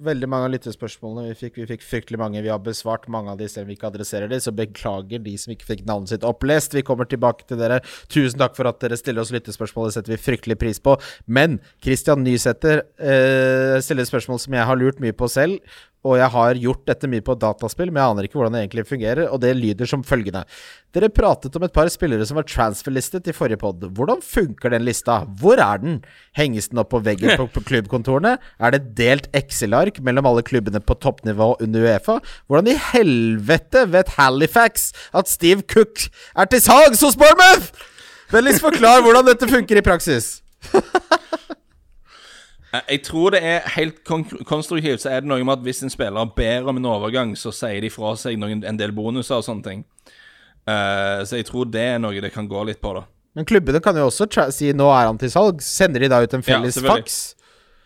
veldig 0.05 0.29
mange 0.31 0.49
av 0.49 0.53
lyttespørsmålene 0.55 1.31
vi 1.31 1.39
fikk, 1.39 1.57
vi 1.61 1.67
fikk 1.71 1.85
fryktelig 1.87 2.21
mange. 2.21 2.43
Vi 2.45 2.51
har 2.53 2.63
besvart 2.63 3.07
mange 3.13 3.33
av 3.33 3.41
de 3.41 3.49
selv 3.51 3.67
om 3.67 3.73
vi 3.73 3.77
ikke 3.79 3.91
adresserer 3.91 4.31
de, 4.31 4.41
så 4.43 4.53
beklager 4.57 5.23
de 5.25 5.35
som 5.41 5.55
ikke 5.55 5.69
fikk 5.71 5.83
navnet 5.89 6.13
sitt 6.13 6.27
opplest. 6.27 6.77
Vi 6.77 6.85
kommer 6.87 7.09
tilbake 7.09 7.49
til 7.49 7.61
dere. 7.61 7.81
Tusen 8.13 8.41
takk 8.43 8.57
for 8.59 8.69
at 8.71 8.81
dere 8.83 8.99
stiller 9.01 9.25
oss 9.25 9.35
lyttespørsmål, 9.35 9.91
det 9.91 9.99
setter 9.99 10.17
vi 10.17 10.23
fryktelig 10.23 10.59
pris 10.61 10.83
på. 10.83 10.97
Men 11.27 11.61
Christian 11.85 12.25
Nysæter 12.27 12.85
eh, 12.99 13.77
stiller 13.85 14.09
spørsmål 14.09 14.43
som 14.43 14.59
jeg 14.59 14.71
har 14.71 14.81
lurt 14.81 15.03
mye 15.03 15.17
på 15.17 15.31
selv, 15.33 15.61
og 16.07 16.19
jeg 16.21 16.31
har 16.33 16.61
gjort 16.63 16.85
dette 16.89 17.09
mye 17.11 17.25
på 17.25 17.35
dataspill, 17.41 17.91
men 17.91 18.01
jeg 18.01 18.15
aner 18.15 18.29
ikke 18.29 18.39
hvordan 18.39 18.57
det 18.57 18.63
egentlig 18.63 18.85
fungerer, 18.89 19.27
og 19.27 19.41
det 19.43 19.53
lyder 19.59 19.91
som 19.91 20.05
følgende. 20.07 20.45
Dere 20.95 21.11
pratet 21.13 21.57
om 21.59 21.67
et 21.67 21.75
par 21.75 21.91
spillere 21.93 22.27
som 22.29 22.39
var 22.39 22.47
transferlistet 22.49 23.27
i 23.29 23.35
forrige 23.37 23.61
pod. 23.61 23.83
Hvordan 23.97 24.23
funker 24.25 24.73
den 24.73 24.87
lista? 24.87 25.19
Hvor 25.41 25.61
er 25.63 25.83
den? 25.83 25.99
Henges 26.39 26.71
den 26.71 26.81
opp 26.83 26.93
på 26.95 27.03
veggen 27.05 27.35
på, 27.41 27.65
klubbkontorene? 27.67 28.37
Er 28.63 28.77
det 28.77 28.95
delt 28.99 29.29
Excel-ark 29.37 30.01
mellom 30.07 30.31
alle 30.31 30.47
klubbene 30.47 30.81
på 30.81 30.99
toppnivå 31.03 31.53
under 31.65 31.89
Uefa? 31.91 32.21
Hvordan 32.47 32.73
i 32.73 32.79
helvete 32.93 33.85
vet 33.93 34.15
Halifax 34.17 34.91
at 35.17 35.31
Steve 35.31 35.67
Cook 35.67 36.07
er 36.37 36.49
til 36.51 36.63
salgs 36.65 37.05
hos 37.05 37.19
Bournemouth? 37.19 37.75
Vennligst 38.33 38.65
forklar 38.65 39.05
hvordan 39.05 39.29
dette 39.29 39.49
funker 39.51 39.79
i 39.79 39.87
praksis. 39.87 40.39
Eh, 42.77 42.93
jeg 42.97 43.03
tror 43.07 43.31
det 43.35 43.43
er 43.45 43.69
helt 43.77 44.05
konstruktivt. 44.45 45.03
Så 45.03 45.11
er 45.11 45.23
det 45.23 45.31
noe 45.31 45.45
med 45.45 45.59
at 45.59 45.65
hvis 45.65 45.83
en 45.87 45.93
spiller 45.93 46.33
ber 46.37 46.69
om 46.69 46.77
en 46.81 46.89
overgang, 46.93 47.35
så 47.39 47.53
sier 47.55 47.81
de 47.85 47.91
fra 47.93 48.15
seg 48.19 48.39
noen, 48.41 48.65
en 48.67 48.81
del 48.81 48.95
bonuser 48.97 49.39
og 49.39 49.47
sånne 49.47 49.67
ting. 49.67 49.85
Uh, 50.67 51.23
så 51.23 51.39
jeg 51.39 51.47
tror 51.47 51.69
det 51.71 51.83
er 51.95 52.01
noe 52.03 52.23
det 52.23 52.33
kan 52.35 52.49
gå 52.51 52.65
litt 52.67 52.81
på, 52.83 52.91
da. 52.97 53.05
Men 53.37 53.47
klubbene 53.47 53.79
kan 53.85 53.97
jo 53.97 54.09
også 54.09 54.27
si 54.51 54.73
'nå 54.73 54.89
er 54.91 55.07
han 55.07 55.19
til 55.19 55.31
salg'. 55.31 55.61
Sender 55.63 56.01
de 56.01 56.09
da 56.09 56.23
ut 56.23 56.35
en 56.35 56.43
felles 56.43 56.77
ja, 56.77 56.81
selvfølgelig. 56.81 57.05
fax? 57.05 57.35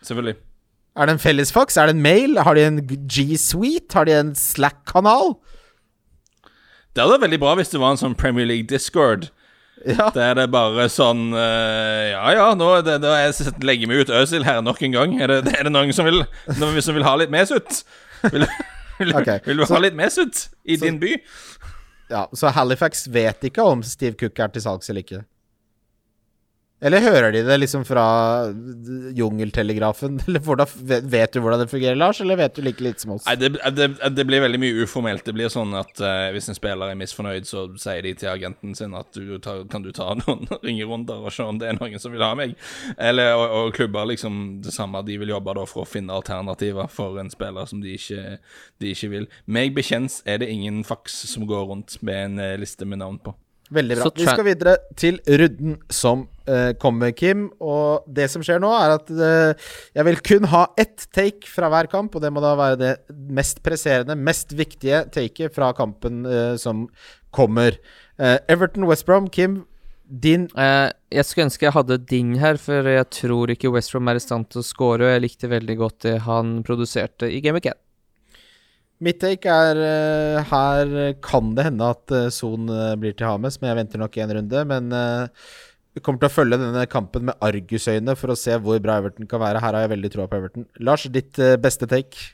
Selvfølgelig. 0.03 0.36
Er 0.97 1.07
det 1.07 1.12
en 1.12 1.18
felles 1.18 1.53
fax? 1.53 1.76
Er 1.76 1.86
det 1.86 1.97
en 1.97 2.03
mail? 2.03 2.38
Har 2.38 2.55
de 2.55 2.66
en 2.66 2.80
G-Suite? 2.86 3.93
Har 3.93 4.05
de 4.05 4.12
en 4.12 4.34
Slack-kanal? 4.34 5.36
Det 6.95 7.03
hadde 7.03 7.12
vært 7.18 7.26
veldig 7.26 7.41
bra 7.41 7.55
hvis 7.55 7.68
det 7.68 7.80
var 7.80 7.91
en 7.91 8.01
sånn 8.01 8.14
Premier 8.14 8.47
League 8.47 8.66
Discord 8.66 9.28
ja. 9.87 10.11
Det 10.14 10.24
er 10.24 10.41
bare 10.53 10.87
sånn 10.93 11.31
uh, 11.33 12.11
Ja 12.11 12.35
ja, 12.37 12.47
nå 12.59 12.68
det, 12.85 12.99
det, 13.05 13.12
jeg 13.22 13.55
legger 13.64 13.91
meg 13.91 14.05
ut 14.05 14.12
Øsil 14.20 14.45
her 14.47 14.61
nok 14.64 14.83
en 14.87 14.97
gang. 14.97 15.16
Er 15.22 15.33
det, 15.33 15.55
er 15.57 15.68
det 15.68 15.72
noen 15.72 15.95
som 15.97 16.09
vil, 16.09 16.22
noen 16.59 16.81
som 16.85 16.97
vil 16.97 17.07
ha 17.07 17.16
litt 17.20 17.33
Mesut? 17.33 17.83
Vil, 18.28 18.45
vil, 19.01 19.14
okay. 19.16 19.41
vil, 19.47 19.62
du 19.62 19.64
ha 19.64 19.83
litt 19.83 19.97
Mesut 19.97 20.47
i 20.64 20.76
så, 20.76 20.85
din 20.85 21.01
by? 21.01 21.16
Ja, 22.11 22.26
Så 22.35 22.51
Halifax 22.53 23.07
vet 23.09 23.47
ikke 23.49 23.64
om 23.64 23.85
Steve 23.87 24.18
Cook 24.18 24.39
er 24.43 24.53
til 24.53 24.64
salgs 24.66 24.91
eller 24.91 25.07
ikke? 25.07 25.22
Eller 26.81 27.03
hører 27.05 27.35
de 27.35 27.43
det 27.45 27.57
liksom 27.59 27.83
fra 27.85 28.05
jungeltelegrafen? 29.16 30.20
Eller 30.26 30.41
hvordan, 30.45 30.70
vet 31.12 31.35
du 31.35 31.41
hvordan 31.45 31.61
det 31.61 31.68
fungerer, 31.68 31.99
Lars, 31.99 32.20
eller 32.24 32.39
vet 32.41 32.57
du 32.57 32.62
like 32.64 32.85
litt 32.85 33.03
som 33.03 33.14
oss? 33.16 33.26
Nei, 33.28 33.37
det, 33.37 33.51
det, 33.76 33.89
det, 34.16 34.24
blir 34.28 34.41
veldig 34.41 34.61
mye 34.62 34.87
uformelt. 34.87 35.24
Det 35.26 35.35
blir 35.37 35.53
sånn 35.53 35.74
at 35.76 36.01
uh, 36.01 36.31
hvis 36.33 36.49
en 36.49 36.57
spiller 36.57 36.93
er 36.93 36.99
misfornøyd, 37.01 37.49
så 37.49 37.66
sier 37.81 38.01
de 38.07 38.14
til 38.22 38.33
agenten 38.33 38.72
sin 38.78 38.97
at 38.97 39.12
du 39.12 39.37
tar, 39.45 39.66
kan 39.72 39.85
du 39.85 39.91
ta 39.97 40.14
noen 40.22 40.49
ringerunder 40.64 41.26
og 41.26 41.35
se 41.37 41.45
om 41.45 41.61
det 41.61 41.68
er 41.68 41.76
noen 41.76 42.01
som 42.01 42.16
vil 42.16 42.24
ha 42.24 42.33
meg. 42.39 42.57
Eller, 42.97 43.35
og, 43.37 43.47
og, 43.59 43.74
klubber 43.76 44.09
liksom 44.09 44.41
det 44.64 44.72
samme. 44.74 45.05
De 45.05 45.20
vil 45.20 45.35
jobbe 45.35 45.57
da 45.61 45.66
for 45.68 45.85
å 45.85 45.91
finne 45.91 46.16
alternativer 46.16 46.89
for 46.93 47.20
en 47.20 47.33
spiller 47.33 47.68
som 47.68 47.85
de 47.85 47.95
ikke, 47.99 48.41
de 48.81 48.97
ikke 48.97 49.12
vil. 49.12 49.31
Meg 49.45 49.76
bekjent 49.76 50.22
er 50.24 50.41
det 50.41 50.49
ingen 50.53 50.81
faks 50.89 51.22
som 51.35 51.45
går 51.51 51.68
rundt 51.74 52.01
med 52.01 52.24
en 52.24 52.41
uh, 52.41 52.57
liste 52.61 52.89
med 52.89 53.05
navn 53.05 53.20
på. 53.20 53.37
Veldig 53.71 53.97
bra. 54.01 54.11
Vi 54.16 54.27
skal 54.27 54.47
videre 54.47 54.75
til 54.99 55.21
runden 55.41 55.77
som 55.95 56.25
uh, 56.51 56.73
kommer, 56.83 57.12
Kim. 57.14 57.47
Og 57.62 58.07
det 58.11 58.27
som 58.33 58.43
skjer 58.45 58.59
nå, 58.62 58.71
er 58.75 58.97
at 58.97 59.11
uh, 59.14 59.71
jeg 59.95 60.07
vil 60.09 60.21
kun 60.27 60.49
ha 60.51 60.64
ett 60.81 61.07
take 61.14 61.47
fra 61.47 61.71
hver 61.71 61.91
kamp. 61.93 62.16
Og 62.16 62.25
det 62.25 62.33
må 62.35 62.43
da 62.43 62.57
være 62.59 62.81
det 62.81 62.93
mest 63.31 63.62
presserende, 63.66 64.18
mest 64.18 64.57
viktige 64.59 65.05
taket 65.14 65.55
fra 65.55 65.71
kampen 65.79 66.25
uh, 66.27 66.55
som 66.61 66.89
kommer. 67.35 67.79
Everton 68.21 68.85
West 68.85 69.07
Brom, 69.09 69.31
Kim. 69.33 69.62
Din 70.05 70.49
Jeg 70.53 71.25
skulle 71.25 71.47
ønske 71.47 71.64
jeg 71.64 71.73
hadde 71.73 71.97
Ding 72.11 72.35
her, 72.43 72.59
for 72.61 72.85
jeg 72.85 73.07
tror 73.14 73.53
ikke 73.55 73.71
West 73.73 73.95
Brom 73.95 74.11
er 74.11 74.18
i 74.18 74.21
stand 74.21 74.51
til 74.51 74.61
å 74.61 74.66
score. 74.66 75.07
Og 75.07 75.14
jeg 75.14 75.23
likte 75.25 75.49
veldig 75.49 75.77
godt 75.79 76.03
det 76.05 76.16
han 76.27 76.59
produserte 76.66 77.31
i 77.31 77.39
Game 77.41 77.62
of 77.62 77.64
1. 77.64 77.79
Mitt 79.01 79.17
take 79.23 79.49
er 79.49 79.79
uh, 79.81 80.45
Her 80.51 81.15
kan 81.25 81.55
det 81.57 81.71
hende 81.71 81.89
at 81.95 82.13
uh, 82.13 82.29
Son 82.33 82.69
uh, 82.69 82.93
blir 83.01 83.17
til 83.17 83.29
Hames, 83.31 83.57
men 83.61 83.71
jeg 83.71 83.79
venter 83.81 84.03
nok 84.03 84.19
en 84.21 84.35
runde. 84.37 84.65
Men 84.69 84.93
vi 85.91 86.03
kommer 86.05 86.21
til 86.21 86.29
å 86.29 86.35
følge 86.35 86.61
denne 86.61 86.85
kampen 86.87 87.31
med 87.31 87.41
argusøyne 87.43 88.14
for 88.18 88.33
å 88.33 88.39
se 88.39 88.59
hvor 88.61 88.79
bra 88.85 88.99
Everton 89.01 89.29
kan 89.31 89.43
være. 89.43 89.63
Her 89.64 89.75
har 89.75 89.87
jeg 89.87 89.95
veldig 89.95 90.11
troa 90.13 90.29
på 90.31 90.39
Everton. 90.39 90.68
Lars, 90.85 91.09
ditt 91.11 91.41
beste 91.63 91.89
take? 91.91 92.29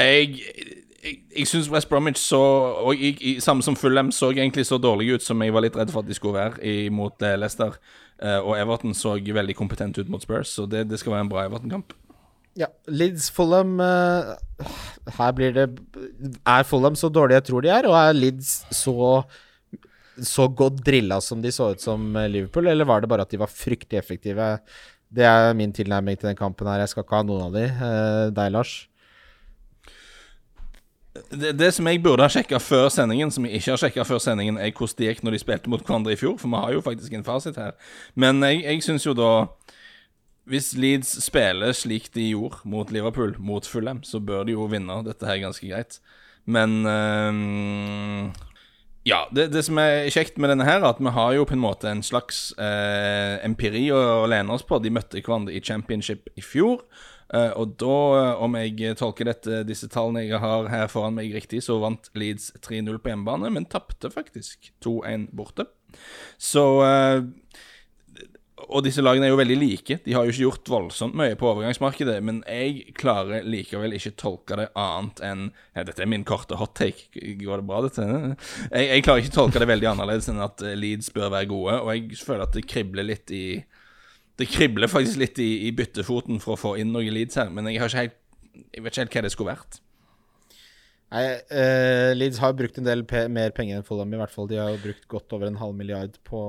Jeg 0.00 0.40
jeg, 1.02 1.16
jeg 1.34 1.46
syns 1.50 1.66
West 1.66 1.88
Bromwich 1.90 2.20
så 2.22 2.38
og 2.86 2.94
jeg, 2.94 3.40
Samme 3.42 3.64
som 3.66 3.74
Fulham 3.74 4.12
så 4.14 4.28
egentlig 4.30 4.62
så 4.68 4.78
dårlig 4.78 5.16
ut 5.16 5.24
som 5.24 5.40
jeg 5.42 5.50
var 5.54 5.64
litt 5.64 5.74
redd 5.76 5.90
for 5.90 6.04
at 6.04 6.08
de 6.08 6.14
skulle 6.14 6.38
være 6.38 6.90
mot 6.94 7.24
Leicester. 7.36 7.74
og 8.22 8.52
Everton 8.54 8.94
så 8.94 9.16
veldig 9.18 9.56
kompetent 9.58 9.98
ut 9.98 10.08
mot 10.08 10.22
Spurs, 10.22 10.54
så 10.54 10.66
det, 10.66 10.86
det 10.90 11.00
skal 11.02 11.16
være 11.16 11.26
en 11.26 11.32
bra 11.32 11.44
Everton-kamp. 11.44 11.92
Ja, 12.58 12.68
Leeds 12.90 13.30
Fulham 13.32 13.78
uh, 13.80 14.34
Her 15.16 15.32
blir 15.32 15.54
det 15.56 15.66
Er 16.44 16.66
Fulham 16.68 16.98
så 16.98 17.08
dårlige 17.08 17.40
jeg 17.40 17.46
tror 17.48 17.64
de 17.64 17.70
er, 17.72 17.88
og 17.88 17.96
er 17.96 18.18
Leeds 18.18 18.60
så 18.76 19.24
så 20.22 20.44
godt 20.52 20.82
drilla 20.84 21.16
som 21.24 21.40
de 21.40 21.48
så 21.50 21.70
ut 21.72 21.80
som 21.80 22.02
eh, 22.20 22.28
Liverpool, 22.28 22.66
eller 22.68 22.84
var 22.84 23.00
det 23.00 23.08
bare 23.08 23.24
at 23.24 23.30
de 23.32 23.38
var 23.40 23.48
fryktelig 23.48 23.96
effektive? 23.96 24.44
Det 25.08 25.24
er 25.24 25.56
min 25.56 25.72
tilnærming 25.72 26.18
til 26.20 26.28
den 26.28 26.36
kampen 26.36 26.68
her. 26.68 26.82
Jeg 26.84 26.92
skal 26.92 27.06
ikke 27.06 27.16
ha 27.16 27.24
noen 27.24 27.46
av 27.46 27.56
de. 27.56 27.64
Uh, 27.80 28.26
deg, 28.36 28.52
Lars? 28.52 28.74
det, 31.30 31.52
det 31.58 31.70
som 31.74 31.86
jeg 31.88 32.00
burde 32.02 32.24
ha 32.24 32.30
sjekka 32.32 32.58
før 32.62 32.88
sendingen, 32.92 33.30
som 33.32 33.44
jeg 33.46 33.60
ikke 33.60 33.74
har 33.74 33.80
sjekka 33.84 34.06
før 34.08 34.20
sendingen, 34.22 34.58
er 34.58 34.72
hvordan 34.72 34.98
det 34.98 35.08
gikk 35.10 35.22
når 35.24 35.36
de 35.36 35.42
spilte 35.42 35.72
mot 35.72 35.84
hverandre 35.84 36.14
i 36.14 36.18
fjor, 36.18 36.38
for 36.40 36.52
vi 36.52 36.62
har 36.64 36.72
jo 36.76 36.84
faktisk 36.84 37.16
en 37.16 37.26
fasit 37.26 37.58
her. 37.60 37.76
Men 38.14 38.42
jeg, 38.46 38.62
jeg 38.64 38.84
syns 38.86 39.06
jo 39.06 39.14
da 39.16 39.32
Hvis 40.50 40.72
Leeds 40.74 41.14
spiller 41.22 41.74
slik 41.76 42.10
de 42.14 42.32
gjorde 42.32 42.64
mot 42.66 42.90
Liverpool, 42.90 43.36
mot 43.38 43.66
Fulham, 43.66 44.02
så 44.02 44.18
bør 44.18 44.48
de 44.48 44.56
jo 44.56 44.66
vinne 44.70 45.02
dette 45.06 45.28
her 45.28 45.38
ganske 45.44 45.68
greit. 45.68 46.00
Men 46.50 46.82
øhm, 46.86 48.32
ja, 49.06 49.24
det, 49.34 49.52
det, 49.54 49.64
som 49.66 49.78
er 49.78 50.10
kjekt 50.10 50.38
med 50.42 50.50
denne, 50.50 50.66
her, 50.66 50.82
er 50.82 50.90
at 50.90 51.00
vi 51.02 51.14
har 51.14 51.32
jo 51.36 51.46
på 51.46 51.54
en 51.54 51.62
måte 51.62 51.90
en 51.90 52.02
slags 52.06 52.50
eh, 52.58 53.38
empiri 53.46 53.88
å 53.94 54.26
lene 54.30 54.54
oss 54.54 54.66
på. 54.66 54.78
De 54.82 54.92
møtte 54.94 55.22
hverandre 55.22 55.54
i 55.54 55.62
championship 55.62 56.30
i 56.34 56.44
fjor. 56.44 56.82
Uh, 57.32 57.48
og 57.56 57.78
da, 57.80 57.94
om 58.44 58.58
jeg 58.60 58.92
tolker 59.00 59.24
dette, 59.24 59.62
disse 59.64 59.86
tallene 59.88 60.26
jeg 60.26 60.36
har 60.42 60.66
her 60.68 60.90
foran 60.92 61.14
meg 61.16 61.32
riktig, 61.32 61.62
så 61.64 61.78
vant 61.80 62.10
Leeds 62.18 62.50
3-0 62.60 62.98
på 63.00 63.08
hjemmebane, 63.08 63.48
men 63.54 63.64
tapte 63.72 64.10
faktisk 64.12 64.68
2-1 64.84 65.30
borte. 65.32 65.64
Så 66.36 66.66
uh, 66.84 67.24
Og 68.72 68.84
disse 68.86 69.02
lagene 69.04 69.28
er 69.28 69.32
jo 69.32 69.38
veldig 69.40 69.58
like. 69.60 69.98
De 70.04 70.14
har 70.16 70.24
jo 70.24 70.32
ikke 70.32 70.46
gjort 70.46 70.70
voldsomt 70.72 71.16
mye 71.18 71.36
på 71.38 71.48
overgangsmarkedet, 71.50 72.16
men 72.24 72.40
jeg 72.48 72.94
klarer 72.98 73.44
likevel 73.44 73.96
ikke 73.96 74.14
tolke 74.20 74.58
det 74.58 74.70
annet 74.78 75.22
enn 75.28 75.44
ja, 75.76 75.84
Dette 75.84 76.04
er 76.04 76.10
min 76.10 76.24
korte 76.28 76.56
hot 76.60 76.74
take. 76.78 77.10
Går 77.12 77.62
det 77.62 77.68
bra, 77.68 77.82
dette? 77.84 78.08
Jeg, 78.70 78.88
jeg 78.88 79.04
klarer 79.06 79.24
ikke 79.24 79.36
tolke 79.36 79.62
det 79.62 79.70
veldig 79.70 79.92
annerledes 79.92 80.30
enn 80.32 80.42
at 80.44 80.64
Leeds 80.78 81.12
bør 81.14 81.32
være 81.36 81.50
gode, 81.52 81.78
og 81.84 81.92
jeg 81.94 82.18
føler 82.24 82.46
at 82.46 82.56
det 82.56 82.66
kribler 82.70 83.08
litt 83.12 83.32
i 83.34 83.44
det 84.40 84.48
kribler 84.48 84.88
faktisk 84.90 85.20
litt 85.20 85.38
i, 85.42 85.68
i, 85.68 85.70
byttefoten 85.76 86.40
for 86.42 86.56
å 86.56 86.60
få 86.60 86.70
inn 86.80 86.92
noen 86.94 87.12
Leeds 87.14 87.36
her, 87.38 87.50
men 87.52 87.68
jeg, 87.68 87.82
helt, 87.84 88.16
jeg 88.72 88.84
vet 88.84 88.94
ikke 88.94 89.04
helt 89.04 89.16
hva 89.16 89.24
det 89.26 89.32
skulle 89.34 89.52
vært. 89.52 89.82
Nei, 91.12 91.26
uh, 91.52 92.10
Leeds 92.16 92.40
har 92.40 92.56
brukt 92.56 92.78
en 92.80 92.88
del 92.88 93.04
pe 93.08 93.26
mer 93.28 93.52
penger 93.52 93.78
enn 93.78 93.86
Fulham, 93.86 94.14
i 94.14 94.20
hvert 94.20 94.32
fall. 94.32 94.48
De 94.48 94.56
har 94.56 94.80
brukt 94.80 95.04
godt 95.12 95.34
over 95.36 95.50
en 95.50 95.60
halv 95.60 95.76
milliard 95.76 96.16
på 96.24 96.40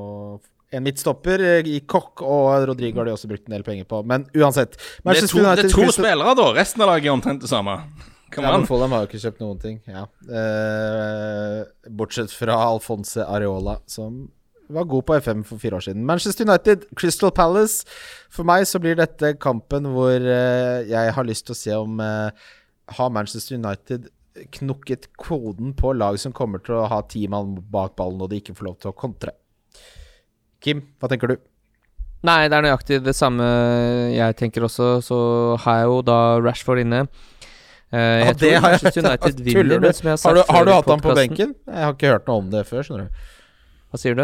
en 0.74 0.86
midtstopper. 0.86 1.44
Eh, 1.44 1.70
I 1.76 1.82
Kokk 1.90 2.24
og 2.26 2.68
Rodrigo 2.70 3.02
har 3.02 3.10
de 3.10 3.16
også 3.16 3.30
brukt 3.32 3.48
en 3.48 3.58
del 3.58 3.66
penger 3.66 3.88
på, 3.90 4.02
men 4.10 4.26
uansett 4.36 4.78
Det 4.78 5.18
er 5.18 5.28
to, 5.30 5.44
det 5.44 5.68
er 5.68 5.74
to 5.74 5.88
spillere, 5.94 6.36
da. 6.40 6.50
Resten 6.58 6.84
av 6.84 6.94
laget 6.94 7.10
er 7.10 7.16
omtrent 7.16 7.44
det 7.44 7.52
samme. 7.52 7.78
Come 8.34 8.50
ja, 8.50 8.62
Fulham 8.66 8.94
har 8.96 9.04
jo 9.04 9.12
ikke 9.12 9.22
kjøpt 9.22 9.44
noen 9.44 9.60
ting. 9.62 9.76
Ja. 9.86 10.08
Uh, 10.26 11.60
bortsett 11.94 12.34
fra 12.34 12.56
Alfonse 12.66 13.22
Areola, 13.22 13.78
som 13.86 14.24
var 14.74 14.88
god 14.90 15.06
på 15.06 15.20
FM 15.22 15.44
for 15.46 15.62
fire 15.62 15.78
år 15.78 15.86
siden. 15.86 16.06
Manchester 16.08 16.48
United, 16.48 16.88
Crystal 16.98 17.34
Palace. 17.36 17.86
For 18.34 18.48
meg 18.48 18.66
så 18.66 18.82
blir 18.82 18.98
dette 18.98 19.36
kampen 19.44 19.92
hvor 19.94 20.18
uh, 20.18 20.82
jeg 20.90 21.14
har 21.14 21.30
lyst 21.30 21.46
til 21.46 21.54
å 21.54 21.62
se 21.62 21.78
om 21.78 22.02
uh, 22.02 22.34
Har 22.98 23.14
Manchester 23.14 23.60
United 23.60 24.10
knukket 24.58 25.12
koden 25.22 25.76
på 25.78 25.94
lag 25.94 26.18
som 26.18 26.34
kommer 26.34 26.64
til 26.64 26.80
å 26.80 26.90
ha 26.90 27.04
ti 27.06 27.28
mann 27.30 27.54
bak 27.70 27.94
ballen, 28.00 28.24
og 28.24 28.32
de 28.32 28.42
ikke 28.42 28.58
får 28.58 28.72
lov 28.72 28.80
til 28.82 28.90
å 28.90 28.98
kontre? 28.98 29.36
Kim, 30.64 30.86
hva 31.02 31.10
tenker 31.12 31.34
du? 31.34 31.38
Nei, 32.24 32.46
det 32.48 32.56
er 32.56 32.64
nøyaktig 32.64 33.02
det 33.04 33.14
samme 33.18 33.46
jeg 34.14 34.36
tenker 34.40 34.64
også. 34.64 34.96
Så 35.04 35.18
har 35.66 35.82
jeg 35.82 35.90
jo 35.92 35.98
da 36.08 36.20
Rashford 36.40 36.80
inne. 36.86 37.04
Uh, 37.94 38.00
jeg 38.00 38.24
ja, 38.26 38.34
tror 38.34 38.64
Manchester 38.64 39.04
United 39.04 39.42
vinner, 39.48 39.82
men 39.84 39.94
som 39.94 40.08
jeg 40.08 40.16
har 40.16 40.22
sagt 40.22 40.32
Har 40.32 40.40
du, 40.40 40.54
har 40.56 40.66
du 40.66 40.72
hatt 40.74 40.88
ham 40.90 41.04
på 41.04 41.14
benken? 41.14 41.52
Jeg 41.68 41.84
har 41.86 41.94
ikke 41.94 42.14
hørt 42.16 42.32
noe 42.32 42.42
om 42.42 42.48
det 42.54 42.64
før, 42.66 42.88
skjønner 42.88 43.06
du. 43.06 43.28
Hva 43.92 44.00
sier 44.02 44.18
du? 44.18 44.24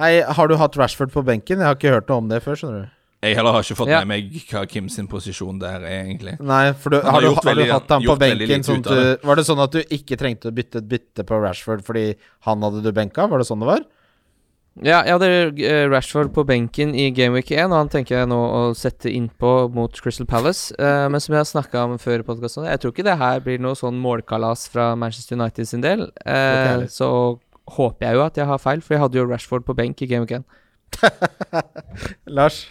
Nei, 0.00 0.10
Har 0.38 0.50
du 0.50 0.56
hatt 0.60 0.76
Rashford 0.80 1.12
på 1.14 1.22
benken? 1.24 1.60
Jeg 1.60 1.68
har 1.68 1.78
ikke 1.78 1.92
hørt 1.92 2.10
noe 2.10 2.24
om 2.24 2.32
det 2.32 2.40
før. 2.44 2.58
skjønner 2.58 2.80
du 2.82 3.28
Jeg 3.28 3.36
heller 3.38 3.54
har 3.54 3.64
ikke 3.64 3.78
fått 3.78 3.92
ja. 3.92 4.00
med 4.02 4.10
meg 4.10 4.40
hva 4.50 4.64
Kim 4.68 4.88
sin 4.92 5.06
posisjon 5.12 5.60
der 5.62 5.84
er, 5.84 6.00
egentlig. 6.02 6.34
Nei, 6.40 6.64
for 6.72 6.96
du, 6.96 6.98
har, 6.98 7.14
har, 7.14 7.24
du, 7.24 7.30
har 7.36 7.46
veldig, 7.48 7.68
du 7.68 7.74
hatt 7.76 7.94
ham 7.94 8.08
på 8.08 8.16
benken 8.24 8.66
sånn 8.66 8.82
du, 8.84 8.98
Var 9.22 9.40
det 9.40 9.46
sånn 9.48 9.62
at 9.62 9.76
du 9.76 9.94
ikke 10.00 10.18
trengte 10.20 10.50
å 10.50 10.56
bytte 10.56 10.82
et 10.82 10.88
bytte 10.90 11.28
på 11.28 11.38
Rashford 11.44 11.84
fordi 11.86 12.08
han 12.48 12.66
hadde 12.66 12.82
du 12.84 12.90
benka? 12.96 13.28
Var 13.30 13.44
det 13.44 13.48
sånn 13.48 13.62
det 13.62 13.70
var? 13.70 13.86
Ja, 14.84 14.98
jeg 15.06 15.16
hadde 15.16 15.28
uh, 15.56 15.86
Rashford 15.88 16.34
på 16.36 16.42
benken 16.44 16.90
i 16.92 17.06
Gameweek 17.16 17.48
1, 17.54 17.70
og 17.70 17.78
han 17.78 17.90
tenker 17.92 18.18
jeg 18.18 18.28
nå 18.28 18.36
å 18.36 18.60
sette 18.76 19.08
innpå 19.08 19.52
mot 19.72 20.00
Crystal 20.04 20.28
Palace. 20.28 20.74
Uh, 20.76 21.06
men 21.08 21.22
som 21.22 21.32
jeg 21.32 21.40
har 21.40 21.48
snakka 21.48 21.86
om 21.86 21.94
før 22.00 22.20
i 22.20 22.26
podkasten, 22.26 22.66
jeg 22.68 22.82
tror 22.82 22.92
ikke 22.92 23.06
det 23.06 23.16
her 23.16 23.40
blir 23.44 23.62
noe 23.62 23.78
sånn 23.78 23.96
målkalas 24.02 24.66
fra 24.72 24.90
Manchester 25.00 25.38
United 25.38 25.70
sin 25.70 25.84
del. 25.84 26.10
Uh, 26.28 26.84
så 26.92 27.08
håper 27.78 28.10
jeg 28.10 28.18
jo 28.18 28.26
at 28.26 28.42
jeg 28.42 28.50
har 28.52 28.60
feil, 28.60 28.84
for 28.84 28.96
jeg 28.98 29.04
hadde 29.06 29.20
jo 29.22 29.24
Rashford 29.30 29.64
på 29.64 29.78
benk 29.80 30.04
i 30.04 30.10
Game 30.12 30.28
of 30.28 30.36
1. 30.36 30.44
Lars? 32.36 32.66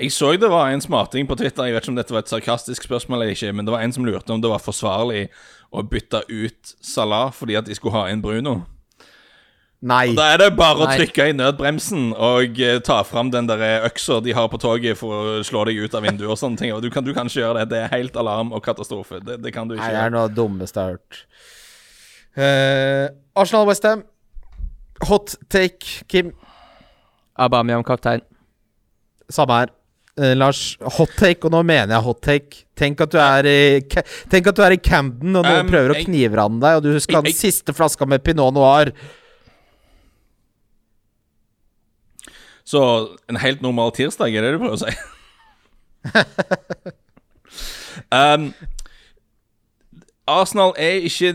Jeg 0.00 0.10
så 0.16 0.32
det 0.40 0.50
var 0.50 0.72
en 0.72 0.82
smarting 0.82 1.28
på 1.28 1.36
Twitter, 1.38 1.68
jeg 1.68 1.76
vet 1.76 1.84
ikke 1.84 1.92
om 1.92 2.00
dette 2.00 2.14
var 2.16 2.24
et 2.24 2.32
sarkastisk 2.32 2.88
spørsmål 2.88 3.20
eller 3.20 3.34
ikke, 3.36 3.52
men 3.54 3.68
det 3.68 3.74
var 3.76 3.84
en 3.84 3.92
som 3.94 4.06
lurte 4.08 4.32
om 4.32 4.42
det 4.42 4.50
var 4.50 4.62
forsvarlig 4.64 5.26
å 5.70 5.84
bytte 5.86 6.24
ut 6.26 6.74
Salah 6.80 7.28
fordi 7.36 7.58
at 7.60 7.68
de 7.68 7.76
skulle 7.76 7.94
ha 7.94 8.08
inn 8.10 8.24
Bruno. 8.24 8.62
Nei. 9.80 10.10
Og 10.12 10.18
da 10.18 10.26
er 10.34 10.42
det 10.42 10.50
bare 10.58 10.84
å 10.84 10.88
trykke 10.92 11.30
i 11.30 11.34
nødbremsen 11.38 12.10
og 12.12 12.58
uh, 12.60 12.74
ta 12.84 12.98
fram 13.08 13.30
den 13.32 13.46
der 13.48 13.62
eh, 13.64 13.86
øksa 13.88 14.18
de 14.20 14.34
har 14.36 14.50
på 14.52 14.60
toget 14.60 14.98
for 15.00 15.14
å 15.16 15.38
slå 15.46 15.62
deg 15.70 15.80
ut 15.80 15.94
av 15.96 16.04
vinduet 16.04 16.28
og 16.28 16.36
sånne 16.36 16.60
ting. 16.60 16.74
Og 16.76 16.82
du 16.84 16.90
kan, 16.92 17.06
du 17.06 17.14
kan 17.16 17.30
ikke 17.30 17.40
gjøre 17.40 17.62
det. 17.62 17.70
Det 17.72 17.78
er 17.86 17.94
helt 17.94 18.18
alarm 18.20 18.52
og 18.52 18.60
katastrofe. 18.66 19.22
Det, 19.24 19.38
det 19.40 19.54
kan 19.56 19.70
du 19.70 19.78
ikke 19.78 19.86
Nei, 19.86 19.94
det 19.96 20.02
er 20.04 20.12
noe 20.12 20.28
dummeste 20.36 20.84
jeg 20.84 20.90
har 20.90 20.98
hørt. 20.98 21.22
Uh, 22.36 23.06
Arsenal 23.40 23.64
Westham. 23.70 24.04
Hot 25.08 25.32
take, 25.48 26.04
Kim. 26.12 26.34
Aubameyang 27.40 27.86
kaptein. 27.88 28.20
Samme 29.32 29.62
her. 29.62 29.72
Uh, 30.20 30.34
Lars, 30.36 30.74
hot 30.98 31.14
take, 31.16 31.40
og 31.48 31.54
nå 31.54 31.62
mener 31.64 31.94
jeg 31.96 32.04
hot 32.04 32.20
take. 32.26 32.60
Tenk 32.76 33.00
at 33.00 33.14
du 33.14 33.16
er 33.22 33.48
i, 33.48 33.60
tenk 34.28 34.52
at 34.52 34.58
du 34.58 34.60
er 34.66 34.76
i 34.76 34.80
Camden, 34.82 35.32
og 35.38 35.46
noen 35.46 35.64
um, 35.64 35.72
prøver 35.72 35.94
å 35.94 36.04
knivranne 36.04 36.60
deg, 36.60 36.82
og 36.82 36.84
du 36.84 37.00
skal 37.00 37.22
ha 37.22 37.24
den 37.30 37.38
siste 37.38 37.72
flaska 37.76 38.04
med 38.08 38.20
Pinot 38.26 38.52
Noir. 38.58 38.92
Så 42.70 42.80
en 43.30 43.40
helt 43.42 43.62
normal 43.62 43.90
tirsdag, 43.96 44.34
er 44.34 44.40
det 44.46 44.52
du 44.54 44.60
prøver 44.62 44.76
å 44.76 44.82
si? 44.84 44.92
um, 48.14 48.52
Arsenal 50.30 50.70
er 50.78 51.02
ikke 51.08 51.32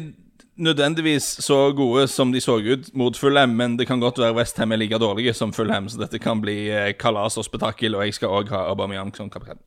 nødvendigvis 0.56 1.24
så 1.44 1.74
gode 1.76 2.08
som 2.08 2.32
de 2.32 2.40
så 2.40 2.56
ut 2.64 2.88
mot 2.96 3.18
Fulham, 3.18 3.50
men 3.50 3.80
det 3.80 3.88
kan 3.90 4.00
godt 4.00 4.20
være 4.22 4.36
Westham 4.38 4.72
er 4.72 4.78
like 4.80 5.00
dårlige 5.02 5.34
som 5.36 5.54
Fulham, 5.54 5.90
så 5.92 6.00
dette 6.00 6.20
kan 6.24 6.42
bli 6.42 6.70
eh, 6.72 6.94
kalas 6.96 7.38
og 7.38 7.46
spetakkel, 7.50 7.96
og 8.00 8.04
jeg 8.08 8.14
skal 8.16 8.32
òg 8.32 8.50
ha 8.56 8.60
Aubameyang 8.72 9.12
som 9.18 9.30
kaptein. 9.30 9.60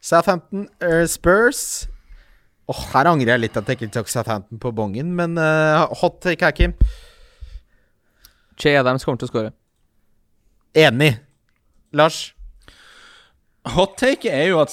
Southampton 0.00 0.68
uh, 0.84 1.06
Spurs 1.08 1.88
oh, 2.68 2.82
Her 2.92 3.06
angrer 3.08 3.32
jeg 3.32 3.40
litt 3.46 3.56
at 3.56 3.66
jeg 3.66 3.76
ikke 3.80 3.94
tok 3.96 4.08
Southampton 4.12 4.58
på 4.62 4.70
bongen, 4.70 5.10
men 5.18 5.34
uh, 5.40 5.88
hot 5.98 6.22
take 6.22 6.46
her, 6.46 6.54
Kim. 6.54 6.78
Che 8.56 8.78
Adams 8.78 9.04
kommer 9.04 9.18
til 9.18 9.26
å 9.26 9.34
skåre. 9.34 9.56
Enig. 10.76 11.16
Lars? 11.96 12.32
Hot 13.74 13.96
take 13.98 14.30
er 14.30 14.52
jo 14.52 14.60
at 14.62 14.70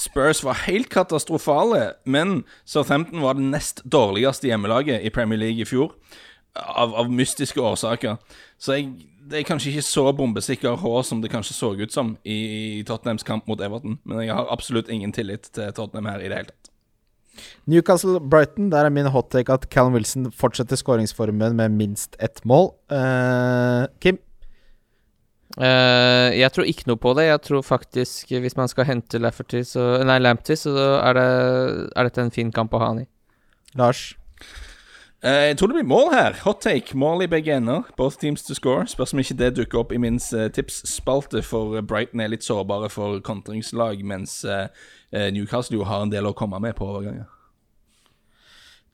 Spurs 0.00 0.40
var 0.42 0.64
helt 0.64 0.88
katastrofale, 0.90 1.92
men 2.04 2.40
Southampton 2.66 3.22
var 3.22 3.36
det 3.38 3.46
nest 3.52 3.84
dårligste 3.86 4.48
hjemmelaget 4.48 5.04
i 5.06 5.12
Premier 5.14 5.38
League 5.38 5.62
i 5.62 5.68
fjor. 5.68 5.92
Av, 6.54 6.94
av 6.94 7.10
mystiske 7.10 7.60
årsaker. 7.60 8.16
Så 8.58 8.78
jeg, 8.78 8.90
det 9.30 9.40
er 9.40 9.46
kanskje 9.46 9.72
ikke 9.72 9.86
så 9.86 10.08
bombesikker 10.16 10.76
H 10.80 10.92
som 11.06 11.22
det 11.22 11.30
kanskje 11.32 11.54
så 11.56 11.72
ut 11.78 11.94
som 11.94 12.14
i, 12.22 12.36
i 12.80 12.82
Tottenhams 12.86 13.26
kamp 13.26 13.46
mot 13.50 13.62
Everton. 13.62 13.98
Men 14.06 14.24
jeg 14.24 14.34
har 14.34 14.50
absolutt 14.54 14.90
ingen 14.90 15.14
tillit 15.14 15.50
til 15.54 15.74
Tottenham 15.74 16.10
her 16.10 16.22
i 16.22 16.30
det 16.30 16.38
hele 16.40 16.50
tatt. 16.50 16.70
Newcastle-Brighton, 17.70 18.70
der 18.70 18.86
er 18.86 18.94
min 18.94 19.10
hot 19.10 19.32
take 19.34 19.52
at 19.52 19.66
Callum 19.70 19.96
Wilson 19.98 20.30
fortsetter 20.32 20.78
skåringsformen 20.78 21.56
med 21.58 21.74
minst 21.74 22.14
ett 22.22 22.42
mål. 22.46 22.70
Uh, 22.90 23.90
Kim? 24.02 24.22
Uh, 25.54 26.34
jeg 26.34 26.50
tror 26.50 26.66
ikke 26.66 26.88
noe 26.90 26.98
på 26.98 27.12
det. 27.14 27.28
Jeg 27.28 27.42
tror 27.46 27.62
faktisk 27.62 28.32
hvis 28.42 28.56
man 28.58 28.70
skal 28.70 28.88
hente 28.88 29.20
Lafferty, 29.22 29.62
så 29.66 30.02
Nei, 30.02 30.18
Lamptey, 30.18 30.58
så 30.58 30.74
er, 30.98 31.14
det, 31.14 31.26
er 31.94 32.08
dette 32.08 32.24
en 32.24 32.34
fin 32.34 32.50
kamp 32.54 32.74
å 32.74 32.82
ha 32.82 32.90
han 32.90 33.04
i. 33.04 33.08
Lars? 33.78 34.16
Uh, 35.24 35.46
jeg 35.52 35.60
tror 35.60 35.70
det 35.70 35.78
blir 35.78 35.86
mål 35.92 36.10
her. 36.14 36.40
Hot 36.42 36.60
take. 36.64 36.98
Mål 36.98 37.24
i 37.24 37.30
begge 37.30 37.54
ender. 37.54 37.86
Both 37.96 38.18
teams 38.20 38.42
to 38.48 38.58
score. 38.58 38.88
Spørs 38.90 39.14
om 39.14 39.22
ikke 39.22 39.38
det 39.38 39.52
dukker 39.60 39.84
opp 39.84 39.94
i 39.94 40.02
min 40.02 40.18
uh, 40.34 40.48
tipsspalte, 40.50 41.44
for 41.46 41.78
Brighton 41.86 42.24
er 42.24 42.34
litt 42.34 42.46
sårbare 42.46 42.90
for 42.90 43.22
kontringslag, 43.24 44.02
mens 44.04 44.42
Newcastle 45.14 45.78
jo 45.78 45.86
har 45.86 46.02
en 46.02 46.10
del 46.10 46.26
å 46.26 46.34
komme 46.34 46.58
med 46.58 46.74
på 46.74 46.88
overganger. 46.90 47.30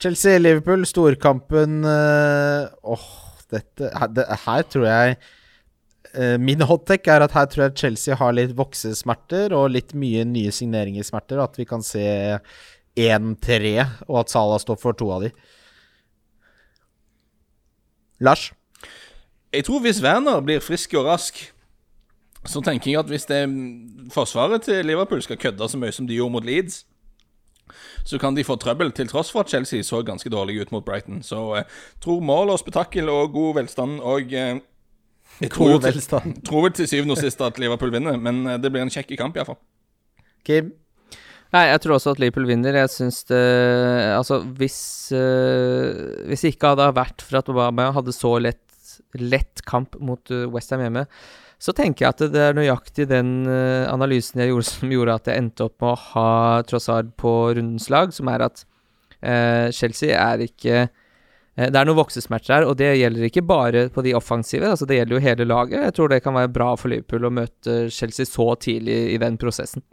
Chelsea-Liverpool, 0.00 0.84
storkampen 0.88 1.80
Åh, 1.84 2.68
oh, 2.92 3.06
dette 3.52 3.88
det, 4.12 4.24
Her 4.44 4.62
tror 4.68 4.84
jeg 4.84 5.16
min 6.42 6.64
hottech 6.66 7.06
er 7.12 7.22
at 7.22 7.34
her 7.36 7.46
tror 7.46 7.64
jeg 7.66 7.76
Chelsea 7.78 8.16
har 8.18 8.32
litt 8.34 8.56
voksesmerter 8.58 9.52
og 9.54 9.70
litt 9.74 9.92
mye 9.94 10.24
nye 10.26 10.50
signeringssmerter. 10.54 11.38
At 11.44 11.58
vi 11.60 11.66
kan 11.68 11.84
se 11.86 12.02
1-3, 12.98 13.74
og 14.08 14.20
at 14.22 14.32
Salah 14.32 14.58
står 14.60 14.80
for 14.80 14.96
to 14.96 15.10
av 15.14 15.26
de. 15.26 15.30
Lars? 18.20 18.50
Jeg 19.52 19.64
tror 19.66 19.80
hvis 19.82 20.02
Werner 20.02 20.42
blir 20.44 20.62
frisk 20.62 20.94
og 20.98 21.08
rask, 21.08 21.40
så 22.46 22.62
tenker 22.64 22.92
jeg 22.92 23.00
at 23.00 23.10
hvis 23.10 23.26
det 23.28 23.42
forsvaret 24.12 24.62
til 24.64 24.86
Liverpool 24.86 25.22
skal 25.22 25.40
kødde 25.40 25.68
så 25.68 25.78
mye 25.80 25.92
som 25.92 26.06
de 26.06 26.16
gjorde 26.16 26.32
mot 26.32 26.46
Leeds, 26.46 26.84
så 28.04 28.18
kan 28.18 28.34
de 28.34 28.44
få 28.44 28.56
trøbbel, 28.56 28.92
til 28.92 29.08
tross 29.08 29.30
for 29.30 29.44
at 29.44 29.50
Chelsea 29.50 29.82
så 29.82 30.02
ganske 30.02 30.30
dårlig 30.30 30.60
ut 30.60 30.72
mot 30.72 30.84
Brighton. 30.84 31.22
Så 31.22 31.38
jeg 31.54 31.66
eh, 31.66 31.80
tror 32.02 32.20
mål 32.20 32.50
og 32.50 32.58
spetakkel 32.58 33.08
og 33.08 33.32
god 33.32 33.54
velstand 33.60 34.00
og 34.00 34.32
eh, 34.32 34.56
jeg 35.40 35.52
tror, 35.54 35.78
velstand. 35.82 36.36
Til, 36.36 36.44
tror 36.48 36.66
vel 36.66 36.76
til 36.76 36.88
syvende 36.90 37.16
og 37.16 37.22
sist 37.22 37.42
at 37.44 37.58
Liverpool 37.62 37.92
vinner, 37.94 38.20
men 38.20 38.44
eh, 38.46 38.60
det 38.60 38.70
blir 38.72 38.84
en 38.84 38.92
kjekk 38.92 39.16
kamp 39.20 39.38
iallfall. 39.38 39.58
Kim? 40.46 40.72
Nei, 41.50 41.64
jeg 41.66 41.82
tror 41.82 41.96
også 41.96 42.14
at 42.14 42.20
Liverpool 42.22 42.46
vinner. 42.46 42.76
Jeg 42.78 42.92
syns 42.92 43.24
det 43.26 43.42
Altså, 44.14 44.38
hvis 44.58 44.78
uh, 45.16 46.22
Hvis 46.28 46.44
det 46.44 46.54
ikke 46.54 46.74
hadde 46.76 46.92
vært 46.94 47.24
for 47.26 47.40
at 47.40 47.50
Obama 47.50 47.88
hadde 47.96 48.14
så 48.14 48.36
lett, 48.38 48.62
lett 49.18 49.64
kamp 49.66 49.98
mot 49.98 50.30
uh, 50.30 50.46
Westham 50.54 50.84
hjemme, 50.84 51.08
så 51.60 51.74
tenker 51.76 52.06
jeg 52.06 52.14
at 52.14 52.32
det 52.32 52.44
er 52.44 52.56
nøyaktig 52.56 53.08
den 53.10 53.32
uh, 53.50 53.90
analysen 53.90 54.40
jeg 54.40 54.52
gjorde 54.52 54.68
som 54.70 54.94
gjorde 54.94 55.18
at 55.18 55.32
jeg 55.32 55.42
endte 55.42 55.66
opp 55.66 55.76
med 55.82 55.90
å 55.90 56.00
ha 56.12 56.30
Trossard 56.70 57.10
på 57.20 57.34
rundens 57.50 57.90
lag, 57.92 58.14
som 58.14 58.30
er 58.30 58.46
at 58.46 58.62
uh, 58.62 59.66
Chelsea 59.74 60.14
er 60.14 60.46
ikke 60.46 60.86
uh, 60.86 60.99
Det 61.58 61.76
er 61.76 61.88
noen 61.88 61.98
voksesmerter 61.98 62.54
her, 62.54 62.64
og 62.70 62.76
det 62.78 62.92
gjelder 62.96 63.26
ikke 63.26 63.42
bare 63.44 63.82
på 63.92 64.04
de 64.06 64.14
offensive, 64.16 64.68
altså 64.70 64.86
det 64.88 65.00
gjelder 65.00 65.16
jo 65.16 65.24
hele 65.24 65.46
laget. 65.48 65.82
Jeg 65.88 65.94
tror 65.96 66.12
det 66.12 66.22
kan 66.24 66.36
være 66.38 66.52
bra 66.54 66.68
for 66.78 66.92
Liverpool 66.92 67.26
å 67.26 67.32
møte 67.40 67.74
Chelsea 67.92 68.28
så 68.28 68.46
tidlig 68.62 68.98
i 69.16 69.18
den 69.20 69.36
prosessen. 69.40 69.84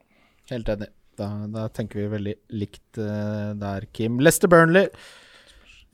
Helt 0.53 0.69
enig. 0.71 0.91
Da, 1.17 1.31
da 1.49 1.65
tenker 1.73 2.03
vi 2.03 2.11
veldig 2.11 2.35
likt 2.61 2.99
der, 3.01 3.87
Kim. 3.91 4.21
Lester 4.23 4.47
Burnley. 4.47 4.91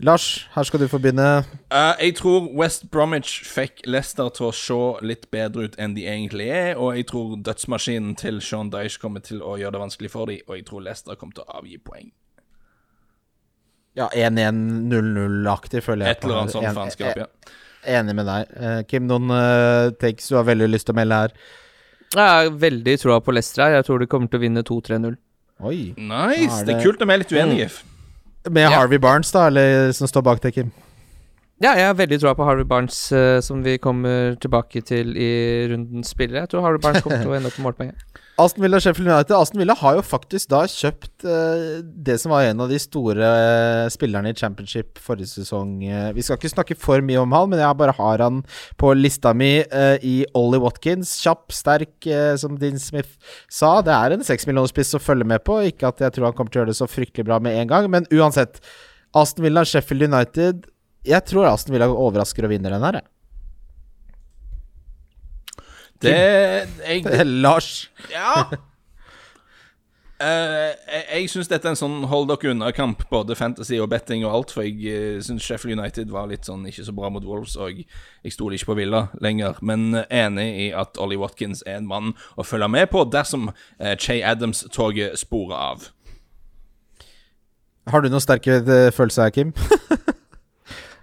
Lars, 0.04 0.48
her 0.52 0.64
skal 0.64 0.80
du 0.80 0.88
få 0.88 0.98
begynne. 0.98 1.44
Uh, 1.72 1.94
jeg 2.02 2.16
tror 2.16 2.50
West 2.58 2.92
Bromwich 2.92 3.44
fikk 3.46 3.86
Leicester 3.86 4.30
til 4.34 4.50
å 4.50 4.56
se 4.58 4.80
litt 5.06 5.30
bedre 5.32 5.68
ut 5.68 5.78
enn 5.80 5.94
de 5.96 6.08
egentlig 6.10 6.50
er, 6.50 6.74
og 6.76 6.98
jeg 6.98 7.08
tror 7.12 7.38
dødsmaskinen 7.46 8.18
til 8.20 8.42
Sean 8.42 8.72
Dyche 8.74 9.00
kommer 9.00 9.24
til 9.24 9.44
å 9.46 9.56
gjøre 9.62 9.78
det 9.78 9.84
vanskelig 9.86 10.12
for 10.12 10.28
dem, 10.28 10.42
og 10.48 10.58
jeg 10.58 10.66
tror 10.68 10.84
Leicester 10.88 11.20
kommer 11.20 11.38
til 11.38 11.46
å 11.46 11.60
avgi 11.62 11.78
poeng. 11.78 12.10
Ja, 13.96 14.08
1-1-0-0-aktig, 14.18 15.84
føler 15.86 16.08
jeg. 16.08 16.18
Et 16.18 16.24
eller 16.26 16.40
annet 16.42 16.54
sånt 16.56 16.66
En- 16.66 16.76
faenskap, 16.78 17.18
ja. 17.18 17.28
Enig 18.00 18.16
med 18.16 18.26
deg. 18.26 18.54
Eh, 18.56 18.80
Kim, 18.88 19.08
noen 19.10 19.28
uh, 19.30 19.92
takes 20.00 20.30
du 20.32 20.38
har 20.38 20.46
veldig 20.48 20.70
lyst 20.72 20.88
til 20.88 20.96
å 20.96 21.00
melde 21.02 21.18
her? 21.20 21.34
Jeg 22.14 22.22
har 22.24 22.50
veldig 22.62 22.94
troa 23.02 23.20
på 23.26 23.34
Leicester 23.36 23.66
her. 23.66 23.76
Jeg 23.82 23.86
tror 23.90 24.00
de 24.00 24.08
kommer 24.08 24.30
til 24.32 24.40
å 24.40 24.44
vinne 24.46 24.64
2-3-0. 24.64 25.18
Oi. 25.68 25.94
Nice! 25.98 26.62
Er 26.62 26.66
Det 26.70 26.76
er 26.78 26.84
kult 26.86 27.02
om 27.04 27.12
jeg 27.12 27.20
er 27.20 27.24
litt 27.26 27.34
uenige. 27.36 27.70
Med 28.50 28.64
Ja. 28.70 28.70
Harvey 28.78 28.98
Barnes, 29.04 29.32
da, 29.32 29.48
eller 29.48 29.92
som 29.92 30.08
står 30.08 30.24
bak 30.24 30.42
deg, 30.42 30.54
Kim? 30.54 30.72
Ja, 31.64 31.78
jeg 31.80 31.86
har 31.88 31.94
veldig 31.96 32.18
troa 32.20 32.34
på 32.36 32.44
Harvey 32.44 32.66
Barnes, 32.68 32.98
uh, 33.16 33.40
som 33.40 33.62
vi 33.64 33.78
kommer 33.80 34.34
tilbake 34.44 34.82
til 34.84 35.14
i 35.16 35.30
rundens 35.72 36.10
spillere. 36.12 36.42
Jeg 36.44 36.52
tror 36.52 36.66
Harvey 36.66 36.82
Barnes 36.84 37.06
kommer 37.06 37.22
til 37.24 37.32
å 37.32 37.38
ende 37.38 37.48
opp 37.48 37.56
med 37.56 37.68
målpoenget. 37.70 38.04
Aston 38.44 38.66
Villa 38.66 38.82
Sheffield 38.84 39.08
United. 39.08 39.32
Aston 39.38 39.62
Villa 39.62 39.78
har 39.80 39.96
jo 39.96 40.04
faktisk 40.04 40.50
da 40.52 40.66
kjøpt 40.68 41.24
uh, 41.24 41.80
det 41.80 42.18
som 42.20 42.34
var 42.36 42.50
en 42.50 42.66
av 42.66 42.68
de 42.74 42.82
store 42.84 43.30
eh, 43.30 43.86
spillerne 43.94 44.34
i 44.34 44.36
championship 44.36 45.00
forrige 45.00 45.38
sesong. 45.38 45.78
Uh, 45.88 46.10
vi 46.18 46.26
skal 46.26 46.42
ikke 46.42 46.52
snakke 46.52 46.80
for 46.84 47.06
mye 47.06 47.24
om 47.24 47.38
han, 47.38 47.48
men 47.54 47.64
jeg 47.64 47.80
bare 47.80 47.96
har 47.96 48.26
han 48.26 48.44
på 48.82 48.92
lista 49.00 49.32
mi 49.32 49.54
i 50.04 50.16
Ollie 50.36 50.60
Watkins. 50.66 51.16
Kjapp, 51.24 51.48
sterk, 51.56 51.96
som 52.44 52.60
Dean 52.60 52.82
Smith 52.82 53.16
sa. 53.48 53.78
Det 53.86 53.96
er 53.96 54.18
en 54.18 54.28
seksmillionerspiss 54.34 54.98
å 55.00 55.06
følge 55.06 55.32
med 55.32 55.48
på. 55.48 55.62
Ikke 55.72 55.94
at 55.94 56.04
jeg 56.04 56.18
tror 56.18 56.34
han 56.34 56.36
kommer 56.36 56.52
til 56.52 56.60
å 56.60 56.66
gjøre 56.66 56.76
det 56.76 56.82
så 56.82 56.92
fryktelig 56.92 57.30
bra 57.32 57.40
med 57.40 57.56
en 57.62 57.72
gang, 57.72 57.88
men 57.94 58.10
uansett. 58.12 58.60
Aston 59.16 59.46
Villa 59.46 59.64
Sheffield 59.64 60.10
United. 60.10 60.66
Jeg 61.04 61.26
tror 61.28 61.50
Aston 61.50 61.76
Villa 61.76 61.90
overrasker 61.92 62.48
og 62.48 62.54
vinner 62.54 62.74
den 62.74 62.86
her, 62.86 63.02
jeg. 63.02 63.10
Det 66.04 66.14
jeg, 66.14 67.26
Lars. 67.44 67.90
Ja. 68.12 68.46
Uh, 70.24 70.72
jeg 70.88 71.04
jeg 71.12 71.30
syns 71.32 71.50
dette 71.52 71.68
er 71.68 71.74
en 71.74 71.80
sånn 71.80 72.06
hold 72.08 72.30
dere 72.30 72.54
unna-kamp, 72.54 73.02
både 73.10 73.36
fantasy 73.36 73.76
og 73.84 73.90
betting 73.92 74.24
og 74.24 74.36
alt. 74.36 74.54
For 74.56 74.64
jeg 74.64 74.80
uh, 74.84 75.24
syns 75.24 75.44
Sheffield 75.44 75.80
United 75.80 76.12
var 76.14 76.30
litt 76.32 76.48
sånn 76.48 76.64
ikke 76.70 76.86
så 76.88 76.96
bra 76.96 77.12
mot 77.12 77.26
Wolves, 77.28 77.58
og 77.60 77.82
jeg 77.84 78.36
stoler 78.36 78.56
ikke 78.56 78.72
på 78.72 78.80
Villa 78.80 79.06
lenger. 79.24 79.60
Men 79.66 79.90
uh, 79.96 80.06
enig 80.08 80.48
i 80.68 80.70
at 80.76 81.00
Ollie 81.04 81.20
Watkins 81.20 81.66
er 81.68 81.82
en 81.82 81.90
mann 81.90 82.14
å 82.40 82.48
følge 82.48 82.72
med 82.72 82.88
på 82.94 83.04
dersom 83.12 83.52
uh, 83.52 83.94
Che 84.00 84.22
Adams-toget 84.24 85.20
sporer 85.20 85.60
av. 85.60 85.92
Har 87.92 88.04
du 88.04 88.08
noen 88.08 88.24
sterke 88.24 88.62
eh, 88.62 88.90
følelser 88.96 89.28
her, 89.28 89.34
Kim? 89.36 89.52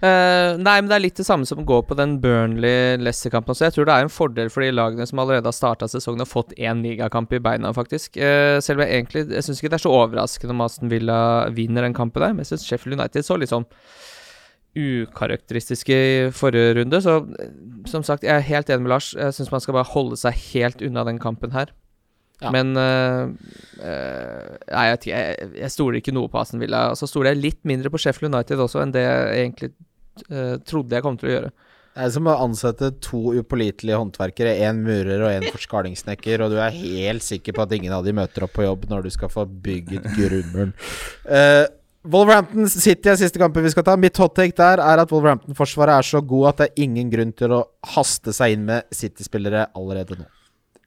Eh, 0.01 0.56
nei, 0.56 0.77
men 0.81 0.89
det 0.89 0.94
er 0.97 1.02
litt 1.05 1.18
det 1.20 1.27
samme 1.28 1.44
som 1.44 1.60
går 1.68 1.82
på 1.85 1.97
den 1.98 2.14
Burnley-Leicester-kampen 2.22 3.52
også. 3.52 3.66
Jeg 3.66 3.74
tror 3.77 3.89
det 3.89 3.97
er 3.97 4.06
en 4.06 4.12
fordel 4.12 4.52
for 4.52 4.64
de 4.64 4.70
lagene 4.72 5.05
som 5.09 5.20
allerede 5.20 5.51
har 5.51 5.56
starta 5.56 5.89
sesongen 5.93 6.24
og 6.24 6.31
fått 6.31 6.55
én 6.56 6.81
ligakamp 6.85 7.35
i 7.36 7.43
beina, 7.44 7.72
faktisk. 7.77 8.16
Uh, 8.16 8.56
selv 8.64 8.81
om 8.81 8.86
jeg 8.86 8.97
egentlig 8.97 9.27
Jeg 9.28 9.44
syns 9.44 9.60
ikke 9.60 9.74
det 9.74 9.81
er 9.81 9.85
så 9.85 9.93
overraskende 9.93 10.56
om 10.56 10.64
Aston 10.64 10.93
Villa 10.93 11.18
vinner 11.52 11.85
den 11.85 11.97
kampen 11.97 12.24
der, 12.24 12.32
men 12.32 12.47
jeg 12.47 12.55
syns 12.55 12.64
Sheffield 12.68 12.97
United 12.97 13.27
så 13.27 13.36
litt 13.36 13.52
sånn 13.52 13.68
ukarakteristiske 14.81 15.93
i 15.93 16.16
forrige 16.32 16.78
runde. 16.81 17.02
Så 17.05 17.18
eh, 17.36 17.52
som 17.90 18.06
sagt, 18.06 18.24
jeg 18.24 18.32
er 18.39 18.48
helt 18.48 18.72
enig 18.72 18.86
med 18.86 18.94
Lars. 18.94 19.12
Jeg 19.12 19.36
syns 19.36 19.52
man 19.52 19.60
skal 19.60 19.77
bare 19.77 19.93
holde 19.93 20.16
seg 20.16 20.40
helt 20.55 20.81
unna 20.81 21.05
den 21.10 21.20
kampen 21.20 21.52
her. 21.52 21.74
Ja. 22.40 22.48
Men 22.56 22.72
uh, 22.72 23.28
uh, 23.85 24.48
Nei, 24.72 24.86
jeg, 24.94 25.10
jeg, 25.10 25.52
jeg 25.60 25.72
stoler 25.74 26.01
ikke 26.01 26.16
noe 26.16 26.32
på 26.32 26.40
Aston 26.40 26.64
Villa. 26.64 26.86
Og 26.94 26.97
så 26.97 27.10
stoler 27.10 27.35
jeg 27.35 27.43
litt 27.43 27.62
mindre 27.68 27.93
på 27.93 28.01
Sheffield 28.01 28.32
United 28.32 28.64
også 28.64 28.81
enn 28.81 28.97
det 28.97 29.05
jeg 29.05 29.44
egentlig 29.44 29.72
trodde 30.66 30.97
jeg 30.97 31.05
kom 31.05 31.18
til 31.20 31.30
å 31.30 31.34
gjøre. 31.34 31.52
Det 31.90 32.05
er 32.06 32.12
som 32.14 32.28
å 32.30 32.36
ansette 32.44 32.92
to 33.02 33.32
upålitelige 33.40 33.98
håndverkere, 33.98 34.52
én 34.62 34.78
murer 34.84 35.24
og 35.26 35.32
én 35.32 35.48
forskalingssnekker, 35.51 36.44
og 36.44 36.55
du 36.55 36.60
er 36.62 36.76
helt 36.76 37.24
sikker 37.26 37.56
på 37.56 37.64
at 37.64 37.74
ingen 37.74 37.92
av 37.97 38.06
de 38.06 38.14
møter 38.14 38.47
opp 38.47 38.55
på 38.55 38.64
jobb 38.64 38.86
når 38.92 39.09
du 39.09 39.10
skal 39.16 39.32
få 39.32 39.44
bygget 39.66 40.06
grunnmuren. 40.14 40.72
Uh, 41.26 41.66
Wolverhampton 42.06 42.70
City 42.72 43.10
er 43.10 43.18
siste 43.20 43.42
kampen 43.42 43.66
vi 43.66 43.72
skal 43.74 43.84
ta. 43.84 43.98
Mitt 44.01 44.16
hot 44.22 44.32
take 44.38 44.56
der 44.56 44.80
er 44.80 45.02
at 45.02 45.10
Wolverhampton-forsvaret 45.12 45.98
er 45.98 46.06
så 46.06 46.22
god 46.24 46.52
at 46.52 46.62
det 46.62 46.68
er 46.70 46.84
ingen 46.86 47.10
grunn 47.12 47.34
til 47.36 47.59
å 47.59 47.64
haste 47.97 48.32
seg 48.32 48.55
inn 48.55 48.64
med 48.70 48.86
City-spillere 48.94 49.66
allerede 49.76 50.22
nå. 50.22 50.30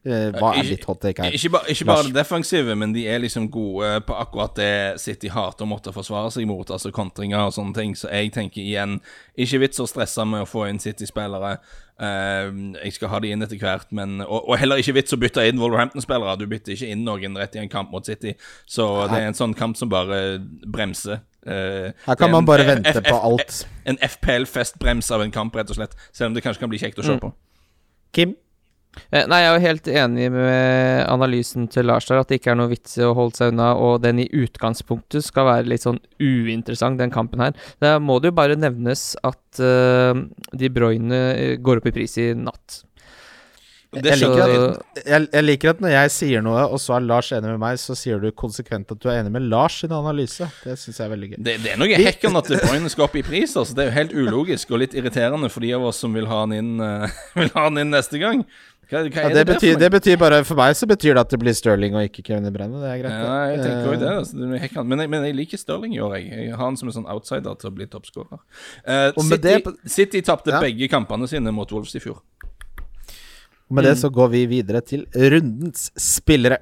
Eh, 0.06 0.32
hva 0.36 0.50
er 0.52 0.64
Ikke- 0.64 0.70
ditt 0.76 0.84
hot 0.84 1.00
take 1.00 1.24
her? 1.24 1.32
Ikke, 1.32 1.50
ba, 1.50 1.60
ikke 1.72 1.86
bare 1.88 2.04
det 2.04 2.14
defensive, 2.18 2.76
men 2.76 2.92
de 2.92 3.06
er 3.08 3.20
liksom 3.24 3.46
gode 3.50 4.02
på 4.04 4.14
akkurat 4.20 4.54
det 4.56 5.00
City 5.00 5.30
hater 5.32 5.64
å 5.64 5.68
måtte 5.70 5.94
forsvare 5.96 6.30
seg 6.30 6.46
mot, 6.46 6.68
altså 6.68 6.92
kontringer 6.92 7.40
og 7.46 7.54
sånne 7.56 7.74
ting. 7.74 7.94
Så 7.96 8.10
jeg 8.12 8.34
tenker 8.36 8.60
igjen, 8.62 9.00
ikke 9.38 9.60
vits 9.64 9.80
å 9.80 9.88
stresse 9.88 10.26
med 10.28 10.42
å 10.44 10.50
få 10.50 10.66
inn 10.70 10.80
City-spillere. 10.84 11.58
Uh, 12.02 12.74
jeg 12.84 12.94
skal 12.98 13.08
ha 13.14 13.20
de 13.20 13.30
inn 13.32 13.42
etter 13.46 13.56
hvert, 13.62 13.86
men 13.96 14.20
og, 14.26 14.50
og 14.50 14.58
heller 14.60 14.76
ikke 14.82 14.96
vits 14.98 15.14
å 15.14 15.18
bytte 15.22 15.46
inn 15.48 15.60
Wolverhampton-spillere. 15.62 16.36
Du 16.42 16.48
bytter 16.52 16.74
ikke 16.76 16.90
inn 16.92 17.06
noen 17.06 17.38
rett 17.40 17.56
i 17.56 17.60
en 17.60 17.70
kamp 17.72 17.92
mot 17.94 18.04
City. 18.06 18.34
Så 18.68 19.08
det 19.08 19.22
er 19.22 19.28
en 19.30 19.38
sånn 19.40 19.56
kamp 19.56 19.78
som 19.80 19.88
bare 19.94 20.40
bremser. 20.68 21.22
Uh, 21.48 21.94
Her 22.08 22.16
kan 22.20 22.28
er 22.28 22.32
man 22.34 22.46
bare 22.46 22.66
vente 22.68 22.98
F- 23.00 23.08
på 23.08 23.16
alt. 23.24 23.66
En 23.86 23.98
FPL-festbrems 24.04 25.12
av 25.16 25.22
en 25.22 25.32
kamp, 25.32 25.56
rett 25.56 25.70
og 25.70 25.76
slett. 25.80 25.96
Selv 26.12 26.28
om 26.28 26.34
det 26.34 26.44
kanskje 26.44 26.60
kan 26.60 26.70
bli 26.70 26.80
kjekt 26.80 27.00
å 27.00 27.04
se 27.08 27.16
på. 27.24 27.32
Kim? 28.14 28.36
Eh, 29.14 29.26
nei, 29.30 29.40
jeg 29.42 29.50
er 29.50 29.56
jo 29.56 29.64
helt 29.64 29.90
enig 29.90 30.28
med 30.34 31.04
analysen 31.10 31.68
til 31.72 31.88
Lars 31.90 32.08
der, 32.10 32.22
at 32.22 32.30
det 32.30 32.40
ikke 32.40 32.54
er 32.54 32.60
noe 32.60 32.72
vits 32.72 32.98
i 33.00 33.06
å 33.06 33.14
holde 33.18 33.38
seg 33.40 33.54
unna, 33.54 33.74
og 33.78 34.02
den 34.06 34.22
i 34.24 34.30
utgangspunktet 34.44 35.26
skal 35.26 35.48
være 35.50 35.70
litt 35.72 35.86
sånn 35.86 36.02
uinteressant, 36.22 37.02
den 37.02 37.14
kampen 37.14 37.44
her. 37.44 37.58
Da 37.84 37.96
må 38.02 38.20
det 38.22 38.32
jo 38.32 38.40
bare 38.40 38.58
nevnes 38.60 39.12
at 39.26 39.62
uh, 39.62 40.14
De 40.54 40.72
Bruyne 40.74 41.22
eh, 41.34 41.56
går 41.62 41.82
opp 41.82 41.90
i 41.90 41.96
pris 41.96 42.18
i 42.22 42.32
natt. 42.38 42.84
Det 43.94 44.10
Jeg 44.14 44.20
liker, 44.24 44.44
at, 44.44 45.06
jeg, 45.06 45.28
jeg 45.34 45.44
liker 45.46 45.70
at 45.74 45.82
når 45.86 45.94
jeg 45.94 46.12
sier 46.16 46.42
noe, 46.46 46.66
og 46.74 46.82
så 46.82 46.96
er 46.98 47.06
Lars 47.06 47.30
enig 47.36 47.52
med 47.54 47.62
meg, 47.62 47.78
så 47.82 47.96
sier 47.98 48.20
du 48.24 48.30
konsekvent 48.32 48.92
at 48.96 49.00
du 49.04 49.08
er 49.12 49.22
enig 49.22 49.32
med 49.36 49.46
Lars 49.52 49.80
sin 49.84 49.94
analyse. 49.94 50.48
Det 50.64 50.78
syns 50.82 51.00
jeg 51.00 51.06
er 51.06 51.14
veldig 51.14 51.30
gøy. 51.34 51.38
Det, 51.38 51.58
det 51.64 51.74
er 51.76 51.80
noe 51.82 52.02
hekkende 52.02 52.42
at 52.44 52.52
Bruyne 52.66 52.90
skal 52.94 53.08
opp 53.08 53.16
i 53.20 53.26
pris. 53.26 53.56
Altså. 53.60 53.78
Det 53.78 53.86
er 53.86 53.92
jo 53.92 53.98
helt 54.00 54.14
ulogisk 54.18 54.74
og 54.74 54.82
litt 54.84 54.98
irriterende 54.98 55.50
for 55.54 55.66
de 55.66 55.74
av 55.78 55.86
oss 55.92 56.02
som 56.04 56.14
vil 56.18 56.30
ha 56.32 56.44
han 56.46 56.54
inn, 56.58 56.76
uh, 56.82 57.06
vil 57.40 57.52
ha 57.56 57.68
han 57.70 57.78
inn 57.84 57.94
neste 57.94 58.22
gang. 58.22 58.46
Hva, 58.92 59.00
hva 59.08 59.22
Ja, 59.24 59.30
det, 59.32 59.36
det, 59.40 59.44
betyr, 59.48 59.78
det 59.80 59.88
betyr 59.94 60.18
bare 60.20 60.42
For 60.46 60.60
meg 60.60 60.76
så 60.76 60.86
betyr 60.90 61.16
det 61.16 61.22
at 61.24 61.32
det 61.32 61.38
blir 61.42 61.56
Stirling 61.56 61.96
og 61.96 62.04
ikke 62.10 62.22
Kevin 62.28 62.50
Brenne. 62.54 62.82
Det 62.84 62.90
er 62.92 63.00
greit. 63.00 63.14
Ja, 63.24 63.38
jeg 63.54 63.62
tenker 63.64 63.88
også 63.94 64.02
det. 64.02 64.10
Eh, 64.10 64.18
Altså. 64.20 64.36
det 64.36 64.44
er. 64.44 64.84
Men, 64.84 65.00
jeg, 65.06 65.10
men 65.14 65.26
jeg 65.30 65.38
liker 65.40 65.62
Stirling 65.62 65.96
i 65.96 66.02
år, 66.04 66.18
jeg. 66.20 66.28
Jeg 66.50 66.52
har 66.58 66.62
han 66.66 66.78
som 66.78 66.92
en 66.92 66.98
sånn 66.98 67.08
outsider 67.10 67.56
til 67.62 67.72
å 67.72 67.74
bli 67.78 67.88
toppskårer. 67.90 68.42
Uh, 68.84 69.08
City, 69.24 69.40
det- 69.48 69.92
City 69.96 70.22
tapte 70.22 70.52
Ja. 70.54 70.60
begge 70.62 70.90
kampene 70.92 71.28
sine 71.32 71.56
mot 71.56 71.72
Wolves 71.72 71.96
i 71.96 72.04
fjor. 72.04 72.20
Og 73.70 73.78
med 73.78 73.88
det 73.88 73.96
så 74.02 74.12
går 74.14 74.30
vi 74.34 74.46
videre 74.52 74.82
til 74.86 75.06
rundens 75.16 75.90
spillere. 76.00 76.60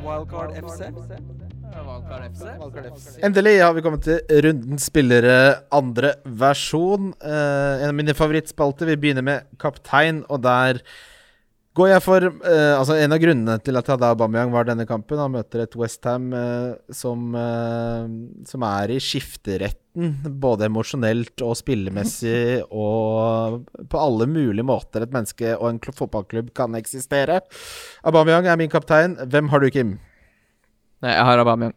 Wildcard 0.00 0.54
FC? 0.56 0.88
Endelig 3.24 3.60
har 3.62 3.74
vi 3.76 3.82
kommet 3.84 4.06
til 4.06 4.42
rundens 4.46 4.88
spillere, 4.90 5.36
andre 5.74 6.14
versjon. 6.24 7.12
Eh, 7.20 7.82
en 7.84 7.90
av 7.90 7.96
mine 7.98 8.16
favorittspalter. 8.16 8.88
Vi 8.90 8.98
begynner 9.00 9.26
med 9.26 9.46
kaptein, 9.60 10.24
og 10.28 10.42
der 10.46 10.80
går 11.78 11.90
jeg 11.92 12.02
for 12.04 12.26
eh, 12.26 12.72
Altså, 12.74 12.96
en 12.98 13.14
av 13.14 13.20
grunnene 13.22 13.56
til 13.62 13.78
at 13.78 13.86
jeg 13.86 13.96
hadde 13.96 14.10
Aubameyang, 14.14 14.52
var 14.54 14.66
denne 14.68 14.86
kampen. 14.88 15.20
Han 15.20 15.34
møter 15.36 15.64
et 15.64 15.76
Westham 15.78 16.30
uh, 16.34 16.74
som, 16.94 17.30
eh, 17.38 18.08
som 18.48 18.66
er 18.66 18.94
i 18.94 19.00
skifteretten, 19.02 20.10
både 20.42 20.68
emosjonelt 20.68 21.42
og 21.46 21.56
spillemessig, 21.58 22.62
og 22.70 23.64
på 23.90 24.00
alle 24.00 24.28
mulige 24.30 24.66
måter 24.66 25.04
et 25.04 25.14
menneske 25.14 25.56
og 25.56 25.68
en 25.72 25.82
fotballklubb 25.82 26.52
kan 26.56 26.78
eksistere. 26.78 27.40
Aubameyang 28.06 28.50
er 28.50 28.60
min 28.60 28.72
kaptein. 28.72 29.18
Hvem 29.30 29.50
har 29.52 29.62
du, 29.62 29.70
Kim? 29.74 29.98
Nei, 31.00 31.14
jeg 31.14 31.28
har 31.30 31.44
Aubameyang. 31.44 31.76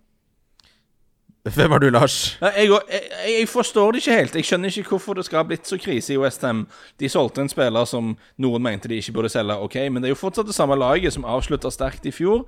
Hvem 1.43 1.73
er 1.75 1.79
du, 1.83 1.89
Lars? 1.91 2.37
Jeg, 2.39 2.69
jeg, 2.71 3.01
jeg- 3.27 3.47
forstår 3.51 3.91
det 3.91 3.99
ikke 3.99 4.15
helt. 4.15 4.35
Jeg 4.39 4.45
skjønner 4.47 4.71
ikke 4.79 4.93
hvorfor 4.93 5.17
det 5.17 5.25
skal 5.27 5.41
ha 5.41 5.43
blitt 5.43 5.67
så 5.67 5.75
krise 5.77 6.13
i 6.13 6.17
Westham. 6.17 6.61
De 7.01 7.09
solgte 7.11 7.41
en 7.43 7.49
spiller 7.51 7.83
som 7.89 8.13
noen 8.39 8.63
mente 8.63 8.87
de 8.87 8.95
ikke 9.01 9.11
burde 9.17 9.27
selge, 9.29 9.57
ok, 9.59 9.75
men 9.91 9.99
det 10.01 10.07
er 10.07 10.13
jo 10.13 10.19
fortsatt 10.21 10.47
det 10.47 10.55
samme 10.55 10.77
laget 10.79 11.11
som 11.11 11.25
avslutta 11.27 11.67
sterkt 11.75 12.07
i 12.07 12.13
fjor. 12.15 12.45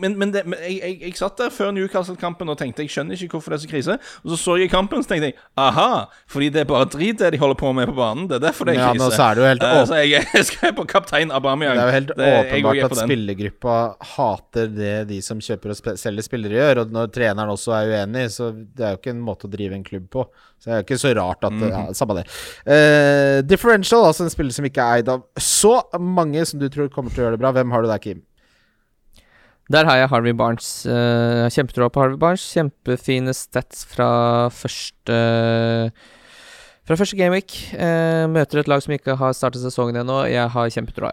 Men, 0.00 0.16
men, 0.16 0.32
det, 0.32 0.46
men 0.48 0.56
jeg, 0.64 0.96
jeg, 1.02 1.12
satt 1.20 1.36
der 1.42 1.52
før 1.52 1.74
Newcastle-kampen 1.76 2.48
og 2.48 2.56
tenkte 2.62 2.86
jeg 2.86 2.94
skjønner 2.94 3.20
ikke 3.20 3.36
hvorfor 3.36 3.52
det 3.52 3.58
er 3.60 3.64
så 3.66 3.72
krise. 3.74 3.98
Og 4.24 4.32
så 4.32 4.40
så 4.46 4.56
jeg 4.62 4.72
kampen, 4.72 5.04
så 5.04 5.12
tenkte 5.12 5.28
jeg 5.34 5.36
aha, 5.60 6.06
fordi 6.32 6.48
det 6.56 6.64
er 6.64 6.70
bare 6.72 6.88
drit 6.96 7.20
det 7.20 7.34
de 7.36 7.42
holder 7.44 7.60
på 7.60 7.74
med 7.76 7.92
på 7.92 7.98
banen. 8.00 8.24
Det 8.32 8.38
er 8.40 8.46
derfor 8.48 8.64
det 8.64 8.78
er 8.78 8.80
Ja, 8.80 8.88
krise. 8.94 9.04
men 9.04 9.12
så 9.18 9.28
er 9.28 9.34
det 9.36 9.44
jo 9.44 9.48
helt 9.50 9.62
Eh, 9.70 9.76
åp- 9.76 9.92
så 9.92 10.00
jeg, 10.00 10.24
skrev 10.54 10.72
på 10.80 10.88
kaptein 10.88 11.36
Aubameyang. 11.36 11.76
Det 11.76 11.84
er 11.84 11.92
jo 11.92 11.98
helt 11.98 12.16
Det- 12.16 12.32
åpenbart 12.40 12.96
at 12.96 13.04
spillergruppa 13.04 13.76
hater 14.16 14.72
det 14.72 14.96
de 15.12 15.20
som 15.22 15.36
kjøper 15.38 15.76
og 15.76 15.96
selger 16.00 16.24
spillere, 16.30 16.56
gjør. 16.56 16.84
Og 16.86 16.96
når 16.96 17.12
treneren 17.12 17.52
også 17.52 17.76
er 17.76 17.89
uenig, 17.90 18.24
så 18.32 18.48
det 18.54 18.86
er 18.86 18.94
jo 18.94 19.00
ikke 19.00 19.12
en 19.12 19.20
måte 19.26 19.48
å 19.48 19.52
drive 19.52 19.76
en 19.76 19.84
klubb 19.86 20.06
på. 20.14 20.24
Så 20.60 20.68
det 20.68 20.72
er 20.72 20.80
jo 20.80 20.86
ikke 20.88 21.00
så 21.02 21.12
rart 21.18 21.44
at 21.48 21.58
ja, 21.60 21.82
Mhm. 21.84 21.94
Samme 21.98 22.16
det. 22.20 22.24
Uh, 22.64 23.42
differential, 23.46 24.06
altså 24.08 24.24
en 24.24 24.32
spiller 24.32 24.54
som 24.54 24.64
ikke 24.68 24.82
er 24.82 25.00
eid 25.00 25.08
av 25.12 25.24
så 25.36 25.76
mange 25.98 26.42
som 26.48 26.60
du 26.62 26.68
tror 26.72 26.88
kommer 26.92 27.10
til 27.12 27.22
å 27.22 27.28
gjøre 27.28 27.36
det 27.38 27.42
bra. 27.44 27.52
Hvem 27.56 27.70
har 27.74 27.82
du 27.82 27.88
der, 27.90 27.98
Kim? 28.02 28.22
Der 29.70 29.86
har 29.86 30.00
jeg 30.00 30.08
Harvey 30.10 30.32
Barnes. 30.34 30.84
Uh, 30.86 31.46
Kjempetroa 31.52 31.92
på 31.94 32.00
Harvey 32.02 32.18
Barnes. 32.18 32.42
Kjempefine 32.56 33.30
stats 33.38 33.84
fra 33.86 34.10
første 34.50 35.20
Fra 36.88 36.96
første 36.98 37.14
gameweek. 37.14 37.54
Uh, 37.76 38.26
møter 38.32 38.64
et 38.64 38.70
lag 38.72 38.82
som 38.82 38.96
ikke 38.96 39.14
har 39.20 39.36
startet 39.36 39.62
sesongen 39.62 40.00
ennå. 40.02 40.24
Jeg 40.26 40.50
har 40.50 40.72
kjempetroa. 40.74 41.12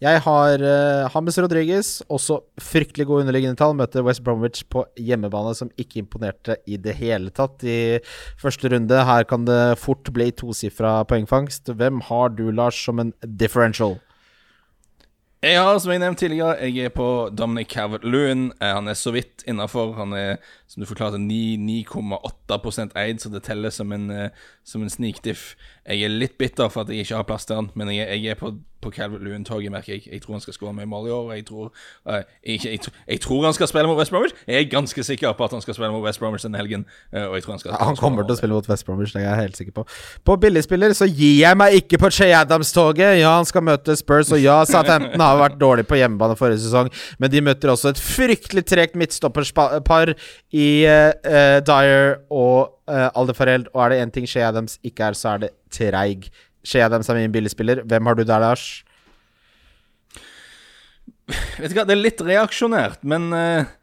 Jeg 0.00 0.22
har 0.24 0.62
uh, 0.64 1.10
James 1.12 1.36
Rodriguez, 1.44 1.88
også 2.08 2.38
fryktelig 2.56 3.04
gode 3.04 3.26
underliggende 3.26 3.58
tall. 3.60 3.74
Møter 3.76 4.04
West 4.06 4.22
Bromwich 4.24 4.62
på 4.72 4.86
hjemmebane, 4.96 5.52
som 5.58 5.68
ikke 5.76 6.00
imponerte 6.00 6.56
i 6.64 6.78
det 6.80 6.94
hele 7.02 7.28
tatt 7.36 7.60
i 7.68 7.98
første 8.40 8.70
runde. 8.72 9.02
Her 9.04 9.28
kan 9.28 9.44
det 9.44 9.76
fort 9.82 10.08
bli 10.16 10.30
tosifra 10.32 11.02
poengfangst. 11.04 11.74
Hvem 11.76 12.00
har 12.08 12.32
du, 12.32 12.46
Lars, 12.48 12.80
som 12.80 13.02
en 13.02 13.12
differential? 13.28 13.98
Jeg 15.40 15.56
har, 15.56 15.78
som 15.80 15.92
jeg 15.92 16.00
nevnte 16.02 16.20
tidligere, 16.20 16.56
jeg 16.68 16.88
er 16.88 16.92
på 16.92 17.04
Dominic 17.32 17.70
Calvert-Lewin. 17.72 18.50
Eh, 18.60 18.72
Han 18.76 18.88
er 18.88 18.96
så 18.96 19.12
vidt 19.12 19.44
innafor. 19.48 19.94
Han 19.96 20.12
er, 20.12 20.36
som 20.68 20.80
du 20.80 20.88
forklarte, 20.88 21.20
9 21.20 21.56
9,8 21.84 22.90
eid, 22.96 23.20
så 23.20 23.28
det 23.32 23.44
teller 23.44 23.72
som 23.72 23.92
en, 23.92 24.10
eh, 24.10 24.28
som 24.64 24.82
en 24.82 24.92
snikdiff. 24.92 25.56
Jeg 25.86 26.04
er 26.04 26.08
litt 26.12 26.36
bitter 26.36 26.68
for 26.68 26.82
at 26.82 26.88
jeg 26.88 27.04
ikke 27.04 27.16
har 27.16 27.24
plass 27.28 27.44
til 27.44 27.56
han, 27.56 27.70
men 27.74 27.88
jeg, 27.88 28.08
jeg 28.20 28.32
er 28.32 28.40
på, 28.40 28.52
på 28.82 28.90
Calvert-Lewin-toget, 28.90 29.72
merker 29.72 29.92
jeg. 29.92 30.06
Jeg 30.12 30.22
tror 30.22 30.38
han 30.38 30.40
skal 30.44 30.56
skåre 30.56 30.72
mye 30.76 30.88
mål 30.88 31.08
i 31.08 31.10
år. 31.10 31.32
Jeg 31.32 31.46
tror, 31.46 31.72
uh, 32.08 32.20
jeg, 32.46 32.64
jeg, 32.64 32.80
jeg 33.08 33.20
tror 33.20 33.44
han 33.44 33.56
skal 33.56 33.68
spille 33.68 33.86
mot 33.90 33.98
West 33.98 34.10
Bromwich. 34.10 34.34
Jeg 34.48 34.64
er 34.64 34.70
ganske 34.70 35.04
sikker 35.04 35.32
på 35.32 35.44
at 35.44 35.56
han 35.56 35.60
skal 35.64 35.76
spille 35.76 35.92
mot 35.92 36.04
West 36.04 36.20
Bromwich 36.20 36.46
denne 36.46 36.60
helgen. 36.60 36.86
Uh, 37.12 37.28
Og 37.30 37.34
jeg 37.34 37.42
tror 37.42 37.52
han 37.52 37.62
skal 37.62 37.76
Han 37.80 37.96
kommer 37.96 38.24
til 38.24 38.34
å 38.34 38.38
spille 38.40 38.56
mot 38.56 38.68
West 38.70 38.86
Bromwich, 38.86 39.12
det 39.14 39.22
er 39.22 39.28
jeg 39.28 39.42
helt 39.44 39.60
sikker 39.60 39.76
på. 39.76 39.86
På 40.24 40.36
billigspiller 40.40 40.94
så 40.96 41.08
gir 41.08 41.36
jeg 41.42 41.60
meg 41.60 41.76
ikke 41.80 42.00
på 42.00 42.10
Che 42.14 42.30
Adams-toget. 42.36 43.20
Ja, 43.20 43.36
han 43.36 43.48
skal 43.48 43.64
møte 43.66 43.96
Spurs, 43.98 44.32
og 44.32 44.42
ja, 44.42 44.60
Southampton 44.68 45.24
har 45.24 45.40
vært 45.40 45.60
dårlig 45.60 45.86
på 45.90 45.98
hjemmebane 46.00 46.38
forrige 46.38 46.62
sesong, 46.64 46.90
men 47.18 47.32
de 47.32 47.44
møter 47.44 47.72
også 47.72 47.92
et 47.94 48.02
fryktelig 48.02 48.66
tregt 48.68 48.98
midtstopperpar 48.98 50.14
i 50.52 50.68
uh, 50.88 51.58
Dyer 51.66 52.20
og 52.30 52.76
uh, 52.90 53.08
Aldefareld, 53.14 53.70
og 53.74 53.84
er 53.84 53.94
det 53.94 54.02
én 54.04 54.14
ting 54.14 54.28
Che 54.28 54.44
Adams 54.44 54.78
ikke 54.86 55.10
er, 55.10 55.18
så 55.18 55.34
er 55.34 55.44
det 55.46 55.54
treig. 55.70 56.30
Che 56.66 56.82
Adams 56.84 57.08
er 57.08 57.14
min 57.14 57.32
billigspiller. 57.32 57.82
Hvem 57.88 58.06
har 58.06 58.14
du 58.14 58.24
der, 58.24 58.38
Lars? 58.38 58.84
Vet 61.58 61.70
du 61.70 61.76
hva, 61.78 61.84
det 61.86 61.94
er 61.94 62.00
litt 62.00 62.22
reaksjonært, 62.26 63.04
men 63.06 63.32
eh, 63.36 63.76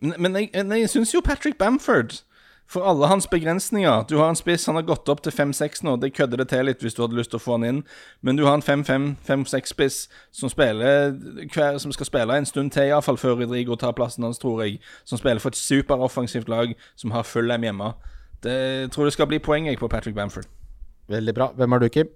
Men, 0.00 0.14
men 0.16 0.36
jeg, 0.36 0.48
jeg 0.54 0.88
syns 0.88 1.10
jo 1.12 1.20
Patrick 1.20 1.58
Bamford 1.58 2.22
For 2.70 2.86
alle 2.88 3.08
hans 3.10 3.26
begrensninger 3.28 4.06
Du 4.08 4.16
har 4.16 4.30
en 4.32 4.38
spiss, 4.38 4.64
han 4.66 4.78
har 4.78 4.86
gått 4.88 5.08
opp 5.12 5.20
til 5.20 5.32
5-6 5.32 5.82
nå. 5.84 5.96
Det 6.00 6.14
kødder 6.16 6.40
det 6.40 6.48
til 6.48 6.64
litt 6.64 6.80
hvis 6.80 6.96
du 6.96 7.02
hadde 7.02 7.18
lyst 7.18 7.34
til 7.34 7.40
å 7.40 7.42
få 7.42 7.58
han 7.58 7.66
inn. 7.68 7.80
Men 8.22 8.38
du 8.38 8.46
har 8.46 8.56
en 8.56 8.64
5-5-5-6-spiss 8.64 10.08
som 10.30 10.52
Som 10.52 11.92
skal 11.92 12.06
spille 12.08 12.36
en 12.36 12.46
stund 12.46 12.72
til, 12.72 12.88
iallfall 12.88 13.18
før 13.18 13.42
Rodrigo 13.42 13.76
tar 13.76 13.92
plassen 13.92 14.24
hans, 14.24 14.38
tror 14.38 14.62
jeg. 14.64 14.78
Som 15.04 15.18
spiller 15.18 15.42
for 15.42 15.50
et 15.50 15.60
superoffensivt 15.60 16.48
lag 16.48 16.76
som 16.96 17.10
har 17.10 17.28
full 17.28 17.50
M 17.50 17.62
hjemme. 17.68 17.92
Det 18.42 18.56
jeg 18.56 18.90
tror 18.94 19.04
det 19.04 19.12
skal 19.12 19.28
bli 19.28 19.38
poeng 19.38 19.66
jeg 19.66 19.78
på 19.78 19.88
Patrick 19.88 20.16
Bamford. 20.16 20.46
Veldig 21.10 21.36
bra. 21.36 21.50
Hvem 21.58 21.76
har 21.76 21.82
du, 21.82 21.88
Kim? 21.92 22.10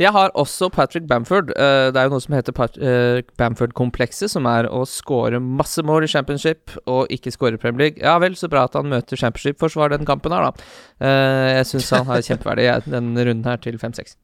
Jeg 0.00 0.12
har 0.14 0.32
også 0.38 0.68
Patrick 0.72 1.06
Bamford. 1.08 1.50
Eh, 1.52 1.88
det 1.92 2.00
er 2.00 2.08
jo 2.08 2.14
noe 2.14 2.24
som 2.24 2.36
heter 2.36 2.54
eh, 2.80 3.22
Bamford-komplekset, 3.36 4.30
som 4.32 4.46
er 4.48 4.68
å 4.72 4.84
score 4.88 5.40
masse 5.42 5.82
mål 5.84 6.06
i 6.06 6.10
championship 6.10 6.76
og 6.86 7.12
ikke 7.12 7.32
score 7.34 7.58
i 7.58 7.60
Premier 7.60 7.86
League. 7.88 8.00
Ja 8.04 8.16
vel, 8.22 8.38
så 8.38 8.48
bra 8.52 8.64
at 8.68 8.78
han 8.78 8.88
møter 8.92 9.20
championship-forsvar 9.20 9.92
den 9.92 10.08
kampen 10.08 10.32
her, 10.32 10.48
da. 10.48 10.70
Eh, 11.00 11.56
jeg 11.58 11.72
syns 11.72 11.92
han 11.98 12.08
har 12.08 12.24
kjempeverdi 12.24 12.70
jeg, 12.70 12.86
den 12.94 13.12
runden 13.16 13.44
her 13.50 13.60
til 13.60 13.76
5-6. 13.82 14.16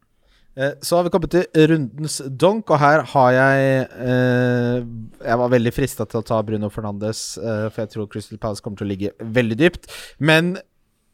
Eh, 0.57 0.75
Så 0.85 0.97
har 0.97 1.05
vi 1.07 1.11
kommet 1.11 1.33
til 1.33 1.69
rundens 1.71 2.19
donk, 2.29 2.71
og 2.71 2.79
her 2.83 3.03
har 3.15 3.31
jeg 3.33 3.87
eh, 4.05 4.83
Jeg 5.25 5.39
var 5.41 5.49
veldig 5.55 5.73
frista 5.73 6.05
til 6.05 6.21
å 6.21 6.27
ta 6.29 6.43
Bruno 6.45 6.69
Fernandes, 6.73 7.39
eh, 7.39 7.69
for 7.71 7.85
jeg 7.85 7.95
tror 7.95 8.11
Crystal 8.13 8.41
Palace 8.41 8.65
kommer 8.65 8.81
til 8.81 8.89
å 8.89 8.93
ligge 8.93 9.15
veldig 9.21 9.59
dypt. 9.59 9.89
Men 10.21 10.59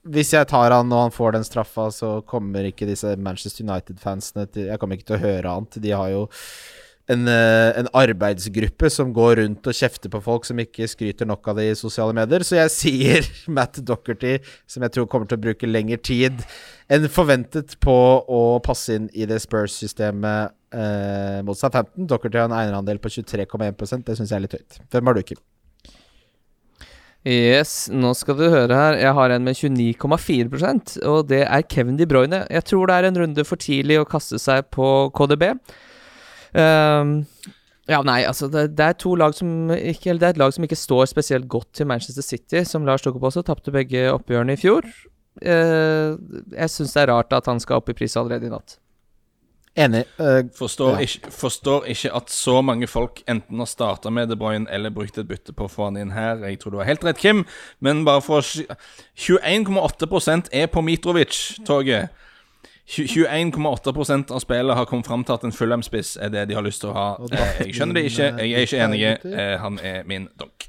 hvis 0.06 0.32
jeg 0.32 0.48
tar 0.50 0.72
han 0.72 0.92
og 0.94 1.06
han 1.06 1.14
får 1.14 1.34
den 1.36 1.46
straffa, 1.46 1.88
så 1.94 2.18
kommer 2.28 2.68
ikke 2.68 2.86
disse 2.88 3.16
Manchester 3.20 3.66
United-fansene 3.66 4.46
til 4.52 4.68
Jeg 4.70 4.80
kommer 4.80 4.98
ikke 4.98 5.10
til 5.10 5.18
å 5.18 5.24
høre 5.24 5.54
annet. 5.54 5.80
De 5.82 5.94
har 5.94 6.12
jo 6.12 6.26
en, 7.08 7.26
eh, 7.28 7.78
en 7.80 7.88
arbeidsgruppe 7.96 8.90
som 8.92 9.12
går 9.16 9.40
rundt 9.40 9.66
og 9.66 9.76
kjefter 9.76 10.12
på 10.12 10.20
folk 10.22 10.44
som 10.44 10.60
ikke 10.60 10.88
skryter 10.90 11.28
nok 11.28 11.48
av 11.48 11.56
det 11.56 11.70
i 11.70 11.76
sosiale 11.78 12.14
medier. 12.16 12.44
Så 12.44 12.58
jeg 12.60 12.74
sier 12.74 13.28
Matt 13.58 13.80
Dockerty, 13.80 14.38
som 14.68 14.84
jeg 14.84 14.94
tror 14.94 15.08
kommer 15.10 15.28
til 15.28 15.40
å 15.40 15.44
bruke 15.48 15.70
lengre 15.70 16.00
tid 16.00 16.44
enn 16.88 17.08
forventet 17.12 17.78
på 17.84 17.98
å 18.24 18.42
passe 18.64 18.96
inn 18.96 19.10
i 19.16 19.28
det 19.28 19.40
Spurs-systemet 19.44 20.54
eh, 20.72 21.40
mot 21.44 21.58
Southampton. 21.58 22.08
Dockerty 22.08 22.40
har 22.40 22.50
en 22.50 22.58
eierandel 22.60 23.00
på 23.00 23.12
23,1% 23.12 24.04
Det 24.04 24.18
syns 24.18 24.32
jeg 24.32 24.38
er 24.38 24.46
litt 24.46 24.58
høyt. 24.60 24.82
Hvem 24.92 25.10
har 25.10 25.18
du, 25.18 25.24
Kim? 25.32 25.40
Yes, 27.26 27.88
nå 27.90 28.12
skal 28.14 28.36
du 28.38 28.44
høre 28.46 28.76
her. 28.76 28.96
Jeg 29.00 29.14
har 29.16 29.32
en 29.34 29.44
med 29.44 29.58
29,4% 29.58 30.94
og 31.02 31.26
det 31.32 31.42
er 31.44 31.66
Kevin 31.66 31.98
De 31.98 32.06
Bruyne. 32.06 32.44
Jeg 32.46 32.64
tror 32.70 32.86
det 32.86 32.96
er 32.96 33.08
en 33.08 33.20
runde 33.24 33.44
for 33.44 33.58
tidlig 33.58 33.98
å 33.98 34.06
kaste 34.08 34.38
seg 34.38 34.68
på 34.74 35.10
KDB. 35.16 35.50
Um, 36.54 37.18
ja, 37.88 38.00
nei, 38.06 38.22
altså 38.28 38.48
det, 38.52 38.68
det 38.78 38.86
er 38.86 38.96
ikke 38.96 40.14
det 40.14 40.26
er 40.26 40.34
et 40.34 40.40
lag 40.40 40.54
som 40.54 40.64
ikke 40.64 40.78
står 40.78 41.08
spesielt 41.10 41.48
godt 41.50 41.72
til 41.76 41.88
Manchester 41.90 42.24
City, 42.24 42.62
som 42.64 42.86
Lars 42.86 43.02
tok 43.02 43.18
opp 43.18 43.30
også. 43.32 43.42
Tapte 43.42 43.74
begge 43.74 44.06
oppgjørene 44.12 44.54
i 44.54 44.60
fjor. 44.60 44.86
Uh, 45.42 46.14
jeg 46.54 46.70
syns 46.70 46.94
det 46.94 47.02
er 47.02 47.12
rart 47.12 47.34
at 47.34 47.50
han 47.50 47.60
skal 47.62 47.82
opp 47.82 47.90
i 47.90 47.96
pris 47.98 48.16
allerede 48.16 48.46
i 48.46 48.52
natt. 48.54 48.78
Enig. 49.78 50.04
Uh, 50.18 50.42
Forstår, 50.58 50.96
Ja. 50.96 50.98
ikke, 51.06 51.30
forstår 51.30 51.84
ikke 51.86 52.10
at 52.18 52.30
så 52.34 52.56
mange 52.66 52.86
folk 52.90 53.20
enten 53.30 53.58
har 53.62 53.66
starta 53.70 54.10
med 54.10 54.28
De 54.28 54.36
Bruyne 54.36 54.66
eller 54.74 54.90
brukt 54.90 55.18
et 55.18 55.28
bytte 55.28 55.52
på 55.54 55.68
å 55.68 55.70
få 55.70 55.84
han 55.86 55.96
inn 56.00 56.10
her. 56.16 56.40
Jeg 56.48 56.58
tror 56.58 56.70
du 56.74 56.78
har 56.80 56.88
helt 56.88 57.04
rett, 57.06 57.18
Kim, 57.22 57.44
men 57.80 58.04
bare 58.04 58.20
for 58.20 58.40
å 58.40 58.42
sky- 58.42 58.66
21,8% 59.14 60.48
er 60.52 60.66
på 60.66 60.82
Mitrovic-toget. 60.82 62.08
21,8% 62.88 64.30
av 64.32 64.40
spillet 64.40 64.74
har 64.74 64.86
kommet 64.86 65.06
fram 65.06 65.22
til 65.24 65.34
at 65.34 65.44
en 65.44 65.52
Fulham-spiss 65.52 66.16
er 66.16 66.30
det 66.32 66.46
de 66.48 66.54
har 66.56 66.62
lyst 66.64 66.80
til 66.80 66.90
å 66.90 66.94
ha. 66.96 67.08
Eh, 67.30 67.66
Jeg 67.66 67.74
skjønner 67.76 67.94
det 67.94 68.04
ikke, 68.10 68.28
jeg 68.40 68.52
er 68.52 68.66
ikke 68.66 68.84
enig. 68.84 69.02
Eh, 69.38 69.58
Han 69.60 69.78
er 69.78 70.02
min 70.08 70.28
donk. 70.40 70.68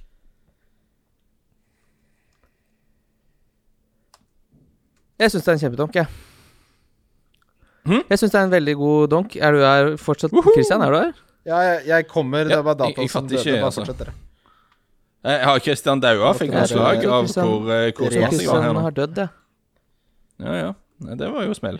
Jeg 5.19 5.31
syns 5.31 5.43
det 5.43 5.51
er 5.51 5.57
en 5.57 5.59
kjempedonk, 5.65 5.95
jeg. 5.95 6.07
Hm? 7.87 8.03
Jeg 8.09 8.19
syns 8.19 8.31
det 8.31 8.39
er 8.39 8.47
en 8.47 8.51
veldig 8.53 8.75
god 8.79 9.09
donk. 9.09 9.35
Er 9.35 9.51
du 9.55 9.59
her 9.63 9.91
fortsatt? 9.97 10.33
Christian, 10.53 10.81
er 10.81 10.91
du 10.91 10.97
her? 10.97 11.13
ja, 11.49 11.59
jeg, 11.65 11.85
jeg 11.87 12.07
kommer. 12.07 12.43
det 12.45 12.57
var 12.63 12.75
jeg- 12.75 12.81
dataen 12.81 13.05
jeg 13.07 13.09
som 13.09 13.27
døde. 13.27 13.43
Bare 13.45 13.69
altså. 13.69 13.85
fortsett, 13.85 13.97
dere. 14.05 14.13
Eh, 15.23 15.43
Har 15.43 15.59
Christian 15.59 15.99
daua? 15.99 16.33
Fikk 16.33 16.53
han 16.55 16.67
slag 16.67 17.05
av 17.05 17.25
hvor, 17.27 17.69
eh, 17.71 17.91
hvor 17.91 18.07
smart 18.07 18.13
jeg 18.13 18.21
var 18.23 18.31
Christian 18.31 18.63
her 18.63 18.73
nå? 18.73 18.81
har 18.81 18.91
dødd, 18.91 19.17
ja. 19.17 19.27
Ja, 20.39 20.53
ja. 20.55 20.73
Nei, 21.03 21.15
det 21.19 21.31
var 21.31 21.43
jo 21.43 21.53
smell. 21.57 21.79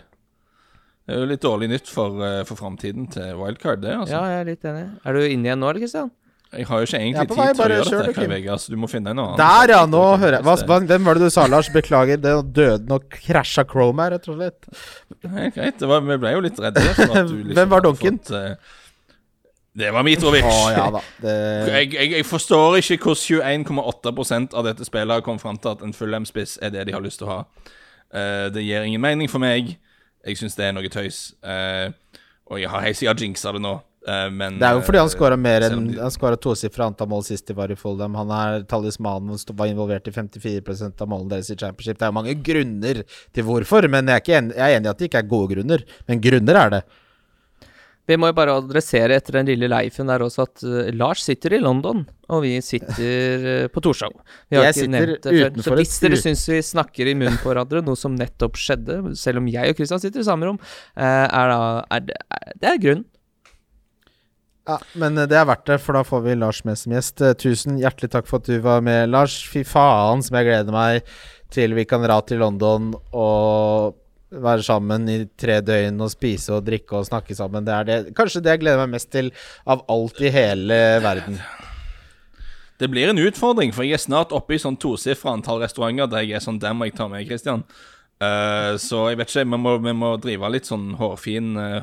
Det 1.06 1.16
er 1.16 1.22
jo 1.24 1.28
litt 1.30 1.40
dårlig 1.42 1.68
nytt 1.72 1.88
for, 1.88 2.20
uh, 2.20 2.42
for 2.44 2.60
framtiden 2.60 3.08
til 3.10 3.32
Wildcard, 3.40 3.80
det, 3.82 3.94
altså. 3.96 4.12
Ja, 4.12 4.20
jeg 4.30 4.40
er 4.40 4.44
litt 4.50 4.64
enig. 4.68 4.84
Er 5.04 5.16
du 5.16 5.20
inne 5.24 5.48
igjen 5.48 5.58
nå, 5.58 5.70
eller, 5.70 5.80
Christian? 5.80 6.10
Jeg 6.50 6.66
har 6.66 6.80
jo 6.82 6.86
ikke 6.88 6.98
egentlig 6.98 7.28
tid 7.28 7.36
til 7.36 7.40
å 7.40 7.44
gjøre 7.46 7.84
kjør 7.86 8.00
dette, 8.00 8.10
du, 8.10 8.16
Kai 8.16 8.30
Vegas. 8.32 8.64
Du 8.66 8.74
må 8.80 8.88
finne 8.90 9.12
en 9.12 9.20
annen. 9.22 9.36
Der, 9.38 9.70
ja! 9.70 9.84
Nå 9.86 10.00
hører 10.18 10.40
jeg. 10.40 10.46
Hva, 10.66 10.78
hvem 10.90 11.04
var 11.06 11.18
det 11.18 11.28
du 11.28 11.34
sa, 11.34 11.44
Lars? 11.46 11.68
Beklager. 11.70 12.18
Det 12.18 12.32
døde 12.56 12.90
nok 12.90 13.06
krasja 13.28 13.62
Chrome 13.70 14.02
her, 14.02 14.16
rett 14.16 14.26
og 14.26 14.40
slett. 14.40 14.66
Helt 15.30 15.54
greit. 15.54 15.78
Det 15.78 15.90
var, 15.90 16.02
vi 16.08 16.16
ble 16.18 16.32
jo 16.34 16.42
litt 16.48 16.58
redde. 16.58 16.82
liksom 16.88 17.54
Hvem 17.54 17.70
var 17.70 17.84
donken? 17.86 18.18
fått, 18.18 18.34
eh, 18.34 18.78
det 19.78 19.92
var 19.94 20.02
Mitrovic. 20.02 20.48
Å 20.50 20.72
ja 20.74 20.86
da. 20.90 21.02
Det, 21.22 21.34
Jeg, 21.70 21.92
jeg, 21.94 22.12
jeg 22.16 22.26
forstår 22.26 22.80
ikke 22.80 22.98
hvordan 23.12 23.68
21,8 23.68 24.48
av 24.58 24.66
dette 24.66 24.88
spillet 24.88 25.14
har 25.14 25.22
kommet 25.22 25.44
fram 25.44 25.60
til 25.62 25.76
at 25.76 25.84
en 25.86 25.94
full-M-spiss 25.94 26.58
er 26.58 26.74
det 26.74 26.88
de 26.88 26.96
har 26.96 27.04
lyst 27.04 27.22
til 27.22 27.30
å 27.30 27.36
ha. 27.36 27.44
Uh, 28.10 28.48
det 28.50 28.66
gir 28.66 28.82
ingen 28.82 29.02
mening 29.02 29.30
for 29.30 29.42
meg. 29.42 29.76
Jeg 30.26 30.40
syns 30.40 30.58
det 30.58 30.66
er 30.66 30.74
noe 30.74 30.90
tøys. 30.90 31.30
Uh, 31.46 31.94
og 32.50 32.58
jeg 32.58 32.72
har 32.72 32.82
helt 32.82 32.98
siden 32.98 33.22
jinxa 33.22 33.54
det 33.54 33.62
nå. 33.62 33.76
Eh, 34.08 34.30
men 34.32 34.56
Det 34.58 34.64
er 34.64 34.78
jo 34.78 34.80
fordi 34.86 34.96
han 35.02 35.10
eh, 35.10 35.12
skåra 35.12 35.36
mer 35.36 35.60
enn 35.66 35.82
de- 35.90 35.98
Han 36.00 36.10
skåra 36.14 36.38
tosifra 36.40 36.86
antall 36.88 37.08
mål 37.12 37.24
sist 37.26 37.46
de 37.50 37.54
var 37.58 37.68
i 37.70 37.76
Foldham. 37.76 38.14
Han 38.16 38.30
er 38.32 38.62
talismanen 38.64 39.28
og 39.34 39.56
var 39.58 39.68
involvert 39.68 40.08
i 40.08 40.14
54% 40.16 41.02
av 41.04 41.08
målene 41.12 41.28
deres 41.34 41.50
i 41.52 41.56
championship. 41.56 41.98
Det 42.00 42.06
er 42.08 42.12
jo 42.14 42.16
mange 42.16 42.34
grunner 42.42 43.02
til 43.34 43.44
hvorfor, 43.44 43.88
men 43.92 44.06
jeg 44.08 44.16
er, 44.16 44.24
ikke 44.24 44.38
enig, 44.38 44.56
jeg 44.56 44.64
er 44.72 44.78
enig 44.80 44.86
i 44.88 44.94
at 44.94 44.98
det 44.98 45.10
ikke 45.10 45.20
er 45.24 45.28
gode 45.34 45.54
grunner. 45.54 45.84
Men 46.08 46.20
grunner 46.24 46.56
er 46.64 46.70
det. 46.78 46.82
Vi 48.08 48.16
må 48.18 48.26
jo 48.26 48.34
bare 48.34 48.56
adressere 48.58 49.14
etter 49.20 49.36
den 49.38 49.46
lille 49.52 49.68
leifen 49.70 50.08
der 50.10 50.24
også 50.24 50.42
at 50.48 50.64
eh, 50.64 50.88
Lars 50.96 51.20
sitter 51.22 51.52
i 51.54 51.60
London, 51.60 52.00
og 52.32 52.40
vi 52.42 52.56
sitter 52.64 53.68
på 53.70 53.82
Torshov. 53.84 54.16
Vi 54.50 54.56
har 54.56 54.64
Jeg 54.70 54.80
ikke 54.80 54.90
nevnt 54.96 55.22
det 55.28 55.36
før. 55.36 55.62
Så 55.68 55.76
hvis 55.76 56.00
dere 56.00 56.16
syns 56.24 56.48
vi 56.48 56.58
snakker 56.72 57.06
i 57.06 57.14
munnen 57.14 57.36
på 57.38 57.52
hverandre, 57.52 57.84
noe 57.86 58.00
som 58.00 58.16
nettopp 58.18 58.56
skjedde, 58.58 59.14
selv 59.14 59.38
om 59.44 59.46
jeg 59.52 59.70
og 59.70 59.76
Christian 59.78 60.00
sitter 60.02 60.24
i 60.24 60.26
samme 60.26 60.48
rom, 60.48 60.58
eh, 60.96 61.28
er 61.28 61.52
da 61.52 61.60
er 61.92 62.00
det, 62.08 62.16
er, 62.32 62.52
det 62.64 62.72
er 62.72 62.82
grunnen. 62.88 63.04
Ja, 64.70 64.78
Men 64.94 65.18
eh, 65.18 65.26
det 65.30 65.38
er 65.38 65.48
verdt 65.48 65.66
det, 65.66 65.80
for 65.82 65.98
da 65.98 66.04
får 66.06 66.22
vi 66.26 66.36
Lars 66.38 66.62
med 66.66 66.78
som 66.78 66.94
gjest. 66.94 67.22
Eh, 67.24 67.34
Tusen 67.38 67.80
hjertelig 67.80 68.12
takk 68.12 68.28
for 68.30 68.42
at 68.42 68.50
du 68.50 68.60
var 68.62 68.84
med, 68.86 69.08
Lars. 69.10 69.40
Fy 69.50 69.64
faen 69.66 70.22
som 70.22 70.38
jeg 70.38 70.46
gleder 70.46 70.74
meg 70.74 71.08
til 71.50 71.74
vi 71.74 71.86
kan 71.90 72.04
dra 72.04 72.20
til 72.22 72.38
London 72.44 72.92
og 73.10 73.96
være 74.30 74.62
sammen 74.62 75.08
i 75.10 75.24
tre 75.40 75.56
døgn 75.66 75.98
og 76.04 76.12
spise 76.12 76.54
og 76.54 76.68
drikke 76.68 77.00
og 77.00 77.08
snakke 77.08 77.34
sammen. 77.34 77.66
Det 77.66 77.74
er 77.74 77.88
det, 77.88 77.96
kanskje 78.14 78.44
det 78.44 78.54
jeg 78.54 78.62
gleder 78.62 78.84
meg 78.84 78.94
mest 78.94 79.10
til 79.10 79.32
av 79.66 79.82
alt 79.90 80.22
i 80.22 80.30
hele 80.30 80.76
verden. 81.02 81.40
Det 82.78 82.88
blir 82.92 83.10
en 83.10 83.18
utfordring, 83.20 83.74
for 83.74 83.84
jeg 83.84 83.98
er 83.98 84.04
snart 84.04 84.30
oppe 84.32 84.54
i 84.54 84.60
sånn 84.62 84.78
tosifra 84.80 85.34
antall 85.34 85.58
restauranter 85.64 86.06
der 86.12 86.22
jeg 86.22 86.38
er 86.38 86.44
sånn 86.44 86.62
Der 86.62 86.72
må 86.72 86.86
jeg 86.86 86.94
ta 86.96 87.10
med 87.10 87.26
Christian. 87.26 87.66
Uh, 88.22 88.78
så 88.78 89.08
jeg 89.10 89.18
vet 89.18 89.32
ikke, 89.32 89.48
vi 89.50 89.58
må, 89.66 89.74
vi 89.82 89.96
må 89.96 90.14
drive 90.22 90.48
litt 90.54 90.70
sånn 90.70 90.92
hårfin 91.00 91.56
se, 91.58 91.82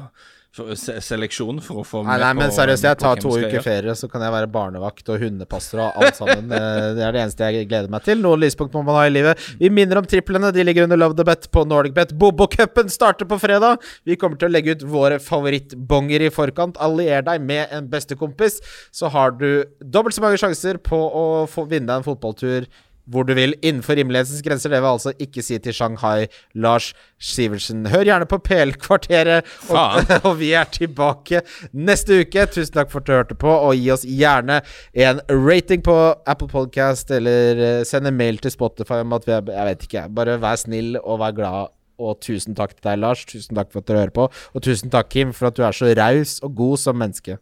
seleksjon 0.58 1.60
for 1.62 1.82
å 1.82 1.86
få 1.86 2.02
Nei, 2.08 2.18
nei, 2.22 2.32
men 2.38 2.52
seriøst, 2.54 2.86
jeg 2.88 2.98
tar 3.02 3.20
to 3.22 3.34
uker 3.38 3.62
ferie, 3.62 3.94
så 3.98 4.10
kan 4.10 4.24
jeg 4.26 4.34
være 4.34 4.50
barnevakt 4.52 5.10
og 5.14 5.20
hundepasser 5.22 5.82
og 5.84 6.00
alt 6.02 6.18
sammen. 6.18 6.50
Eh, 6.52 6.94
Det 6.98 7.04
er 7.06 7.14
det 7.14 7.22
eneste 7.22 7.50
jeg 7.52 7.68
gleder 7.70 7.92
meg 7.94 8.04
til. 8.06 8.22
Noen 8.24 8.42
lyspunkt 8.42 8.74
må 8.74 8.84
man 8.88 8.98
ha 8.98 9.06
i 9.08 9.14
livet. 9.14 9.38
Vi 9.60 9.70
minner 9.70 10.00
om 10.02 10.08
triplene. 10.10 10.52
De 10.56 10.64
ligger 10.66 10.88
under 10.88 10.98
Love 10.98 11.18
the 11.20 11.26
Bet 11.28 11.50
på 11.54 11.66
NordicBet. 11.68 12.16
Bobo-cupen 12.18 12.90
starter 12.90 13.30
på 13.30 13.38
fredag. 13.42 13.84
Vi 14.08 14.16
kommer 14.16 14.38
til 14.40 14.50
å 14.50 14.54
legge 14.56 14.78
ut 14.78 14.84
våre 14.88 15.20
favorittbonger 15.22 16.26
i 16.28 16.32
forkant. 16.34 16.78
Allier 16.82 17.22
deg 17.28 17.42
med 17.42 17.68
en 17.72 17.88
bestekompis, 17.92 18.60
så 18.92 19.12
har 19.14 19.32
du 19.38 19.66
dobbelt 19.84 20.16
så 20.16 20.26
mange 20.26 20.42
sjanser 20.42 20.78
på 20.82 20.98
å 20.98 21.26
få 21.52 21.68
vinne 21.70 22.00
en 22.00 22.06
fotballtur 22.08 22.66
hvor 23.08 23.28
du 23.28 23.34
vil, 23.38 23.56
innenfor 23.62 23.98
rimelighetens 23.98 24.44
grenser. 24.46 24.72
Det 24.74 24.82
vil 24.82 24.90
altså 24.90 25.14
ikke 25.20 25.44
si 25.46 25.58
til 25.64 25.76
Shanghai 25.76 26.28
Lars 26.56 26.92
Sivertsen. 27.20 27.86
Hør 27.92 28.06
gjerne 28.08 28.28
på 28.30 28.40
PL-kvarteret, 28.44 29.48
og, 29.70 30.04
og 30.28 30.40
vi 30.42 30.52
er 30.58 30.68
tilbake 30.74 31.42
neste 31.74 32.22
uke. 32.24 32.48
Tusen 32.52 32.76
takk 32.76 32.92
for 32.92 33.04
at 33.04 33.08
du 33.08 33.16
hørte 33.16 33.40
på, 33.40 33.52
og 33.52 33.78
gi 33.78 33.90
oss 33.96 34.06
gjerne 34.08 34.60
en 34.94 35.24
rating 35.32 35.84
på 35.86 35.98
Apple 36.28 36.52
Podcast, 36.52 37.12
eller 37.16 37.64
eh, 37.64 37.82
send 37.88 38.10
en 38.10 38.20
mail 38.20 38.42
til 38.44 38.54
Spotify 38.54 39.02
om 39.06 39.16
at 39.18 39.28
vi 39.28 39.36
er 39.36 39.44
Jeg 39.48 39.66
vet 39.72 39.88
ikke, 39.88 40.06
bare 40.14 40.40
vær 40.42 40.60
snill 40.60 40.98
og 41.04 41.20
vær 41.24 41.36
glad. 41.38 41.74
Og 41.98 42.20
tusen 42.22 42.54
takk 42.54 42.76
til 42.76 42.84
deg, 42.92 43.00
Lars. 43.02 43.24
Tusen 43.26 43.58
takk 43.58 43.72
for 43.74 43.82
at 43.82 43.88
dere 43.90 44.04
hører 44.04 44.14
på. 44.14 44.28
Og 44.54 44.64
tusen 44.64 44.94
takk, 44.94 45.10
Kim, 45.10 45.34
for 45.34 45.50
at 45.50 45.58
du 45.58 45.64
er 45.66 45.74
så 45.74 45.90
raus 45.98 46.38
og 46.46 46.54
god 46.56 46.78
som 46.84 47.00
menneske. 47.00 47.40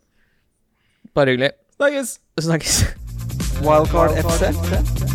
Bare 1.15 1.35
hyggelig. 1.35 1.51
Snakkes! 1.75 2.19
Snakkes. 2.39 2.79
Wildcard 3.65 4.15
FC. 4.23 5.14